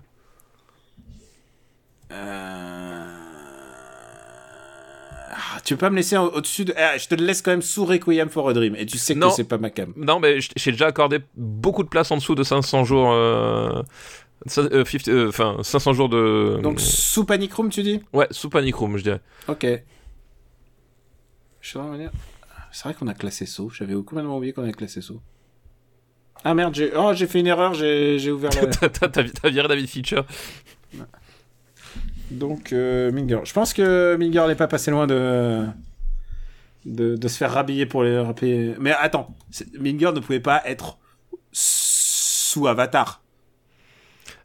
Euh... 2.12 3.04
ah, 5.32 5.60
tu 5.64 5.74
peux 5.76 5.80
pas 5.80 5.90
me 5.90 5.96
laisser 5.96 6.18
au- 6.18 6.30
au-dessus 6.32 6.66
de. 6.66 6.74
Ah, 6.78 6.98
je 6.98 7.08
te 7.08 7.16
le 7.16 7.26
laisse 7.26 7.42
quand 7.42 7.52
même 7.52 7.62
sous 7.62 7.86
Requiem 7.86 8.30
for 8.30 8.50
a 8.50 8.54
Dream. 8.54 8.76
Et 8.76 8.86
tu 8.86 8.98
sais 8.98 9.16
Non. 9.16 9.30
que 9.30 9.36
c'est 9.36 9.44
pas 9.46 9.58
ma 9.58 9.70
cam. 9.70 9.94
Non, 9.96 10.20
mais 10.20 10.40
j- 10.42 10.50
j'ai 10.56 10.72
déjà 10.72 10.88
accordé 10.88 11.20
beaucoup 11.36 11.84
de 11.84 11.90
place 11.90 12.12
en 12.12 12.18
dessous 12.18 12.36
de 12.36 12.44
500 12.44 12.84
jours. 12.84 13.12
euh, 13.12 13.82
ça- 14.46 14.62
euh, 14.62 14.86
50, 14.86 15.08
euh, 15.10 15.30
Enfin, 15.30 15.58
500 15.64 15.94
jours 15.94 16.10
de. 16.10 16.60
Donc, 16.62 16.80
sous 16.80 17.26
Panic 17.26 17.54
Room, 17.54 17.70
tu 17.70 17.82
dis? 17.84 18.02
Ouais, 18.14 18.28
sous 18.32 18.50
Panic 18.50 18.76
Room, 18.76 18.98
je 18.98 19.04
dirais. 19.04 19.22
Ok. 19.48 19.66
Je 21.62 21.72
train 21.80 21.86
de 21.88 21.92
me 21.94 21.98
dire- 21.98 22.12
C'est 22.74 22.86
vrai 22.86 22.96
qu'on 22.96 23.08
a 23.08 23.14
classé 23.14 23.46
Saut. 23.46 23.70
J'avais 23.70 23.94
complètement 23.94 24.38
oublié 24.38 24.52
qu'on 24.52 24.64
avait 24.64 24.74
classé 24.74 25.00
Saut. 25.02 25.22
Ah 26.44 26.56
merde, 26.56 26.74
j'ai 26.74 26.92
oh, 26.96 27.16
fait 27.16 27.40
une 27.40 27.48
erreur, 27.48 27.74
j'ai 27.74 28.32
ouvert 28.32 28.52
la... 28.52 28.90
T'as- 28.90 29.50
viré 29.50 29.68
David 29.68 29.88
Fincher. 29.88 30.22
Donc, 32.32 32.74
euh, 32.74 33.12
Mean 33.12 33.30
Girl. 33.30 33.46
Je 33.46 33.54
pense 33.54 33.74
que 33.74 34.18
Mean 34.18 34.32
Girl 34.32 34.50
n'est 34.50 34.56
pas 34.56 34.68
passé 34.68 34.90
loin 34.92 35.06
de... 35.06 35.66
de... 36.86 37.16
de 37.16 37.28
se 37.28 37.38
faire 37.38 37.52
rhabiller 37.52 37.86
pour 37.86 38.04
les 38.04 38.18
rapper. 38.20 38.74
Mais 38.80 38.92
attends, 38.92 39.34
Girl 39.52 40.16
ne 40.16 40.20
pouvait 40.20 40.40
pas 40.40 40.64
être 40.66 40.98
sous 41.52 42.68
Avatar. 42.68 43.22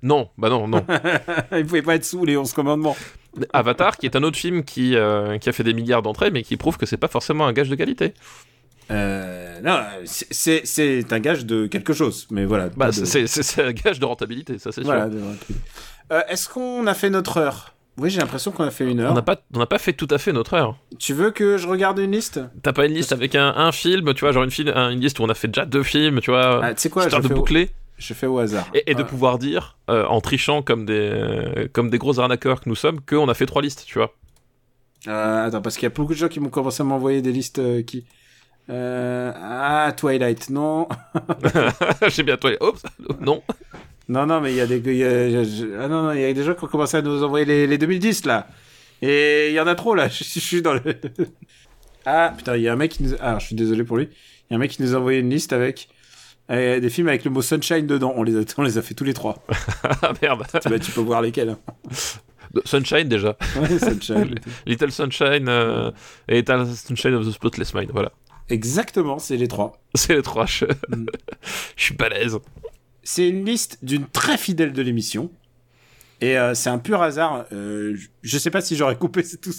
Non, 0.03 0.29
bah 0.37 0.51
non, 0.51 0.69
non. 0.69 0.85
Il 1.53 1.65
pouvait 1.67 1.83
pas 1.83 1.97
être 1.97 2.05
sous 2.05 2.25
les 2.25 2.37
11 2.37 2.53
commandements. 2.53 2.97
Avatar, 3.53 3.97
qui 3.97 4.07
est 4.07 4.17
un 4.17 4.23
autre 4.23 4.37
film 4.39 4.65
qui, 4.65 4.97
euh, 4.97 5.39
qui 5.39 5.49
a 5.49 5.53
fait 5.53 5.65
des 5.65 5.75
milliards 5.75 6.03
d'entrées, 6.03 6.31
mais 6.31 6.43
qui 6.43 6.57
prouve 6.57 6.77
que 6.79 6.87
c'est 6.87 6.97
pas 6.97 7.09
forcément 7.09 7.47
un 7.47 7.53
gage 7.53 7.69
de 7.69 7.75
qualité. 7.77 8.15
Euh, 8.91 9.61
non, 9.63 9.81
c'est- 10.07 11.13
un 11.13 11.21
gage 11.21 11.45
de 11.45 11.67
quelque 11.67 11.93
chose, 11.93 12.27
mais 12.31 12.45
voilà. 12.47 12.71
Bah, 12.75 12.87
de- 12.91 12.93
c'est 13.27 13.63
un 13.63 13.73
gage 13.73 14.01
de 14.01 14.05
rentabilité, 14.07 14.59
ça 14.59 14.73
c'est 14.73 14.83
sûr. 14.83 14.91
voilà. 14.93 15.09
Euh, 16.11 16.23
Est-ce 16.29 16.49
qu'on 16.49 16.87
a 16.87 16.95
fait 16.95 17.11
notre 17.11 17.37
heure? 17.37 17.75
Oui, 17.99 18.11
j'ai 18.11 18.21
l'impression 18.21 18.53
qu'on 18.53 18.65
a 18.65 18.71
fait 18.71 18.89
une 18.89 19.01
heure. 19.01 19.11
On 19.11 19.15
n'a 19.15 19.23
pas, 19.23 19.37
on 19.55 19.67
pas 19.67 19.79
fait 19.79 19.93
tout 19.93 20.07
à 20.11 20.19
fait 20.19 20.33
notre 20.33 20.55
heure. 20.55 20.77
Tu 20.99 21.13
veux 21.13 21.33
que 21.33 21.59
je 21.59 21.67
regarde 21.67 21.99
une 21.99 22.13
liste? 22.13 22.41
T'as 22.63 22.73
pas 22.73 22.87
une 22.87 22.95
liste 22.95 23.13
avec 23.13 23.35
un, 23.35 23.49
un 23.57 23.73
film, 23.73 24.15
tu 24.15 24.21
vois, 24.21 24.33
genre 24.33 24.45
une, 24.45 24.51
fil- 24.53 24.73
un- 24.75 24.91
une 24.91 25.01
liste 25.01 25.19
où 25.19 25.25
on 25.25 25.29
a 25.29 25.35
fait 25.35 25.49
déjà 25.49 25.67
deux 25.67 25.83
films, 25.83 26.21
tu 26.21 26.31
vois, 26.31 26.61
Ah, 26.65 26.75
Tu 26.75 26.83
sais 26.83 26.91
quoi, 26.91 27.03
je 27.03 27.09
histoire 27.09 27.23
de 27.23 27.29
fais, 27.29 27.35
boucler? 27.35 27.71
Je 27.99 28.15
fais 28.15 28.27
au 28.27 28.39
hasard. 28.39 28.69
et, 28.75 28.91
et 28.91 28.95
de 28.95 29.03
pouvoir 29.03 29.39
dire, 29.39 29.77
euh, 29.91 30.05
en 30.07 30.21
trichant 30.21 30.63
comme 30.63 30.87
des, 30.87 31.69
comme 31.73 31.91
des 31.91 31.99
gros 31.99 32.19
arnaqueurs 32.21 32.61
que 32.61 32.69
nous 32.69 32.75
sommes, 32.77 33.01
qu'on 33.01 33.29
a 33.29 33.35
fait 33.35 33.47
trois 33.47 33.63
listes, 33.63 33.85
tu 33.87 33.99
vois. 33.99 34.15
Euh, 35.07 35.47
attends, 35.47 35.63
parce 35.63 35.77
qu'il 35.77 35.85
y 35.85 35.87
a 35.87 35.91
beaucoup 35.91 36.13
de 36.15 36.19
gens 36.19 36.29
qui 36.29 36.41
m'ont 36.41 36.49
commencé 36.51 36.81
à 36.83 36.85
m'envoyer 36.85 37.23
des 37.23 37.33
listes 37.33 37.59
euh, 37.59 37.83
qui. 37.83 38.05
Euh... 38.71 39.33
Ah, 39.37 39.93
Twilight, 39.97 40.51
non. 40.51 40.89
J'ai 42.09 42.23
bien 42.23 42.37
toi. 42.37 42.51
Oups, 42.61 42.83
non. 43.21 43.43
non, 44.09 44.27
non, 44.27 44.41
mais 44.41 44.53
il 44.53 44.57
y 44.57 44.61
a 44.61 44.67
des. 44.67 44.79
il 44.79 44.97
y 44.97 45.05
a- 45.05 45.83
Ah 45.83 45.89
non, 45.89 46.03
non, 46.05 46.13
il 46.13 46.21
y 46.21 46.25
a 46.25 46.33
des 46.33 46.43
gens 46.43 46.55
qui 46.55 46.65
ont 46.65 46.69
commencé 46.69 46.97
à 46.97 47.03
nous 47.03 47.23
envoyer 47.23 47.45
les, 47.47 47.67
les 47.67 47.79
2010 47.79 48.27
là. 48.27 48.47
Et 49.01 49.49
il 49.51 49.55
y 49.55 49.61
en 49.61 49.67
a 49.67 49.75
trop 49.75 49.95
là. 49.95 50.09
Je, 50.09 50.25
je 50.25 50.41
suis 50.41 50.61
dans 50.63 50.75
le. 50.75 50.83
Ah, 52.05 52.33
putain, 52.37 52.57
il 52.57 52.63
y 52.63 52.69
a 52.69 52.73
un 52.73 52.77
mec 52.77 52.93
qui 52.93 53.03
nous. 53.05 53.15
Ah, 53.21 53.39
je 53.39 53.47
suis 53.47 53.55
désolé 53.57 53.85
pour 53.85 53.97
lui. 53.97 54.09
Il 54.13 54.53
y 54.53 54.55
a 54.55 54.57
un 54.57 54.59
mec 54.59 54.71
qui 54.71 54.83
nous 54.83 54.95
a 54.95 54.99
envoyé 54.99 55.21
une 55.21 55.31
liste 55.31 55.53
avec. 55.53 55.89
Des 56.49 56.91
films 56.91 57.09
avec 57.09 57.25
le 57.25 57.31
mot 57.31 57.43
sunshine 57.43 57.87
dedans. 57.87 58.13
On 58.17 58.23
les 58.23 58.37
a, 58.37 58.41
on 58.57 58.63
les 58.63 58.79
a 58.79 58.83
fait 58.83 58.95
tous 58.95 59.05
les 59.05 59.15
trois. 59.15 59.45
Ah 60.03 60.13
merde. 60.23 60.45
bah, 60.65 60.79
tu 60.79 60.91
peux 60.93 61.01
voir 61.01 61.21
lesquels. 61.23 61.51
hein. 61.51 61.59
Sunshine 62.65 63.09
déjà. 63.09 63.37
Ouais, 63.61 63.79
sunshine. 63.79 64.35
Little 64.67 64.91
Sunshine 64.91 65.49
euh, 65.49 65.91
et 66.29 66.37
Little 66.37 66.67
Sunshine 66.67 67.15
of 67.15 67.27
the 67.27 67.31
Spotless 67.33 67.75
Mind, 67.75 67.91
voilà. 67.93 68.13
Exactement, 68.49 69.19
c'est 69.19 69.37
les 69.37 69.49
trois. 69.49 69.83
C'est 69.95 70.15
les 70.15 70.23
trois. 70.23 70.47
Je, 70.47 70.65
Mm. 70.65 71.07
je 71.77 71.83
suis 71.85 71.95
balèze. 71.95 72.39
C'est 73.03 73.29
une 73.29 73.45
liste 73.45 73.79
d'une 73.83 74.07
très 74.07 74.39
fidèle 74.39 74.73
de 74.73 74.81
l'émission. 74.83 75.31
Et 76.21 76.39
euh, 76.39 76.55
c'est 76.55 76.71
un 76.71 76.79
pur 76.79 77.03
hasard. 77.03 77.45
Euh, 77.53 77.95
je- 77.95 78.09
je 78.23 78.39
sais 78.39 78.51
pas 78.51 78.61
si 78.63 78.75
j'aurais 78.75 78.97
coupé 78.97 79.23
tout, 79.23 79.53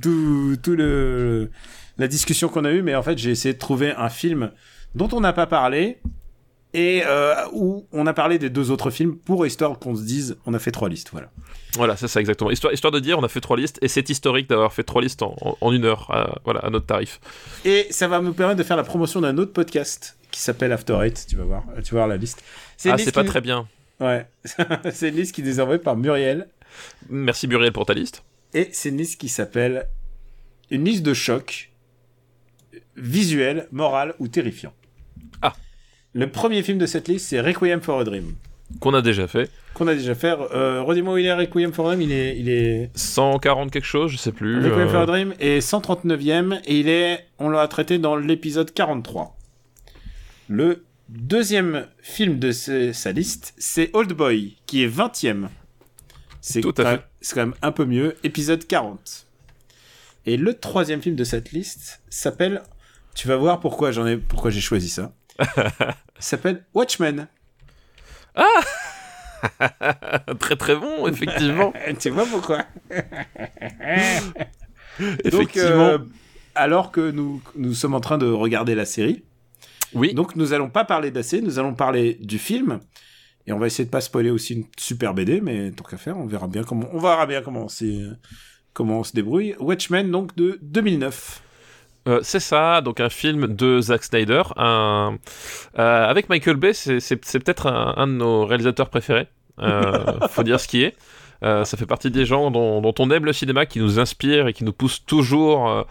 tout, 0.00 0.56
tout 0.62 0.76
le 0.76 1.50
la 1.96 2.06
discussion 2.08 2.48
qu'on 2.48 2.64
a 2.64 2.70
eue, 2.72 2.82
mais 2.82 2.94
en 2.94 3.02
fait 3.02 3.16
j'ai 3.18 3.30
essayé 3.30 3.54
de 3.54 3.58
trouver 3.58 3.92
un 3.96 4.08
film 4.10 4.50
dont 4.94 5.08
on 5.12 5.20
n'a 5.20 5.32
pas 5.32 5.46
parlé 5.46 5.98
et 6.74 7.02
euh, 7.06 7.34
où 7.52 7.86
on 7.92 8.06
a 8.06 8.12
parlé 8.12 8.38
des 8.38 8.50
deux 8.50 8.70
autres 8.70 8.90
films 8.90 9.16
pour 9.16 9.46
histoire 9.46 9.78
qu'on 9.78 9.94
se 9.96 10.02
dise 10.02 10.36
on 10.44 10.52
a 10.54 10.58
fait 10.58 10.72
trois 10.72 10.88
listes. 10.90 11.08
Voilà. 11.12 11.30
Voilà, 11.76 11.96
c'est 11.96 12.08
ça 12.08 12.20
exactement. 12.20 12.50
Histoire, 12.50 12.72
histoire 12.74 12.90
de 12.92 13.00
dire, 13.00 13.18
on 13.18 13.22
a 13.22 13.28
fait 13.28 13.40
trois 13.40 13.56
listes 13.56 13.78
et 13.80 13.88
c'est 13.88 14.08
historique 14.10 14.48
d'avoir 14.48 14.72
fait 14.72 14.82
trois 14.84 15.00
listes 15.00 15.22
en, 15.22 15.34
en- 15.40 15.56
en 15.60 15.72
une 15.72 15.84
heure, 15.84 16.10
à, 16.10 16.38
voilà, 16.44 16.60
à 16.60 16.70
notre 16.70 16.86
tarif. 16.86 17.20
Et 17.64 17.86
ça 17.90 18.06
va 18.08 18.20
nous 18.20 18.34
permettre 18.34 18.58
de 18.58 18.64
faire 18.64 18.76
la 18.76 18.82
promotion 18.84 19.20
d'un 19.20 19.38
autre 19.38 19.52
podcast 19.52 20.16
qui 20.30 20.40
s'appelle 20.40 20.72
After 20.72 20.98
Eight. 21.02 21.26
Tu 21.28 21.36
vas 21.36 21.44
voir, 21.44 21.64
tu 21.84 21.94
vas 21.94 22.00
voir 22.00 22.08
la 22.08 22.16
liste. 22.16 22.42
une 22.84 22.90
Ah, 22.92 22.98
c'est 22.98 23.12
pas 23.12 23.24
très 23.24 23.40
bien. 23.40 23.66
Ouais, 24.00 24.26
c'est 24.92 25.08
une 25.10 25.16
liste 25.16 25.34
qui 25.34 25.40
est 25.42 25.60
envoyée 25.60 25.80
par 25.80 25.96
Muriel. 25.96 26.48
Merci 27.08 27.46
Muriel 27.46 27.72
pour 27.72 27.86
ta 27.86 27.94
liste. 27.94 28.24
Et 28.52 28.68
c'est 28.72 28.88
une 28.88 28.96
liste 28.98 29.20
qui 29.20 29.28
s'appelle 29.28 29.86
une 30.70 30.84
liste 30.84 31.02
de 31.04 31.14
choc 31.14 31.70
visuel, 32.96 33.68
moral 33.72 34.14
ou 34.18 34.28
terrifiant. 34.28 34.72
Ah. 35.42 35.52
Le 36.14 36.30
premier 36.30 36.62
film 36.62 36.78
de 36.78 36.86
cette 36.86 37.08
liste, 37.08 37.26
c'est 37.28 37.40
Requiem 37.40 37.80
for 37.80 38.00
a 38.00 38.04
Dream, 38.04 38.34
Qu'on 38.80 38.94
a 38.94 39.02
déjà 39.02 39.26
fait. 39.26 39.50
qu'on 39.74 39.86
a 39.88 39.94
déjà 39.94 40.14
fait. 40.14 40.32
Euh, 40.54 40.82
Redis-moi 40.82 41.14
où 41.14 41.18
il 41.18 41.26
est, 41.26 41.34
Requiem 41.34 41.72
for 41.72 41.86
a 41.90 41.94
Dream. 41.96 42.02
Il 42.08 42.12
est, 42.12 42.38
il 42.38 42.48
est 42.48 42.90
140 42.94 43.70
quelque 43.70 43.84
chose, 43.84 44.10
je 44.12 44.16
sais 44.16 44.32
plus. 44.32 44.56
Requiem 44.58 44.78
euh, 44.78 44.88
for 44.88 45.00
a 45.02 45.06
Dream 45.06 45.34
est 45.40 45.58
139e 45.58 46.60
et 46.66 46.78
il 46.80 46.88
est, 46.88 47.26
on 47.38 47.50
l'a 47.50 47.66
traité 47.68 47.98
dans 47.98 48.16
l'épisode 48.16 48.72
43. 48.72 49.36
Le 50.48 50.84
deuxième 51.08 51.86
film 52.00 52.38
de 52.38 52.52
ce- 52.52 52.92
sa 52.92 53.12
liste, 53.12 53.54
c'est 53.58 53.90
Old 53.92 54.12
Boy, 54.12 54.56
qui 54.66 54.82
est 54.84 54.88
20e. 54.88 55.48
C'est 56.40 56.60
quand 56.60 56.72
quand 56.74 57.36
même 57.36 57.54
un 57.62 57.72
peu 57.72 57.86
mieux, 57.86 58.14
épisode 58.22 58.66
40. 58.66 59.26
Et 60.26 60.36
le 60.36 60.54
troisième 60.54 61.02
film 61.02 61.16
de 61.16 61.24
cette 61.24 61.52
liste 61.52 62.00
s'appelle, 62.08 62.62
tu 63.14 63.26
vas 63.28 63.36
voir 63.36 63.60
pourquoi 63.60 63.90
j'en 63.92 64.06
ai, 64.06 64.16
pourquoi 64.16 64.50
j'ai 64.50 64.60
choisi 64.60 64.88
ça. 64.88 65.12
S'appelle 66.18 66.64
Watchmen. 66.74 67.28
très 70.40 70.56
très 70.56 70.76
bon, 70.76 71.06
effectivement. 71.06 71.72
tu 72.00 72.10
vois 72.10 72.26
pourquoi 72.26 72.64
Donc, 75.00 75.18
effectivement. 75.24 75.84
euh, 75.84 75.98
alors 76.54 76.92
que 76.92 77.10
nous, 77.10 77.42
nous 77.56 77.74
sommes 77.74 77.94
en 77.94 78.00
train 78.00 78.18
de 78.18 78.26
regarder 78.26 78.74
la 78.74 78.84
série, 78.84 79.24
oui. 79.94 80.12
Donc 80.12 80.36
nous 80.36 80.52
allons 80.52 80.70
pas 80.70 80.84
parler 80.84 81.10
d'AC, 81.10 81.34
nous 81.34 81.58
allons 81.58 81.74
parler 81.74 82.14
du 82.20 82.38
film. 82.38 82.80
Et 83.46 83.52
on 83.52 83.58
va 83.58 83.66
essayer 83.66 83.84
de 83.84 83.90
pas 83.90 84.00
spoiler 84.00 84.30
aussi 84.30 84.54
une 84.54 84.64
super 84.76 85.14
BD, 85.14 85.40
mais 85.40 85.70
tant 85.70 85.84
qu'à 85.84 85.96
faire, 85.96 86.16
on 86.18 86.26
verra 86.26 86.48
bien 86.48 86.64
comment 86.64 86.88
on 86.92 86.98
verra 86.98 87.26
bien 87.26 87.42
comment 87.42 87.68
c'est 87.68 88.00
comment 88.72 89.00
on 89.00 89.04
se 89.04 89.12
débrouille. 89.12 89.54
Watchmen 89.60 90.10
donc 90.10 90.34
de 90.34 90.58
2009. 90.62 91.42
Euh, 92.06 92.20
c'est 92.22 92.40
ça, 92.40 92.80
donc 92.82 93.00
un 93.00 93.08
film 93.08 93.54
de 93.54 93.80
Zack 93.80 94.04
Snyder. 94.04 94.42
Un... 94.56 95.16
euh, 95.78 96.08
avec 96.08 96.28
Michael 96.28 96.56
Bay, 96.56 96.72
c'est 96.74 97.16
peut-être 97.16 97.66
un, 97.66 97.94
un 97.96 98.06
de 98.06 98.12
nos 98.12 98.44
réalisateurs 98.44 98.90
préférés. 98.90 99.28
Euh, 99.60 100.28
faut 100.28 100.42
dire 100.42 100.60
ce 100.60 100.68
qui 100.68 100.82
est. 100.82 100.96
Euh, 101.44 101.64
ça 101.64 101.76
fait 101.76 101.86
partie 101.86 102.10
des 102.10 102.24
gens 102.24 102.50
dont, 102.50 102.80
dont 102.80 102.94
on 102.98 103.10
aime 103.10 103.24
le 103.26 103.32
cinéma, 103.32 103.66
qui 103.66 103.78
nous 103.78 103.98
inspire 104.00 104.48
et 104.48 104.52
qui 104.52 104.64
nous 104.64 104.72
pousse 104.72 105.04
toujours 105.04 105.68
euh, 105.68 105.82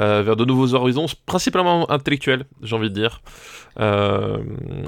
euh, 0.00 0.22
vers 0.22 0.34
de 0.36 0.44
nouveaux 0.44 0.74
horizons, 0.74 1.06
principalement 1.26 1.88
intellectuels, 1.90 2.44
j'ai 2.62 2.74
envie 2.74 2.90
de 2.90 2.94
dire. 2.94 3.20
Euh, 3.78 4.38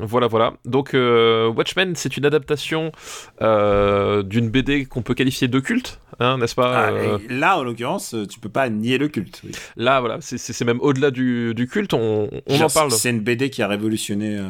voilà, 0.02 0.26
voilà. 0.26 0.54
Donc, 0.64 0.90
Watchmen, 0.94 1.94
c'est 1.94 2.16
une 2.16 2.26
adaptation 2.26 2.90
d'une 3.40 4.50
BD 4.50 4.86
qu'on 4.86 5.02
peut 5.02 5.14
qualifier 5.14 5.46
de 5.46 5.60
culte, 5.60 6.00
hein, 6.18 6.38
n'est-ce 6.38 6.54
pas 6.54 6.88
Ah, 6.88 6.90
là 7.28 7.58
en 7.58 7.62
l'occurrence, 7.62 8.14
tu 8.28 8.40
peux 8.40 8.48
pas 8.48 8.68
nier 8.68 8.98
le 8.98 9.08
culte. 9.08 9.40
oui. 9.44 9.52
Là, 9.76 10.00
voilà, 10.00 10.18
c'est, 10.20 10.64
même 10.64 10.80
au-delà 10.80 11.10
du, 11.10 11.54
du 11.54 11.68
culte, 11.68 11.94
on, 11.94 12.28
on 12.46 12.60
en 12.60 12.68
parle. 12.68 12.90
C'est 12.90 13.10
une 13.10 13.20
BD 13.20 13.50
qui 13.50 13.62
a 13.62 13.68
révolutionné. 13.68 14.40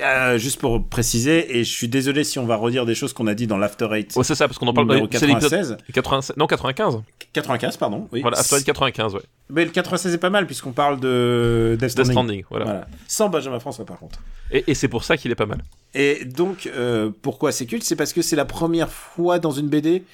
Euh, 0.00 0.38
juste 0.38 0.60
pour 0.60 0.82
préciser, 0.86 1.58
et 1.58 1.64
je 1.64 1.70
suis 1.70 1.88
désolé 1.88 2.24
si 2.24 2.38
on 2.38 2.46
va 2.46 2.56
redire 2.56 2.86
des 2.86 2.94
choses 2.94 3.12
qu'on 3.12 3.26
a 3.26 3.34
dit 3.34 3.46
dans 3.46 3.58
l'After 3.58 3.88
Eight 3.92 4.16
Ouais, 4.16 4.24
c'est 4.24 4.34
ça, 4.34 4.48
parce 4.48 4.58
qu'on 4.58 4.66
en 4.66 4.72
parle 4.72 4.90
l'épisode 4.92 5.28
96, 5.28 5.76
96, 5.92 6.36
non 6.36 6.46
95. 6.46 7.02
95 7.32 7.76
pardon. 7.76 8.08
Oui. 8.12 8.22
Voilà, 8.22 8.38
After 8.38 8.56
Eight 8.56 8.64
95, 8.64 9.14
ouais. 9.14 9.20
Mais 9.50 9.64
le 9.64 9.70
96 9.70 10.14
est 10.14 10.18
pas 10.18 10.30
mal 10.30 10.46
puisqu'on 10.46 10.72
parle 10.72 11.00
de 11.00 11.76
Death 11.78 11.80
Death 11.80 11.90
Stranding. 11.90 12.12
Stranding, 12.12 12.44
voilà. 12.48 12.64
Voilà. 12.64 12.86
Sans 13.08 13.28
Benjamin 13.28 13.60
François 13.60 13.84
par 13.84 13.98
contre. 13.98 14.20
Et, 14.50 14.64
et 14.68 14.74
c'est 14.74 14.88
pour 14.88 15.04
ça 15.04 15.16
qu'il 15.16 15.30
est 15.30 15.36
pas 15.36 15.46
mal. 15.46 15.62
Et 15.94 16.24
donc, 16.24 16.66
euh, 16.66 17.10
pourquoi 17.22 17.52
c'est 17.52 17.66
culte? 17.66 17.84
C'est 17.84 17.96
parce 17.96 18.12
que 18.12 18.22
c'est 18.22 18.36
la 18.36 18.44
première 18.44 18.90
fois 18.90 19.38
dans 19.38 19.50
une 19.50 19.68
BD 19.68 20.04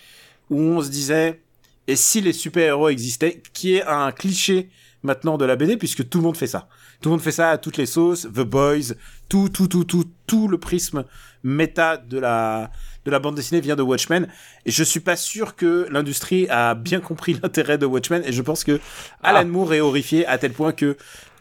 où 0.51 0.59
on 0.61 0.83
se 0.83 0.89
disait, 0.89 1.41
et 1.87 1.97
si 1.97 2.21
les 2.21 2.33
super-héros 2.33 2.89
existaient, 2.89 3.43
qui 3.53 3.75
est 3.77 3.85
un 3.85 4.11
cliché 4.13 4.69
maintenant 5.03 5.39
de 5.39 5.45
la 5.45 5.57
BD, 5.57 5.77
puisque 5.77 6.09
tout 6.09 6.19
le 6.19 6.25
monde 6.25 6.37
fait 6.37 6.47
ça. 6.47 6.69
Tout 7.01 7.09
le 7.09 7.11
monde 7.13 7.21
fait 7.23 7.33
ça 7.33 7.51
à 7.51 7.59
toutes 7.59 7.77
les 7.79 7.87
sauces, 7.87 8.23
The 8.23 8.41
Boys, 8.41 8.95
tout, 9.29 9.49
tout, 9.49 9.69
tout, 9.69 9.85
tout, 9.85 10.05
tout 10.27 10.49
le 10.49 10.59
prisme 10.59 11.05
méta 11.43 11.97
de 11.97 12.19
la, 12.19 12.71
de 13.07 13.11
la 13.11 13.19
bande 13.19 13.35
dessinée 13.35 13.61
vient 13.63 13.77
de 13.77 13.83
Watchmen. 13.83 14.29
Et 14.67 14.71
je 14.71 14.85
suis 14.85 15.01
pas 15.01 15.17
sûr 15.17 15.57
que 15.57 15.87
l'industrie 15.91 16.47
a 16.51 16.75
bien 16.75 17.01
compris 17.01 17.39
l'intérêt 17.43 17.79
de 17.79 17.87
Watchmen, 17.87 18.23
et 18.27 18.33
je 18.33 18.43
pense 18.43 18.65
que 18.65 18.81
Alan 19.23 19.47
Moore 19.47 19.75
est 19.75 19.81
horrifié 19.81 20.27
à 20.27 20.37
tel 20.37 20.53
point 20.53 20.73
que 20.73 20.97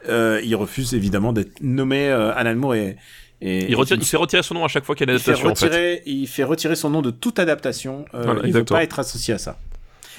euh, 0.07 0.39
il 0.43 0.55
refuse 0.55 0.93
évidemment 0.93 1.33
d'être 1.33 1.59
nommé 1.61 2.07
euh, 2.07 2.33
Alan 2.33 2.55
Moore 2.55 2.75
et, 2.75 2.95
et 3.41 3.69
Il, 3.69 3.75
retire, 3.75 3.97
il 3.99 4.05
fait 4.05 4.15
retirer 4.17 4.43
son 4.43 4.53
nom 4.53 4.63
à 4.63 4.69
chaque 4.69 4.85
fois 4.85 4.95
qu'il 4.95 5.07
y 5.07 5.09
a 5.09 5.13
une 5.13 5.19
il 5.19 5.21
fait, 5.21 5.31
adaptation, 5.31 5.51
en 5.51 5.55
fait. 5.55 5.65
retirer, 5.65 6.03
il 6.05 6.27
fait 6.27 6.43
retirer 6.45 6.75
son 6.77 6.89
nom 6.89 7.01
de 7.01 7.11
toute 7.11 7.37
adaptation. 7.39 8.05
Euh, 8.13 8.23
Voilà, 8.23 8.41
il 8.45 8.53
ne 8.53 8.59
veut 8.59 8.63
pas 8.65 8.83
être 8.83 8.99
associé 8.99 9.33
à 9.33 9.37
ça. 9.37 9.59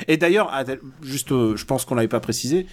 Et 0.08 0.16
d'ailleurs, 0.16 0.50
juste, 1.02 1.32
euh, 1.32 1.56
je 1.56 1.64
pense 1.64 1.84
qu'on 1.84 1.94
l'avait 1.94 2.08
pas 2.08 2.20
précisé 2.20 2.66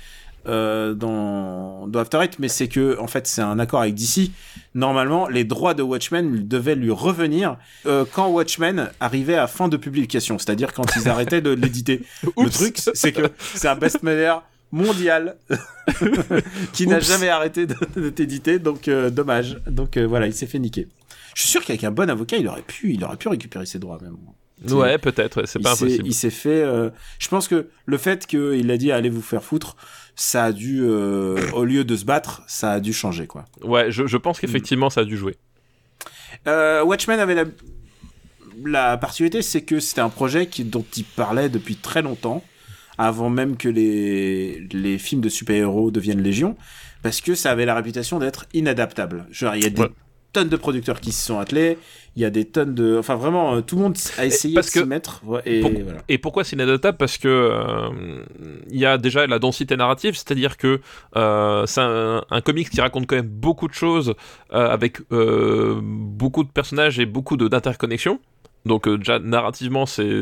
euh, 0.47 0.93
dans, 0.93 1.87
dans 1.87 1.99
After 1.99 2.19
Eight, 2.21 2.39
mais 2.39 2.47
c'est 2.47 2.67
que 2.67 2.97
en 2.99 3.07
fait, 3.07 3.27
c'est 3.27 3.41
un 3.41 3.59
accord 3.59 3.81
avec 3.81 3.95
DC. 3.95 4.31
Normalement, 4.75 5.27
les 5.27 5.43
droits 5.43 5.73
de 5.73 5.83
Watchmen 5.83 6.47
devaient 6.47 6.75
lui 6.75 6.91
revenir 6.91 7.57
euh, 7.85 8.05
quand 8.13 8.27
Watchmen 8.29 8.89
arrivait 8.99 9.35
à 9.37 9.47
fin 9.47 9.67
de 9.67 9.77
publication, 9.77 10.37
c'est-à-dire 10.37 10.73
quand 10.73 10.85
ils 10.95 11.07
arrêtaient 11.09 11.41
de 11.41 11.51
l'éditer. 11.51 12.01
Le 12.37 12.49
truc, 12.49 12.77
c'est 12.93 13.11
que 13.11 13.23
c'est 13.55 13.67
un 13.67 13.75
best-seller 13.75 14.35
mondial 14.71 15.37
qui 16.73 16.87
n'a 16.87 16.99
jamais 16.99 17.29
arrêté 17.29 17.65
de 17.67 18.09
t'éditer, 18.09 18.59
donc 18.59 18.87
euh, 18.87 19.09
dommage. 19.09 19.59
Donc 19.67 19.97
voilà, 19.97 20.27
il 20.27 20.33
s'est 20.33 20.47
fait 20.47 20.59
niquer. 20.59 20.87
Je 21.35 21.41
suis 21.41 21.49
sûr 21.51 21.63
qu'avec 21.63 21.83
un 21.83 21.91
bon 21.91 22.09
avocat, 22.09 22.37
il 22.37 22.47
aurait 22.47 22.61
pu, 22.63 22.93
il 22.93 23.03
aurait 23.03 23.17
pu 23.17 23.27
récupérer 23.27 23.65
ses 23.65 23.79
droits 23.79 23.99
même. 24.01 24.17
Ouais, 24.75 24.97
peut-être, 24.97 25.45
c'est 25.45 25.59
pas 25.59 25.73
impossible. 25.73 26.07
Il 26.07 26.15
s'est 26.15 26.31
fait. 26.31 26.49
euh, 26.63 26.89
Je 27.19 27.27
pense 27.27 27.47
que 27.47 27.67
le 27.85 27.97
fait 27.99 28.25
qu'il 28.25 28.71
a 28.71 28.77
dit 28.77 28.91
allez 28.91 29.09
vous 29.09 29.21
faire 29.21 29.43
foutre, 29.43 29.75
ça 30.17 30.45
a 30.45 30.51
dû, 30.51 30.81
euh, 30.81 31.49
au 31.53 31.63
lieu 31.63 31.85
de 31.85 31.95
se 31.95 32.03
battre, 32.03 32.41
ça 32.47 32.71
a 32.71 32.79
dû 32.81 32.91
changer 32.91 33.25
quoi. 33.27 33.45
Ouais, 33.63 33.89
je, 33.91 34.05
je 34.07 34.17
pense 34.17 34.39
qu'effectivement 34.41 34.89
ça 34.89 35.01
a 35.01 35.05
dû 35.05 35.15
jouer. 35.15 35.37
Euh, 36.47 36.83
Watchmen 36.83 37.19
avait 37.19 37.35
la, 37.35 37.45
la 38.65 38.97
particularité, 38.97 39.41
c'est 39.41 39.61
que 39.61 39.79
c'était 39.79 40.01
un 40.01 40.09
projet 40.09 40.47
qui, 40.47 40.63
dont 40.63 40.85
il 40.97 41.03
parlait 41.05 41.49
depuis 41.49 41.75
très 41.75 42.01
longtemps, 42.01 42.43
avant 42.97 43.29
même 43.29 43.57
que 43.57 43.69
les, 43.69 44.67
les 44.71 44.97
films 44.97 45.21
de 45.21 45.29
super-héros 45.29 45.91
deviennent 45.91 46.21
légion. 46.21 46.57
parce 47.03 47.21
que 47.21 47.35
ça 47.35 47.51
avait 47.51 47.65
la 47.65 47.75
réputation 47.75 48.17
d'être 48.19 48.47
inadaptable. 48.53 49.27
Genre, 49.31 49.55
il 49.55 49.63
y 49.63 49.67
a 49.67 49.69
des 49.69 49.81
Ouais. 49.83 49.89
Tonnes 50.33 50.49
de 50.49 50.55
producteurs 50.57 50.99
qui 51.01 51.11
se 51.11 51.25
sont 51.25 51.39
attelés, 51.39 51.77
il 52.15 52.21
y 52.21 52.25
a 52.25 52.29
des 52.29 52.45
tonnes 52.45 52.73
de, 52.75 52.97
enfin 52.97 53.15
vraiment, 53.15 53.55
euh, 53.55 53.61
tout 53.61 53.75
le 53.75 53.83
monde 53.83 53.97
a 54.17 54.25
essayé 54.25 54.55
parce 54.55 54.67
de 54.73 54.79
s'y 54.81 54.85
mettre. 54.85 55.21
ouais, 55.25 55.41
et 55.45 55.61
Pour- 55.61 55.71
voilà. 55.71 55.99
Et 56.09 56.17
pourquoi 56.17 56.43
c'est 56.43 56.55
inadaptable? 56.55 56.97
Parce 56.97 57.17
que 57.17 57.27
euh, 57.27 58.23
il 58.69 58.79
y 58.79 58.85
a 58.85 58.97
déjà 58.97 59.25
la 59.27 59.39
densité 59.39 59.77
narrative, 59.77 60.15
c'est-à-dire 60.15 60.57
que 60.57 60.81
euh, 61.15 61.65
c'est 61.65 61.81
un, 61.81 62.23
un 62.29 62.41
comics 62.41 62.69
qui 62.69 62.81
raconte 62.81 63.07
quand 63.07 63.15
même 63.15 63.27
beaucoup 63.27 63.67
de 63.67 63.73
choses 63.73 64.13
euh, 64.53 64.69
avec 64.69 64.99
beaucoup 65.11 66.43
de 66.43 66.49
personnages 66.49 66.99
et 66.99 67.05
beaucoup 67.05 67.37
d'interconnexions. 67.37 68.19
Donc 68.65 68.87
euh, 68.87 68.97
déjà 68.97 69.19
narrativement 69.19 69.85
c'est 69.85 70.21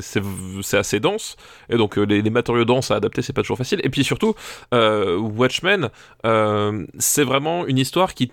assez 0.74 1.00
dense 1.00 1.36
et 1.70 1.78
donc 1.78 1.98
euh, 1.98 2.04
les, 2.04 2.22
les 2.22 2.30
matériaux 2.30 2.66
denses 2.66 2.92
à 2.92 2.96
adapter 2.96 3.22
c'est 3.24 3.34
pas 3.34 3.42
toujours 3.42 3.58
facile. 3.58 3.80
Et 3.84 3.90
puis 3.90 4.04
surtout 4.04 4.36
euh, 4.74 5.18
Watchmen 5.18 5.90
c'est 7.00 7.24
vraiment 7.24 7.66
une 7.66 7.78
histoire 7.80 8.14
qui 8.14 8.32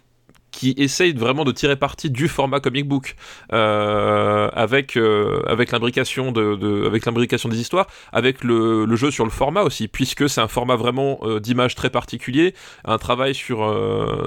qui 0.52 0.74
essaye 0.76 1.12
vraiment 1.14 1.44
de 1.44 1.50
tirer 1.50 1.76
parti 1.76 2.10
du 2.10 2.28
format 2.28 2.60
comic 2.60 2.86
book 2.86 3.16
euh, 3.52 4.48
avec 4.52 4.96
euh, 4.96 5.42
avec 5.46 5.72
l'imbrication 5.72 6.30
de, 6.30 6.86
avec 6.86 7.04
l'imbrication 7.06 7.48
des 7.48 7.60
histoires 7.60 7.88
avec 8.12 8.44
le, 8.44 8.94
jeu 8.94 9.10
sur 9.10 9.24
le 9.24 9.30
format 9.30 9.62
aussi 9.62 9.88
puisque 9.88 10.28
c'est 10.28 10.40
un 10.40 10.48
format 10.48 10.76
vraiment 10.76 11.18
euh, 11.22 11.40
d'image 11.40 11.74
très 11.74 11.90
particulier 11.90 12.54
un 12.84 12.98
travail 12.98 13.34
sur 13.34 13.62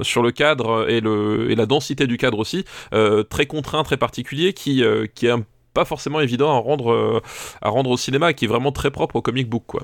sur 0.02 0.22
le 0.22 0.32
cadre 0.32 0.90
et 0.90 1.00
le 1.00 1.50
et 1.50 1.54
la 1.54 1.66
densité 1.66 2.06
du 2.06 2.18
cadre 2.18 2.38
aussi 2.38 2.64
très 3.30 3.46
contraint 3.46 3.84
très 3.84 3.96
particulier 3.96 4.52
qui 4.52 4.82
qui 5.14 5.26
est 5.26 5.34
pas 5.72 5.84
forcément 5.84 6.20
évident 6.20 6.54
à 6.56 6.58
rendre 6.58 7.22
à 7.62 7.68
rendre 7.68 7.90
au 7.90 7.96
cinéma 7.96 8.32
qui 8.32 8.46
est 8.46 8.48
vraiment 8.48 8.72
très 8.72 8.90
propre 8.90 9.16
au 9.16 9.22
comic 9.22 9.48
book 9.48 9.62
quoi 9.66 9.82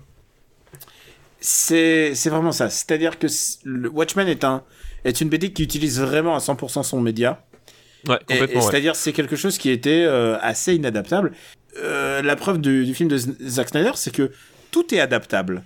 C'est 1.42 2.14
vraiment 2.26 2.52
ça. 2.52 2.70
C'est-à-dire 2.70 3.18
que 3.18 3.26
le 3.64 3.88
Watchmen 3.88 4.28
est 4.28 4.44
un 4.44 4.62
est 5.04 5.20
une 5.20 5.28
BD 5.28 5.52
qui 5.52 5.64
utilise 5.64 6.00
vraiment 6.00 6.36
à 6.36 6.38
100% 6.38 6.84
son 6.84 7.00
média. 7.00 7.44
ouais 8.08 8.18
complètement 8.20 8.60
ouais. 8.60 8.70
C'est-à-dire 8.70 8.94
c'est 8.94 9.12
quelque 9.12 9.34
chose 9.34 9.58
qui 9.58 9.70
était 9.70 10.04
euh, 10.04 10.38
assez 10.40 10.74
inadaptable. 10.76 11.32
Euh, 11.82 12.22
la 12.22 12.36
preuve 12.36 12.60
du, 12.60 12.84
du 12.84 12.94
film 12.94 13.08
de 13.08 13.16
Zack 13.16 13.70
Snyder, 13.70 13.92
c'est 13.96 14.14
que 14.14 14.30
tout 14.70 14.94
est 14.94 15.00
adaptable. 15.00 15.64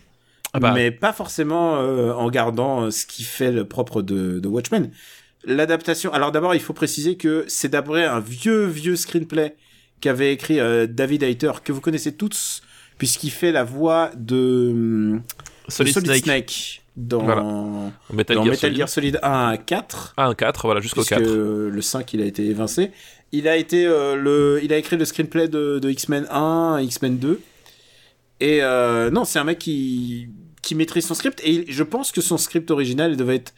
Ah 0.54 0.60
bah, 0.60 0.72
mais 0.72 0.90
pas 0.90 1.12
forcément 1.12 1.76
euh, 1.76 2.12
en 2.12 2.30
gardant 2.30 2.90
ce 2.90 3.04
qui 3.04 3.24
fait 3.24 3.52
le 3.52 3.66
propre 3.66 4.00
de, 4.00 4.38
de 4.38 4.48
Watchmen. 4.48 4.90
L'adaptation. 5.44 6.10
Alors 6.14 6.32
d'abord, 6.32 6.54
il 6.54 6.60
faut 6.60 6.72
préciser 6.72 7.16
que 7.16 7.44
c'est 7.48 7.68
d'après 7.68 8.06
un 8.06 8.20
vieux 8.20 8.64
vieux 8.64 8.96
screenplay 8.96 9.54
qu'avait 10.00 10.32
écrit 10.32 10.58
David 10.88 11.22
Hayter 11.22 11.52
que 11.62 11.72
vous 11.72 11.80
connaissez 11.82 12.14
tous 12.14 12.62
puisqu'il 12.98 13.30
fait 13.30 13.52
la 13.52 13.64
voix 13.64 14.10
de, 14.16 15.20
de 15.68 15.72
Solid, 15.72 16.06
Snake, 16.06 16.24
Snake 16.24 16.82
dans, 16.96 17.22
Voilà. 17.22 17.42
Metal 18.12 18.36
dans 18.36 18.42
Gear 18.44 18.52
Metal 18.52 18.58
Solid. 18.70 18.76
Gear 18.76 18.88
Solid 18.88 19.18
1 19.22 19.48
à 19.48 19.56
4 19.58 20.14
1 20.16 20.34
4 20.34 20.66
voilà 20.66 20.80
jusqu'au 20.80 21.02
puisque 21.02 21.14
4 21.20 21.22
le 21.30 21.80
5 21.82 22.12
il 22.14 22.22
a 22.22 22.24
été 22.24 22.44
évincé. 22.46 22.90
Il 23.32 23.48
a 23.48 23.56
été 23.56 23.84
euh, 23.86 24.14
le 24.16 24.60
il 24.62 24.72
a 24.72 24.78
écrit 24.78 24.96
le 24.96 25.04
screenplay 25.04 25.48
de, 25.48 25.78
de 25.78 25.90
X-Men 25.90 26.26
1, 26.30 26.78
X-Men 26.82 27.18
2 27.18 27.40
et 28.40 28.62
euh, 28.62 29.10
non, 29.10 29.24
c'est 29.24 29.38
un 29.38 29.44
mec 29.44 29.58
qui 29.58 30.28
qui 30.62 30.74
maîtrise 30.74 31.06
son 31.06 31.14
script 31.14 31.40
et 31.44 31.50
il- 31.50 31.64
je 31.68 31.82
pense 31.82 32.12
que 32.12 32.20
son 32.20 32.38
script 32.38 32.70
original 32.70 33.16
devait 33.16 33.36
être 33.36 33.54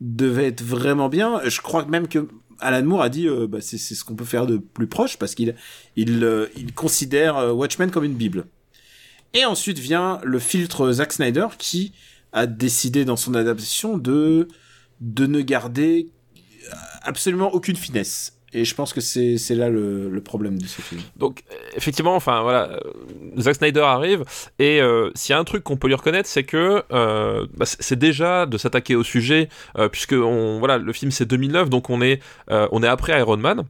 devait 0.00 0.46
être 0.46 0.62
vraiment 0.62 1.08
bien. 1.08 1.40
Je 1.46 1.60
crois 1.60 1.84
même 1.86 2.08
que 2.08 2.28
Alan 2.60 2.84
Moore 2.84 3.02
a 3.02 3.08
dit 3.08 3.28
euh, 3.28 3.46
bah, 3.46 3.58
c'est 3.60 3.78
c'est 3.78 3.94
ce 3.94 4.04
qu'on 4.04 4.14
peut 4.16 4.24
faire 4.24 4.46
de 4.46 4.56
plus 4.58 4.86
proche 4.86 5.16
parce 5.16 5.34
qu'il 5.34 5.54
il 5.96 6.22
euh, 6.24 6.46
il 6.56 6.72
considère 6.74 7.36
euh, 7.38 7.52
Watchmen 7.52 7.90
comme 7.90 8.04
une 8.04 8.14
bible. 8.14 8.46
Et 9.34 9.44
ensuite 9.44 9.78
vient 9.78 10.20
le 10.24 10.38
filtre 10.38 10.92
Zack 10.92 11.12
Snyder 11.12 11.46
qui 11.58 11.92
a 12.32 12.46
décidé 12.46 13.04
dans 13.04 13.16
son 13.16 13.34
adaptation 13.34 13.98
de 13.98 14.48
de 15.00 15.26
ne 15.26 15.40
garder 15.40 16.08
absolument 17.02 17.52
aucune 17.52 17.76
finesse. 17.76 18.38
Et 18.54 18.66
je 18.66 18.74
pense 18.74 18.92
que 18.92 19.00
c'est 19.00 19.38
là 19.54 19.70
le, 19.70 20.20
problème 20.22 20.58
de 20.58 20.66
ce 20.66 20.82
film. 20.82 21.00
Donc 21.16 21.42
euh, 21.50 21.54
effectivement, 21.74 22.14
enfin 22.14 22.42
voilà, 22.42 22.70
euh, 22.70 22.80
Zack 23.38 23.56
Snyder 23.56 23.80
arrive 23.80 24.24
et 24.58 24.80
euh, 24.80 25.10
s'il 25.14 25.32
y 25.32 25.36
a 25.36 25.38
un 25.38 25.44
truc 25.44 25.64
qu'on 25.64 25.78
peut 25.78 25.88
lui 25.88 25.94
reconnaître, 25.94 26.28
c'est 26.28 26.44
que 26.44 26.82
euh, 26.92 27.46
bah, 27.56 27.64
c'est 27.64 27.98
déjà 27.98 28.44
de 28.44 28.58
s'attaquer 28.58 28.94
au 28.94 29.04
sujet, 29.04 29.48
euh, 29.78 29.88
puisque 29.88 30.12
on, 30.12 30.58
voilà, 30.58 30.76
le 30.76 30.92
film 30.92 31.10
c'est 31.10 31.24
2009, 31.24 31.70
donc 31.70 31.88
on 31.88 32.02
est 32.02 32.20
euh, 32.50 32.68
on 32.72 32.82
est 32.82 32.86
après 32.86 33.18
Iron 33.18 33.38
Man, 33.38 33.64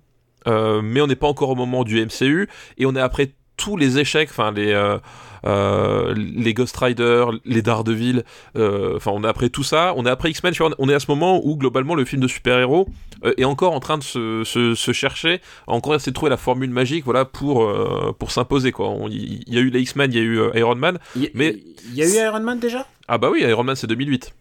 euh, 0.48 0.82
mais 0.82 1.00
on 1.00 1.06
n'est 1.06 1.16
pas 1.16 1.28
encore 1.28 1.50
au 1.50 1.54
moment 1.54 1.84
du 1.84 2.04
MCU 2.04 2.48
et 2.76 2.84
on 2.84 2.96
est 2.96 3.00
après 3.00 3.30
tous 3.56 3.76
les 3.76 3.98
échecs, 3.98 4.28
enfin 4.30 4.52
les 4.52 4.72
euh, 4.72 4.98
euh, 5.44 6.14
les 6.16 6.54
Ghost 6.54 6.76
Rider, 6.76 7.24
les 7.44 7.62
Daredevil, 7.62 8.24
euh, 8.56 8.96
enfin 8.96 9.10
on 9.12 9.24
est 9.24 9.28
après 9.28 9.48
tout 9.48 9.62
ça, 9.62 9.92
on 9.96 10.06
est 10.06 10.10
après 10.10 10.30
X-Men, 10.30 10.54
on 10.78 10.88
est 10.88 10.94
à 10.94 11.00
ce 11.00 11.10
moment 11.10 11.40
où 11.44 11.56
globalement 11.56 11.94
le 11.94 12.04
film 12.04 12.22
de 12.22 12.28
super-héros 12.28 12.88
est 13.36 13.44
encore 13.44 13.72
en 13.72 13.80
train 13.80 13.98
de 13.98 14.02
se, 14.02 14.42
se, 14.44 14.74
se 14.74 14.92
chercher, 14.92 15.40
a 15.66 15.72
encore 15.72 15.94
essayer 15.94 16.10
de 16.10 16.14
trouver 16.14 16.30
la 16.30 16.36
formule 16.36 16.70
magique, 16.70 17.04
voilà, 17.04 17.24
pour 17.24 17.72
pour 18.18 18.30
s'imposer 18.30 18.72
quoi. 18.72 18.94
Il 19.10 19.52
y, 19.52 19.58
a 19.58 19.60
eu 19.60 19.70
les 19.70 19.80
X-Men, 19.80 20.12
il 20.12 20.16
y 20.16 20.20
a 20.20 20.24
eu 20.24 20.40
Iron 20.54 20.76
Man. 20.76 20.98
Y, 21.16 21.30
Mais- 21.34 21.56
il 21.88 21.94
y 21.94 22.02
a 22.02 22.06
eu 22.06 22.26
Iron 22.26 22.40
Man 22.40 22.58
déjà? 22.58 22.86
Ah 23.08 23.18
bah 23.18 23.28
oui, 23.30 23.42
Iron 23.42 23.64
Man 23.64 23.76
c'est 23.76 23.86
2008. 23.86 24.32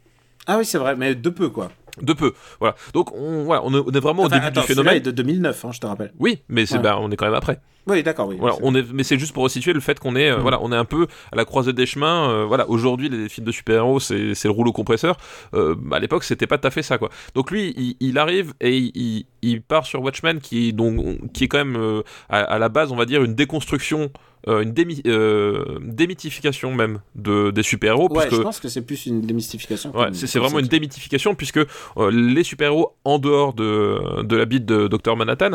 Ah 0.48 0.58
oui, 0.58 0.66
c'est 0.66 0.80
vrai, 0.80 0.96
mais 0.96 1.14
de 1.14 1.30
peu 1.30 1.50
quoi. 1.50 1.72
De 2.02 2.14
peu, 2.14 2.34
voilà. 2.60 2.76
Donc 2.94 3.14
on, 3.16 3.44
voilà, 3.44 3.62
on, 3.66 3.74
est, 3.74 3.84
on 3.86 3.92
est 3.92 4.00
vraiment 4.00 4.24
Enfin, 4.24 4.36
au 4.38 4.40
début 4.40 4.46
attends, 4.48 4.62
du 4.62 4.68
phénomène. 4.68 4.96
est 4.98 5.02
de 5.02 5.12
2009, 5.12 5.66
hein, 5.66 5.70
je 5.72 5.80
te 5.80 5.86
rappelle. 5.88 6.14
Oui, 6.20 6.42
mais 6.50 6.66
c'est 6.66 6.76
Ouais. 6.78 6.82
bah, 6.84 6.98
on 7.02 7.12
est 7.12 7.16
quand 7.18 7.26
même 7.26 7.34
après. 7.34 7.60
Oui, 7.88 8.04
d'accord, 8.04 8.28
oui. 8.28 8.36
Voilà, 8.40 8.56
on 8.62 8.76
est, 8.76 8.86
mais 8.94 9.02
c'est 9.04 9.18
juste 9.18 9.34
pour 9.34 9.42
resituer 9.44 9.74
le 9.74 9.80
fait 9.80 10.00
qu'on 10.00 10.16
est, 10.16 10.30
euh, 10.30 10.38
Mm. 10.38 10.42
voilà, 10.42 10.60
on 10.62 10.72
est 10.72 10.76
un 10.76 10.86
peu 10.86 11.08
à 11.32 11.36
la 11.36 11.46
croisée 11.46 11.74
des 11.74 11.86
chemins. 11.88 12.30
euh, 12.30 12.46
voilà, 12.46 12.70
aujourd'hui, 12.70 13.10
les 13.10 13.28
films 13.28 13.48
de 13.48 13.52
super-héros, 13.52 14.00
c'est, 14.00 14.36
c'est 14.36 14.48
le 14.48 14.54
rouleau 14.54 14.72
compresseur. 14.72 15.18
Euh, 15.56 15.76
à 15.92 16.00
l'époque, 16.00 16.24
c'était 16.24 16.46
pas 16.48 16.58
tout 16.60 16.68
à 16.68 16.72
fait 16.72 16.84
ça, 16.84 16.98
quoi. 17.00 17.10
Donc 17.34 17.50
lui, 17.50 17.74
il, 17.76 17.96
il 18.00 18.18
arrive 18.20 18.54
et 18.62 18.78
il, 18.78 19.26
il 19.42 19.62
part 19.64 19.86
sur 19.88 20.02
Watchmen, 20.04 20.40
qui, 20.40 20.74
donc, 20.74 21.32
qui 21.34 21.46
est 21.46 21.48
quand 21.48 21.58
même 21.66 22.04
à, 22.30 22.40
à 22.42 22.60
la 22.60 22.70
base, 22.70 22.92
on 22.92 22.96
va 22.96 23.06
dire, 23.06 23.24
une 23.24 23.34
déconstruction, 23.34 24.12
euh, 24.48 24.62
une 24.62 24.72
démi- 24.72 25.02
euh, 25.08 25.78
démythification 25.84 26.74
même 26.74 27.02
de 27.16 27.52
des 27.52 27.64
super-héros, 27.64 28.08
Ouais, 28.12 28.22
puisque 28.22 28.36
je 28.38 28.42
pense 28.42 28.60
que 28.60 28.68
c'est 28.70 28.82
plus 28.82 29.06
une 29.06 29.22
démystification. 29.22 29.96
Ouais, 29.96 30.08
c'est 30.14 30.40
vraiment 30.40 30.60
une 30.60 30.68
démythification 30.68 31.36
puisque 31.36 31.58
euh, 31.58 31.66
les 32.12 32.44
super-héros 32.44 32.96
en 33.06 33.20
dehors 33.20 33.54
de, 33.54 34.22
de 34.24 34.36
la 34.36 34.46
bite 34.46 34.66
de 34.66 34.88
Dr 34.88 35.16
Manhattan 35.16 35.52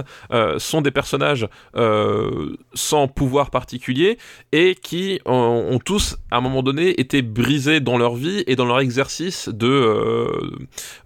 sont 0.59 0.82
des 0.82 0.91
personnages 0.91 1.49
sans 2.74 3.09
pouvoir 3.09 3.51
particulier 3.51 4.18
et 4.53 4.74
qui 4.74 5.20
ont 5.26 5.78
tous 5.84 6.16
à 6.30 6.39
un 6.39 6.41
moment 6.41 6.62
donné 6.62 7.01
été 7.01 7.22
brisés 7.22 7.80
dans 7.80 7.99
leur 7.99 8.14
vie 8.14 8.45
et 8.47 8.57
dans 8.57 8.64
leur 8.66 8.80
exercice 8.80 9.49
de 9.49 10.41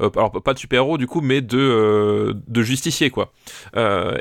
alors 0.01 0.31
pas 0.43 0.55
de 0.55 0.59
super-héros 0.59 0.99
du 0.99 1.07
coup 1.07 1.21
mais 1.21 1.41
de 1.41 2.35
de 2.47 2.63
justicier 2.63 3.11
quoi. 3.11 3.33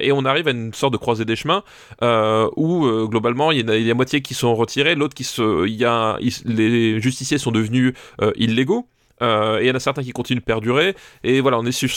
Et 0.01 0.12
on 0.12 0.26
arrive 0.26 0.47
à 0.47 0.51
une 0.51 0.74
sorte 0.74 0.93
de 0.93 0.97
croisée 0.97 1.26
des 1.26 1.36
chemins 1.36 1.64
où 2.01 2.86
euh, 2.86 3.07
il 3.52 3.70
y, 3.70 3.89
a, 3.89 3.91
a 3.91 3.95
moitié 3.95 4.22
qui 4.22 4.34
sont 4.34 4.56
retirés, 4.56 4.95
l'autre 4.95 5.14
qui 5.14 5.24
se 5.24 5.68
il 5.68 5.76
y 5.76 5.86
a 5.86 6.18
les 6.45 7.00
justiciers 7.02 7.38
sont 7.38 7.52
devenus 7.52 7.93
euh, 8.22 8.32
illégaux. 8.36 8.88
Euh, 9.22 9.60
et 9.60 9.66
il 9.66 9.68
y 9.68 9.72
en 9.72 9.76
a 9.76 9.80
certains 9.80 10.02
qui 10.04 10.12
continuent 10.12 10.39
de 10.39 10.43
perdurer. 10.45 10.95
Et 11.26 11.41
voilà, 11.41 11.60
on 11.60 11.66
est 11.66 11.74
sur, 11.74 11.89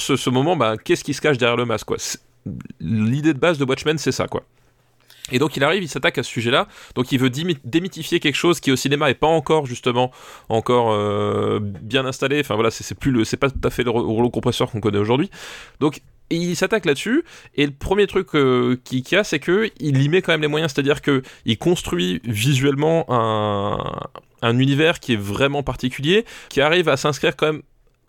ce, 0.00 0.30
moment, 0.30 0.56
bah, 0.56 0.76
qu'est-ce 0.76 1.04
qui 1.04 1.14
se 1.14 1.20
cache 1.20 1.38
derrière 1.38 1.56
le 1.56 1.66
masque 1.66 1.86
quoi? 1.86 1.98
L'idée 2.80 3.32
de 3.32 3.38
base 3.38 3.58
de 3.58 3.64
Watchmen, 3.64 3.96
c'est 3.96 4.12
ça, 4.12 4.26
quoi. 4.26 4.42
Et 5.32 5.38
donc 5.38 5.56
il 5.56 5.64
arrive, 5.64 5.82
il 5.82 5.88
s'attaque 5.88 6.18
à 6.18 6.22
ce 6.22 6.30
sujet-là. 6.30 6.68
Donc 6.94 7.10
il 7.10 7.18
veut 7.18 7.30
démythifier 7.30 8.20
quelque 8.20 8.34
chose 8.34 8.60
qui 8.60 8.70
au 8.70 8.76
cinéma 8.76 9.08
est 9.08 9.14
pas 9.14 9.26
encore 9.26 9.64
justement 9.64 10.10
encore 10.50 10.92
euh, 10.92 11.60
bien 11.62 12.04
installé. 12.04 12.40
Enfin 12.40 12.56
voilà, 12.56 12.70
c'est 12.70 12.94
plus 12.98 13.10
le, 13.10 13.24
c'est 13.24 13.38
pas 13.38 13.48
tout 13.48 13.60
à 13.64 13.70
fait 13.70 13.84
le 13.84 13.90
ro- 13.90 14.02
rouleau 14.02 14.28
compresseur 14.28 14.70
qu'on 14.70 14.80
connaît 14.80 14.98
aujourd'hui. 14.98 15.30
Donc 15.80 16.02
il 16.36 16.56
s'attaque 16.56 16.84
là-dessus. 16.84 17.24
Et 17.54 17.66
le 17.66 17.72
premier 17.72 18.06
truc 18.06 18.28
euh, 18.34 18.76
qu'il 18.84 19.02
y 19.10 19.16
a, 19.16 19.24
c'est 19.24 19.38
que 19.38 19.70
il 19.80 20.02
y 20.02 20.08
met 20.08 20.22
quand 20.22 20.32
même 20.32 20.42
les 20.42 20.48
moyens. 20.48 20.72
C'est-à-dire 20.74 21.02
que 21.02 21.22
il 21.44 21.58
construit 21.58 22.20
visuellement 22.24 23.06
un 23.08 23.78
un 24.44 24.58
univers 24.58 25.00
qui 25.00 25.14
est 25.14 25.20
vraiment 25.20 25.62
particulier, 25.62 26.24
qui 26.50 26.60
arrive 26.60 26.88
à 26.88 26.96
s'inscrire 26.96 27.34
quand 27.34 27.46
même 27.46 27.62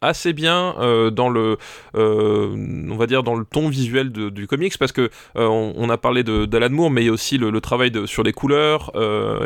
assez 0.06 0.34
bien 0.34 0.76
euh, 0.80 1.10
dans 1.12 1.30
le 1.30 1.58
euh, 1.96 2.56
on 2.90 2.96
va 2.96 3.08
dire 3.08 3.24
dans 3.24 3.36
le 3.36 3.46
ton 3.46 3.70
visuel 3.70 4.12
de- 4.12 4.30
du 4.30 4.48
comics 4.48 4.78
parce 4.78 4.92
que 4.92 5.02
euh, 5.36 5.46
on, 5.48 5.74
on 5.76 5.90
a 5.90 5.98
parlé 5.98 6.24
de 6.24 6.46
d'Alan 6.46 6.70
Moore 6.70 6.92
mais 6.92 7.04
il 7.04 7.06
y 7.06 7.10
a 7.10 7.14
aussi 7.14 7.38
le, 7.38 7.50
le 7.50 7.62
travail 7.62 7.92
de, 7.92 8.06
sur 8.06 8.24
les 8.24 8.34
couleurs 8.34 8.92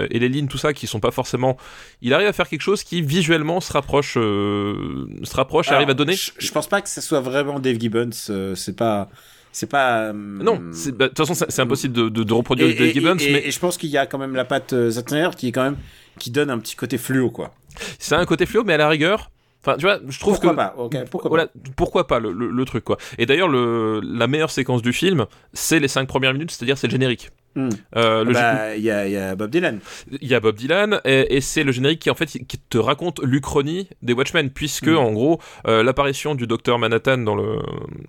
et 0.09 0.19
les 0.19 0.29
lignes 0.29 0.47
tout 0.47 0.57
ça 0.57 0.73
qui 0.73 0.87
sont 0.87 0.99
pas 0.99 1.11
forcément 1.11 1.57
il 2.01 2.13
arrive 2.13 2.27
à 2.27 2.33
faire 2.33 2.47
quelque 2.49 2.61
chose 2.61 2.83
qui 2.83 3.01
visuellement 3.01 3.59
se 3.61 3.71
rapproche 3.73 4.13
se 4.15 5.35
rapproche 5.35 5.67
Alors, 5.69 5.77
arrive 5.79 5.89
à 5.89 5.93
donner 5.93 6.15
Je, 6.15 6.51
pense 6.51 6.67
pas 6.67 6.81
que 6.81 6.89
ce 6.89 7.01
soit 7.01 7.21
vraiment 7.21 7.59
Dave 7.59 7.79
Gibbons. 7.79 8.09
c'est 8.55 8.75
pas. 8.75 9.09
C'est 9.51 9.67
pas. 9.69 10.13
non 10.13 10.59
bah, 10.93 11.05
de 11.05 11.07
toute 11.07 11.17
façon 11.17 11.33
c'est 11.49 11.61
impossible 11.61 11.93
de, 11.93 12.07
de, 12.09 12.23
de 12.23 12.33
reproduire 12.33 12.69
Et, 12.69 12.75
Dave 12.75 12.93
Gibbons 12.93 13.17
et- 13.17 13.31
mais 13.33 13.47
et 13.47 13.51
je 13.51 13.59
pense 13.59 13.77
qu'il 13.77 13.89
y 13.89 13.97
a 13.97 14.05
quand 14.05 14.19
même 14.19 14.35
la 14.35 14.45
patte 14.45 14.75
Snyder 14.91 15.29
qui 15.35 15.47
est 15.47 15.51
quand 15.51 15.63
même 15.63 15.77
qui 16.19 16.29
donne 16.29 16.51
un 16.51 16.59
petit 16.59 16.75
côté 16.75 16.99
fluo 16.99 17.31
quoi. 17.31 17.55
c'est 17.97 18.13
un 18.13 18.25
côté 18.25 18.45
fluo 18.45 18.63
mais 18.63 18.73
à 18.73 18.77
la 18.77 18.87
rigueur 18.89 19.31
enfin 19.61 19.75
tu 19.77 19.85
vois 19.85 19.99
je 20.07 20.19
trouve 20.19 20.33
Pourquoi 20.35 20.51
que 20.51 20.55
pas 20.55 20.75
Ok, 20.77 20.95
pourquoi 21.09 21.29
voilà, 21.29 21.47
pourquoi 21.75 22.07
pas 22.07 22.19
le, 22.19 22.31
le- 22.31 22.49
le 22.51 22.65
truc 22.65 22.83
quoi. 22.83 22.97
Et 23.17 23.25
d'ailleurs 23.25 23.47
le 23.49 23.99
la 24.03 24.27
meilleure 24.27 24.51
séquence 24.51 24.81
du 24.81 24.93
film, 24.93 25.25
c'est 25.53 25.79
les 25.79 25.87
cinq 25.87 26.07
premières 26.07 26.33
minutes, 26.33 26.51
c'est-à-dire 26.51 26.77
c'est 26.77 26.87
le 26.87 26.91
générique. 26.91 27.31
Hmm. 27.59 27.69
Euh, 27.95 28.23
le 28.23 28.31
gé- 28.31 28.33
Bah, 28.33 28.75
il 28.75 28.83
y 28.83 28.91
a, 28.91 29.05
il 29.07 29.11
y 29.13 29.17
a 29.17 29.35
Bob 29.35 29.49
Dylan. 29.51 29.79
il 30.21 30.27
y 30.27 30.35
a 30.35 30.39
Bob 30.39 30.55
Dylan 30.55 31.01
et, 31.05 31.35
et 31.35 31.41
c'est 31.41 31.63
le 31.63 31.71
générique 31.71 31.99
qui 31.99 32.09
en 32.09 32.15
fait 32.15 32.27
qui 32.27 32.57
te 32.57 32.77
raconte 32.77 33.19
l'Uchronie 33.23 33.89
des 34.01 34.13
Watchmen 34.13 34.49
puisque 34.49 34.87
Mm. 34.87 34.97
en 34.97 35.11
gros 35.11 35.39
euh, 35.67 35.83
l'apparition 35.83 36.35
du 36.35 36.47
docteur 36.47 36.79
Manhattan 36.79 37.17
dans 37.19 37.35
le 37.35 37.57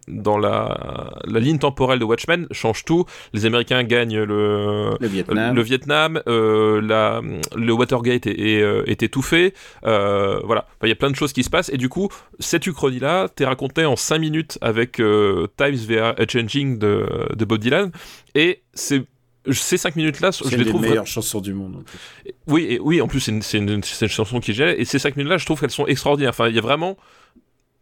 dans 0.08 0.38
la, 0.38 1.18
la 1.24 1.40
ligne 1.40 1.58
temporelle 1.58 1.98
de 1.98 2.04
Watchmen 2.04 2.46
change 2.52 2.84
tout 2.84 3.04
les 3.32 3.46
Américains 3.46 3.82
gagnent 3.84 4.22
le 4.22 4.90
Le 5.00 5.08
Vietnam. 5.08 5.54
le 5.56 5.62
Vietnam, 5.62 6.20
euh, 6.26 6.80
la, 6.80 7.20
le 7.56 7.72
Watergate 7.72 8.26
est, 8.26 8.38
est, 8.38 8.62
est 8.90 9.02
étouffé, 9.02 9.54
voilà, 9.82 10.66
Enfin, 10.76 10.86
il 10.86 10.88
y 10.88 10.92
a 10.92 10.96
plein 10.96 11.10
de 11.10 11.16
choses 11.16 11.32
qui 11.32 11.42
se 11.44 11.50
passent, 11.50 11.70
et 11.72 11.76
du 11.76 11.88
coup, 11.88 12.08
cette 12.38 12.66
uchronie-là, 12.66 13.28
t'es 13.34 13.44
raconté 13.44 13.84
en 13.84 13.96
5 13.96 14.18
minutes 14.18 14.58
avec 14.60 14.92
Times 14.96 15.74
via 15.88 16.14
a 16.18 16.26
Changing 16.28 16.78
de, 16.78 17.06
de 17.34 17.44
Bob 17.44 17.58
Dylan, 17.60 17.90
et 18.34 18.62
c'est 18.74 19.02
ces 19.50 19.76
5 19.78 19.96
minutes-là, 19.96 20.32
C'est 20.32 20.50
je 20.50 20.56
les 20.56 20.66
trouve 20.66 20.82
meilleures 20.82 21.06
chansons 21.06 21.40
du 21.40 21.54
monde. 21.54 21.76
en 21.76 22.32
oui, 22.46 22.66
et, 22.70 22.78
oui, 22.80 23.00
en 23.00 23.08
plus, 23.08 23.20
c'est 23.20 23.32
une, 23.32 23.42
c'est 23.42 23.58
une- 23.58 23.82
c'est 23.82 24.04
une 24.06 24.10
chanson 24.10 24.40
qui 24.40 24.52
gèle, 24.52 24.74
et 24.78 24.84
ces 24.84 24.98
5 24.98 25.16
minutes-là, 25.16 25.38
je 25.38 25.46
trouve 25.46 25.60
qu'elles 25.60 25.70
sont 25.70 25.86
extraordinaires. 25.86 26.30
Enfin, 26.30 26.48
il 26.48 26.54
y 26.54 26.58
a 26.58 26.62
vraiment 26.62 26.96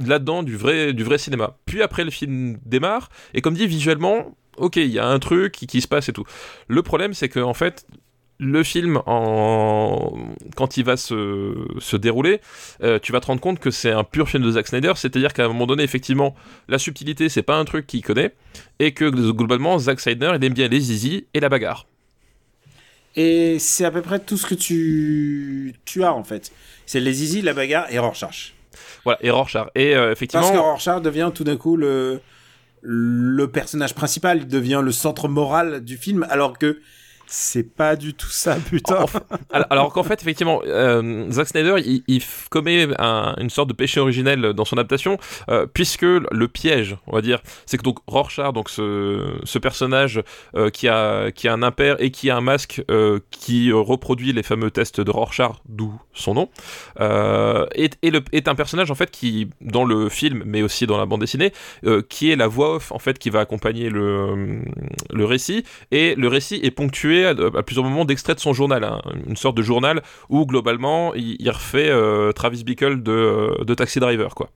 là-dedans 0.04 0.42
du 0.42 0.56
vrai, 0.56 0.92
du 0.92 1.02
vrai 1.04 1.18
cinéma. 1.18 1.56
Puis 1.66 1.82
après, 1.82 2.04
le 2.04 2.11
film 2.11 2.59
démarre, 2.64 3.09
et 3.34 3.40
comme 3.40 3.54
dit, 3.54 3.66
visuellement, 3.66 4.36
ok, 4.56 4.76
il 4.76 4.86
y 4.86 4.98
a 4.98 5.06
un 5.06 5.18
truc 5.18 5.52
qui, 5.52 5.66
qui 5.66 5.80
se 5.80 5.88
passe 5.88 6.09
et 6.09 6.12
tout. 6.12 6.24
Le 6.68 6.82
problème, 6.82 7.14
c'est 7.14 7.28
que, 7.28 7.40
en 7.40 7.54
fait, 7.54 7.86
le 8.39 8.62
film, 8.62 9.01
en... 9.07 10.16
quand 10.57 10.76
il 10.76 10.84
va 10.84 10.97
se, 10.97 11.55
se 11.78 11.97
dérouler, 11.97 12.41
euh, 12.82 12.99
tu 13.01 13.12
vas 13.12 13.20
te 13.20 13.26
rendre 13.26 13.41
compte 13.41 13.59
que 13.59 13.70
c'est 13.70 13.91
un 13.91 14.05
pur 14.05 14.28
film 14.28 14.45
de 14.45 14.53
Zack 14.53 14.68
Snyder, 14.68 14.93
c'est-à-dire 14.97 15.32
qu'à 15.32 15.45
un 15.45 15.49
moment 15.49 15.66
donné, 15.66 15.82
effectivement, 15.82 16.34
la 16.68 16.78
subtilité, 16.78 17.28
c'est 17.28 17.43
pas 17.43 17.57
un 17.57 17.64
truc 17.64 17.86
qu'il 17.86 18.03
connaît, 18.03 18.34
et 18.78 18.93
que 18.93 19.09
globalement, 19.30 19.78
Zack 19.78 20.01
Snyder, 20.01 20.32
il 20.36 20.45
aime 20.45 20.55
bien 20.55 20.68
les 20.68 20.80
zizi 20.80 21.26
et 21.34 21.41
la 21.41 21.49
bagarre. 21.49 21.86
Et 23.16 23.59
c'est 23.59 23.84
à 23.84 23.91
peu 23.91 24.01
près 24.01 24.20
tout 24.20 24.36
ce 24.36 24.47
que 24.47 24.55
tu, 24.55 25.74
tu 25.84 26.05
as 26.05 26.14
en 26.14 26.22
fait. 26.22 26.53
C'est 26.86 27.01
les 27.01 27.24
Easy, 27.24 27.43
la 27.43 27.53
bagarre 27.53 27.93
et 27.93 27.99
Rorschach. 27.99 28.55
Voilà, 29.03 29.18
et 29.22 29.30
Rorschach. 29.30 29.66
Et 29.74 29.97
euh, 29.97 30.12
effectivement. 30.12 30.43
Parce 30.43 30.55
que 30.55 30.61
Rorschach 30.61 31.03
devient 31.03 31.32
tout 31.34 31.43
d'un 31.43 31.57
coup 31.57 31.76
le, 31.76 32.20
le 32.80 33.51
personnage 33.51 33.95
principal, 33.95 34.39
il 34.39 34.47
devient 34.47 34.80
le 34.84 34.93
centre 34.93 35.26
moral 35.26 35.82
du 35.82 35.97
film, 35.97 36.26
alors 36.30 36.59
que 36.59 36.80
c'est 37.30 37.74
pas 37.74 37.94
du 37.94 38.14
tout 38.14 38.30
ça, 38.30 38.56
putain. 38.70 39.04
Alors 39.50 39.92
qu'en 39.92 40.02
fait, 40.02 40.20
effectivement, 40.20 40.62
euh, 40.66 41.30
Zack 41.30 41.48
Snyder, 41.48 41.74
il, 41.84 42.22
commet 42.50 42.88
un- 42.98 43.34
une 43.38 43.50
sorte 43.50 43.68
de 43.68 43.74
péché 43.74 44.00
originel 44.00 44.54
dans 44.54 44.64
son 44.64 44.76
adaptation, 44.76 45.18
euh, 45.50 45.66
puisque 45.66 46.02
le 46.02 46.48
piège, 46.48 46.96
on 47.06 47.12
va 47.14 47.20
dire, 47.20 47.40
c'est 47.66 47.76
que 47.76 47.82
donc 47.82 47.98
Rorschach, 48.06 48.52
donc 48.52 48.70
ce, 48.70 49.58
personnage 49.58 50.22
euh, 50.54 50.70
qui 50.70 50.88
a 50.88 51.32
qui 51.32 51.48
a 51.48 51.52
un 51.52 51.62
impair 51.62 51.96
et 51.98 52.10
qui 52.10 52.30
a 52.30 52.36
un 52.36 52.40
masque 52.40 52.82
qui 53.30 53.72
reproduit 53.72 54.32
les 54.32 54.42
fameux 54.42 54.70
tests 54.70 55.00
de 55.00 55.10
Rorschach, 55.10 55.56
d'où 55.68 55.92
son 56.14 56.34
nom, 56.34 56.48
est, 57.00 57.98
est, 58.02 58.48
un 58.48 58.54
personnage 58.54 58.90
en 58.90 58.94
fait 58.94 59.10
qui, 59.10 59.50
dans 59.60 59.84
le 59.84 60.08
film, 60.08 60.42
mais 60.46 60.62
aussi 60.62 60.86
dans 60.86 60.96
la 60.96 61.06
bande 61.06 61.20
dessinée, 61.20 61.52
qui 62.08 62.30
est 62.30 62.36
la 62.36 62.46
voix 62.46 62.76
off 62.76 62.92
en 62.92 62.98
fait 62.98 63.18
qui 63.18 63.30
va 63.30 63.40
accompagner 63.40 63.90
le 63.90 64.62
le 65.10 65.24
récit 65.24 65.64
et 65.90 66.14
le 66.14 66.28
récit 66.28 66.60
est 66.62 66.70
ponctué 66.70 67.17
à, 67.24 67.62
plusieurs 67.62 67.84
moments 67.84 68.04
d'extraits 68.04 68.36
de 68.36 68.40
son 68.40 68.52
journal, 68.52 68.84
hein, 68.84 69.00
une 69.26 69.36
sorte 69.36 69.56
de 69.56 69.62
journal 69.62 70.02
où 70.28 70.46
globalement 70.46 71.14
il, 71.14 71.50
refait 71.50 71.90
euh, 71.90 72.32
Travis 72.32 72.64
Bickle 72.64 73.02
de, 73.02 73.64
de 73.64 73.74
Taxi 73.74 74.00
Driver 74.00 74.34
quoi. 74.34 74.50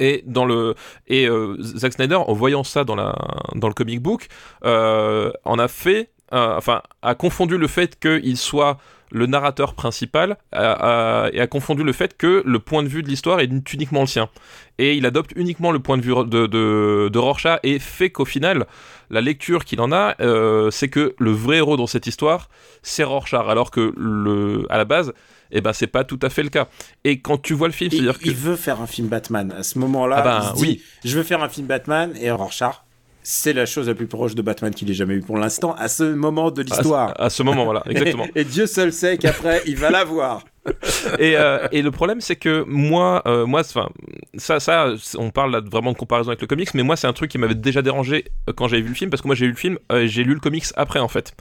Et 0.00 0.24
dans 0.26 0.46
le 0.46 0.74
et 1.08 1.28
euh, 1.28 1.56
Zack 1.60 1.92
Snyder 1.92 2.16
en 2.16 2.32
voyant 2.32 2.64
ça 2.64 2.84
dans 2.84 2.96
la 2.96 3.14
dans 3.54 3.68
le 3.68 3.74
comic 3.74 4.00
book 4.00 4.28
euh, 4.64 5.30
en 5.44 5.58
a 5.58 5.68
fait 5.68 6.10
euh, 6.32 6.56
enfin 6.56 6.82
a 7.02 7.14
confondu 7.14 7.58
le 7.58 7.68
fait 7.68 7.98
qu'il 7.98 8.38
soit 8.38 8.78
le 9.12 9.26
narrateur 9.26 9.74
principal 9.74 10.36
a- 10.52 11.24
a- 11.26 11.30
et 11.32 11.40
a 11.40 11.46
confondu 11.46 11.82
le 11.84 11.92
fait 11.92 12.16
que 12.16 12.42
le 12.46 12.58
point 12.58 12.82
de 12.82 12.88
vue 12.88 13.02
de 13.02 13.08
l'histoire 13.08 13.40
est 13.40 13.50
uniquement 13.72 14.00
le 14.02 14.06
sien 14.06 14.28
et 14.78 14.94
il 14.94 15.04
adopte 15.06 15.32
uniquement 15.36 15.72
le 15.72 15.80
point 15.80 15.96
de 15.98 16.02
vue 16.02 16.14
de, 16.14 16.46
de, 16.46 17.08
de 17.12 17.18
Rorschach 17.18 17.58
et 17.62 17.78
fait 17.78 18.10
qu'au 18.10 18.24
final 18.24 18.66
la 19.10 19.20
lecture 19.20 19.64
qu'il 19.64 19.80
en 19.80 19.90
a 19.92 20.14
euh, 20.20 20.70
c'est 20.70 20.88
que 20.88 21.14
le 21.18 21.30
vrai 21.32 21.56
héros 21.58 21.76
dans 21.76 21.86
cette 21.88 22.06
histoire 22.06 22.48
c'est 22.82 23.04
Rorschach 23.04 23.46
alors 23.48 23.70
que 23.70 23.92
le 23.96 24.66
à 24.70 24.78
la 24.78 24.84
base 24.84 25.12
eh 25.52 25.60
ben 25.60 25.72
c'est 25.72 25.88
pas 25.88 26.04
tout 26.04 26.18
à 26.22 26.30
fait 26.30 26.44
le 26.44 26.48
cas 26.48 26.68
et 27.02 27.20
quand 27.20 27.36
tu 27.42 27.54
vois 27.54 27.66
le 27.66 27.72
film 27.74 27.90
c'est 27.90 27.96
à 27.96 27.98
il, 28.00 28.04
dire 28.04 28.18
que 28.18 28.26
il 28.26 28.34
veut 28.34 28.54
faire 28.56 28.80
un 28.80 28.86
film 28.86 29.08
Batman. 29.08 29.52
À 29.58 29.64
ce 29.64 29.78
moment-là, 29.80 30.22
Ah 30.24 30.40
il 30.44 30.48
se 30.48 30.54
dit, 30.64 30.70
oui. 30.70 30.82
je 31.04 31.16
veux 31.16 31.24
faire 31.24 31.42
un 31.42 31.48
film 31.48 31.66
Batman 31.66 32.12
et 32.20 32.30
Rorschach. 32.30 32.84
C'est 33.32 33.52
la 33.52 33.64
chose 33.64 33.86
la 33.86 33.94
plus 33.94 34.08
proche 34.08 34.34
de 34.34 34.42
Batman 34.42 34.74
qu'il 34.74 34.90
ait 34.90 34.94
jamais 34.94 35.14
eu 35.14 35.20
pour 35.20 35.38
l'instant, 35.38 35.72
à 35.78 35.86
ce 35.86 36.02
moment 36.02 36.50
de 36.50 36.62
l'histoire. 36.62 37.14
à 37.16 37.30
ce 37.30 37.44
moment 37.44 37.64
voilà 37.64 37.84
exactement 37.88 38.26
Et, 38.34 38.40
et 38.40 38.44
Dieu 38.44 38.66
seul 38.66 38.92
sait 38.92 39.18
qu'après, 39.18 39.62
il 39.66 39.76
va 39.76 39.90
l'avoir. 39.90 40.42
et, 41.18 41.36
euh, 41.38 41.66
et 41.72 41.80
le 41.80 41.90
problème 41.90 42.20
c'est 42.20 42.36
que 42.36 42.64
moi 42.68 43.22
euh, 43.26 43.46
moi 43.46 43.60
enfin 43.60 43.88
ça 44.36 44.60
ça 44.60 44.92
on 45.16 45.30
parle 45.30 45.52
là 45.52 45.60
vraiment 45.60 45.92
de 45.92 45.96
comparaison 45.96 46.28
avec 46.28 46.42
le 46.42 46.46
comics 46.46 46.74
mais 46.74 46.82
moi 46.82 46.96
c'est 46.96 47.06
un 47.06 47.14
truc 47.14 47.30
qui 47.30 47.38
m'avait 47.38 47.54
déjà 47.54 47.80
dérangé 47.80 48.26
euh, 48.46 48.52
quand 48.52 48.68
j'avais 48.68 48.82
vu 48.82 48.90
le 48.90 48.94
film 48.94 49.08
parce 49.08 49.22
que 49.22 49.26
moi 49.26 49.34
j'ai 49.34 49.46
vu 49.46 49.52
le 49.52 49.56
film 49.56 49.78
euh, 49.90 50.06
j'ai 50.06 50.22
lu 50.22 50.34
le 50.34 50.40
comics 50.40 50.66
après 50.76 51.00
en 51.00 51.08
fait 51.08 51.32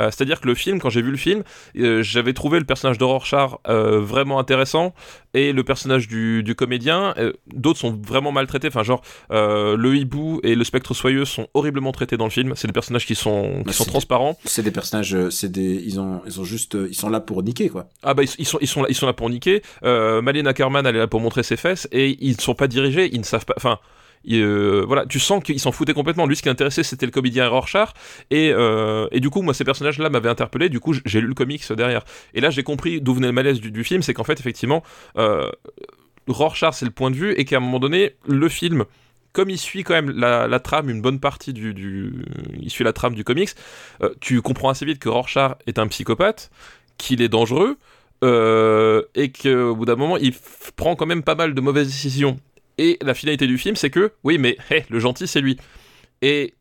Euh, 0.00 0.10
c'est 0.10 0.22
à 0.22 0.24
dire 0.24 0.40
que 0.40 0.48
le 0.48 0.56
film 0.56 0.80
quand 0.80 0.90
j'ai 0.90 1.00
vu 1.00 1.12
le 1.12 1.16
film 1.16 1.44
j'avais 1.76 2.32
trouvé 2.32 2.58
le 2.58 2.64
personnage 2.64 2.98
de 2.98 3.04
Rorschach 3.04 3.52
vraiment 3.66 4.40
intéressant 4.40 4.94
et 5.36 5.52
le 5.52 5.62
personnage 5.62 6.08
du, 6.08 6.42
du 6.42 6.54
comédien 6.56 7.14
euh, 7.18 7.32
d'autres 7.54 7.78
sont 7.78 7.92
vraiment 8.04 8.32
maltraités 8.32 8.68
enfin 8.68 8.82
genre 8.82 9.02
euh, 9.30 9.76
le 9.76 9.94
hibou 9.96 10.40
et 10.42 10.54
le 10.54 10.64
spectre 10.64 10.94
soyeux 10.94 11.24
sont 11.24 11.46
horriblement 11.54 11.92
traités 11.92 12.16
dans 12.16 12.24
le 12.24 12.30
film 12.30 12.54
c'est 12.56 12.66
des 12.66 12.72
personnages 12.72 13.06
qui 13.06 13.14
sont 13.14 13.58
qui 13.58 13.64
Bah, 13.66 13.72
sont 13.72 13.84
transparents 13.84 14.36
C'est 14.44 14.62
des 14.62 14.70
personnages, 14.72 15.14
euh, 15.14 15.30
c'est 15.30 15.52
des, 15.52 15.74
ils 15.86 16.00
ont, 16.00 16.22
ils 16.26 16.40
ont 16.40 16.44
juste, 16.44 16.76
ils 16.88 16.94
sont 16.94 17.10
là 17.10 17.20
pour 17.20 17.42
niquer 17.42 17.68
quoi. 17.68 17.88
Ah 18.02 18.14
bah 18.14 18.22
ils, 18.24 18.30
ils 18.38 18.46
sont 18.46 18.58
ils 18.60 18.66
sont 18.68 18.82
là, 18.82 18.88
ils 18.88 18.94
sont 18.94 19.06
là 19.06 19.12
pour 19.12 19.28
niquer. 19.30 19.62
Euh, 19.84 20.22
Malena 20.22 20.50
Ackerman 20.50 20.86
elle 20.86 20.96
est 20.96 21.00
là 21.00 21.06
pour 21.06 21.20
montrer 21.20 21.42
ses 21.42 21.56
fesses 21.56 21.86
et 21.92 22.16
ils 22.20 22.36
ne 22.36 22.40
sont 22.40 22.54
pas 22.54 22.66
dirigés, 22.68 23.08
ils 23.12 23.20
ne 23.20 23.24
savent 23.24 23.44
pas. 23.44 23.54
Enfin. 23.56 23.78
Euh, 24.28 24.84
voilà, 24.86 25.06
tu 25.06 25.20
sens 25.20 25.42
qu'ils 25.42 25.60
s'en 25.60 25.72
foutaient 25.72 25.94
complètement. 25.94 26.26
Lui, 26.26 26.36
ce 26.36 26.42
qui 26.42 26.48
l'intéressait, 26.48 26.82
c'était 26.82 27.06
le 27.06 27.12
comédien 27.12 27.48
Rorschach. 27.48 27.90
Et, 28.30 28.50
euh, 28.52 29.06
et 29.12 29.20
du 29.20 29.30
coup, 29.30 29.42
moi, 29.42 29.54
ces 29.54 29.64
personnages-là 29.64 30.10
m'avaient 30.10 30.28
interpellé. 30.28 30.68
Du 30.68 30.80
coup, 30.80 30.94
j'ai 31.04 31.20
lu 31.20 31.28
le 31.28 31.34
comics 31.34 31.72
derrière. 31.72 32.04
Et 32.34 32.40
là, 32.40 32.50
j'ai 32.50 32.62
compris 32.62 33.00
d'où 33.00 33.14
venait 33.14 33.28
le 33.28 33.32
malaise 33.32 33.60
du, 33.60 33.70
du 33.70 33.84
film. 33.84 34.02
C'est 34.02 34.14
qu'en 34.14 34.24
fait, 34.24 34.40
effectivement, 34.40 34.82
euh, 35.16 35.50
Rorschach, 36.26 36.74
c'est 36.74 36.86
le 36.86 36.90
point 36.90 37.10
de 37.10 37.16
vue. 37.16 37.32
Et 37.34 37.44
qu'à 37.44 37.58
un 37.58 37.60
moment 37.60 37.78
donné, 37.78 38.12
le 38.26 38.48
film, 38.48 38.84
comme 39.36 39.50
il 39.50 39.58
suit 39.58 39.84
quand 39.84 39.92
même 39.92 40.10
la, 40.10 40.60
trame, 40.60 40.88
une 40.88 41.02
bonne 41.02 41.20
partie 41.20 41.52
du. 41.52 42.24
Il 42.58 42.70
suit 42.70 42.84
la 42.84 42.94
trame 42.94 43.14
du 43.14 43.22
comics, 43.22 43.50
euh, 44.02 44.08
tu 44.20 44.40
comprends 44.40 44.70
assez 44.70 44.86
vite 44.86 44.98
que 44.98 45.10
Rorschach 45.10 45.56
est 45.66 45.78
un 45.78 45.86
psychopathe, 45.88 46.50
qu'il 46.96 47.20
est 47.20 47.28
dangereux. 47.28 47.76
euh, 48.24 49.02
et 49.14 49.30
qu'au 49.30 49.76
bout 49.76 49.84
d'un 49.84 49.96
moment, 49.96 50.16
il 50.16 50.32
prend 50.76 50.96
quand 50.96 51.04
même 51.04 51.22
pas 51.22 51.34
mal 51.34 51.52
de 51.54 51.60
mauvaises 51.60 51.88
décisions. 51.88 52.38
Et 52.78 52.98
la 53.02 53.14
finalité 53.14 53.46
du 53.46 53.58
film, 53.58 53.76
c'est 53.76 53.90
que, 53.90 54.12
oui, 54.24 54.38
mais 54.38 54.56
hé, 54.70 54.84
le 54.90 54.98
gentil, 54.98 55.26
c'est 55.26 55.40
lui. 55.40 55.58
Et 56.22 56.54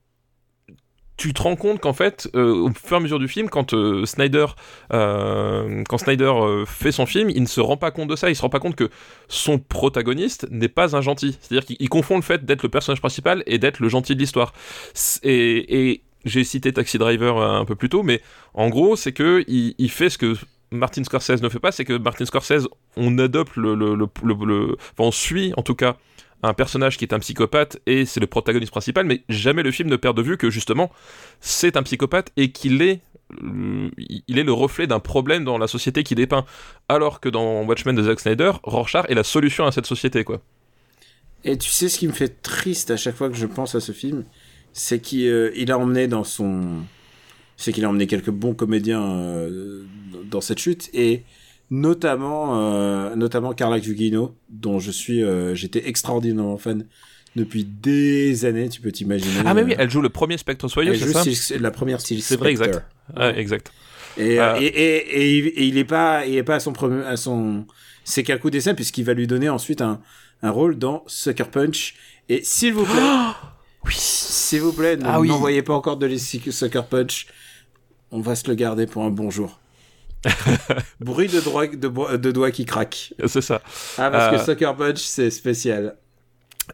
tu 1.17 1.33
te 1.33 1.41
rends 1.41 1.55
compte 1.55 1.79
qu'en 1.79 1.93
fait, 1.93 2.29
euh, 2.35 2.53
au 2.53 2.69
fur 2.71 2.97
et 2.97 2.99
à 2.99 2.99
mesure 2.99 3.19
du 3.19 3.27
film, 3.27 3.49
quand 3.49 3.73
euh, 3.73 4.05
Snyder, 4.05 4.47
euh, 4.91 5.83
fait 6.65 6.91
son 6.91 7.05
film, 7.05 7.29
il 7.29 7.41
ne 7.41 7.47
se 7.47 7.61
rend 7.61 7.77
pas 7.77 7.91
compte 7.91 8.09
de 8.09 8.15
ça. 8.15 8.29
Il 8.29 8.35
se 8.35 8.41
rend 8.41 8.49
pas 8.49 8.59
compte 8.59 8.75
que 8.75 8.89
son 9.27 9.57
protagoniste 9.57 10.47
n'est 10.51 10.67
pas 10.67 10.95
un 10.95 11.01
gentil. 11.01 11.37
C'est-à-dire 11.39 11.65
qu'il 11.65 11.77
il 11.79 11.89
confond 11.89 12.15
le 12.15 12.21
fait 12.21 12.43
d'être 12.45 12.63
le 12.63 12.69
personnage 12.69 12.99
principal 12.99 13.43
et 13.45 13.57
d'être 13.59 13.79
le 13.79 13.89
gentil 13.89 14.15
de 14.15 14.19
l'histoire. 14.19 14.53
Et, 15.23 16.01
j'ai 16.25 16.43
cité 16.43 16.73
Taxi 16.73 16.97
Driver 16.97 17.39
un 17.39 17.65
peu 17.65 17.75
plus 17.75 17.87
tôt, 17.87 18.01
mais 18.01 18.19
en 18.55 18.69
gros, 18.69 18.95
c'est 18.95 19.11
que 19.11 19.43
il, 19.47 19.75
il 19.77 19.91
fait 19.91 20.09
ce 20.09 20.17
que 20.17 20.35
Martin 20.75 21.03
Scorsese 21.03 21.41
ne 21.41 21.49
fait 21.49 21.59
pas, 21.59 21.71
c'est 21.71 21.85
que 21.85 21.97
Martin 21.97 22.25
Scorsese, 22.25 22.67
on 22.95 23.17
adopte 23.17 23.55
le, 23.55 23.75
le, 23.75 23.95
le, 23.95 24.45
le- 24.45 24.77
enfin, 24.77 25.07
on 25.09 25.11
suit 25.11 25.53
en 25.57 25.63
tout 25.63 25.75
cas 25.75 25.97
un 26.43 26.53
personnage 26.53 26.97
qui 26.97 27.05
est 27.05 27.13
un 27.13 27.19
psychopathe 27.19 27.79
et 27.87 28.05
c'est 28.05 28.19
le 28.19 28.27
protagoniste 28.27 28.71
principal, 28.71 29.05
mais 29.05 29.23
jamais 29.29 29.63
le 29.63 29.71
film 29.71 29.89
ne 29.89 29.95
perd 29.95 30.15
de 30.15 30.21
vue 30.21 30.37
que 30.37 30.49
justement 30.49 30.91
c'est 31.39 31.75
un 31.77 31.83
psychopathe 31.83 32.31
et 32.37 32.51
qu'il 32.51 32.81
est 32.81 33.01
euh, 33.41 33.89
il 33.97 34.37
est 34.37 34.43
le 34.43 34.53
reflet 34.53 34.85
d'un 34.85 34.99
problème 34.99 35.43
dans 35.43 35.57
la 35.57 35.67
société 35.67 36.03
qui 36.03 36.13
dépeint. 36.13 36.45
Alors 36.89 37.19
que 37.19 37.29
dans 37.29 37.63
Watchmen 37.63 37.95
de 37.95 38.03
Zack 38.03 38.19
Snyder, 38.19 38.51
Rorschach 38.63 39.05
est 39.09 39.15
la 39.15 39.23
solution 39.23 39.65
à 39.65 39.71
cette 39.71 39.87
société, 39.87 40.23
quoi. 40.23 40.41
Et 41.43 41.57
tu 41.57 41.69
sais 41.69 41.89
ce 41.89 41.97
qui 41.99 42.07
me 42.07 42.11
fait 42.13 42.41
triste 42.41 42.91
à 42.91 42.97
chaque 42.97 43.15
fois 43.15 43.29
que 43.29 43.35
je 43.35 43.45
pense 43.45 43.75
à 43.75 43.79
ce 43.79 43.91
film, 43.91 44.25
c'est 44.73 44.99
qu'il 44.99 45.27
euh, 45.27 45.65
a 45.69 45.77
emmené 45.77 46.07
dans 46.07 46.23
son, 46.23 46.83
c'est 47.57 47.71
qu'il 47.71 47.85
a 47.85 47.89
emmené 47.89 48.07
quelques 48.07 48.29
bons 48.31 48.53
comédiens 48.53 49.03
euh, 49.03 49.83
dans 50.29 50.41
cette 50.41 50.59
chute 50.59 50.89
et 50.93 51.23
notamment, 51.71 52.59
euh, 52.59 53.15
notamment 53.15 53.53
Carla 53.53 53.79
Gugino, 53.79 54.35
dont 54.49 54.79
je 54.79 54.91
suis, 54.91 55.23
euh, 55.23 55.55
j'étais 55.55 55.87
extraordinairement 55.87 56.57
fan 56.57 56.85
depuis 57.35 57.65
des 57.65 58.45
années, 58.45 58.69
tu 58.69 58.79
peux 58.81 58.91
t'imaginer. 58.91 59.41
Ah 59.45 59.53
mais 59.53 59.63
oui, 59.63 59.75
elle 59.77 59.89
joue 59.89 60.01
le 60.01 60.09
premier 60.09 60.37
Spectre 60.37 60.67
Soyeux, 60.67 60.95
c'est 60.95 61.11
ça 61.11 61.23
Steel- 61.23 61.61
la 61.61 61.71
première 61.71 61.99
style 61.99 62.21
C'est 62.21 62.37
vrai, 62.37 62.51
exact. 62.51 62.81
Ouais, 63.17 63.37
exact. 63.39 63.71
Et, 64.17 64.39
Euh, 64.39 64.55
et, 64.59 64.65
et, 64.67 64.97
et 65.21 65.37
il- 65.39 65.47
et 65.47 65.65
il 65.67 65.77
est 65.77 65.83
pas, 65.83 66.25
il 66.25 66.35
est 66.37 66.43
pas 66.43 66.55
à 66.55 66.59
son 66.61 66.71
premier, 66.71 67.03
à 67.03 67.17
son, 67.17 67.65
c'est 68.05 68.23
qu'un 68.23 68.37
coup 68.37 68.49
d'essai 68.49 68.73
puisqu'il 68.73 69.03
va 69.03 69.13
lui 69.13 69.27
donner 69.27 69.49
ensuite 69.49 69.81
un, 69.81 69.99
un 70.43 70.51
rôle 70.51 70.77
dans 70.77 71.03
Sucker 71.07 71.49
Punch. 71.51 71.95
Et 72.29 72.41
s'il 72.43 72.73
vous 72.73 72.85
plaît, 72.85 73.01
Oui. 73.85 73.93
S'il 73.97 74.61
vous 74.61 74.71
plaît, 74.73 74.97
Ah 75.03 75.19
oui. 75.19 75.27
n'envoyez 75.27 75.61
pas 75.61 75.73
encore 75.73 75.97
de 75.97 76.05
les 76.05 76.17
Sucker 76.17 76.81
Punch. 76.89 77.27
On 78.15 78.21
va 78.21 78.35
se 78.35 78.47
le 78.47 78.55
garder 78.55 78.85
pour 78.87 79.03
un 79.03 79.09
bonjour. 79.09 79.59
Bruit 81.01 81.27
de, 81.27 81.41
droit, 81.41 81.67
de, 81.67 82.31
doigts 82.31 82.49
qui 82.51 82.63
craquent. 82.63 83.13
C'est 83.27 83.41
ça. 83.41 83.61
Ah, 83.97 84.09
parce 84.09 84.33
Euh. 84.33 84.37
que 84.37 84.43
Sucker 84.45 84.71
Punch, 84.77 84.99
c'est 84.99 85.29
spécial. 85.29 85.97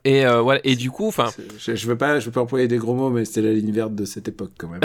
Et 0.05 0.23
euh, 0.23 0.41
voilà. 0.41 0.61
Et 0.63 0.75
du 0.75 0.91
coup, 0.91 1.07
enfin, 1.07 1.31
Je, 1.57 1.75
je 1.75 1.87
veux 1.87 1.97
pas, 1.97 2.19
je 2.19 2.27
veux 2.27 2.31
pas 2.31 2.41
employer 2.41 2.67
des 2.67 2.77
gros 2.77 2.93
mots, 2.93 3.09
mais 3.09 3.25
c'était 3.25 3.41
la 3.41 3.53
ligne 3.53 3.71
verte 3.71 3.95
de 3.95 4.05
cette 4.05 4.27
époque 4.27 4.51
quand 4.55 4.67
même. 4.67 4.81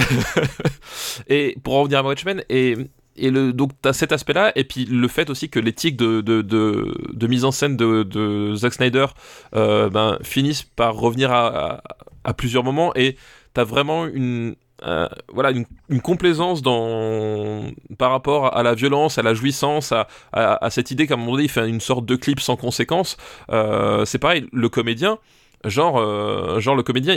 et 1.29 1.59
pour 1.63 1.75
en 1.75 1.81
revenir 1.83 1.99
à 1.99 2.03
Watchmen, 2.05 2.43
et 2.49 2.75
et 3.19 3.31
le 3.31 3.53
donc 3.53 3.73
t'as 3.83 3.93
cet 3.93 4.13
aspect-là, 4.13 4.53
et 4.57 4.65
puis 4.65 4.87
le 4.87 5.09
fait 5.09 5.29
aussi 5.29 5.51
que 5.51 5.61
l'éthique 5.61 5.99
de, 5.99 6.23
de, 6.23 6.41
de, 6.41 6.95
de 7.13 7.27
mise 7.27 7.45
en 7.45 7.51
scène 7.51 7.77
de, 7.77 8.03
de 8.03 8.55
Zack 8.55 8.73
Snyder 8.73 9.07
euh, 9.55 9.91
ben, 9.91 10.19
finissent 10.23 10.63
par 10.65 10.95
revenir 10.97 11.31
à, 11.33 11.47
à, 11.77 11.83
à 12.25 12.33
plusieurs 12.35 12.65
moments, 12.65 12.93
et 12.97 13.17
t'as 13.53 13.65
vraiment 13.65 14.07
une 14.07 14.57
euh, 14.83 15.09
voilà 15.33 15.53
une, 15.53 16.01
complaisance 16.03 16.61
dans 16.61 17.63
par 17.99 18.11
rapport 18.11 18.57
à 18.57 18.63
la 18.63 18.75
violence, 18.75 19.19
à 19.19 19.23
la 19.23 19.33
jouissance, 19.33 19.93
à, 20.33 20.71
cette 20.71 20.91
idée 20.91 21.07
qu'à 21.07 21.15
un 21.15 21.17
moment 21.17 21.33
donné 21.33 21.45
il 21.45 21.51
fait 21.51 21.67
une 21.69 21.81
sorte 21.81 22.05
de 22.05 22.17
clip 22.17 22.41
sans 22.41 22.57
conséquence. 22.57 23.17
Euh, 23.51 24.05
c'est 24.05 24.19
pareil, 24.19 24.47
le 24.53 24.69
comédien. 24.69 25.19
Genre, 25.65 25.99
euh, 25.99 26.61
genre 26.61 26.77
le 26.77 26.83
comédien, 26.83 27.17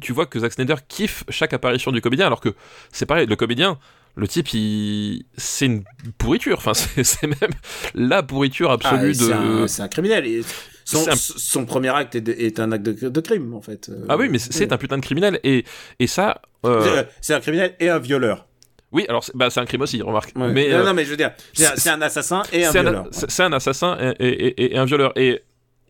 tu 0.00 0.12
vois 0.12 0.26
que 0.26 0.40
Zack 0.40 0.52
Snyder 0.52 0.74
kiffe 0.88 1.24
chaque 1.30 1.52
apparition 1.52 1.92
du 1.92 2.00
comédien, 2.00 2.26
alors 2.26 2.40
que 2.40 2.54
c'est 2.92 3.06
pareil, 3.06 3.26
le 3.26 3.36
comédien, 3.36 3.78
le 4.18 4.28
type, 4.28 4.52
il... 4.52 5.24
c'est 5.36 5.66
une 5.66 5.84
pourriture. 6.18 6.58
Enfin, 6.58 6.74
c'est 7.02 7.22
même 7.26 7.50
la 7.94 8.22
pourriture 8.22 8.70
Ah, 8.70 8.74
absolue 8.74 9.14
c'est 9.14 9.28
de. 9.30 9.66
c'est 9.66 9.82
un 9.82 9.88
criminel. 9.88 10.26
Et 10.26 10.42
son, 10.84 11.04
C'est 11.04 11.10
un- 11.10 11.16
son 11.16 11.64
premier 11.66 11.90
acte 11.94 12.14
est, 12.16 12.20
de- 12.20 12.32
est 12.32 12.60
un 12.60 12.72
acte 12.72 12.84
de, 12.84 13.08
de 13.08 13.20
crime, 13.20 13.54
en 13.54 13.60
fait. 13.62 13.88
Euh, 13.88 14.04
Ah 14.08 14.16
oui, 14.16 14.28
mais 14.28 14.38
c'est 14.38 14.52
c'est 14.52 14.72
un 14.72 14.76
putain 14.78 14.96
de 14.98 15.02
criminel. 15.02 15.38
Et, 15.44 15.64
et 16.00 16.06
ça. 16.06 16.40
euh, 16.66 17.04
C'est- 17.20 17.34
un 17.34 17.40
criminel 17.40 17.74
et 17.78 17.88
un 17.88 17.98
violeur. 17.98 18.46
Oui, 18.90 19.04
alors 19.08 19.22
c'est 19.22 19.36
bah, 19.36 19.48
un 19.54 19.64
crime 19.66 19.82
aussi, 19.82 20.00
remarque. 20.00 20.32
Ouais. 20.34 20.50
Mais, 20.50 20.70
non, 20.70 20.76
euh, 20.78 20.84
non, 20.86 20.94
mais 20.94 21.04
je 21.04 21.10
veux 21.10 21.16
dire, 21.18 21.32
c'est- 21.52 21.90
un 21.90 22.00
assassin 22.00 22.42
et 22.52 22.64
un 22.64 22.72
violeur. 22.72 23.06
c'est- 23.10 23.30
c'est 23.30 23.42
un 23.42 23.52
assassin 23.52 23.98
et, 24.18 24.26
et- 24.26 24.46
et- 24.62 24.74
et 24.74 24.78
un 24.78 24.86
violeur. 24.86 25.12
Et, 25.16 25.42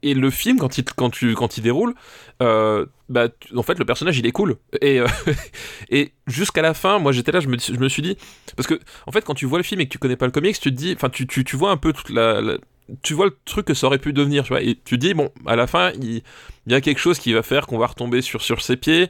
et 0.02 0.14
le 0.14 0.30
film, 0.30 0.58
quand 0.58 0.78
il, 0.78 0.84
quand 0.84 1.10
tu, 1.10 1.34
quand 1.34 1.56
il 1.56 1.62
déroule, 1.62 1.94
euh, 2.42 2.86
bah, 3.08 3.28
en 3.56 3.62
fait, 3.62 3.78
le 3.78 3.84
personnage, 3.84 4.18
il 4.18 4.26
est 4.26 4.32
cool. 4.32 4.56
Et, 4.80 5.00
euh, 5.00 5.06
et 5.90 6.12
jusqu'à 6.26 6.62
la 6.62 6.74
fin, 6.74 6.98
moi, 6.98 7.12
j'étais 7.12 7.32
là, 7.32 7.40
je 7.40 7.48
me, 7.48 7.58
je 7.58 7.78
me 7.78 7.88
suis 7.88 8.02
dit... 8.02 8.16
Parce 8.56 8.66
que, 8.66 8.78
en 9.06 9.12
fait, 9.12 9.24
quand 9.24 9.34
tu 9.34 9.46
vois 9.46 9.58
le 9.58 9.64
film 9.64 9.80
et 9.80 9.86
que 9.86 9.90
tu 9.92 9.98
connais 9.98 10.16
pas 10.16 10.26
le 10.26 10.32
comics, 10.32 10.58
tu 10.58 10.70
te 10.70 10.74
dis... 10.76 10.92
Enfin, 10.94 11.08
tu, 11.08 11.26
tu, 11.26 11.44
tu 11.44 11.56
vois 11.56 11.70
un 11.70 11.76
peu 11.76 11.92
toute 11.92 12.10
la... 12.10 12.40
tu 13.02 13.14
vois 13.14 13.26
le 13.26 13.36
truc 13.44 13.66
que 13.66 13.74
ça 13.74 13.86
aurait 13.86 13.98
pu 13.98 14.12
devenir, 14.12 14.44
tu 14.44 14.50
vois, 14.50 14.62
et 14.62 14.74
tu 14.84 14.98
te 14.98 15.06
dis, 15.06 15.14
bon, 15.14 15.30
à 15.46 15.56
la 15.56 15.66
fin, 15.66 15.92
il, 16.00 16.22
y 16.66 16.74
a 16.74 16.80
quelque 16.80 16.98
chose 16.98 17.18
qui 17.18 17.32
va 17.32 17.42
faire 17.42 17.66
qu'on 17.66 17.78
va 17.78 17.86
retomber 17.86 18.22
sur, 18.22 18.42
sur 18.42 18.62
ses 18.62 18.76
pieds, 18.76 19.08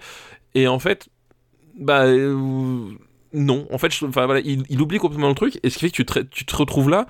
et 0.55 0.69
en 0.69 0.79
fait, 0.79 1.09
bah, 1.79 2.05
euh, 2.07 2.91
non, 3.33 3.67
en 3.71 3.79
fait, 3.79 3.93
je- 3.95 4.07
voilà, 4.07 4.41
il, 4.41 4.65
il 4.69 4.81
oublie 4.81 4.99
complètement 4.99 5.29
le 5.29 5.35
truc, 5.35 5.61
et 5.63 5.71
ce 5.71 5.79
qui 5.79 5.87
fait 5.87 5.91
que 5.91 6.03
tu 6.03 6.29
tu 6.31 6.45
te 6.45 6.57
retrouves 6.57 6.91
là, 6.91 7.07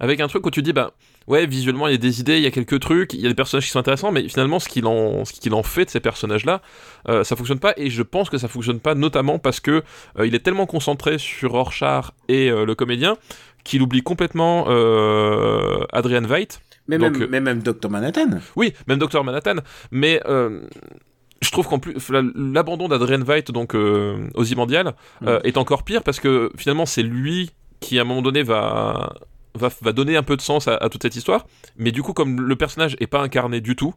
avec 0.00 0.20
un 0.20 0.28
truc 0.28 0.46
où 0.46 0.50
tu 0.50 0.60
te 0.60 0.64
dis, 0.64 0.72
bah, 0.72 0.92
ouais, 1.28 1.46
visuellement, 1.46 1.86
il 1.86 1.92
y 1.92 1.94
a 1.94 1.98
des 1.98 2.20
idées, 2.20 2.38
il 2.38 2.42
y 2.42 2.46
a 2.46 2.50
quelques 2.50 2.80
trucs, 2.80 3.12
il 3.14 3.20
y 3.20 3.26
a 3.26 3.28
des 3.28 3.34
personnages 3.34 3.64
qui 3.66 3.70
sont 3.70 3.78
intéressants, 3.78 4.10
mais 4.10 4.28
finalement, 4.28 4.58
ce 4.58 4.68
qu'il 4.68 4.86
en, 4.86 5.24
ce 5.24 5.32
qu'il 5.32 5.54
en 5.54 5.62
fait 5.62 5.84
de 5.84 5.90
ces 5.90 6.00
personnages-là, 6.00 6.60
euh, 7.08 7.22
ça 7.24 7.36
fonctionne 7.36 7.60
pas, 7.60 7.74
et 7.76 7.90
je 7.90 8.02
pense 8.02 8.30
que 8.30 8.38
ça 8.38 8.48
fonctionne 8.48 8.80
pas, 8.80 8.94
notamment 8.94 9.38
parce 9.38 9.60
que 9.60 9.82
euh, 10.18 10.26
il 10.26 10.34
est 10.34 10.40
tellement 10.40 10.66
concentré 10.66 11.18
sur 11.18 11.52
Rorschach 11.52 12.06
et 12.28 12.50
euh, 12.50 12.64
le 12.64 12.74
comédien, 12.74 13.16
qu'il 13.64 13.82
oublie 13.82 14.02
complètement 14.02 14.64
euh, 14.68 15.84
Adrian 15.92 16.22
Veidt. 16.22 16.60
Mais, 16.88 16.96
Donc, 16.98 17.18
même, 17.18 17.28
mais 17.30 17.40
même 17.40 17.62
Dr. 17.62 17.90
Manhattan. 17.90 18.30
Oui, 18.56 18.72
même 18.86 18.98
Dr 18.98 19.22
Manhattan, 19.22 19.56
mais 19.90 20.20
je 20.26 21.50
trouve 21.52 21.68
qu'en 21.68 21.78
plus 21.78 21.94
la- 22.10 22.22
l'abandon 22.34 22.88
d'Adrian 22.88 23.22
Veidt 23.22 23.52
donc 23.52 23.74
euh, 23.76 24.26
Ozymandias 24.34 24.92
euh, 25.24 25.38
est 25.44 25.56
encore 25.56 25.84
pire 25.84 26.02
parce 26.02 26.18
que 26.18 26.50
finalement 26.56 26.84
c'est 26.84 27.04
lui 27.04 27.50
qui 27.78 27.98
à 27.98 28.02
un 28.02 28.04
moment 28.04 28.22
donné 28.22 28.42
va 28.42 29.14
va, 29.58 29.92
donner 29.92 30.16
un 30.16 30.22
peu 30.22 30.36
de 30.36 30.42
sens 30.42 30.68
à, 30.68 30.88
toute 30.88 31.02
cette 31.02 31.16
histoire, 31.16 31.46
mais 31.76 31.92
du 31.92 32.02
coup 32.02 32.12
comme 32.12 32.40
le 32.40 32.56
personnage 32.56 32.96
est 33.00 33.06
pas 33.06 33.20
incarné 33.20 33.60
du 33.60 33.76
tout, 33.76 33.94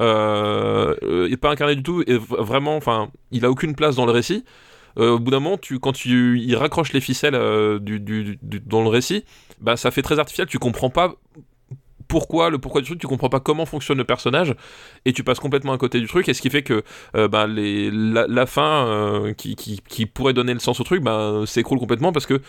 euh, 0.00 1.28
est 1.28 1.36
pas 1.36 1.50
incarné 1.50 1.76
du 1.76 1.82
tout 1.82 2.02
et 2.06 2.16
vraiment 2.16 2.76
enfin 2.76 3.10
il 3.30 3.44
a 3.44 3.50
aucune 3.50 3.74
place 3.74 3.96
dans 3.96 4.06
le 4.06 4.12
récit. 4.12 4.44
euh, 4.98 5.12
au 5.12 5.18
bout 5.18 5.30
d'un 5.30 5.40
moment, 5.40 5.56
tu, 5.56 5.78
quand 5.78 5.92
tu, 5.92 6.38
il 6.40 6.54
raccroche 6.56 6.92
les 6.92 7.00
ficelles 7.00 7.34
euh, 7.34 7.78
du, 7.78 8.38
dans 8.66 8.82
le 8.82 8.88
récit, 8.88 9.24
bah, 9.60 9.76
ça 9.76 9.90
fait 9.90 10.02
très 10.02 10.18
artificiel. 10.18 10.46
Tu 10.48 10.58
comprends 10.58 10.90
pas 10.90 11.14
pourquoi 12.08 12.50
le 12.50 12.58
pourquoi 12.58 12.82
du 12.82 12.88
truc, 12.88 13.00
tu 13.00 13.06
comprends 13.06 13.30
pas 13.30 13.40
comment 13.40 13.64
fonctionne 13.64 13.96
le 13.96 14.04
personnage 14.04 14.54
et 15.06 15.14
tu 15.14 15.24
passes 15.24 15.40
complètement 15.40 15.72
à 15.72 15.78
côté 15.78 15.98
du 15.98 16.06
truc. 16.06 16.28
Et 16.28 16.34
ce 16.34 16.42
qui 16.42 16.50
fait 16.50 16.62
que 16.62 16.82
euh, 17.16 17.26
bah, 17.26 17.46
les, 17.46 17.90
la, 17.90 18.46
fin 18.46 19.32
qui, 19.38 19.56
qui, 19.56 19.80
qui 19.88 20.04
pourrait 20.04 20.34
donner 20.34 20.52
le 20.52 20.60
sens 20.60 20.78
au 20.80 20.84
truc 20.84 21.02
bah, 21.02 21.42
s'écroule 21.46 21.78
complètement 21.78 22.12
parce 22.12 22.26
que 22.26 22.42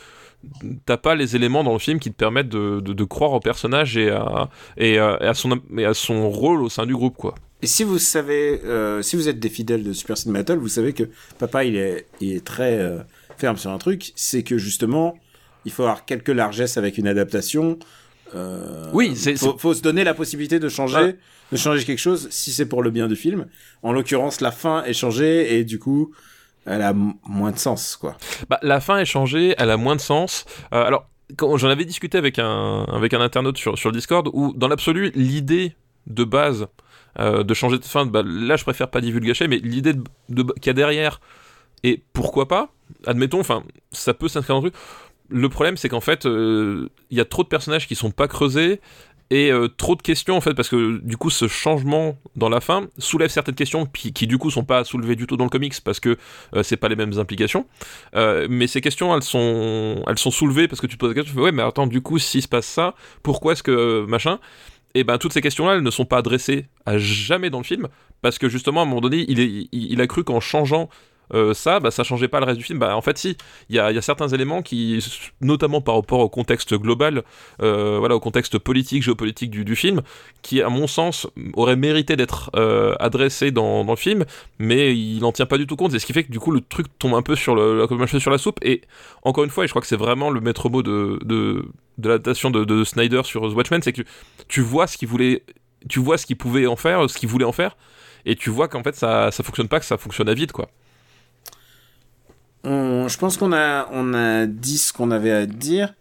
t'as 0.85 0.97
pas 0.97 1.15
les 1.15 1.35
éléments 1.35 1.63
dans 1.63 1.73
le 1.73 1.79
film 1.79 1.99
qui 1.99 2.11
te 2.11 2.15
permettent 2.15 2.49
de, 2.49 2.79
de, 2.79 2.93
de 2.93 3.03
croire 3.03 3.33
au 3.33 3.39
personnage 3.39 3.97
et 3.97 4.09
à, 4.09 4.49
et, 4.77 4.97
à, 4.99 5.17
et 5.21 5.25
à 5.27 5.33
son, 5.33 5.59
et 5.77 5.85
à 5.85 5.93
son 5.93 6.29
rôle 6.29 6.61
au 6.63 6.69
sein 6.69 6.85
du 6.85 6.93
groupe. 6.93 7.15
quoi. 7.17 7.35
Et 7.61 7.67
si 7.67 7.83
vous 7.83 7.97
savez, 7.99 8.61
euh, 8.65 9.01
si 9.01 9.15
vous 9.15 9.29
êtes 9.29 9.39
des 9.39 9.49
fidèles 9.49 9.83
de 9.83 9.93
Super 9.93 10.17
Ciné 10.17 10.33
Battle, 10.33 10.57
vous 10.57 10.67
savez 10.67 10.93
que 10.93 11.03
papa, 11.39 11.63
il 11.63 11.75
est, 11.77 12.07
il 12.19 12.33
est 12.33 12.43
très 12.45 12.77
euh, 12.77 12.99
ferme 13.37 13.57
sur 13.57 13.71
un 13.71 13.77
truc, 13.77 14.11
c'est 14.15 14.43
que 14.43 14.57
justement, 14.57 15.17
il 15.65 15.71
faut 15.71 15.83
avoir 15.83 16.03
quelques 16.05 16.27
largesses 16.29 16.75
avec 16.77 16.97
une 16.97 17.07
adaptation. 17.07 17.79
Euh, 18.35 18.89
Oui, 18.93 19.15
c'est- 19.15 19.35
faut, 19.37 19.57
faut 19.57 19.73
se 19.73 19.81
donner 19.81 20.03
la 20.03 20.13
possibilité 20.13 20.59
de 20.59 20.67
changer, 20.69 20.97
Ouais. 20.97 21.15
de 21.51 21.57
changer 21.57 21.83
quelque 21.85 21.99
chose 21.99 22.27
si 22.31 22.51
c'est 22.51 22.65
pour 22.65 22.83
le 22.83 22.89
bien 22.91 23.07
du 23.07 23.15
film. 23.15 23.45
En 23.81 23.93
l'occurrence, 23.93 24.41
la 24.41 24.51
fin 24.51 24.83
est 24.83 24.93
changée 24.93 25.57
et 25.57 25.63
du 25.63 25.79
coup, 25.79 26.11
elle 26.65 26.81
a 26.81 26.94
moins 26.94 27.52
de 27.52 27.57
sens, 27.57 27.95
quoi. 27.95 28.15
Bah, 28.49 28.60
la 28.61 28.80
fin 28.80 28.98
est 28.99 29.06
changée, 29.06 29.56
elle 29.57 29.69
a 29.69 29.77
moins 29.77 29.95
de 29.95 30.02
sens. 30.02 30.45
Euh, 30.73 30.84
alors, 30.84 31.07
j'en 31.40 31.69
avais 31.69 31.85
discuté 31.85 32.18
avec 32.18 32.40
un, 32.40 32.84
avec 32.85 33.14
un 33.14 33.22
internaute 33.22 33.57
sur, 33.57 33.77
sur 33.77 33.90
le 33.90 33.98
Discord, 33.98 34.30
où 34.34 34.53
dans 34.56 34.68
l'absolu, 34.68 35.11
l'idée 35.15 35.76
de 36.07 36.23
base 36.23 36.68
euh, 37.19 37.44
de 37.44 37.53
changer 37.53 37.77
de 37.80 37.85
fin, 37.85 38.06
bah, 38.06 38.23
là 38.26 38.56
je 38.56 38.64
préfère 38.64 38.90
pas 38.90 39.02
divulgacher, 39.02 39.48
mais 39.48 39.57
l'idée 39.57 39.94
de, 39.94 40.03
de- 40.30 40.53
qu'il 40.53 40.68
y 40.68 40.69
a 40.69 40.73
derrière, 40.73 41.22
et 41.84 42.03
pourquoi 42.14 42.48
pas, 42.48 42.69
admettons, 43.06 43.40
enfin, 43.40 43.64
ça 43.91 44.14
peut 44.14 44.27
s'inscrire 44.27 44.56
dans 44.56 44.64
le 44.64 44.72
truc. 44.72 44.81
Le 45.30 45.49
problème, 45.49 45.77
c'est 45.77 45.90
qu'en 45.90 46.02
fait, 46.02 46.26
euh, 46.26 46.90
il 47.10 47.18
y 47.18 47.22
a 47.22 47.26
trop 47.26 47.44
de 47.44 47.48
personnages 47.48 47.88
qui 47.88 47.95
sont 47.95 48.11
pas 48.11 48.27
creusés 48.27 48.81
et 49.34 49.51
euh, 49.51 49.68
trop 49.68 49.95
de 49.95 50.01
questions 50.03 50.38
en 50.38 50.41
fait 50.41 50.53
parce 50.53 50.69
que 50.69 50.99
du 50.99 51.18
coup 51.18 51.31
ce 51.31 51.47
changement 51.47 52.19
dans 52.35 52.49
la 52.49 52.61
fin 52.61 52.88
soulève 52.99 53.31
certaines 53.31 53.55
questions 53.55 53.88
qui, 53.88 54.27
du 54.27 54.38
coup 54.38 54.51
sont 54.51 54.64
pas 54.64 54.84
soulevées 54.84 55.15
du 55.15 55.26
tout 55.26 55.38
dans 55.38 55.45
le 55.45 55.49
comics 55.49 55.73
parce 55.84 55.99
que 55.99 56.18
euh, 56.55 56.61
c'est 56.61 56.77
pas 56.77 56.88
les 56.88 56.95
mêmes 56.95 57.18
implications. 57.18 57.65
Euh, 58.15 58.45
mais 58.47 58.68
ces 58.68 58.80
questions 58.80 59.15
elles 59.15 59.23
sont 59.23 60.03
elles 60.07 60.19
sont 60.19 60.30
soulevées 60.30 60.68
parce 60.68 60.81
que 60.81 60.85
tu 60.85 60.97
te 60.97 60.99
poses 60.99 61.15
la 61.15 61.23
question 61.23 61.41
ouais 61.41 61.51
mais 61.51 61.64
attends 61.64 61.88
du 61.88 61.99
coup 62.01 62.19
s'il 62.19 62.43
se 62.43 62.47
passe 62.47 62.68
ça 62.68 62.93
pourquoi 63.23 63.53
est-ce 63.53 63.64
que 63.64 63.72
euh, 63.72 64.05
machin? 64.05 64.39
Et 64.93 65.03
ben 65.03 65.18
toutes 65.18 65.34
ces 65.34 65.41
questions 65.41 65.65
là 65.65 65.73
elles 65.73 65.81
ne 65.81 65.89
sont 65.89 66.05
pas 66.05 66.19
adressées 66.19 66.68
à 66.85 66.99
jamais 66.99 67.49
dans 67.49 67.57
le 67.57 67.64
film 67.64 67.88
parce 68.22 68.38
que 68.38 68.49
justement 68.49 68.81
à 68.81 68.84
un 68.84 68.85
moment 68.85 69.01
donné 69.01 69.26
il, 69.27 69.39
est, 69.39 69.68
il 69.72 69.99
a 69.99 70.05
cru 70.05 70.23
qu'en 70.23 70.41
changeant 70.41 70.89
euh, 71.33 71.53
ça, 71.53 71.79
bah, 71.79 71.91
ça 71.91 72.03
changeait 72.03 72.27
pas 72.27 72.39
le 72.39 72.45
reste 72.45 72.57
du 72.57 72.63
film. 72.63 72.79
Bah, 72.79 72.95
en 72.95 73.01
fait, 73.01 73.17
si, 73.17 73.37
il 73.69 73.75
y 73.75 73.79
a, 73.79 73.91
y 73.91 73.97
a 73.97 74.01
certains 74.01 74.27
éléments 74.27 74.61
qui, 74.61 75.03
notamment 75.41 75.81
par 75.81 75.95
rapport 75.95 76.19
au 76.19 76.29
contexte 76.29 76.73
global, 76.75 77.23
euh, 77.61 77.97
voilà, 77.99 78.15
au 78.15 78.19
contexte 78.19 78.57
politique, 78.57 79.03
géopolitique 79.03 79.49
du, 79.49 79.65
du 79.65 79.75
film, 79.75 80.01
qui, 80.41 80.61
à 80.61 80.69
mon 80.69 80.87
sens, 80.87 81.27
aurait 81.53 81.75
mérité 81.75 82.15
d'être 82.15 82.51
euh, 82.55 82.95
adressé 82.99 83.51
dans, 83.51 83.83
le 83.83 83.95
film, 83.95 84.25
mais 84.59 84.95
il 84.95 85.19
n'en 85.19 85.31
tient 85.31 85.45
pas 85.45 85.57
du 85.57 85.67
tout 85.67 85.75
compte. 85.75 85.93
Et 85.93 85.99
ce 85.99 86.05
qui 86.05 86.13
fait 86.13 86.23
que 86.23 86.31
du 86.31 86.39
coup, 86.39 86.51
le 86.51 86.61
truc 86.61 86.87
tombe 86.99 87.15
un 87.15 87.21
peu 87.21 87.35
sur 87.35 87.55
le, 87.55 87.87
sur 88.19 88.31
la 88.31 88.37
soupe. 88.37 88.59
Et 88.61 88.81
encore 89.23 89.43
une 89.43 89.49
fois, 89.49 89.63
et 89.63 89.67
je 89.67 89.71
crois 89.71 89.81
que 89.81 89.87
c'est 89.87 89.97
vraiment 89.97 90.29
le 90.29 90.41
maître 90.41 90.69
mot 90.69 90.83
de, 90.83 91.19
de, 91.23 91.65
l'adaptation 91.97 92.49
de, 92.51 92.63
de 92.63 92.83
Snyder 92.83 93.21
sur 93.23 93.49
The 93.49 93.55
Watchmen, 93.55 93.81
c'est 93.81 93.93
que 93.93 94.01
tu, 94.01 94.07
tu 94.47 94.61
vois 94.61 94.87
ce 94.87 94.97
qu'il 94.97 95.07
voulait, 95.07 95.43
tu 95.89 95.99
vois 95.99 96.17
ce 96.17 96.25
qu'il 96.25 96.37
pouvait 96.37 96.67
en 96.67 96.75
faire, 96.75 97.09
ce 97.09 97.17
qu'il 97.17 97.29
voulait 97.29 97.45
en 97.45 97.51
faire, 97.51 97.75
et 98.25 98.35
tu 98.35 98.49
vois 98.49 98.67
qu'en 98.67 98.83
fait 98.83 98.95
ça, 98.95 99.31
ça 99.31 99.43
fonctionne 99.43 99.67
pas, 99.67 99.79
que 99.79 99.85
ça 99.85 99.97
fonctionne 99.97 100.29
à 100.29 100.33
vide, 100.33 100.51
quoi. 100.51 100.69
Je 102.65 103.18
pense 103.18 103.38
qu'on 103.38 103.53
a, 103.53 103.88
on 103.91 104.14
a 104.14 104.45
dit 104.45 104.77
ce 104.77 104.94
qu'on 104.94 105.11
avait 105.11 105.31
à 105.31 105.45
dire. 105.45 105.94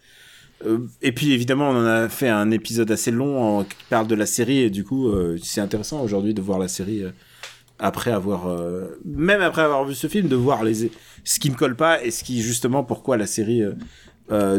Euh, 0.64 0.78
et 1.00 1.10
puis 1.12 1.32
évidemment, 1.32 1.70
on 1.70 1.76
en 1.76 1.86
a 1.86 2.08
fait 2.08 2.28
un 2.28 2.50
épisode 2.52 2.90
assez 2.90 3.10
long 3.10 3.42
en- 3.42 3.64
qui 3.64 3.76
parle 3.90 4.06
de 4.06 4.14
la 4.14 4.26
série 4.26 4.58
et 4.58 4.70
du 4.70 4.84
coup, 4.84 5.08
euh, 5.08 5.36
c'est 5.42 5.60
intéressant 5.60 6.00
aujourd'hui 6.02 6.34
de 6.34 6.40
voir 6.40 6.58
la 6.60 6.68
série 6.68 7.02
euh, 7.02 7.10
après 7.80 8.12
avoir, 8.12 8.46
même 9.04 9.40
après 9.40 9.62
avoir 9.62 9.84
vu 9.84 9.94
ce 9.96 10.06
film, 10.06 10.28
de 10.28 10.36
voir 10.36 10.62
les, 10.62 10.88
ce 11.24 11.40
qui 11.40 11.50
ne 11.50 11.56
colle 11.56 11.74
pas 11.74 12.04
et 12.04 12.12
ce 12.12 12.22
qui 12.22 12.40
justement 12.40 12.84
pourquoi 12.84 13.16
la 13.16 13.26
série 13.26 13.62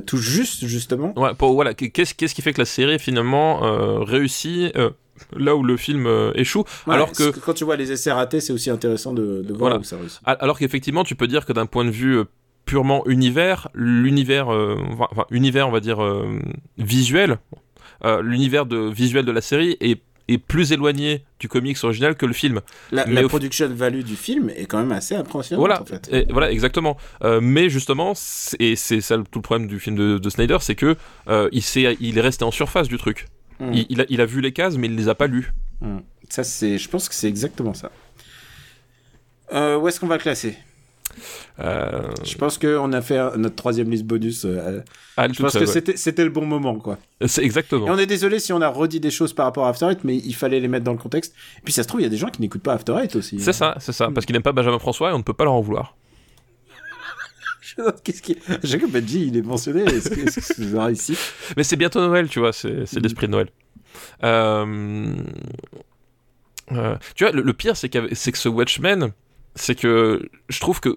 touche 0.05 0.27
juste 0.27 0.65
justement. 0.65 1.13
Voilà, 1.53 1.73
qu'est-ce 1.73 2.13
qu'est-ce 2.15 2.35
qui 2.35 2.41
fait 2.41 2.51
que 2.51 2.59
la 2.59 2.65
série 2.65 2.99
finalement 2.99 3.61
réussit 4.03 4.73
là 5.35 5.55
où 5.55 5.63
le 5.63 5.77
film 5.77 6.05
euh, 6.07 6.31
échoue, 6.35 6.63
Ouais, 6.87 6.93
alors 6.95 7.11
que 7.11 7.29
quand 7.39 7.53
tu 7.53 7.63
vois 7.63 7.75
les 7.75 7.91
essais 7.91 8.11
ratés, 8.11 8.39
c'est 8.41 8.53
aussi 8.53 8.69
intéressant 8.69 9.13
de, 9.13 9.41
de 9.41 9.47
voir 9.49 9.57
Voilà. 9.59 9.77
où 9.77 9.83
ça 9.83 9.97
réussit. 9.97 10.19
al- 10.25 10.37
alors 10.39 10.57
qu'effectivement 10.59 11.03
tu 11.03 11.15
peux 11.15 11.27
dire 11.27 11.45
que 11.45 11.53
d'un 11.53 11.65
point 11.65 11.85
de 11.85 11.91
vue 11.91 12.17
euh, 12.17 12.23
purement 12.65 13.05
univers, 13.07 13.67
l'univers, 13.73 14.51
euh, 14.53 14.75
enfin 14.99 15.25
univers 15.31 15.67
on 15.67 15.71
va 15.71 15.79
dire 15.81 15.99
visuel, 16.77 17.37
l'univers 18.21 18.65
de 18.65 18.77
visuel 18.89 19.25
de 19.25 19.31
la 19.31 19.41
série 19.41 19.77
est 19.79 20.01
est 20.29 20.37
plus 20.37 20.71
éloigné 20.71 21.25
du 21.37 21.49
comics 21.49 21.77
original 21.83 22.15
que 22.15 22.25
le 22.25 22.31
film. 22.31 22.61
La, 22.93 23.05
Mais 23.05 23.15
la 23.15 23.25
au- 23.25 23.27
production 23.27 23.67
value 23.67 24.03
du 24.03 24.15
film 24.15 24.49
est 24.55 24.67
quand 24.67 24.77
même 24.77 24.93
assez 24.93 25.15
impressionnante 25.15 25.59
Voilà, 25.59 25.81
en 25.81 25.85
fait. 25.85 26.07
et 26.13 26.25
voilà, 26.31 26.49
exactement. 26.49 26.95
Euh, 27.25 27.41
mais 27.41 27.67
justement, 27.67 28.13
et 28.57 28.77
c'est 28.77 29.01
ça 29.01 29.17
le- 29.17 29.25
tout 29.25 29.39
le 29.39 29.43
problème 29.43 29.67
du 29.67 29.81
film 29.81 29.97
de, 29.97 30.17
de 30.19 30.29
Snyder, 30.29 30.59
c'est 30.61 30.75
que 30.75 30.95
euh, 31.27 31.49
il, 31.51 31.61
il 31.99 32.17
est 32.17 32.21
resté 32.21 32.45
en 32.45 32.51
surface 32.51 32.87
du 32.87 32.97
truc. 32.97 33.25
Mm. 33.69 33.73
Il, 33.73 33.85
il 33.89 34.01
a, 34.01 34.05
il 34.09 34.21
a 34.21 34.25
vu 34.25 34.41
les 34.41 34.51
cases, 34.51 34.77
mais 34.77 34.87
il 34.87 34.95
les 34.95 35.09
a 35.09 35.15
pas 35.15 35.27
lues. 35.27 35.53
Mm. 35.81 35.99
Ça, 36.29 36.43
c'est, 36.43 36.77
je 36.77 36.89
pense 36.89 37.09
que 37.09 37.15
c'est 37.15 37.27
exactement 37.27 37.73
ça. 37.73 37.91
Euh, 39.53 39.77
où 39.77 39.87
est-ce 39.87 39.99
qu'on 39.99 40.07
va 40.07 40.17
classer? 40.17 40.57
Euh, 41.59 42.09
Je 42.23 42.35
pense 42.35 42.57
qu'on 42.57 42.91
a 42.91 43.01
fait 43.01 43.37
notre 43.37 43.55
troisième 43.55 43.91
liste 43.91 44.05
bonus. 44.05 44.45
euh, 44.45 44.81
elle 45.15 45.33
je 45.33 45.43
pense 45.43 45.53
que 45.53 45.59
ouais. 45.59 45.95
c'était, 45.95 46.23
le 46.23 46.31
bon 46.31 46.45
moment, 46.45 46.75
quoi. 46.79 46.97
C'est 47.27 47.43
exactement. 47.43 47.85
Et 47.87 47.91
on 47.91 47.97
est 47.99 48.07
désolé 48.07 48.39
si 48.39 48.51
on 48.51 48.61
a 48.61 48.67
redit 48.67 48.99
des 48.99 49.11
choses 49.11 49.33
par 49.33 49.45
rapport 49.45 49.67
à 49.67 49.69
After 49.69 49.91
Eight, 49.91 50.03
mais 50.03 50.15
il 50.15 50.33
fallait 50.33 50.59
les 50.59 50.67
mettre 50.67 50.85
dans 50.85 50.91
le 50.93 50.97
contexte. 50.97 51.35
Et 51.59 51.61
puis 51.63 51.73
ça 51.73 51.83
se 51.83 51.87
trouve, 51.87 52.01
il 52.01 52.05
y 52.05 52.07
a 52.07 52.09
des 52.09 52.17
gens 52.17 52.29
qui 52.29 52.41
n'écoutent 52.41 52.63
pas 52.63 52.73
After 52.73 52.95
Eight 52.99 53.15
aussi. 53.15 53.39
C'est 53.39 53.53
ça, 53.53 53.75
c'est 53.79 53.91
ça, 53.91 54.09
parce 54.11 54.25
qu'il 54.25 54.33
n'aime 54.33 54.41
pas 54.41 54.53
Benjamin 54.53 54.79
François 54.79 55.11
et 55.11 55.13
on 55.13 55.19
ne 55.19 55.23
peut 55.23 55.33
pas 55.33 55.43
leur 55.43 55.53
en 55.53 55.61
vouloir. 55.61 55.95
Qu'est-ce 58.03 58.21
qu'il... 58.21 58.37
Jacob 58.63 58.91
Benji, 58.91 59.27
il 59.27 59.37
est 59.37 59.41
mentionné. 59.41 59.83
Est-ce 59.83 60.09
que, 60.09 60.19
est-ce 60.21 60.35
que 60.39 60.41
c'est 60.53 60.69
genre 60.69 60.89
ici? 60.89 61.17
Mais 61.57 61.63
c'est 61.63 61.75
bientôt 61.77 61.99
Noël, 62.01 62.27
tu 62.29 62.39
vois, 62.39 62.53
c'est 62.53 62.85
c'est 62.85 62.99
l'esprit 62.99 63.27
de 63.27 63.31
Noël. 63.31 63.49
Euh, 64.23 65.13
euh, 66.71 66.95
tu 67.15 67.23
vois, 67.23 67.33
le, 67.33 67.41
le 67.41 67.53
pire, 67.53 67.75
c'est, 67.77 67.91
c'est 68.13 68.31
que 68.31 68.37
ce 68.37 68.49
Watchmen, 68.49 69.11
c'est 69.55 69.75
que 69.75 70.27
je 70.49 70.59
trouve 70.59 70.79
que. 70.79 70.95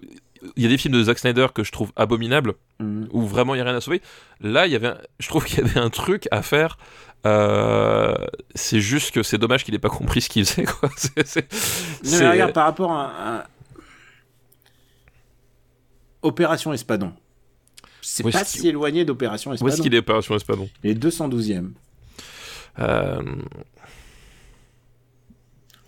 Il 0.55 0.61
y 0.61 0.67
a 0.67 0.69
des 0.69 0.77
films 0.77 0.93
de 0.93 1.03
Zack 1.03 1.17
Snyder 1.17 1.47
que 1.53 1.63
je 1.63 1.71
trouve 1.71 1.91
abominables, 1.95 2.53
Mm. 2.79 3.05
où 3.11 3.25
vraiment 3.25 3.55
il 3.55 3.57
n'y 3.57 3.61
a 3.61 3.65
rien 3.65 3.75
à 3.75 3.81
sauver. 3.81 4.03
Là, 4.39 4.67
il 4.67 4.71
y 4.71 4.75
avait 4.75 4.89
un- 4.89 4.97
je 5.19 5.27
trouve 5.27 5.43
qu'il 5.45 5.57
y 5.57 5.61
avait 5.67 5.79
un 5.79 5.89
truc 5.89 6.27
à 6.29 6.43
faire. 6.43 6.77
Euh, 7.25 8.13
c'est 8.53 8.79
juste 8.79 9.09
que 9.11 9.23
c'est 9.23 9.39
dommage 9.39 9.63
qu'il 9.65 9.73
n'ait 9.73 9.79
pas 9.79 9.89
compris 9.89 10.21
ce 10.21 10.29
qu'il 10.29 10.45
faisait. 10.45 10.63
Quoi. 10.65 10.89
C'est, 10.95 11.25
c'est- 11.27 11.51
Non, 11.51 11.57
c'est- 12.03 12.19
mais 12.19 12.29
regarde, 12.31 12.53
par 12.53 12.65
rapport 12.65 12.91
à, 12.91 13.05
à- 13.39 13.47
Opération 16.27 16.73
Espadon. 16.73 17.13
C'est 18.01 18.25
Où 18.25 18.29
pas 18.31 18.43
si 18.43 18.67
éloigné 18.67 19.05
d'Opération 19.05 19.51
Où 19.51 19.53
Espadon. 19.55 19.73
est-ce 19.73 19.81
qu'il 19.81 19.93
est, 19.95 19.99
Opération 19.99 20.35
Espadon 20.35 20.69
Il 20.83 20.91
est 20.91 20.95
212e. 21.03 21.71
Euh, 22.79 23.21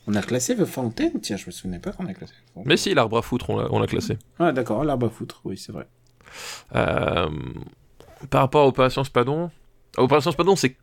On 0.08 0.16
a 0.16 0.22
classé 0.22 0.56
The 0.56 0.66
Fountain 0.66 1.12
Tiens, 1.22 1.38
je 1.38 1.46
me 1.46 1.52
souvenais 1.52 1.80
pas 1.80 1.92
qu'on 1.92 2.08
a 2.08 2.14
classé. 2.14 2.34
The 2.34 2.54
Fountain. 2.54 2.70
Mais 2.70 2.78
si, 2.78 2.94
l'arbre 2.94 3.18
à 3.18 3.22
foutre, 3.22 3.50
on 3.50 3.58
l'a, 3.60 3.68
on 3.72 3.80
l'a 3.80 3.88
classé. 3.88 4.18
Ah, 4.40 4.52
d'accord, 4.52 4.84
l'arbre 4.84 5.08
à 5.08 5.10
foutre, 5.10 5.42
oui, 5.46 5.58
c'est 5.58 5.72
vrai. 5.72 5.88
Euh, 6.76 7.30
par 8.30 8.42
rapport 8.42 8.64
à 8.64 8.68
Opération 8.68 9.04
Spadon, 9.04 9.52
Opération 9.98 10.32
Spadon, 10.32 10.56
c'est. 10.56 10.76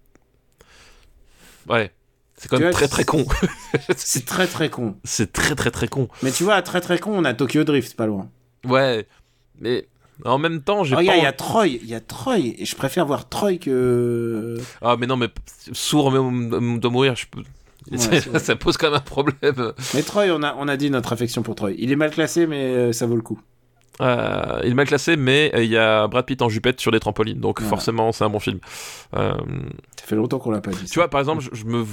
Ouais. 1.69 1.93
C'est 2.39 2.49
quand 2.49 2.57
Tu 2.59 2.63
même 2.65 2.73
vois, 2.73 2.79
très 2.81 2.89
très 2.89 3.05
con. 3.05 3.25
C'est 3.97 4.27
très 4.27 4.47
très 4.47 4.69
con. 4.69 4.97
c'est 5.05 5.33
très 5.33 5.55
très 5.55 5.71
très 5.71 5.89
con. 5.89 6.09
Mais 6.23 6.31
tu 6.31 6.45
vois, 6.45 6.61
très 6.61 6.83
très 6.83 6.99
con, 6.99 7.13
on 7.19 7.25
a 7.25 7.33
Tokyo 7.33 7.65
Drift, 7.65 7.97
pas 7.97 8.07
loin. 8.07 8.31
Ouais. 8.65 9.07
Mais 9.61 9.87
en 10.25 10.39
même 10.39 10.63
temps, 10.63 10.85
j'ai 10.85 10.95
pas. 10.95 11.03
il 11.03 11.07
y 11.07 11.27
a 11.27 11.33
Troy, 11.33 11.69
il 11.69 11.87
y 11.87 11.95
a 11.95 12.01
Troy, 12.01 12.39
et 12.59 12.65
je 12.65 12.77
préfère 12.77 13.07
voir 13.07 13.29
Troy 13.29 13.57
que. 13.59 14.59
Ah, 14.83 14.97
mais 14.99 15.07
non, 15.07 15.17
mais 15.17 15.29
sourd 15.73 16.11
mais 16.13 16.79
doit 16.79 16.91
mourir. 16.91 17.15
Je 17.17 17.27
peux... 17.31 17.43
Ouais, 17.91 18.39
ça, 18.41 18.57
pose 18.57 18.77
quand 18.77 18.89
même 18.89 18.97
un 18.97 19.01
problème. 19.01 19.73
Mais 19.95 20.03
Troy, 20.03 20.27
on 20.33 20.43
a, 20.43 20.55
on 20.59 20.67
a 20.69 20.77
dit 20.77 20.91
notre 20.91 21.13
affection 21.13 21.43
pour 21.43 21.55
Troy. 21.55 21.73
Il 21.79 21.93
est 21.93 21.97
mal 21.97 22.11
classé, 22.11 22.47
mais 22.47 22.65
euh, 22.65 22.93
ça 22.93 23.07
vaut 23.07 23.17
le 23.17 23.23
coup. 23.23 23.41
Euh, 24.01 24.61
il 24.65 24.71
est 24.73 24.75
mal 24.75 24.87
classé, 24.87 25.17
mais 25.17 25.51
euh, 25.55 25.63
il 25.65 25.71
y 25.71 25.77
a 25.79 26.07
Brad 26.09 26.27
Pitt 26.27 26.43
en 26.43 26.49
jupette 26.49 26.81
sur 26.81 26.91
des 26.91 27.01
trampolines, 27.01 27.41
donc 27.41 27.61
Voilà. 27.61 27.71
forcément, 27.71 28.13
c'est 28.13 28.25
un 28.25 28.29
bon 28.29 28.41
film. 28.41 28.59
Euh, 29.15 29.33
Ça 29.99 30.07
fait 30.07 30.17
longtemps 30.17 30.39
qu'on 30.39 30.51
l'a 30.51 30.61
pas 30.61 30.71
dit. 30.73 30.85
tu 30.85 30.99
vois, 30.99 31.09
par 31.09 31.21
exemple, 31.21 31.43
je, 31.43 31.49
je 31.55 31.65
me. 31.65 31.87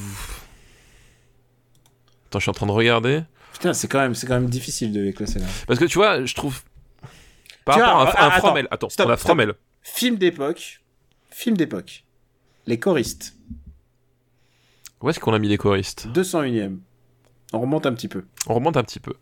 Attends, 2.28 2.40
je 2.40 2.44
suis 2.44 2.50
en 2.50 2.54
train 2.54 2.66
de 2.68 2.72
regarder. 2.72 3.22
Putain, 3.54 3.74
c'est 3.74 3.88
quand 3.88 4.00
même, 4.00 4.16
c'est 4.16 4.28
quand 4.28 4.34
même 4.34 4.50
difficile 4.50 4.92
de 4.92 5.00
les 5.02 5.14
classer 5.14 5.40
là. 5.40 5.46
Parce 5.68 5.80
que 5.80 5.86
tu 5.86 5.98
vois, 5.98 6.26
je 6.26 6.34
trouve. 6.34 6.62
Par 7.66 7.78
vois, 7.78 7.88
rapport 7.88 8.20
à, 8.20 8.26
un 8.26 8.28
attends, 8.30 8.38
Fromel. 8.48 8.68
Attends, 8.72 8.90
stop, 8.90 9.08
on 9.08 9.10
a 9.10 9.18
stop. 9.18 9.28
Fromel. 9.28 9.54
Film 9.82 10.18
d'époque. 10.18 10.82
Film 11.30 11.58
d'époque. 11.58 12.04
Les 12.68 12.80
choristes. 12.80 13.36
Où 15.02 15.10
est-ce 15.10 15.20
qu'on 15.20 15.34
a 15.34 15.40
mis 15.40 15.50
les 15.50 15.58
choristes? 15.58 16.08
201ème. 16.14 16.78
On 17.52 17.60
remonte 17.60 17.86
un 17.86 17.94
petit 17.94 18.08
peu. 18.08 18.26
On 18.48 18.54
remonte 18.54 18.78
un 18.78 18.84
petit 18.84 19.00
peu. 19.00 19.14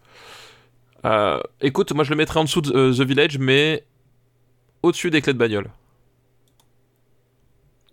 Euh, 1.06 1.40
écoute, 1.62 1.92
moi 1.94 2.04
je 2.04 2.12
le 2.12 2.16
mettrais 2.16 2.40
en 2.40 2.44
dessous 2.44 2.62
de 2.62 2.72
euh, 2.72 2.94
The 2.94 3.02
Village, 3.02 3.40
mais 3.40 3.86
au-dessus 4.84 5.10
des 5.10 5.22
clés 5.22 5.34
de 5.34 5.40
bagnole. 5.40 5.72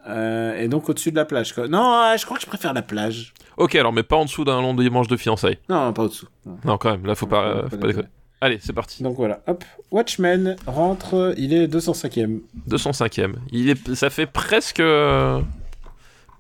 Euh, 0.09 0.59
et 0.59 0.69
donc 0.69 0.89
au-dessus 0.89 1.11
de 1.11 1.17
la 1.17 1.25
plage. 1.25 1.53
Quoi. 1.55 1.69
Non, 1.69 1.95
euh, 2.03 2.17
je 2.17 2.25
crois 2.25 2.37
que 2.39 2.43
je 2.43 2.49
préfère 2.49 2.73
la 2.73 2.83
plage. 2.83 3.35
Ok, 3.57 3.75
alors, 3.75 3.93
mais 3.93 4.03
pas 4.03 4.17
en 4.17 4.25
dessous 4.25 4.45
d'un 4.45 4.61
long 4.61 4.75
dimanche 4.75 5.09
de 5.09 5.17
fiançailles. 5.17 5.59
Non, 5.69 5.93
pas 5.93 6.05
au-dessous. 6.05 6.29
Non. 6.47 6.59
Non, 6.65 6.79
quand 6.79 6.91
même, 6.91 7.05
là 7.05 7.15
faut 7.15 7.27
pas, 7.27 7.45
euh, 7.45 7.63
Pas 7.63 7.71
faut 7.71 7.77
pas 7.79 7.87
déconner. 7.89 8.09
Allez, 8.41 8.59
c'est 8.63 8.73
parti. 8.73 9.03
Donc 9.03 9.17
voilà, 9.17 9.41
hop. 9.47 9.65
Watchmen 9.91 10.57
rentre, 10.67 11.35
il 11.37 11.53
est 11.53 11.67
205ème. 11.67 12.41
205ème. 12.69 13.35
Il 13.51 13.71
est, 13.71 13.95
ça 13.95 14.11
fait 14.11 14.27
presque. 14.27 14.81
euh, 14.81 15.41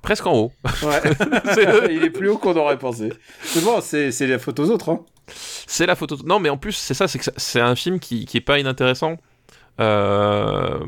presque 0.02 0.26
en 0.26 0.34
haut. 0.34 0.52
Ouais. 0.82 1.00
C'est- 1.54 1.92
il 1.94 2.04
est 2.04 2.10
plus 2.10 2.28
haut 2.28 2.38
qu'on 2.38 2.56
aurait 2.56 2.78
pensé. 2.78 3.12
C'est 3.42 3.64
bon, 3.64 3.80
c'est, 3.80 4.12
la 4.26 4.38
faute 4.38 4.60
aux 4.60 4.70
autres. 4.70 4.90
Hein. 4.90 5.00
C'est 5.26 5.86
la 5.86 5.96
photo. 5.96 6.16
Non, 6.24 6.38
mais 6.38 6.48
en 6.50 6.56
plus, 6.56 6.72
c'est 6.72 6.94
ça, 6.94 7.08
c'est 7.08 7.18
que 7.18 7.24
ça- 7.24 7.32
c'est 7.36 7.60
un 7.60 7.74
film 7.74 7.98
qui, 7.98 8.24
qui 8.26 8.36
est 8.36 8.40
pas 8.42 8.58
inintéressant. 8.60 9.16
Euh, 9.80 10.78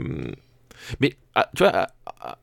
Mais, 1.00 1.14
ah, 1.34 1.48
tu 1.56 1.62
vois, 1.62 1.72
ah, 1.74 1.86
ah, 2.20 2.38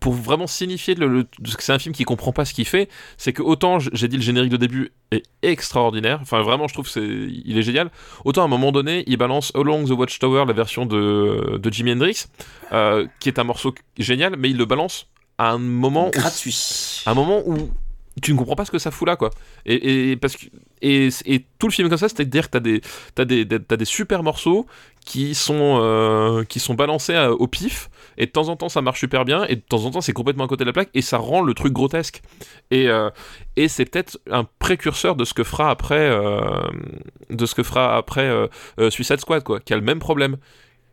pour 0.00 0.14
vraiment 0.14 0.46
signifier 0.46 0.94
le, 0.94 1.08
le- 1.08 1.22
que 1.24 1.62
c'est 1.62 1.72
un 1.72 1.78
film 1.78 1.94
qui 1.94 2.04
comprend 2.04 2.32
pas 2.32 2.44
ce 2.44 2.54
qu'il 2.54 2.64
fait, 2.66 2.88
c'est 3.18 3.32
que 3.32 3.42
autant 3.42 3.78
j'ai 3.78 4.08
dit 4.08 4.16
le 4.16 4.22
générique 4.22 4.50
de 4.50 4.56
début 4.56 4.92
est 5.10 5.22
extraordinaire, 5.42 6.18
enfin 6.22 6.40
vraiment, 6.42 6.68
je 6.68 6.74
trouve 6.74 6.88
c'est 6.88 7.04
il 7.04 7.58
est 7.58 7.62
génial. 7.62 7.90
Autant 8.24 8.42
à 8.42 8.44
un 8.46 8.48
moment 8.48 8.72
donné, 8.72 9.04
il 9.06 9.16
balance 9.16 9.52
Along 9.54 9.84
the 9.86 9.90
Watchtower, 9.90 10.44
la 10.46 10.52
version 10.54 10.86
de, 10.86 11.58
de 11.58 11.72
Jimi 11.72 11.92
Hendrix, 11.92 12.24
euh, 12.72 13.06
qui 13.20 13.28
est 13.28 13.38
un 13.38 13.44
morceau 13.44 13.74
génial, 13.98 14.36
mais 14.38 14.50
il 14.50 14.56
le 14.56 14.64
balance 14.64 15.06
à 15.38 15.50
un 15.50 15.58
moment 15.58 16.08
où 16.08 16.10
Gratuit. 16.12 17.02
à 17.06 17.10
un 17.10 17.14
moment 17.14 17.42
où 17.46 17.70
tu 18.22 18.32
ne 18.32 18.38
comprends 18.38 18.54
pas 18.54 18.64
ce 18.64 18.70
que 18.70 18.78
ça 18.78 18.92
fout 18.92 19.08
là 19.08 19.16
quoi 19.16 19.30
et, 19.66 20.12
et 20.12 20.16
parce 20.16 20.36
que 20.36 20.46
et, 20.82 21.08
et 21.26 21.44
tout 21.58 21.66
le 21.66 21.72
film 21.72 21.88
comme 21.88 21.98
ça 21.98 22.08
c'est 22.08 22.20
à 22.20 22.24
dire 22.24 22.44
que 22.46 22.50
t'as 22.52 22.60
des 22.60 22.80
t'as 23.16 23.24
des, 23.24 23.44
des 23.44 23.84
super 23.84 24.22
morceaux 24.22 24.66
qui 25.04 25.34
sont 25.34 25.80
euh, 25.82 26.44
qui 26.44 26.60
sont 26.60 26.74
balancés 26.74 27.14
euh, 27.16 27.32
au 27.32 27.48
pif 27.48 27.90
et 28.18 28.26
de 28.26 28.30
temps 28.30 28.48
en 28.48 28.56
temps 28.56 28.68
ça 28.68 28.82
marche 28.82 29.00
super 29.00 29.24
bien 29.24 29.44
et 29.46 29.56
de 29.56 29.60
temps 29.60 29.84
en 29.84 29.90
temps 29.90 30.00
c'est 30.00 30.12
complètement 30.12 30.44
à 30.44 30.48
côté 30.48 30.64
de 30.64 30.68
la 30.68 30.72
plaque 30.72 30.90
et 30.94 31.02
ça 31.02 31.18
rend 31.18 31.42
le 31.42 31.54
truc 31.54 31.72
grotesque. 31.72 32.22
Et 32.70 32.88
euh, 32.88 33.10
et 33.56 33.68
c'est 33.68 33.84
peut-être 33.84 34.18
un 34.30 34.44
précurseur 34.58 35.16
de 35.16 35.24
ce 35.24 35.34
que 35.34 35.44
fera 35.44 35.70
après 35.70 36.08
euh, 36.10 36.40
de 37.30 37.46
ce 37.46 37.54
que 37.54 37.62
fera 37.62 37.96
après 37.96 38.28
euh, 38.28 38.90
Suicide 38.90 39.20
Squad 39.20 39.42
quoi 39.42 39.60
qui 39.60 39.72
a 39.72 39.76
le 39.76 39.82
même 39.82 39.98
problème 39.98 40.36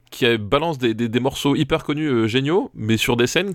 qui 0.10 0.38
balance 0.38 0.78
des, 0.78 0.94
des, 0.94 1.20
morceaux 1.22 1.56
hyper 1.56 1.86
connus 1.86 2.28
géniaux 2.28 2.70
mais 2.74 2.98
sur 2.98 3.16
des 3.16 3.28
scènes 3.28 3.54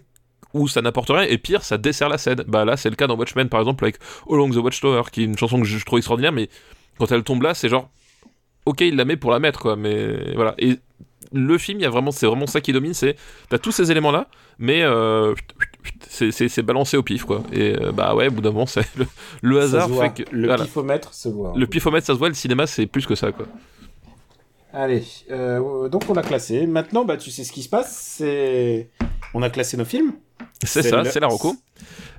où 0.54 0.68
ça 0.68 0.80
n'apporte 0.80 1.10
rien 1.10 1.22
et 1.22 1.36
pire 1.36 1.62
ça 1.62 1.76
dessert 1.76 2.08
la 2.08 2.18
scène. 2.18 2.44
Bah 2.46 2.64
là 2.64 2.76
c'est 2.76 2.88
le 2.88 2.96
cas 2.96 3.06
dans 3.06 3.16
Watchmen 3.16 3.48
par 3.48 3.60
exemple 3.60 3.84
avec 3.84 3.96
Along 4.30 4.50
the 4.52 4.56
Watchtower 4.56 5.02
qui 5.12 5.22
est 5.22 5.24
une 5.24 5.36
chanson 5.36 5.60
que 5.60 5.66
je 5.66 5.84
trouve 5.84 5.98
extraordinaire 5.98 6.32
mais 6.32 6.48
quand 6.98 7.12
elle 7.12 7.24
tombe 7.24 7.42
là 7.42 7.52
c'est 7.52 7.68
genre 7.68 7.90
ok 8.64 8.80
il 8.80 8.96
la 8.96 9.04
met 9.04 9.16
pour 9.16 9.30
la 9.30 9.38
mettre 9.38 9.60
quoi 9.60 9.76
mais 9.76 10.34
voilà. 10.34 10.54
Et 10.58 10.78
le 11.32 11.58
film 11.58 11.78
il 11.78 11.82
y 11.82 11.86
a 11.86 11.90
vraiment 11.90 12.10
c'est 12.10 12.26
vraiment 12.26 12.46
ça 12.46 12.60
qui 12.60 12.72
domine 12.72 12.94
c'est 12.94 13.16
t'as 13.48 13.58
tous 13.58 13.72
ces 13.72 13.90
éléments 13.90 14.10
là 14.12 14.28
mais 14.58 14.82
euh, 14.82 15.34
c'est- 16.08 16.62
balancé 16.62 16.96
au 16.96 17.02
pif 17.02 17.24
quoi 17.24 17.42
et 17.52 17.76
euh, 17.80 17.92
bah 17.92 18.14
ouais 18.14 18.28
au 18.28 18.30
bout 18.30 18.40
d'un 18.40 18.50
moment 18.52 18.66
c'est 18.66 18.86
le, 18.96 19.06
le 19.42 19.60
hasard 19.60 19.88
fait 19.90 20.24
que 20.24 20.30
Le 20.34 20.46
voilà. 20.48 20.64
pifomètre 20.64 21.12
se 21.14 21.28
voit. 21.28 21.52
le 21.56 21.66
pifomètre 21.66 22.06
ça 22.06 22.14
se 22.14 22.18
voit 22.18 22.28
le 22.28 22.34
cinéma 22.34 22.66
c'est 22.66 22.86
plus 22.86 23.06
que 23.06 23.14
ça 23.14 23.32
quoi 23.32 23.46
Allez, 24.72 25.04
euh, 25.30 25.88
donc 25.88 26.02
on 26.10 26.12
l'a 26.12 26.20
classé. 26.20 26.66
Maintenant, 26.66 27.06
bah, 27.06 27.16
tu 27.16 27.30
sais 27.30 27.44
ce 27.44 27.52
qui 27.52 27.62
se 27.62 27.68
passe. 27.70 27.96
C'est, 28.18 28.90
on 29.36 29.42
a 29.42 29.50
classé 29.50 29.76
nos 29.76 29.84
films. 29.84 30.12
C'est 30.64 30.82
ça, 30.82 31.02
le- 31.02 31.10
c'est 31.10 31.20
la 31.20 31.26
reco. 31.28 31.54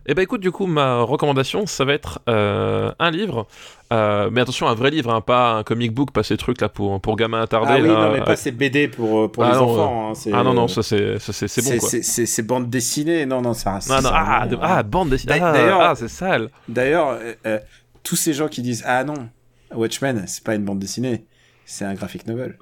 Et 0.06 0.14
bah 0.14 0.22
écoute, 0.24 0.40
du 0.42 0.52
coup, 0.52 0.68
ma 0.68 1.02
recommandation, 1.02 1.66
ça 1.66 1.84
va 1.84 1.94
être 1.94 2.20
euh, 2.30 2.92
un 3.00 3.12
livre, 3.12 3.48
euh, 3.92 4.30
mais 4.32 4.42
attention, 4.42 4.68
un 4.68 4.74
vrai 4.76 4.90
livre, 4.92 5.12
hein, 5.14 5.20
pas 5.22 5.54
un 5.56 5.64
comic 5.64 5.92
book, 5.94 6.12
pas 6.12 6.24
ces 6.24 6.38
trucs 6.38 6.62
là 6.62 6.70
pour, 6.70 7.02
pour 7.02 7.16
gamins 7.18 7.42
attardés. 7.42 7.74
ah 7.74 7.82
oui, 7.82 7.88
là, 7.88 7.94
non, 8.06 8.12
mais 8.14 8.22
euh, 8.22 8.24
pas 8.24 8.36
ces 8.38 8.52
BD 8.52 8.88
pour, 8.88 9.22
euh, 9.24 9.28
pour 9.28 9.44
Ah 9.44 9.50
les 9.52 9.56
non, 9.58 9.64
enfants. 9.64 10.12
hein, 10.14 10.32
Ah 10.34 10.44
non, 10.44 10.54
non, 10.54 10.68
ça 10.70 10.84
c'est 10.84 11.20
ça, 11.20 11.34
c'est- 11.34 11.48
c'est 11.50 11.62
bon 11.62 11.88
c'est, 12.02 12.44
quoi. 12.46 12.46
bande 12.60 12.70
dessinée. 12.70 13.26
Non, 13.26 13.42
non, 13.42 13.54
ça. 13.54 13.74
Non, 13.74 13.80
ça- 13.82 13.96
non, 13.96 14.02
ça- 14.10 14.14
ah, 14.16 14.48
de- 14.48 14.58
ah, 14.62 14.84
bande 14.84 15.10
dessinée. 15.10 15.40
Ah, 15.42 15.52
d'ailleurs- 15.52 15.82
ah, 15.82 15.96
c'est 15.96 16.08
sale. 16.08 16.50
D'ailleurs, 16.70 17.10
euh, 17.10 17.34
euh, 17.46 17.60
tous 18.04 18.16
ces 18.16 18.32
gens 18.34 18.48
qui 18.48 18.62
disent 18.62 18.84
ah 18.86 19.04
non, 19.04 19.16
Watchmen, 19.74 20.24
c'est 20.28 20.44
pas 20.44 20.56
une 20.56 20.64
bande 20.64 20.80
dessinée, 20.80 21.26
c'est 21.66 21.84
un 21.84 21.96
graphic 21.96 22.28
novel. 22.28 22.58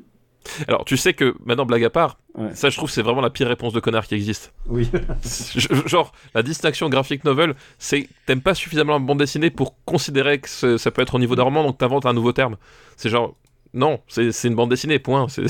Alors, 0.67 0.85
tu 0.85 0.95
sais 0.97 1.13
que, 1.13 1.35
maintenant, 1.45 1.65
blague 1.65 1.83
à 1.83 1.89
part, 1.91 2.17
Ouais. 2.37 2.49
ça 2.53 2.69
je 2.69 2.75
trouve 2.75 2.89
c'est 2.91 3.01
vraiment 3.01 3.21
la 3.21 3.29
pire 3.29 3.47
réponse 3.47 3.71
de 3.73 3.79
connard 3.79 4.05
qui 4.07 4.15
existe. 4.15 4.51
Oui. 4.67 4.89
Je- 5.55 5.87
Genre, 5.87 6.11
la 6.33 6.43
distinction 6.43 6.89
graphic 6.89 7.23
novel, 7.23 7.55
c'est 7.79 8.09
t'aimes 8.25 8.41
pas 8.41 8.53
suffisamment 8.55 8.93
la 8.93 8.99
bande 8.99 9.19
dessinée 9.19 9.49
pour 9.49 9.75
considérer 9.85 10.39
que 10.39 10.49
ce- 10.49 10.77
ça 10.77 10.91
peut 10.91 11.01
être 11.01 11.15
au 11.15 11.19
niveau 11.19 11.35
d'un 11.35 11.43
roman, 11.43 11.63
donc 11.63 11.77
t'inventes 11.77 12.05
un 12.05 12.13
nouveau 12.13 12.33
terme. 12.33 12.57
C'est 12.97 13.09
genre, 13.09 13.35
non, 13.73 14.01
c'est 14.07 14.31
une 14.43 14.55
bande 14.55 14.69
dessinée, 14.69 14.99
point. 14.99 15.27
Ça 15.29 15.43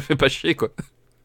fait 0.00 0.16
pas 0.16 0.28
chier, 0.28 0.54
quoi. 0.54 0.70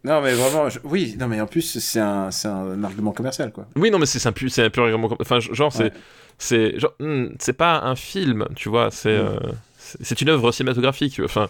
Non, 0.03 0.21
mais 0.21 0.33
vraiment, 0.33 0.69
je- 0.69 0.79
oui, 0.83 1.15
non, 1.19 1.27
mais 1.27 1.41
en 1.41 1.47
plus, 1.47 1.79
c'est 1.79 1.99
un, 1.99 2.29
un 2.45 2.83
argument 2.83 3.11
commercial, 3.11 3.51
quoi. 3.51 3.65
Oui, 3.75 3.89
non, 3.91 3.97
mais 3.99 4.05
c'est 4.05 4.25
un, 4.27 4.31
pu- 4.31 4.51
un 4.57 4.69
pur 4.69 4.83
argument. 4.83 5.09
Enfin, 5.19 5.39
genre, 5.39 5.71
c'est. 5.73 5.83
Ouais. 5.85 5.93
C'est 6.39 6.75
hmm, 6.99 7.29
c'est 7.39 7.53
pas 7.57 7.79
un 7.81 7.95
film, 7.95 8.45
tu 8.55 8.69
vois, 8.69 8.91
c'est 8.91 9.17
Mm. 9.17 9.25
euh, 9.25 9.39
c'est 9.79 10.03
c'est 10.05 10.21
une 10.21 10.29
œuvre 10.29 10.51
cinématographique. 10.51 11.19
Enfin, 11.25 11.49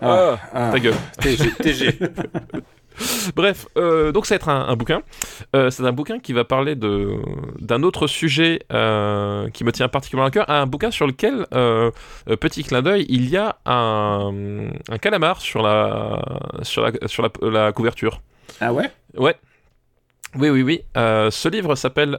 Ah, 0.00 0.38
ah, 0.52 0.70
ta 0.72 0.78
gueule. 0.78 0.94
TG, 1.20 1.50
TG. 1.60 1.98
Bref, 3.34 3.66
euh, 3.76 4.12
donc 4.12 4.26
ça 4.26 4.34
va 4.34 4.36
être 4.36 4.48
un, 4.48 4.68
un 4.68 4.76
bouquin. 4.76 5.02
Euh, 5.56 5.70
c'est 5.70 5.82
un 5.84 5.92
bouquin 5.92 6.18
qui 6.20 6.32
va 6.32 6.44
parler 6.44 6.76
de 6.76 7.16
d'un 7.60 7.82
autre 7.82 8.06
sujet 8.06 8.60
euh, 8.72 9.48
qui 9.50 9.64
me 9.64 9.72
tient 9.72 9.88
particulièrement 9.88 10.28
à 10.28 10.30
cœur. 10.30 10.48
Un 10.48 10.66
bouquin 10.66 10.90
sur 10.90 11.06
lequel, 11.06 11.46
petit 12.40 12.62
clin 12.64 12.82
d'œil, 12.82 13.04
il 13.08 13.28
y 13.28 13.36
a 13.36 13.56
un, 13.66 14.32
un 14.88 14.98
calamar 14.98 15.40
sur 15.40 15.62
la 15.62 16.22
sur 16.62 16.82
la 16.82 16.92
sur 17.06 17.22
la, 17.22 17.50
la 17.50 17.72
couverture. 17.72 18.20
ah 18.60 18.72
ouais? 18.72 18.90
Ouais. 19.16 19.34
Oui, 20.36 20.48
oui, 20.50 20.62
oui. 20.62 20.80
Ce 20.94 21.48
livre 21.48 21.74
s'appelle 21.76 22.18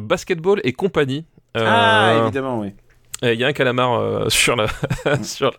Basketball 0.00 0.60
et 0.64 0.72
compagnie. 0.72 1.24
Ah, 1.54 2.14
évidemment, 2.22 2.60
oui. 2.60 2.72
Il 3.22 3.34
y 3.34 3.44
a 3.44 3.46
un 3.46 3.52
calamar 3.52 4.30
sur 4.30 4.56
la, 4.56 4.66
sur 5.22 5.50
la- 5.52 5.56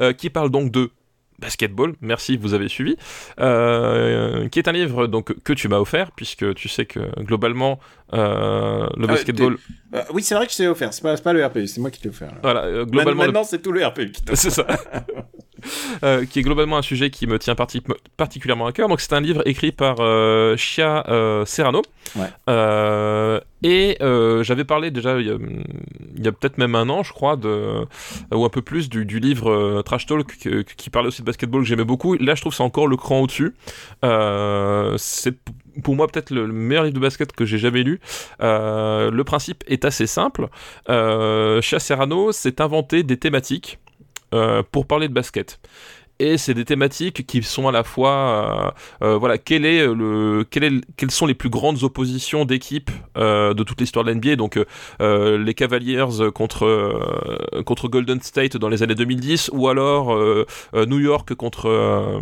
euh, 0.00 0.12
qui 0.12 0.30
parle 0.30 0.50
donc 0.50 0.70
de 0.70 0.90
basketball. 1.38 1.94
Merci, 2.00 2.36
vous 2.36 2.54
avez 2.54 2.68
suivi. 2.68 2.96
Euh, 3.40 4.48
qui 4.48 4.58
est 4.58 4.68
un 4.68 4.72
livre 4.72 5.06
donc 5.06 5.34
que 5.42 5.52
tu 5.52 5.68
m'as 5.68 5.78
offert 5.78 6.12
puisque 6.12 6.54
tu 6.54 6.68
sais 6.68 6.86
que 6.86 7.00
globalement 7.20 7.78
euh, 8.14 8.86
le 8.96 9.04
Ah, 9.04 9.12
basketball, 9.12 9.56
Euh, 9.94 10.02
oui, 10.12 10.22
c'est 10.22 10.34
vrai 10.34 10.46
que 10.46 10.52
je 10.52 10.56
t'ai 10.58 10.68
offert. 10.68 10.92
C'est 10.94 11.02
pas, 11.02 11.16
pas 11.16 11.32
le 11.32 11.44
RPU, 11.44 11.66
c'est 11.66 11.80
moi 11.80 11.90
qui 11.90 12.02
l'ai 12.02 12.10
offert. 12.10 12.28
là. 12.32 12.38
voilà, 12.42 12.64
euh, 12.64 12.84
globalement 12.84 13.22
le- 13.22 13.28
Maintenant, 13.28 13.44
c'est 13.44 13.60
tout 13.62 13.72
le 13.72 13.84
RPU 13.84 14.10
qui 14.10 14.22
t'a 14.22 14.34
c'est 14.36 14.50
ça. 14.50 14.66
Qui 16.28 16.40
est 16.40 16.42
globalement 16.42 16.76
un 16.76 16.82
sujet 16.82 17.08
qui 17.10 17.26
me 17.26 17.38
tient 17.38 17.54
parti- 17.54 17.82
particulièrement 18.18 18.66
à 18.66 18.72
cœur. 18.72 18.88
Donc 18.88 19.00
c'est 19.00 19.14
un 19.14 19.20
livre 19.20 19.42
écrit 19.46 19.72
par 19.72 19.96
Chia 20.58 21.04
Serrano. 21.46 21.80
Ouais. 22.16 23.40
Et 23.62 23.96
j'avais 24.42 24.64
parlé 24.64 24.90
déjà 24.90 25.18
il 25.20 25.26
y 26.22 26.28
a, 26.28 26.32
peut-être 26.32 26.58
même 26.58 26.74
un 26.74 26.88
an, 26.90 27.02
je 27.02 27.12
crois, 27.12 27.36
de, 27.36 27.86
ou 28.34 28.44
un 28.44 28.48
peu 28.50 28.60
plus 28.62 28.88
du, 28.90 29.06
du 29.06 29.20
livre 29.20 29.80
Trash 29.82 30.04
Talk 30.06 30.36
qui 30.76 30.90
parlait 30.90 31.08
aussi 31.08 31.22
de 31.22 31.26
basketball 31.26 31.62
que 31.62 31.68
j'aimais 31.68 31.84
beaucoup. 31.84 32.14
Là, 32.16 32.34
je 32.34 32.42
trouve 32.42 32.52
que 32.52 32.56
c'est 32.58 32.62
encore 32.62 32.86
le 32.88 32.96
cran 32.98 33.20
au-dessus. 33.20 33.54
C'est 34.98 35.34
pour 35.82 35.96
moi 35.96 36.06
peut-être 36.06 36.30
le, 36.30 36.46
le 36.46 36.52
meilleur 36.52 36.84
livre 36.84 36.94
de 36.94 37.00
basket 37.00 37.32
que 37.32 37.44
j'ai 37.44 37.58
jamais 37.58 37.82
lu. 37.82 38.00
Euh, 38.40 39.10
le 39.10 39.24
principe 39.24 39.64
est 39.66 39.84
assez 39.84 40.06
simple. 40.06 40.48
Euh, 40.88 41.60
s'est 42.32 42.60
inventé 42.60 43.02
des 43.02 43.16
thématiques 43.16 43.78
euh, 44.32 44.62
pour 44.70 44.86
parler 44.86 45.08
de 45.08 45.12
basket. 45.12 45.60
Et 46.20 46.38
c'est 46.38 46.54
des 46.54 46.64
thématiques 46.64 47.26
qui 47.26 47.42
sont 47.42 47.66
à 47.66 47.72
la 47.72 47.82
fois, 47.82 48.74
euh, 49.02 49.06
euh, 49.06 49.18
voilà, 49.18 49.36
quel 49.36 49.66
est 49.66 49.84
le, 49.84 50.46
quel 50.48 50.62
est, 50.62 50.70
quelles 50.96 51.10
sont 51.10 51.26
les 51.26 51.34
plus 51.34 51.48
grandes 51.48 51.82
oppositions 51.82 52.44
d'équipes 52.44 52.90
euh, 53.16 53.52
de 53.52 53.64
toute 53.64 53.80
l'histoire 53.80 54.04
de 54.04 54.12
l'NBA. 54.12 54.36
Donc 54.36 54.56
euh, 54.56 54.64
euh, 55.00 55.38
les 55.42 55.54
Cavaliers 55.54 56.04
contre 56.32 56.66
euh, 56.66 57.62
contre 57.64 57.88
Golden 57.88 58.20
State 58.20 58.56
dans 58.56 58.68
les 58.68 58.84
années 58.84 58.94
2010, 58.94 59.50
ou 59.52 59.68
alors 59.68 60.14
euh, 60.14 60.46
euh, 60.74 60.86
New 60.86 61.00
York 61.00 61.34
contre 61.34 61.66
euh, 61.68 62.20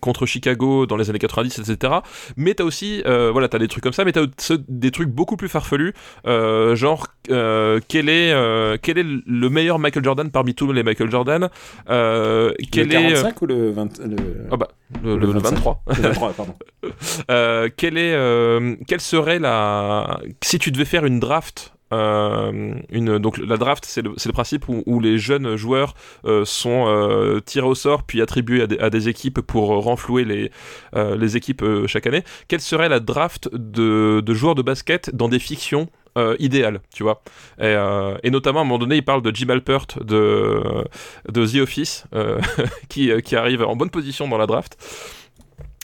contre 0.00 0.26
Chicago 0.26 0.84
dans 0.84 0.96
les 0.96 1.08
années 1.08 1.18
90, 1.18 1.58
etc. 1.58 1.94
Mais 2.36 2.52
t'as 2.52 2.64
aussi, 2.64 3.02
euh, 3.06 3.30
voilà, 3.32 3.48
t'as 3.48 3.58
des 3.58 3.68
trucs 3.68 3.82
comme 3.82 3.94
ça, 3.94 4.04
mais 4.04 4.12
t'as 4.12 4.26
des 4.68 4.90
trucs 4.90 5.08
beaucoup 5.08 5.38
plus 5.38 5.48
farfelus, 5.48 5.94
euh, 6.26 6.76
genre 6.76 7.06
euh, 7.30 7.80
quel 7.88 8.10
est 8.10 8.32
euh, 8.32 8.76
quel 8.80 8.98
est 8.98 9.06
le 9.06 9.48
meilleur 9.48 9.78
Michael 9.78 10.04
Jordan 10.04 10.30
parmi 10.30 10.54
tous 10.54 10.70
les 10.70 10.82
Michael 10.82 11.10
Jordan 11.10 11.48
euh, 11.88 12.52
quel 12.90 13.02
le 13.04 13.08
est 13.10 13.14
45 13.14 13.42
ou 13.42 13.46
le 13.46 13.70
20 13.70 13.98
le... 14.00 14.16
Ah 14.50 14.56
bah, 14.56 14.68
le, 15.02 15.14
Le 15.16 15.26
le- 15.26 15.32
le 15.32 15.38
25. 15.40 15.50
23 15.56 15.82
le 15.88 15.94
23, 16.02 16.32
pardon. 16.32 16.54
euh, 17.30 17.68
quelle 17.76 17.96
est 17.98 18.14
euh, 18.14 18.76
quelle 18.86 19.00
serait 19.00 19.38
la 19.38 20.20
si 20.42 20.58
tu 20.58 20.70
devais 20.72 20.84
faire 20.84 21.04
une 21.06 21.20
draft 21.20 21.74
euh, 21.92 22.74
une 22.90 23.18
donc 23.18 23.36
la 23.38 23.56
draft 23.56 23.84
c'est 23.84 24.02
le, 24.02 24.14
principe 24.32 24.68
où, 24.68 24.84
où 24.86 25.00
les 25.00 25.18
jeunes 25.18 25.56
joueurs 25.56 25.94
euh, 26.24 26.44
sont 26.44 26.84
euh, 26.86 27.40
tirés 27.40 27.66
au 27.66 27.74
sort 27.74 28.04
puis 28.04 28.22
attribués 28.22 28.62
à 28.62 28.66
des, 28.68 28.78
à 28.78 28.90
des 28.90 29.08
équipes 29.08 29.40
pour 29.40 29.70
renflouer 29.82 30.24
les 30.24 30.52
euh, 30.94 31.16
les 31.16 31.36
équipes 31.36 31.62
euh, 31.62 31.88
chaque 31.88 32.06
année 32.06 32.22
quelle 32.46 32.60
serait 32.60 32.88
la 32.88 33.00
draft 33.00 33.48
de, 33.52 34.20
de 34.24 34.34
joueurs 34.34 34.54
de 34.54 34.62
basket 34.62 35.14
dans 35.16 35.28
des 35.28 35.40
fictions 35.40 35.88
euh, 36.18 36.36
idéales 36.38 36.80
tu 36.94 37.02
vois. 37.02 37.22
Et, 37.58 37.64
euh, 37.64 38.16
et 38.22 38.30
notamment 38.30 38.60
à 38.60 38.62
un 38.62 38.64
moment 38.64 38.78
donné 38.78 38.96
il 38.96 39.04
parle 39.04 39.22
de 39.22 39.34
Jim 39.34 39.48
Alpert 39.48 39.86
de 40.00 40.84
de 41.28 41.46
The 41.46 41.62
Office 41.62 42.04
euh, 42.14 42.40
qui 42.88 43.10
qui 43.22 43.36
arrive 43.36 43.62
en 43.62 43.76
bonne 43.76 43.90
position 43.90 44.28
dans 44.28 44.38
la 44.38 44.46
draft 44.46 44.76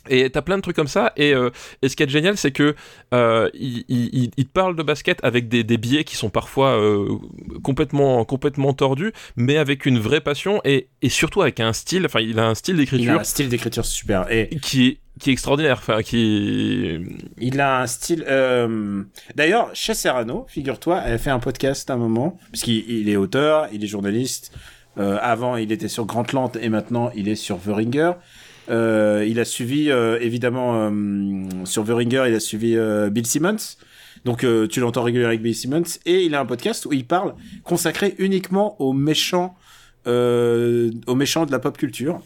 et 0.09 0.31
t'as 0.31 0.43
plein 0.43 0.57
de 0.57 0.63
trucs 0.63 0.77
comme 0.77 0.87
ça. 0.87 1.13
Et, 1.17 1.35
euh, 1.35 1.51
et 1.83 1.89
ce 1.89 1.97
qui 1.97 2.03
est 2.03 2.09
génial, 2.09 2.37
c'est 2.37 2.53
que 2.53 2.75
euh, 3.15 3.51
il, 3.55 3.85
il, 3.89 4.31
il 4.37 4.47
parle 4.47 4.77
de 4.77 4.83
basket 4.83 5.19
avec 5.23 5.49
des, 5.49 5.65
des 5.65 5.77
biais 5.79 6.05
qui 6.05 6.17
sont 6.17 6.31
parfois 6.31 6.79
euh, 6.81 7.09
complètement, 7.63 8.25
complètement 8.25 8.73
tordus, 8.73 9.13
mais 9.37 9.57
avec 9.57 9.87
une 9.87 9.99
vraie 9.99 10.21
passion 10.21 10.61
et, 10.65 10.89
et 11.03 11.09
surtout 11.09 11.43
avec 11.43 11.61
un 11.61 11.73
style. 11.73 12.07
Enfin, 12.07 12.21
il 12.21 12.39
a 12.39 12.47
un 12.47 12.55
style 12.55 12.77
Il 12.77 12.79
a 12.79 12.83
d'écriture 12.83 13.21
un 13.21 13.25
style 13.25 13.49
d'écriture 13.49 13.85
super. 13.85 14.31
Et 14.31 14.49
qui 14.63 14.87
est 14.89 14.99
qui 15.19 15.31
est 15.31 15.33
extraordinaire. 15.33 15.79
Enfin, 15.79 16.03
qui 16.03 16.99
il 17.39 17.61
a 17.61 17.81
un 17.81 17.87
style. 17.87 18.25
euh, 18.29 19.03
D'ailleurs, 19.35 19.71
chez 19.73 19.95
Serrano, 19.95 20.45
figure-toi, 20.49 21.03
elle 21.07 21.15
a 21.15 21.19
fait 21.19 21.31
un 21.31 21.39
podcast 21.39 21.89
à 21.89 21.95
un 21.95 21.97
moment, 21.97 22.39
puisqu'il 22.53 22.85
il 22.91 23.09
est 23.09 23.17
auteur, 23.17 23.69
il 23.73 23.83
est 23.83 23.87
journaliste. 23.87 24.53
Euh, 24.99 25.19
avant, 25.21 25.57
il 25.57 25.73
était 25.73 25.89
sur 25.89 26.05
Grantland 26.07 26.51
et 26.61 26.69
maintenant, 26.69 27.11
il 27.15 27.29
est 27.29 27.35
sur 27.35 27.59
The 27.59 27.69
Ringer. 27.69 28.13
Euh, 28.69 29.25
il 29.29 29.39
a 29.39 29.45
suivi, 29.45 29.91
euh, 29.91 30.19
évidemment, 30.21 30.91
euh, 30.91 30.91
sur 31.65 31.85
The 31.85 31.91
Ringer, 31.91 32.25
il 32.29 32.35
a 32.35 32.41
suivi 32.41 32.77
Bill 33.11 33.27
Simmons. 33.27 33.77
Donc, 34.25 34.45
tu 34.71 34.81
l'entends 34.81 35.03
régulièrement 35.03 35.31
avec 35.31 35.43
Bill 35.43 35.55
Simmons. 35.55 35.99
Et 36.05 36.25
il 36.25 36.35
a 36.35 36.41
un 36.41 36.47
podcast 36.47 36.87
où 36.87 36.93
il 36.93 37.07
parle 37.07 37.35
consacré 37.63 38.15
uniquement 38.19 38.81
aux 38.81 38.93
méchants, 38.93 39.57
aux 40.07 41.15
méchants 41.15 41.47
de 41.47 41.53
la 41.53 41.59
pop 41.59 41.77
culture. 41.77 42.21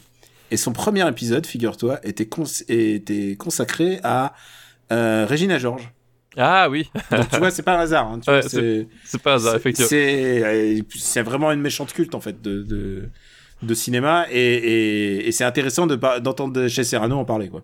Et 0.51 0.57
son 0.57 0.73
premier 0.73 1.07
épisode, 1.09 1.47
figure-toi, 1.47 2.01
était, 2.03 2.27
cons 2.27 2.45
était 2.69 3.37
consacré 3.37 4.01
à 4.03 4.35
Regina 4.91 5.59
George. 5.59 5.93
ah 6.37 6.69
oui, 6.71 6.89
Donc 7.11 7.29
tu 7.31 7.39
vois, 7.39 7.51
c'est 7.51 7.63
pas 7.63 7.77
un 7.77 7.81
hasard. 7.81 8.07
Hein, 8.09 8.21
Ouais, 8.29 8.43
c'est 9.05 9.23
pas 9.23 9.35
hasard 9.35 9.53
c'est- 9.53 9.59
effectivement. 9.59 9.89
C'est 9.89 10.85
c'est 10.97 11.23
vraiment 11.23 11.53
une 11.53 11.61
méchante 11.61 11.93
culte 11.93 12.15
en 12.15 12.21
fait 12.21 12.41
de 12.41 12.63
de, 12.63 13.09
de 13.63 13.75
cinéma 13.75 14.27
et, 14.31 14.39
et, 14.39 15.29
et 15.29 15.33
c'est 15.33 15.45
intéressant 15.45 15.87
d'entendre 15.87 16.69
chez 16.69 16.85
Serrano 16.85 17.17
en 17.17 17.25
parler 17.25 17.49
quoi. 17.49 17.63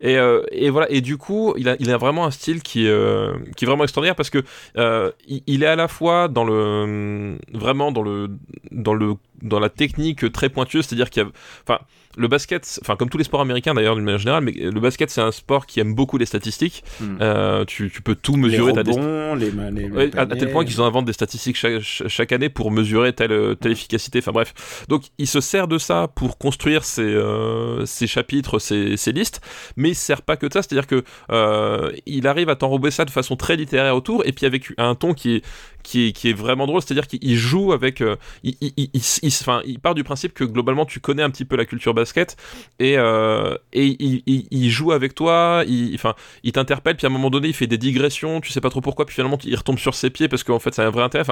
Et, 0.00 0.16
euh, 0.16 0.42
et 0.52 0.70
voilà. 0.70 0.90
Et 0.90 1.00
du 1.00 1.16
coup, 1.16 1.54
il 1.56 1.68
a, 1.68 1.76
il 1.80 1.90
a 1.90 1.96
vraiment 1.96 2.24
un 2.24 2.30
style 2.30 2.62
qui, 2.62 2.86
euh, 2.86 3.32
qui 3.56 3.64
est 3.64 3.68
vraiment 3.68 3.84
extraordinaire 3.84 4.14
parce 4.16 4.30
que 4.30 4.42
euh, 4.76 5.10
il 5.26 5.62
est 5.62 5.66
à 5.66 5.76
la 5.76 5.88
fois 5.88 6.28
dans 6.28 6.44
le 6.44 7.36
vraiment 7.52 7.92
dans 7.92 8.02
le 8.02 8.30
dans 8.70 8.94
le 8.94 9.14
dans 9.42 9.58
la 9.58 9.68
technique 9.68 10.30
très 10.32 10.48
pointueuse, 10.48 10.86
c'est-à-dire 10.86 11.10
qu'il 11.10 11.22
y 11.22 11.26
a, 11.26 11.28
enfin, 11.66 11.80
le 12.16 12.28
basket, 12.28 12.78
enfin 12.82 12.96
comme 12.96 13.08
tous 13.10 13.18
les 13.18 13.24
sports 13.24 13.40
américains 13.40 13.74
d'ailleurs 13.74 13.94
d'une 13.94 14.04
manière 14.04 14.18
générale, 14.18 14.42
mais 14.44 14.52
le 14.52 14.80
basket 14.80 15.10
c'est 15.10 15.20
un 15.20 15.32
sport 15.32 15.66
qui 15.66 15.80
aime 15.80 15.94
beaucoup 15.94 16.18
les 16.18 16.26
statistiques. 16.26 16.82
Hmm. 17.00 17.16
Euh, 17.20 17.64
tu, 17.66 17.90
tu 17.90 18.02
peux 18.02 18.14
tout 18.14 18.36
Les 18.36 18.42
mesurer. 18.42 18.72
des- 18.82 18.90
rebonds, 18.90 19.34
les, 19.34 19.50
les, 19.50 19.90
Ouais, 19.90 20.06
les 20.06 20.18
à, 20.18 20.26
tel 20.26 20.50
point 20.50 20.64
qu'ils 20.64 20.80
en 20.80 20.86
inventent 20.86 21.04
des 21.04 21.12
statistiques 21.12 21.56
chaque, 21.56 21.72
ch- 21.82 22.02
chaque 22.08 22.32
année 22.32 22.48
pour 22.48 22.70
mesurer 22.70 23.12
telle, 23.12 23.56
telle 23.60 23.72
efficacité. 23.72 24.18
Enfin 24.20 24.32
bref. 24.32 24.84
Donc 24.88 25.02
il 25.18 25.26
se 25.26 25.40
sert 25.40 25.68
de 25.68 25.78
ça 25.78 26.08
pour 26.14 26.38
construire 26.38 26.84
ses, 26.84 27.02
euh, 27.02 27.84
ses 27.86 28.06
chapitres, 28.06 28.58
ses, 28.58 28.96
ses 28.96 29.12
listes, 29.12 29.40
mais 29.76 29.90
il 29.90 29.94
se 29.94 30.04
sert 30.04 30.22
pas 30.22 30.36
que 30.36 30.46
de 30.46 30.52
ça. 30.52 30.62
C'est-à-dire 30.62 30.86
que 30.86 31.04
euh, 31.30 31.92
il 32.06 32.26
arrive 32.26 32.48
à 32.48 32.56
t'enrober 32.56 32.90
ça 32.90 33.04
de 33.04 33.10
façon 33.10 33.36
très 33.36 33.56
littéraire 33.56 33.94
autour, 33.94 34.24
et 34.26 34.32
puis 34.32 34.46
avec 34.46 34.72
un 34.78 34.94
ton 34.94 35.12
qui 35.14 35.36
est, 35.36 35.44
qui 35.86 36.28
est, 36.28 36.32
vraiment 36.32 36.66
drôle. 36.66 36.82
C'est-à-dire 36.82 37.06
qu'il 37.06 37.36
joue 37.36 37.72
avec. 37.72 38.00
euh, 38.00 38.16
il, 38.42 39.78
part 39.80 39.94
du 39.94 40.04
principe 40.04 40.34
que 40.34 40.44
globalement 40.44 40.84
tu 40.84 41.00
connais 41.00 41.22
un 41.22 41.30
petit 41.30 41.44
peu 41.44 41.56
la 41.56 41.64
culture 41.64 41.94
basket, 41.94 42.36
et, 42.78 42.98
euh, 42.98 43.56
il, 43.72 44.70
joue 44.70 44.92
avec 44.92 45.14
toi. 45.14 45.62
Il, 45.66 45.98
t'interpelle, 46.52 46.96
puis 46.96 47.06
à 47.06 47.10
un 47.10 47.12
moment 47.12 47.30
donné, 47.30 47.48
il 47.48 47.54
fait 47.54 47.66
des 47.66 47.78
digressions, 47.78 48.40
tu 48.40 48.50
sais 48.50 48.60
pas 48.60 48.70
trop 48.70 48.80
pourquoi, 48.80 49.06
puis 49.06 49.14
finalement, 49.14 49.38
il 49.44 49.54
retombe 49.54 49.78
sur 49.78 49.94
ses 49.94 50.10
pieds 50.10 50.28
parce 50.28 50.42
qu'en 50.42 50.58
fait, 50.58 50.74
ça 50.74 50.82
a 50.82 50.86
un 50.86 50.90
vrai 50.90 51.02
intérêt. 51.02 51.24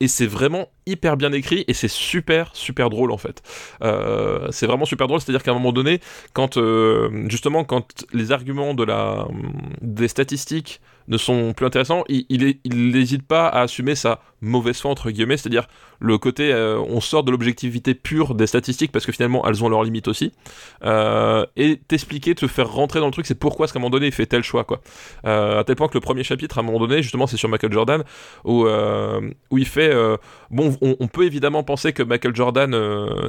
Et 0.00 0.08
c'est 0.08 0.26
vraiment 0.26 0.68
hyper 0.86 1.16
bien 1.16 1.32
écrit 1.32 1.64
et 1.68 1.74
c'est 1.74 1.88
super, 1.88 2.50
super 2.54 2.90
drôle 2.90 3.10
en 3.10 3.18
fait. 3.18 3.42
Euh, 3.82 4.48
c'est 4.50 4.66
vraiment 4.66 4.84
super 4.84 5.08
drôle, 5.08 5.20
c'est-à-dire 5.20 5.42
qu'à 5.42 5.50
un 5.50 5.54
moment 5.54 5.72
donné, 5.72 6.00
quand 6.32 6.58
justement, 7.28 7.64
quand 7.64 8.04
les 8.12 8.32
arguments 8.32 8.74
de 8.74 8.84
la, 8.84 9.26
des 9.82 10.08
statistiques 10.08 10.80
ne 11.08 11.16
sont 11.16 11.52
plus 11.54 11.66
intéressants, 11.66 12.04
il 12.08 12.58
n'hésite 12.66 13.26
pas 13.26 13.48
à 13.48 13.62
assumer 13.62 13.94
sa 13.94 14.20
mauvaise 14.40 14.78
foi 14.78 14.90
entre 14.90 15.10
guillemets, 15.10 15.36
c'est-à-dire 15.36 15.66
le 16.00 16.18
côté 16.18 16.52
euh, 16.52 16.78
on 16.78 17.00
sort 17.00 17.24
de 17.24 17.30
l'objectivité 17.30 17.94
pure 17.94 18.34
des 18.34 18.46
statistiques 18.46 18.92
parce 18.92 19.06
que 19.06 19.12
finalement 19.12 19.46
elles 19.46 19.64
ont 19.64 19.68
leurs 19.68 19.82
limites 19.82 20.08
aussi, 20.08 20.32
euh, 20.84 21.44
et 21.56 21.80
t'expliquer, 21.88 22.34
te 22.34 22.46
faire 22.46 22.70
rentrer 22.70 23.00
dans 23.00 23.06
le 23.06 23.12
truc, 23.12 23.26
c'est 23.26 23.38
pourquoi 23.38 23.64
est-ce 23.64 23.72
qu'à 23.72 23.78
un 23.78 23.82
moment 23.82 23.90
donné 23.90 24.06
il 24.06 24.12
fait 24.12 24.26
tel 24.26 24.42
choix 24.42 24.64
quoi. 24.64 24.80
Euh, 25.26 25.60
à 25.60 25.64
tel 25.64 25.76
point 25.76 25.88
que 25.88 25.94
le 25.94 26.00
premier 26.00 26.24
chapitre 26.24 26.58
à 26.58 26.60
un 26.60 26.64
moment 26.64 26.78
donné 26.78 27.02
justement 27.02 27.26
c'est 27.26 27.36
sur 27.36 27.48
Michael 27.48 27.72
Jordan 27.72 28.04
où 28.44 28.66
où 29.50 29.58
il 29.58 29.66
fait 29.66 29.92
bon 30.50 30.76
on, 30.80 31.08
peut 31.08 31.24
évidemment 31.24 31.62
penser 31.62 31.92
que 31.92 32.02
Michael 32.02 32.34
Jordan 32.34 32.70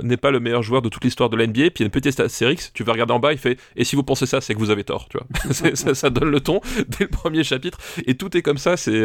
n'est 0.03 0.17
pas 0.17 0.31
le 0.31 0.39
meilleur 0.39 0.63
joueur 0.63 0.81
de 0.81 0.89
toute 0.89 1.03
l'histoire 1.03 1.29
de 1.29 1.37
l'NBA, 1.37 1.69
puis 1.69 1.71
il 1.77 1.81
y 1.81 1.83
a 1.83 1.85
une 1.85 1.91
petite 1.91 2.19
astérix, 2.19 2.71
tu 2.73 2.83
vas 2.83 2.93
regarder 2.93 3.13
en 3.13 3.19
bas, 3.19 3.31
il 3.31 3.37
fait 3.37 3.57
et 3.75 3.83
si 3.83 3.95
vous 3.95 4.03
pensez 4.03 4.25
ça 4.25 4.41
c'est 4.41 4.53
que 4.53 4.59
vous 4.59 4.69
avez 4.69 4.83
tort, 4.83 5.07
tu 5.09 5.17
vois. 5.17 5.53
ça, 5.75 5.95
ça, 5.95 6.09
donne 6.09 6.29
le 6.29 6.39
ton 6.39 6.61
dès 6.87 7.05
le 7.05 7.09
premier 7.09 7.43
chapitre 7.43 7.77
et 8.05 8.15
tout 8.15 8.35
est 8.35 8.41
comme 8.41 8.57
ça, 8.57 8.77
c'est 8.77 8.99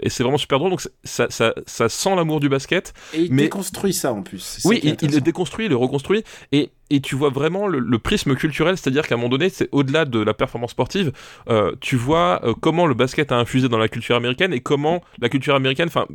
et 0.00 0.10
c'est 0.10 0.22
vraiment 0.22 0.38
super 0.38 0.58
drôle 0.58 0.70
donc 0.70 0.82
ça 1.02 1.24
ça, 1.30 1.88
sent 1.88 2.14
l'amour 2.14 2.40
du 2.40 2.48
basket. 2.48 2.93
Et 3.12 3.22
il 3.22 3.36
déconstruit 3.36 3.92
ça 3.92 4.12
en 4.12 4.22
plus. 4.22 4.60
Oui, 4.64 4.80
il, 4.82 5.10
le 5.10 5.20
déconstruit, 5.20 5.66
il 5.66 5.70
le 5.70 5.76
reconstruit. 5.76 6.24
Et, 6.52 6.70
et 6.90 7.00
tu 7.00 7.14
vois 7.14 7.30
vraiment 7.30 7.66
le, 7.66 7.98
prisme 7.98 8.34
culturel, 8.34 8.76
c'est-à-dire 8.76 9.06
qu'à 9.06 9.14
un 9.14 9.18
moment 9.18 9.30
donné, 9.30 9.48
c'est 9.48 9.68
au-delà 9.72 10.04
de 10.04 10.20
la 10.20 10.34
performance 10.34 10.72
sportive, 10.72 11.12
euh, 11.48 11.72
tu 11.80 11.96
vois 11.96 12.40
euh, 12.44 12.54
comment 12.60 12.86
le 12.86 12.94
basket 12.94 13.32
a 13.32 13.36
infusé 13.36 13.68
dans 13.68 13.78
la 13.78 13.88
culture 13.88 14.16
américaine 14.16 14.52
et 14.52 14.60
comment 14.60 15.02
la 15.20 15.28
culture 15.28 15.54
américaine, 15.54 15.88
enfin, 15.88 16.06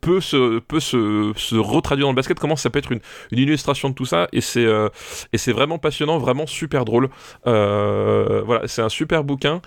peut 0.00 0.20
se 0.20 0.58
peut 0.58 0.80
se, 0.80 1.32
se, 1.36 1.54
retraduire 1.54 2.08
dans 2.08 2.12
le 2.12 2.16
basket 2.16 2.40
comment 2.40 2.56
ça 2.56 2.70
peut 2.70 2.80
être 2.80 2.90
une, 2.90 2.98
une 3.30 3.38
illustration 3.38 3.88
de 3.88 3.94
tout 3.94 4.04
ça 4.04 4.26
et 4.32 4.40
c'est 4.40 4.64
euh, 4.64 4.88
et 5.32 5.38
c'est 5.38 5.52
vraiment 5.52 5.78
passionnant 5.78 6.18
vraiment 6.18 6.48
super 6.48 6.84
drôle 6.84 7.08
voilà 7.44 8.62
c'est 8.66 8.82
un 8.82 8.88
super 8.88 9.22
bouquin 9.22 9.62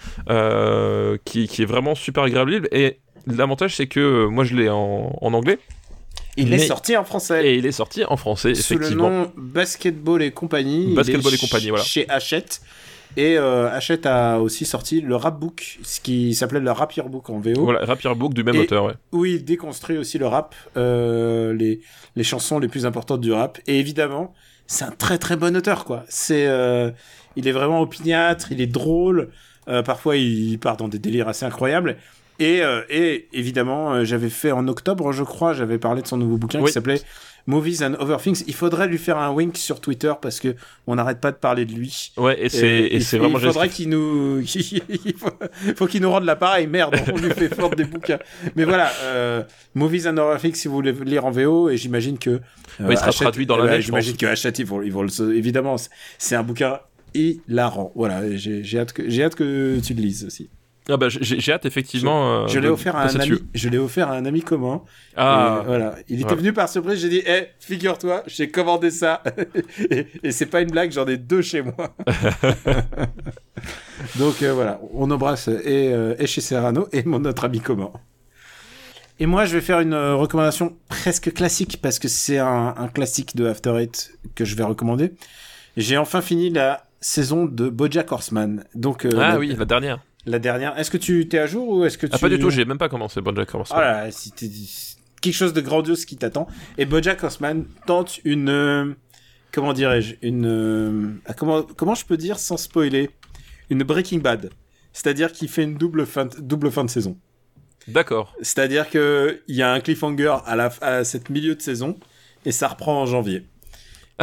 qui, 1.24 1.48
qui, 1.48 1.62
est 1.62 1.66
vraiment 1.66 1.96
super 1.96 2.24
agréable 2.24 2.68
et 2.74 3.00
L'avantage, 3.28 3.76
c'est 3.76 3.88
que 3.88 4.26
moi, 4.26 4.44
je 4.44 4.56
l'ai 4.56 4.70
en, 4.70 5.12
anglais. 5.22 5.60
Il 6.42 6.54
est 6.54 6.60
sorti 6.60 6.96
en 6.98 7.04
français. 7.04 7.46
Et 7.48 7.56
il 7.56 7.66
est 7.66 7.72
sorti 7.72 8.04
en 8.06 8.18
français, 8.18 8.56
Sous 8.56 8.74
effectivement. 8.74 9.10
le 9.10 9.16
nom 9.16 9.32
Basketball 9.36 10.22
et 10.22 10.32
compagnie. 10.32 10.94
Basketball 10.96 11.34
et 11.34 11.38
compagnie, 11.38 11.70
voilà. 11.70 11.84
Chez 11.84 12.10
Hachette. 12.10 12.62
Et 13.18 13.38
euh, 13.38 13.70
Hachette 13.72 14.06
a 14.06 14.40
aussi 14.40 14.66
sorti 14.66 15.02
le 15.02 15.16
rap 15.16 15.40
book, 15.40 15.80
ce 15.82 16.00
qui 16.00 16.36
s'appelait 16.36 16.60
le 16.60 16.72
rap 16.72 16.94
book 17.10 17.30
en 17.30 17.40
VO. 17.40 17.64
Voilà, 17.64 17.84
rap 17.84 18.00
book 18.18 18.34
du 18.34 18.44
même 18.44 18.58
auteur, 18.58 18.86
ouais. 18.86 18.94
Oui, 19.12 19.36
il 19.36 19.46
déconstruit 19.46 19.98
aussi 19.98 20.20
le 20.20 20.28
rap, 20.28 20.54
euh, 20.78 21.54
les, 21.54 21.82
les 22.16 22.24
chansons 22.24 22.60
les 22.60 22.68
plus 22.68 22.86
importantes 22.86 23.22
du 23.22 23.32
rap. 23.32 23.58
Et 23.66 23.80
évidemment, 23.80 24.34
c'est 24.68 24.86
un 24.86 24.92
très 24.92 25.18
très 25.18 25.36
bon 25.36 25.56
auteur, 25.58 25.86
quoi. 25.86 26.06
C'est, 26.08 26.46
euh, 26.48 26.92
il 27.36 27.48
est 27.48 27.52
vraiment 27.52 27.82
opiniâtre, 27.82 28.52
il 28.52 28.62
est 28.62 28.68
drôle. 28.68 29.30
Parfois, 29.86 30.18
il 30.18 30.58
part 30.58 30.78
dans 30.78 30.88
des 30.88 30.98
délires 30.98 31.28
assez 31.28 31.46
incroyables. 31.46 31.98
Et, 32.40 32.62
euh, 32.62 32.82
et 32.90 33.28
évidemment, 33.34 33.94
euh, 33.94 34.04
j'avais 34.06 34.30
fait 34.30 34.52
en 34.52 34.68
octobre, 34.68 35.12
je 35.12 35.24
crois, 35.24 35.54
j'avais 35.54 35.78
parlé 35.78 36.02
de 36.02 36.08
son 36.08 36.18
nouveau 36.18 36.38
bouquin 36.38 36.64
qui 36.64 36.72
s'appelait 36.72 37.02
Movies 37.50 37.84
and 37.84 37.96
Other 38.00 38.22
Things. 38.22 38.44
Il 38.48 38.54
faudrait 38.54 38.88
lui 38.88 38.98
faire 38.98 39.18
un 39.18 39.32
wink 39.32 39.58
sur 39.58 39.82
Twitter 39.82 40.14
parce 40.22 40.40
que 40.40 40.56
on 40.88 40.96
n'arrête 40.96 41.20
pas 41.20 41.32
de 41.32 41.38
parler 41.38 41.66
de 41.66 41.74
lui. 41.74 42.14
Ouais, 42.16 42.40
et 42.40 42.48
c'est 42.50 43.00
c'est 43.02 43.18
vraiment. 43.18 43.40
Il 43.40 43.46
faudrait 43.46 43.70
qu'il 43.70 43.90
nous, 43.90 44.40
il 44.46 45.16
faut, 45.76 45.88
qu'il 45.88 46.02
nous 46.02 46.12
rende 46.12 46.26
l'appareil. 46.26 46.68
Merde, 46.68 46.96
on 47.12 47.18
lui 47.18 47.32
fait 47.32 47.54
fort 47.54 47.76
des 47.76 47.86
bouquins. 47.86 48.20
Mais 48.56 48.66
voilà, 48.66 48.92
euh, 49.04 49.44
Movies 49.74 50.08
and 50.08 50.18
Other 50.18 50.40
Things, 50.40 50.56
si 50.56 50.68
vous 50.68 50.76
voulez 50.76 50.94
lire 50.94 51.26
en 51.26 51.32
VO, 51.32 51.70
et 51.70 51.78
j'imagine 51.78 52.18
que. 52.20 52.30
Euh, 52.30 52.88
il 52.90 52.98
sera 52.98 53.12
traduit 53.12 53.46
dans 53.46 53.58
la 53.58 53.66
ouais, 53.66 53.82
J'imagine 53.82 54.16
que 54.16 54.28
Hachette, 54.28 54.60
ils 54.60 54.66
vont, 54.66 54.82
ils 54.82 54.94
vont 54.94 55.02
le, 55.02 55.36
évidemment, 55.36 55.76
c'est 56.18 56.36
un 56.36 56.44
bouquin 56.44 56.80
hilarant. 57.16 57.92
Voilà, 57.96 58.22
j'ai 58.36 58.80
hâte 58.80 58.94
que 58.94 59.10
j'ai 59.10 59.24
hâte 59.24 59.36
que 59.36 59.80
tu 59.84 59.94
le 59.94 60.02
lises 60.02 60.24
aussi. 60.24 60.50
Ah 60.90 60.98
bah, 60.98 61.08
j'ai 61.10 61.52
hâte 61.52 61.66
effectivement. 61.66 62.48
Je, 62.48 62.58
euh, 62.58 62.62
l'ai 62.62 62.68
offert 62.68 62.96
à 62.96 63.04
un 63.04 63.16
ami. 63.16 63.38
Je 63.54 63.70
l'ai 63.70 63.78
offert 63.78 64.10
à 64.10 64.16
un 64.16 64.26
ami 64.26 64.42
commun. 64.42 64.82
Ah. 65.16 65.62
voilà. 65.66 65.96
Il 66.08 66.22
était 66.22 66.36
venu 66.36 66.52
par 66.52 66.68
surprise. 66.68 67.00
J'ai 67.00 67.10
dit, 67.10 67.22
eh, 67.26 67.48
figure-toi, 67.60 68.24
j'ai 68.26 68.50
commandé 68.50 68.90
ça. 68.90 69.22
et, 69.92 70.32
c'est 70.32 70.48
pas 70.48 70.62
une 70.62 70.72
blague, 70.72 70.92
j'en 70.92 71.06
ai 71.06 71.18
deux 71.18 71.44
chez 71.44 71.62
moi. 71.62 71.76
Donc 74.18 74.42
euh, 74.42 74.54
voilà, 74.54 74.80
on 74.94 75.12
embrasse 75.12 75.48
et, 75.50 75.92
euh, 75.94 76.16
et, 76.18 76.26
chez 76.26 76.42
Serrano 76.42 76.88
et 76.92 77.04
mon 77.04 77.24
autre 77.26 77.46
ami 77.46 77.60
commun. 77.60 77.92
Et 79.20 79.26
moi, 79.26 79.46
je 79.46 79.54
vais 79.54 79.62
faire 79.62 79.82
une 79.82 79.96
recommandation 79.96 80.78
presque 80.88 81.34
classique 81.34 81.80
parce 81.82 82.00
que 82.00 82.08
c'est 82.08 82.40
un, 82.40 82.74
un, 82.78 82.88
classique 82.88 83.36
de 83.36 83.46
After 83.46 83.76
Eight 83.78 84.12
que 84.34 84.46
je 84.46 84.56
vais 84.56 84.64
recommander. 84.64 85.14
J'ai 85.76 85.98
enfin 85.98 86.22
fini 86.22 86.50
la 86.50 86.84
saison 87.02 87.46
de 87.46 87.70
BoJack 87.70 88.12
Horseman. 88.12 88.64
Donc 88.76 89.06
ah 89.16 89.38
oui, 89.38 89.54
la 89.58 89.66
dernière 89.66 90.00
la 90.26 90.40
dernière. 90.40 90.78
Est-ce 90.78 90.92
que 90.92 90.98
tu 90.98 91.28
t'es 91.28 91.40
à 91.40 91.48
jour 91.48 91.68
ou 91.70 91.86
est-ce 91.86 91.98
que 91.98 92.06
tu... 92.06 92.14
Ah, 92.16 92.20
pas 92.20 92.30
du 92.30 92.40
tout, 92.40 92.50
j'ai 92.50 92.66
même 92.66 92.78
pas 92.78 92.90
commencé 92.90 93.22
BoJack 93.22 93.54
Horseman. 93.54 93.80
Voilà, 93.80 94.12
si 94.12 94.32
quelque 95.22 95.34
chose 95.34 95.54
de 95.54 95.62
grandiose 95.62 96.06
qui 96.06 96.18
t'attend. 96.18 96.48
Et 96.78 96.86
BoJack 96.86 97.24
Horseman 97.24 97.66
tente 97.86 98.20
une... 98.24 98.50
Euh, 98.50 98.94
comment 99.52 99.74
dirais-je 99.74 100.16
Une... 100.22 100.46
Euh, 100.46 101.22
ah, 101.26 101.34
comment, 101.34 101.64
comment 101.64 101.96
je 101.96 102.06
peux 102.06 102.18
dire 102.18 102.40
sans 102.40 102.58
spoiler 102.58 103.10
Une 103.70 103.84
Breaking 103.84 104.20
Bad. 104.20 104.50
C'est-à-dire 104.94 105.32
qu'il 105.32 105.50
fait 105.50 105.64
une 105.64 105.76
double 105.76 106.06
fin, 106.06 106.26
de, 106.26 106.40
double 106.40 106.72
fin 106.72 106.84
de 106.84 106.90
saison. 106.90 107.18
D'accord. 107.88 108.34
C'est-à-dire 108.42 108.90
que 108.90 109.42
il 109.48 109.56
y 109.56 109.62
a 109.62 109.72
un 109.72 109.80
cliffhanger 109.80 110.36
à, 110.46 110.56
la, 110.56 110.72
à 110.82 111.04
cette 111.04 111.30
milieu 111.30 111.56
de 111.56 111.62
saison 111.62 111.98
et 112.46 112.52
ça 112.52 112.68
reprend 112.68 113.02
en 113.02 113.06
janvier. 113.06 113.46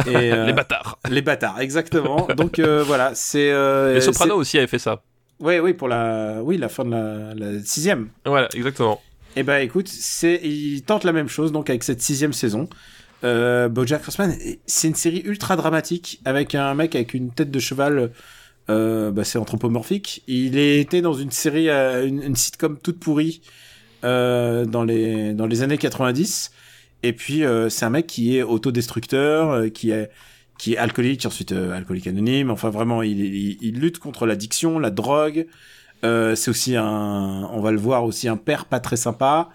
Et, 0.05 0.15
euh, 0.15 0.45
les 0.45 0.53
bâtards. 0.53 0.99
Les 1.09 1.21
bâtards, 1.21 1.59
exactement. 1.59 2.27
Donc 2.35 2.59
voilà, 2.59 3.15
c'est. 3.15 3.51
Les 3.93 4.01
Sopranos 4.01 4.35
aussi 4.35 4.57
avaient 4.57 4.67
fait 4.67 4.79
ça. 4.79 5.01
Oui, 5.39 5.59
oui, 5.59 5.73
pour 5.73 5.87
la, 5.87 6.41
oui, 6.43 6.57
la 6.57 6.69
fin 6.69 6.85
de 6.85 6.91
la, 6.91 7.33
la 7.35 7.59
sixième. 7.63 8.09
Voilà, 8.25 8.49
exactement. 8.53 9.01
Et 9.35 9.41
eh 9.41 9.43
ben, 9.43 9.57
écoute, 9.57 9.87
c'est, 9.87 10.39
il 10.43 10.81
tente 10.81 11.03
la 11.03 11.11
même 11.11 11.27
chose 11.27 11.51
donc 11.51 11.69
avec 11.69 11.83
cette 11.83 12.01
sixième 12.01 12.33
saison. 12.33 12.67
Euh, 13.23 13.69
BoJack 13.69 14.07
Horseman, 14.07 14.35
c'est 14.65 14.87
une 14.87 14.95
série 14.95 15.21
ultra 15.25 15.55
dramatique 15.55 16.19
avec 16.25 16.55
un 16.55 16.73
mec 16.73 16.95
avec 16.95 17.13
une 17.13 17.31
tête 17.31 17.51
de 17.51 17.59
cheval. 17.59 18.11
Euh, 18.69 19.11
bah, 19.11 19.23
c'est 19.23 19.37
anthropomorphique. 19.37 20.23
Il 20.27 20.57
était 20.57 21.01
dans 21.01 21.13
une 21.13 21.31
série, 21.31 21.69
euh, 21.69 22.05
une, 22.05 22.21
une, 22.21 22.35
sitcom 22.35 22.77
toute 22.79 22.99
pourrie 22.99 23.41
euh, 24.03 24.65
dans 24.65 24.83
les 24.83 25.33
dans 25.33 25.45
les 25.45 25.61
années 25.61 25.77
90. 25.77 26.51
Et 27.03 27.13
puis 27.13 27.43
euh, 27.43 27.69
c'est 27.69 27.85
un 27.85 27.89
mec 27.89 28.07
qui 28.07 28.37
est 28.37 28.43
autodestructeur, 28.43 29.51
euh, 29.51 29.69
qui 29.69 29.91
est 29.91 30.09
qui 30.57 30.73
est 30.73 30.77
alcoolique, 30.77 31.25
ensuite 31.25 31.51
euh, 31.51 31.75
alcoolique 31.75 32.07
anonyme. 32.07 32.51
Enfin, 32.51 32.69
vraiment, 32.69 33.03
il, 33.03 33.19
il, 33.19 33.57
il 33.61 33.79
lutte 33.79 33.99
contre 33.99 34.25
l'addiction, 34.25 34.79
la 34.79 34.89
drogue. 34.89 35.47
Euh, 36.03 36.35
c'est 36.35 36.51
aussi 36.51 36.75
un, 36.75 37.49
on 37.51 37.59
va 37.59 37.71
le 37.71 37.79
voir 37.79 38.03
aussi 38.03 38.27
un 38.27 38.37
père 38.37 38.65
pas 38.65 38.79
très 38.79 38.97
sympa. 38.97 39.49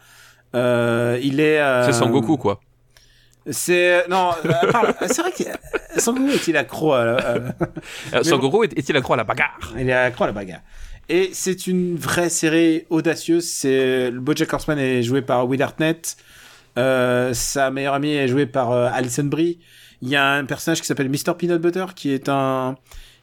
Euh, 0.55 1.19
il 1.23 1.39
est. 1.39 1.61
Euh, 1.61 1.87
c'est 1.87 1.93
Sangoku 1.93 2.37
quoi. 2.37 2.61
C'est 3.49 4.07
non, 4.09 4.31
c'est 4.43 5.21
vrai 5.21 5.33
que 5.33 6.01
Sangoku 6.01 6.31
est-il 6.31 6.57
accro 6.57 6.93
à. 6.93 7.05
La... 8.13 8.25
Sangoku 8.25 8.65
est-il 8.65 8.97
accro 8.97 9.15
à 9.15 9.17
la 9.17 9.25
bagarre? 9.25 9.73
Il 9.79 9.89
est 9.89 9.93
accro 9.93 10.25
à 10.25 10.27
la 10.27 10.33
bagarre. 10.33 10.63
Et 11.09 11.31
c'est 11.33 11.67
une 11.67 11.97
vraie 11.97 12.29
série 12.29 12.87
audacieuse. 12.91 13.49
C'est 13.49 14.11
le 14.11 14.21
BoJack 14.21 14.53
Horseman 14.53 14.79
est 14.79 15.03
joué 15.03 15.23
par 15.23 15.49
Will 15.49 15.63
Arnett. 15.63 16.17
Euh, 16.77 17.35
sa 17.35 17.71
meilleure 17.71 17.95
amie 17.95 18.15
est 18.15 18.29
jouée 18.29 18.47
par 18.47 18.73
Alison 18.73 19.25
Brie. 19.25 19.59
Il 20.03 20.09
y 20.09 20.17
a 20.17 20.33
un 20.33 20.45
personnage 20.45 20.81
qui 20.81 20.87
s'appelle 20.87 21.09
Mr. 21.09 21.35
Peanut 21.39 21.61
Butter 21.61 21.87
qui 21.95 22.11
est 22.11 22.29
un 22.29 22.77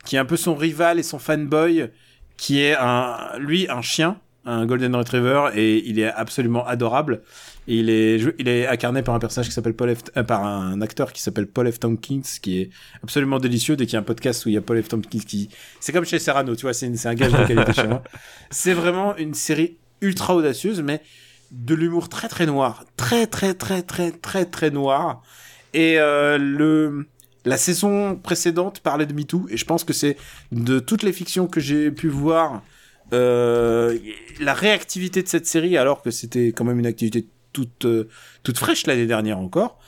qui 0.06 0.16
est 0.16 0.20
un 0.20 0.26
peu 0.26 0.38
son 0.38 0.56
rival 0.56 0.98
et 0.98 1.04
son 1.04 1.20
fanboy 1.20 1.90
qui 2.38 2.62
est 2.62 2.74
un 2.74 3.38
lui 3.38 3.68
un 3.70 3.82
chien, 3.82 4.18
un 4.46 4.66
golden 4.66 4.96
retriever 4.96 5.50
et 5.56 5.86
il 5.86 6.00
est 6.00 6.08
absolument 6.08 6.66
adorable. 6.66 7.22
Il 7.68 7.90
est 7.90 8.22
il 8.40 8.48
est 8.48 8.66
incarné 8.66 9.04
par 9.04 9.14
un 9.14 9.20
personnage 9.20 9.50
qui 9.50 9.54
s'appelle 9.54 9.76
Paul 9.76 9.94
euh, 10.16 10.24
par 10.24 10.46
un 10.46 10.82
acteur 10.82 11.12
qui 11.12 11.22
s'appelle 11.22 11.48
Paul 11.48 11.70
F. 11.70 11.80
Tompkins 11.80 12.22
qui 12.42 12.62
est 12.62 12.70
absolument 13.04 13.40
délicieux 13.40 13.76
dès 13.76 13.86
qu'il 13.86 13.94
y 13.94 13.98
a 13.98 14.00
un 14.00 14.04
podcast 14.04 14.46
où 14.46 14.50
il 14.50 14.56
y 14.56 14.58
a 14.58 14.62
Paul 14.62 14.82
F. 14.82 14.88
Tompkins 14.88 15.20
qui 15.20 15.50
c'est 15.82 15.92
comme 15.92 16.06
chez 16.06 16.18
Serrano, 16.18 16.56
tu 16.56 16.62
vois, 16.62 16.74
c'est 16.74 16.96
c'est 16.96 17.10
un 17.10 17.14
gage 17.14 17.34
de 17.34 17.46
qualité 17.46 17.74
chez 17.74 17.88
moi. 17.88 18.04
C'est 18.52 18.74
vraiment 18.74 19.18
une 19.18 19.34
série 19.34 19.76
ultra 20.00 20.34
audacieuse 20.34 20.82
mais 20.82 21.02
de 21.52 21.76
l'humour 21.76 22.08
très 22.08 22.30
très 22.30 22.46
noir, 22.46 22.86
très 22.96 23.28
très 23.28 23.54
très 23.54 23.82
très 23.82 24.12
très 24.12 24.46
très 24.46 24.72
noir 24.72 25.24
et 25.74 26.00
euh, 26.00 26.38
le 26.38 27.06
la 27.46 27.58
saison 27.58 28.16
précédente 28.16 28.82
parlait 28.82 29.06
de 29.06 29.14
MeToo 29.14 29.48
et 29.50 29.58
je 29.58 29.66
pense 29.66 29.84
que 29.84 29.94
c'est 29.94 30.18
de 30.52 30.80
toutes 30.80 31.04
les 31.04 31.14
fictions 31.14 31.48
que 31.48 31.60
j'ai 31.60 31.90
pu 31.90 32.10
voir 32.10 32.64
euh, 33.14 33.98
la 34.40 34.54
réactivité 34.54 35.24
de 35.24 35.28
cette 35.28 35.46
série 35.46 35.78
alors 35.78 36.02
que 36.02 36.12
c'était 36.12 36.48
quand 36.48 36.66
même 36.66 36.80
une 36.80 36.86
activité 36.86 37.28
toute 37.54 37.86
euh, 37.86 38.10
toute 38.44 38.58
fraîche 38.58 38.86
l'année 38.88 39.08
dernière 39.08 39.40
encore. 39.40 39.80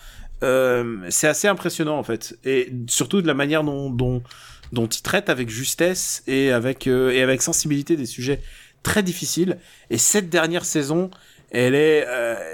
C'est 0.42 1.28
assez 1.28 1.48
impressionnant 1.48 2.00
en 2.00 2.04
fait 2.04 2.36
et 2.46 2.72
surtout 2.88 3.22
de 3.22 3.28
la 3.28 3.36
manière 3.36 3.64
dont 3.64 3.92
dont 3.92 4.24
dont 4.72 4.88
il 4.88 5.02
traite 5.02 5.30
avec 5.30 5.50
justesse 5.50 6.24
et 6.26 6.52
avec 6.52 6.88
et 6.88 7.22
avec 7.22 7.42
sensibilité 7.42 7.96
des 7.96 8.08
sujets 8.08 8.42
très 8.82 9.04
difficiles 9.04 9.60
et 9.92 10.00
cette 10.00 10.30
dernière 10.30 10.66
saison 10.66 11.12
elle 11.52 11.76
est 11.76 12.08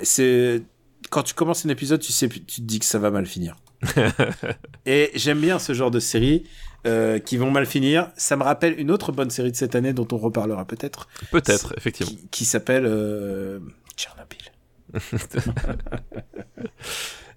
c'est 0.04 0.64
quand 1.10 1.24
tu 1.24 1.34
commences 1.34 1.66
un 1.66 1.70
épisode, 1.70 2.02
tu 2.02 2.12
sais, 2.12 2.28
tu 2.28 2.40
te 2.42 2.62
dis 2.62 2.80
que 2.80 2.86
ça 2.86 3.00
va 3.00 3.12
mal 3.12 3.26
finir. 3.26 3.56
et 4.86 5.12
j'aime 5.16 5.40
bien 5.40 5.60
ce 5.60 5.74
genre 5.74 5.92
de 5.92 6.00
série. 6.00 6.44
euh, 6.86 7.20
qui 7.20 7.38
vont 7.38 7.52
mal 7.52 7.66
finir. 7.66 8.12
Ça 8.16 8.36
me 8.38 8.44
rappelle 8.44 8.80
une 8.80 8.92
autre 8.92 9.12
bonne 9.12 9.30
série 9.30 9.52
de 9.52 9.58
cette 9.58 9.76
année 9.76 9.94
dont 9.94 10.08
on 10.12 10.18
reparlera 10.18 10.64
peut-être. 10.66 11.08
Peut-être, 11.32 11.74
effectivement. 11.76 12.12
Qui, 12.14 12.28
qui 12.30 12.46
s'appelle 12.46 12.86
euh, 12.86 13.60
Tchernobyl. 13.98 14.52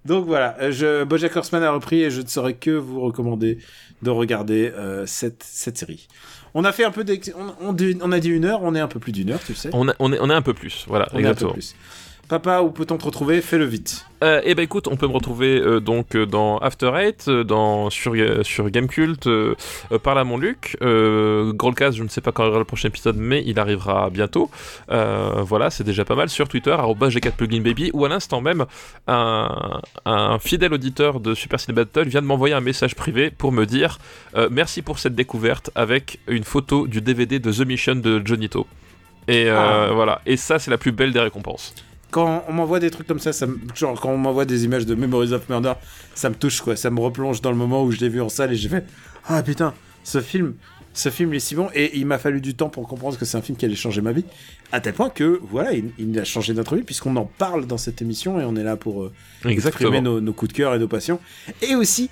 Donc 0.05 0.25
voilà, 0.25 0.71
je, 0.71 1.03
Bojack 1.03 1.35
Horseman 1.35 1.61
a 1.63 1.71
repris 1.71 2.01
et 2.01 2.09
je 2.09 2.21
ne 2.21 2.27
saurais 2.27 2.55
que 2.55 2.71
vous 2.71 3.01
recommander 3.01 3.59
de 4.01 4.09
regarder 4.09 4.71
euh, 4.75 5.05
cette, 5.05 5.43
cette 5.43 5.77
série. 5.77 6.07
On 6.55 6.63
a 6.65 6.71
fait 6.71 6.83
un 6.83 6.91
peu 6.91 7.05
on, 7.35 7.53
on, 8.01 8.11
a 8.11 8.19
dit 8.19 8.29
une 8.29 8.45
heure, 8.45 8.63
on 8.63 8.73
est 8.73 8.79
un 8.79 8.87
peu 8.87 8.99
plus 8.99 9.11
d'une 9.11 9.29
heure, 9.29 9.39
tu 9.45 9.53
sais. 9.53 9.69
On, 9.73 9.87
a- 9.89 9.95
on 9.99 10.11
est, 10.11 10.19
on 10.19 10.29
est 10.29 10.33
un 10.33 10.41
peu 10.41 10.55
plus, 10.55 10.85
voilà, 10.87 11.07
On 11.13 11.17
est 11.17 11.19
un 11.19 11.21
peu 11.21 11.45
exactement. 11.45 11.53
plus. 11.53 11.75
Papa, 12.31 12.61
où 12.61 12.71
peut-on 12.71 12.97
te 12.97 13.03
retrouver? 13.03 13.41
Fais-le 13.41 13.65
vite. 13.65 14.05
Euh, 14.23 14.39
eh 14.45 14.55
ben 14.55 14.63
écoute, 14.63 14.87
on 14.87 14.95
peut 14.95 15.05
me 15.07 15.11
retrouver 15.11 15.59
euh, 15.59 15.81
donc 15.81 16.15
euh, 16.15 16.25
dans 16.25 16.59
After 16.59 16.89
Eight, 16.95 17.29
dans 17.29 17.89
sur 17.89 18.13
sur 18.43 18.69
Gamecult, 18.69 19.27
euh, 19.27 19.55
par 20.01 20.15
là 20.15 20.23
mon 20.23 20.37
Luc, 20.37 20.77
euh, 20.81 21.51
Grolcast, 21.51 21.97
je 21.97 22.03
ne 22.03 22.07
sais 22.07 22.21
pas 22.21 22.31
quand 22.31 22.43
arrivera 22.43 22.59
le 22.59 22.65
prochain 22.65 22.87
épisode, 22.87 23.17
mais 23.17 23.43
il 23.45 23.59
arrivera 23.59 24.09
bientôt. 24.09 24.49
Euh, 24.91 25.41
voilà, 25.41 25.69
c'est 25.71 25.83
déjà 25.83 26.05
pas 26.05 26.15
mal 26.15 26.29
sur 26.29 26.47
Twitter 26.47 26.71
@g4pluginbaby 26.71 27.91
ou 27.93 28.05
à 28.05 28.09
l'instant 28.09 28.39
même 28.39 28.65
un, 29.07 29.81
un 30.05 30.39
fidèle 30.39 30.73
auditeur 30.73 31.19
de 31.19 31.33
Super 31.33 31.59
Ciné 31.59 31.75
Battle 31.75 32.07
vient 32.07 32.21
de 32.21 32.27
m'envoyer 32.27 32.55
un 32.55 32.61
message 32.61 32.95
privé 32.95 33.29
pour 33.29 33.51
me 33.51 33.65
dire 33.65 33.97
euh, 34.37 34.47
merci 34.49 34.81
pour 34.81 34.99
cette 34.99 35.15
découverte 35.15 35.69
avec 35.75 36.19
une 36.27 36.45
photo 36.45 36.87
du 36.87 37.01
DVD 37.01 37.39
de 37.39 37.51
The 37.51 37.65
Mission 37.67 37.95
de 37.95 38.21
Jonito. 38.23 38.67
Et 39.27 39.49
euh, 39.49 39.89
Ah. 39.89 39.93
voilà, 39.93 40.21
et 40.25 40.37
ça 40.37 40.59
c'est 40.59 40.71
la 40.71 40.77
plus 40.77 40.93
belle 40.93 41.11
des 41.11 41.19
récompenses. 41.19 41.75
Quand 42.11 42.43
on 42.47 42.53
m'envoie 42.53 42.79
des 42.79 42.91
trucs 42.91 43.07
comme 43.07 43.19
ça, 43.19 43.31
genre 43.73 43.99
quand 43.99 44.09
on 44.09 44.17
m'envoie 44.17 44.45
des 44.45 44.65
images 44.65 44.85
de 44.85 44.95
Memories 44.95 45.33
of 45.33 45.47
Murder, 45.49 45.73
ça 46.13 46.29
me 46.29 46.35
touche 46.35 46.61
quoi, 46.61 46.75
ça 46.75 46.89
me 46.89 46.99
replonge 46.99 47.41
dans 47.41 47.51
le 47.51 47.57
moment 47.57 47.83
où 47.83 47.91
je 47.91 47.99
l'ai 47.99 48.09
vu 48.09 48.21
en 48.21 48.29
salle 48.29 48.51
et 48.51 48.55
j'ai 48.55 48.69
fait 48.69 48.85
ah 49.27 49.41
putain, 49.41 49.73
ce 50.03 50.19
film, 50.19 50.55
ce 50.93 51.09
film 51.09 51.33
il 51.33 51.37
est 51.37 51.39
si 51.39 51.55
bon 51.55 51.69
et 51.73 51.97
il 51.97 52.05
m'a 52.05 52.17
fallu 52.17 52.41
du 52.41 52.53
temps 52.55 52.69
pour 52.69 52.87
comprendre 52.87 53.17
que 53.17 53.25
c'est 53.25 53.37
un 53.37 53.41
film 53.41 53.57
qui 53.57 53.65
allait 53.65 53.75
changer 53.75 54.01
ma 54.01 54.11
vie, 54.11 54.25
à 54.71 54.79
tel 54.81 54.93
point 54.93 55.09
que 55.09 55.39
voilà, 55.43 55.73
il, 55.73 55.91
il 55.97 56.17
a 56.19 56.23
changé 56.25 56.53
notre 56.53 56.75
vie 56.75 56.83
puisqu'on 56.83 57.15
en 57.15 57.25
parle 57.25 57.65
dans 57.67 57.77
cette 57.77 58.01
émission 58.01 58.39
et 58.39 58.43
on 58.43 58.55
est 58.55 58.63
là 58.63 58.75
pour 58.75 59.03
euh, 59.03 59.11
exprimer 59.47 60.01
nos, 60.01 60.19
nos 60.21 60.33
coups 60.33 60.51
de 60.51 60.57
cœur 60.57 60.75
et 60.75 60.79
nos 60.79 60.87
passions 60.87 61.19
et 61.61 61.75
aussi 61.75 62.09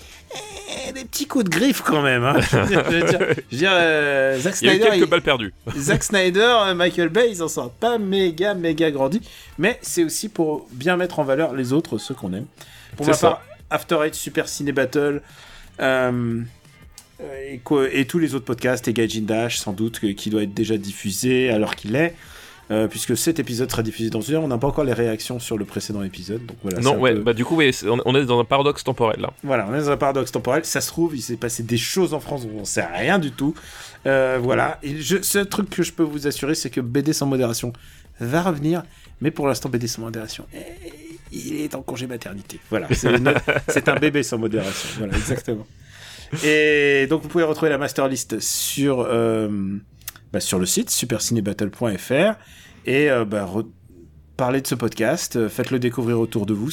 eh, 0.88 0.94
des 0.94 1.04
petits 1.06 1.28
coups 1.28 1.46
de 1.46 1.50
griffe 1.50 1.82
quand 1.82 2.02
même. 2.02 2.24
Hein. 2.24 2.36
je 2.40 2.58
veux 2.58 3.04
dire, 3.04 3.20
je 3.20 3.26
veux 3.56 3.58
dire, 3.58 3.72
euh, 3.74 4.40
Zack 4.40 4.56
Il 4.62 4.68
y 4.68 4.70
a 4.70 4.74
eu 4.74 4.78
Snyder, 4.78 4.90
quelques 4.92 5.04
il- 5.06 5.10
balles 5.10 5.22
perdues. 5.22 5.54
Zack 5.78 6.04
Snyder, 6.04 6.56
euh, 6.68 6.76
Michael 6.76 7.10
Bay, 7.10 7.30
ils 7.32 7.44
en 7.44 7.48
sortent 7.48 7.78
pas 7.80 7.98
méga, 7.98 8.54
méga 8.54 8.92
grandi. 8.92 9.22
Mais 9.58 9.78
c'est 9.82 10.04
aussi 10.04 10.30
pour 10.30 10.68
bien 10.72 10.96
mettre 10.98 11.20
en 11.20 11.24
valeur 11.24 11.54
les 11.54 11.74
autres, 11.74 11.98
ceux 11.98 12.14
qu'on 12.14 12.34
aime. 12.34 12.46
Pour 12.96 13.06
ma 13.08 13.14
ça. 13.14 13.30
part, 13.30 13.42
After 13.70 13.98
Eight, 14.06 14.16
Super 14.16 14.48
Ciné 14.48 14.72
Battle, 14.72 15.22
euh, 15.80 16.42
et, 17.52 17.58
quoi- 17.60 17.90
et 17.91 18.06
tous 18.06 18.20
les 18.20 18.36
autres 18.36 18.46
podcasts, 18.46 18.88
et 18.88 18.94
Gaijin 18.94 19.22
Dash, 19.24 19.58
sans 19.58 19.74
doute, 19.74 20.00
qui 20.16 20.30
doit 20.30 20.44
être 20.44 20.54
déjà 20.54 20.78
diffusé 20.78 21.50
alors 21.50 21.76
qu'il 21.76 21.96
est. 21.96 22.16
euh, 22.72 22.88
puisque 22.88 23.18
cet 23.18 23.40
épisode 23.40 23.72
sera 23.72 23.82
diffusé 23.82 24.12
dans 24.12 24.22
une 24.22 24.36
heure, 24.36 24.44
on 24.44 24.48
n'a 24.48 24.60
pas 24.60 24.68
encore 24.68 24.84
les 24.84 24.94
réactions 24.94 25.40
sur 25.40 25.58
le 25.58 25.66
précédent 25.66 26.04
épisode. 26.04 26.46
Donc 26.46 26.56
voilà, 26.62 26.80
Non, 26.82 27.00
ouais, 27.00 27.16
peu- 27.16 27.22
bah 27.22 27.34
du 27.34 27.44
coup, 27.44 27.56
on 27.60 28.16
est 28.16 28.26
dans 28.26 28.40
un 28.40 28.46
paradoxe 28.46 28.84
temporel 28.84 29.20
là. 29.22 29.34
voilà, 29.44 29.66
on 29.68 29.74
est 29.74 29.80
dans 29.80 29.90
un 29.90 29.98
paradoxe 29.98 30.32
temporel. 30.32 30.64
Ça 30.66 30.80
se 30.80 30.88
trouve, 30.90 31.16
il 31.16 31.22
s'est 31.24 31.36
passé 31.38 31.64
des 31.64 31.78
choses 31.80 32.14
en 32.14 32.20
France 32.20 32.46
dont 32.46 32.60
on 32.60 32.66
sait 32.66 32.86
rien 32.86 33.18
du 33.18 33.32
tout. 33.32 33.56
Euh, 34.06 34.38
voilà. 34.40 34.78
Et 34.84 35.02
je, 35.02 35.20
ce 35.24 35.40
truc 35.40 35.72
que 35.72 35.82
je 35.82 35.91
peux 35.91 36.04
vous 36.04 36.28
assurer, 36.28 36.54
c'est 36.54 36.70
que 36.70 36.80
BD 36.80 37.12
sans 37.12 37.26
modération 37.26 37.74
va 38.20 38.44
revenir. 38.44 38.84
Mais 39.20 39.32
pour 39.32 39.48
l'instant, 39.48 39.68
BD 39.70 39.88
sans 39.88 40.04
modération, 40.04 40.46
il 41.32 41.62
est 41.62 41.74
en 41.74 41.82
congé 41.82 42.06
maternité. 42.06 42.60
Voilà. 42.70 42.88
C'est 42.94 43.88
un 43.90 43.96
bébé 43.96 44.22
sans 44.22 44.38
modération. 44.38 44.90
Voilà, 45.00 45.18
exactement. 45.18 45.66
Et 46.44 47.08
donc, 47.10 47.22
vous 47.22 47.30
pouvez 47.30 47.44
retrouver 47.44 47.70
la 47.70 47.78
master 47.78 48.08
list 48.08 48.40
sur, 48.40 49.02
euh, 49.02 49.50
bah, 50.32 50.40
sur 50.40 50.60
le 50.60 50.66
site 50.66 50.90
supercinébattle.fr 50.90 52.36
et 52.86 53.10
euh, 53.10 53.26
bah, 53.26 53.50
parler 54.40 54.61
de 54.61 54.68
ce 54.68 54.76
podcast, 54.76 55.36
euh, 55.36 55.49
faites-le 55.49 55.80
découvrir 55.80 56.18
autour 56.20 56.45
de 56.45 56.53
vous. 56.53 56.72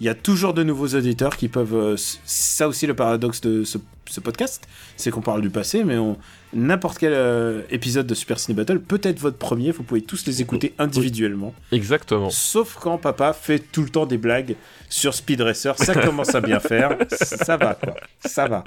Il 0.00 0.06
y 0.06 0.08
a 0.08 0.14
toujours 0.14 0.54
de 0.54 0.62
nouveaux 0.62 0.88
auditeurs 0.94 1.36
qui 1.36 1.48
peuvent. 1.48 1.74
euh, 1.74 1.96
ça 2.24 2.68
aussi 2.68 2.86
le 2.86 2.94
paradoxe 2.94 3.40
de 3.40 3.64
ce, 3.64 3.78
ce 4.08 4.20
podcast, 4.20 4.66
c'est 4.96 5.10
qu'on 5.10 5.20
parle 5.20 5.42
du 5.42 5.50
passé, 5.50 5.82
mais 5.84 5.98
on- 5.98 6.16
n'importe 6.54 6.98
quel 6.98 7.12
euh, 7.12 7.62
épisode 7.70 8.06
de 8.06 8.14
Super 8.14 8.38
Ciné 8.38 8.54
Battle 8.54 8.78
peut 8.80 9.00
être 9.02 9.18
votre 9.18 9.36
premier. 9.36 9.72
Vous 9.72 9.82
pouvez 9.82 10.02
tous 10.02 10.24
les 10.26 10.40
écouter 10.42 10.74
individuellement, 10.78 11.54
Exactement. 11.72 12.30
sauf 12.30 12.76
quand 12.80 12.98
papa 12.98 13.32
fait 13.32 13.58
tout 13.58 13.82
le 13.82 13.88
temps 13.88 14.06
des 14.06 14.18
blagues 14.18 14.54
sur 14.88 15.12
Speed 15.12 15.40
Racer. 15.40 15.74
Ça 15.78 15.94
commence 16.06 16.34
à 16.36 16.40
bien 16.40 16.60
faire. 16.60 16.96
Ça 17.10 17.56
va 17.56 17.74
quoi. 17.74 17.96
Ça 18.24 18.46
va. 18.46 18.62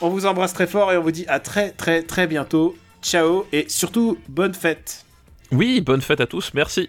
On 0.00 0.08
vous 0.08 0.26
embrasse 0.26 0.52
très 0.52 0.66
fort 0.66 0.92
et 0.92 0.96
on 0.98 1.02
vous 1.02 1.12
dit 1.12 1.26
à 1.28 1.38
très 1.38 1.70
très 1.70 2.02
très 2.02 2.26
bientôt. 2.26 2.74
Ciao 3.02 3.46
et 3.52 3.66
surtout 3.68 4.18
bonne 4.28 4.54
fête. 4.54 5.04
Oui, 5.52 5.80
bonne 5.80 6.00
fête 6.00 6.20
à 6.20 6.26
tous, 6.26 6.50
merci. 6.54 6.88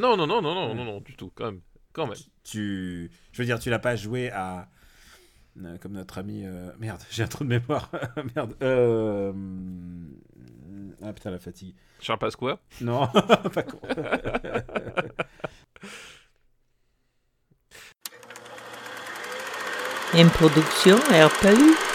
Non, 0.00 0.16
non, 0.16 0.26
non, 0.26 0.42
non, 0.42 0.54
non, 0.54 0.74
non, 0.74 0.84
non, 0.84 1.00
du 1.00 1.14
tout, 1.14 1.30
quand 1.34 1.46
même. 1.46 1.60
Quand 1.92 2.06
même. 2.06 2.16
tu 2.44 3.10
je 3.32 3.42
veux 3.42 3.46
dire 3.46 3.58
tu 3.58 3.68
l'as 3.68 3.80
pas 3.80 3.96
joué 3.96 4.30
à 4.30 4.68
euh, 5.60 5.76
comme 5.78 5.92
notre 5.92 6.18
ami 6.18 6.44
euh, 6.46 6.70
merde 6.78 7.02
j'ai 7.10 7.24
un 7.24 7.26
trou 7.26 7.42
de 7.42 7.48
mémoire 7.48 7.90
merde 8.36 8.54
euh... 8.62 9.32
ah 11.02 11.12
putain 11.12 11.32
la 11.32 11.40
fatigue 11.40 11.74
Charles 12.00 12.20
Pasqua? 12.20 12.60
Non 12.80 13.08
pas 13.54 13.62
con 13.64 13.80
Une 20.14 20.28
production 20.30 20.96
RPU. 20.96 21.89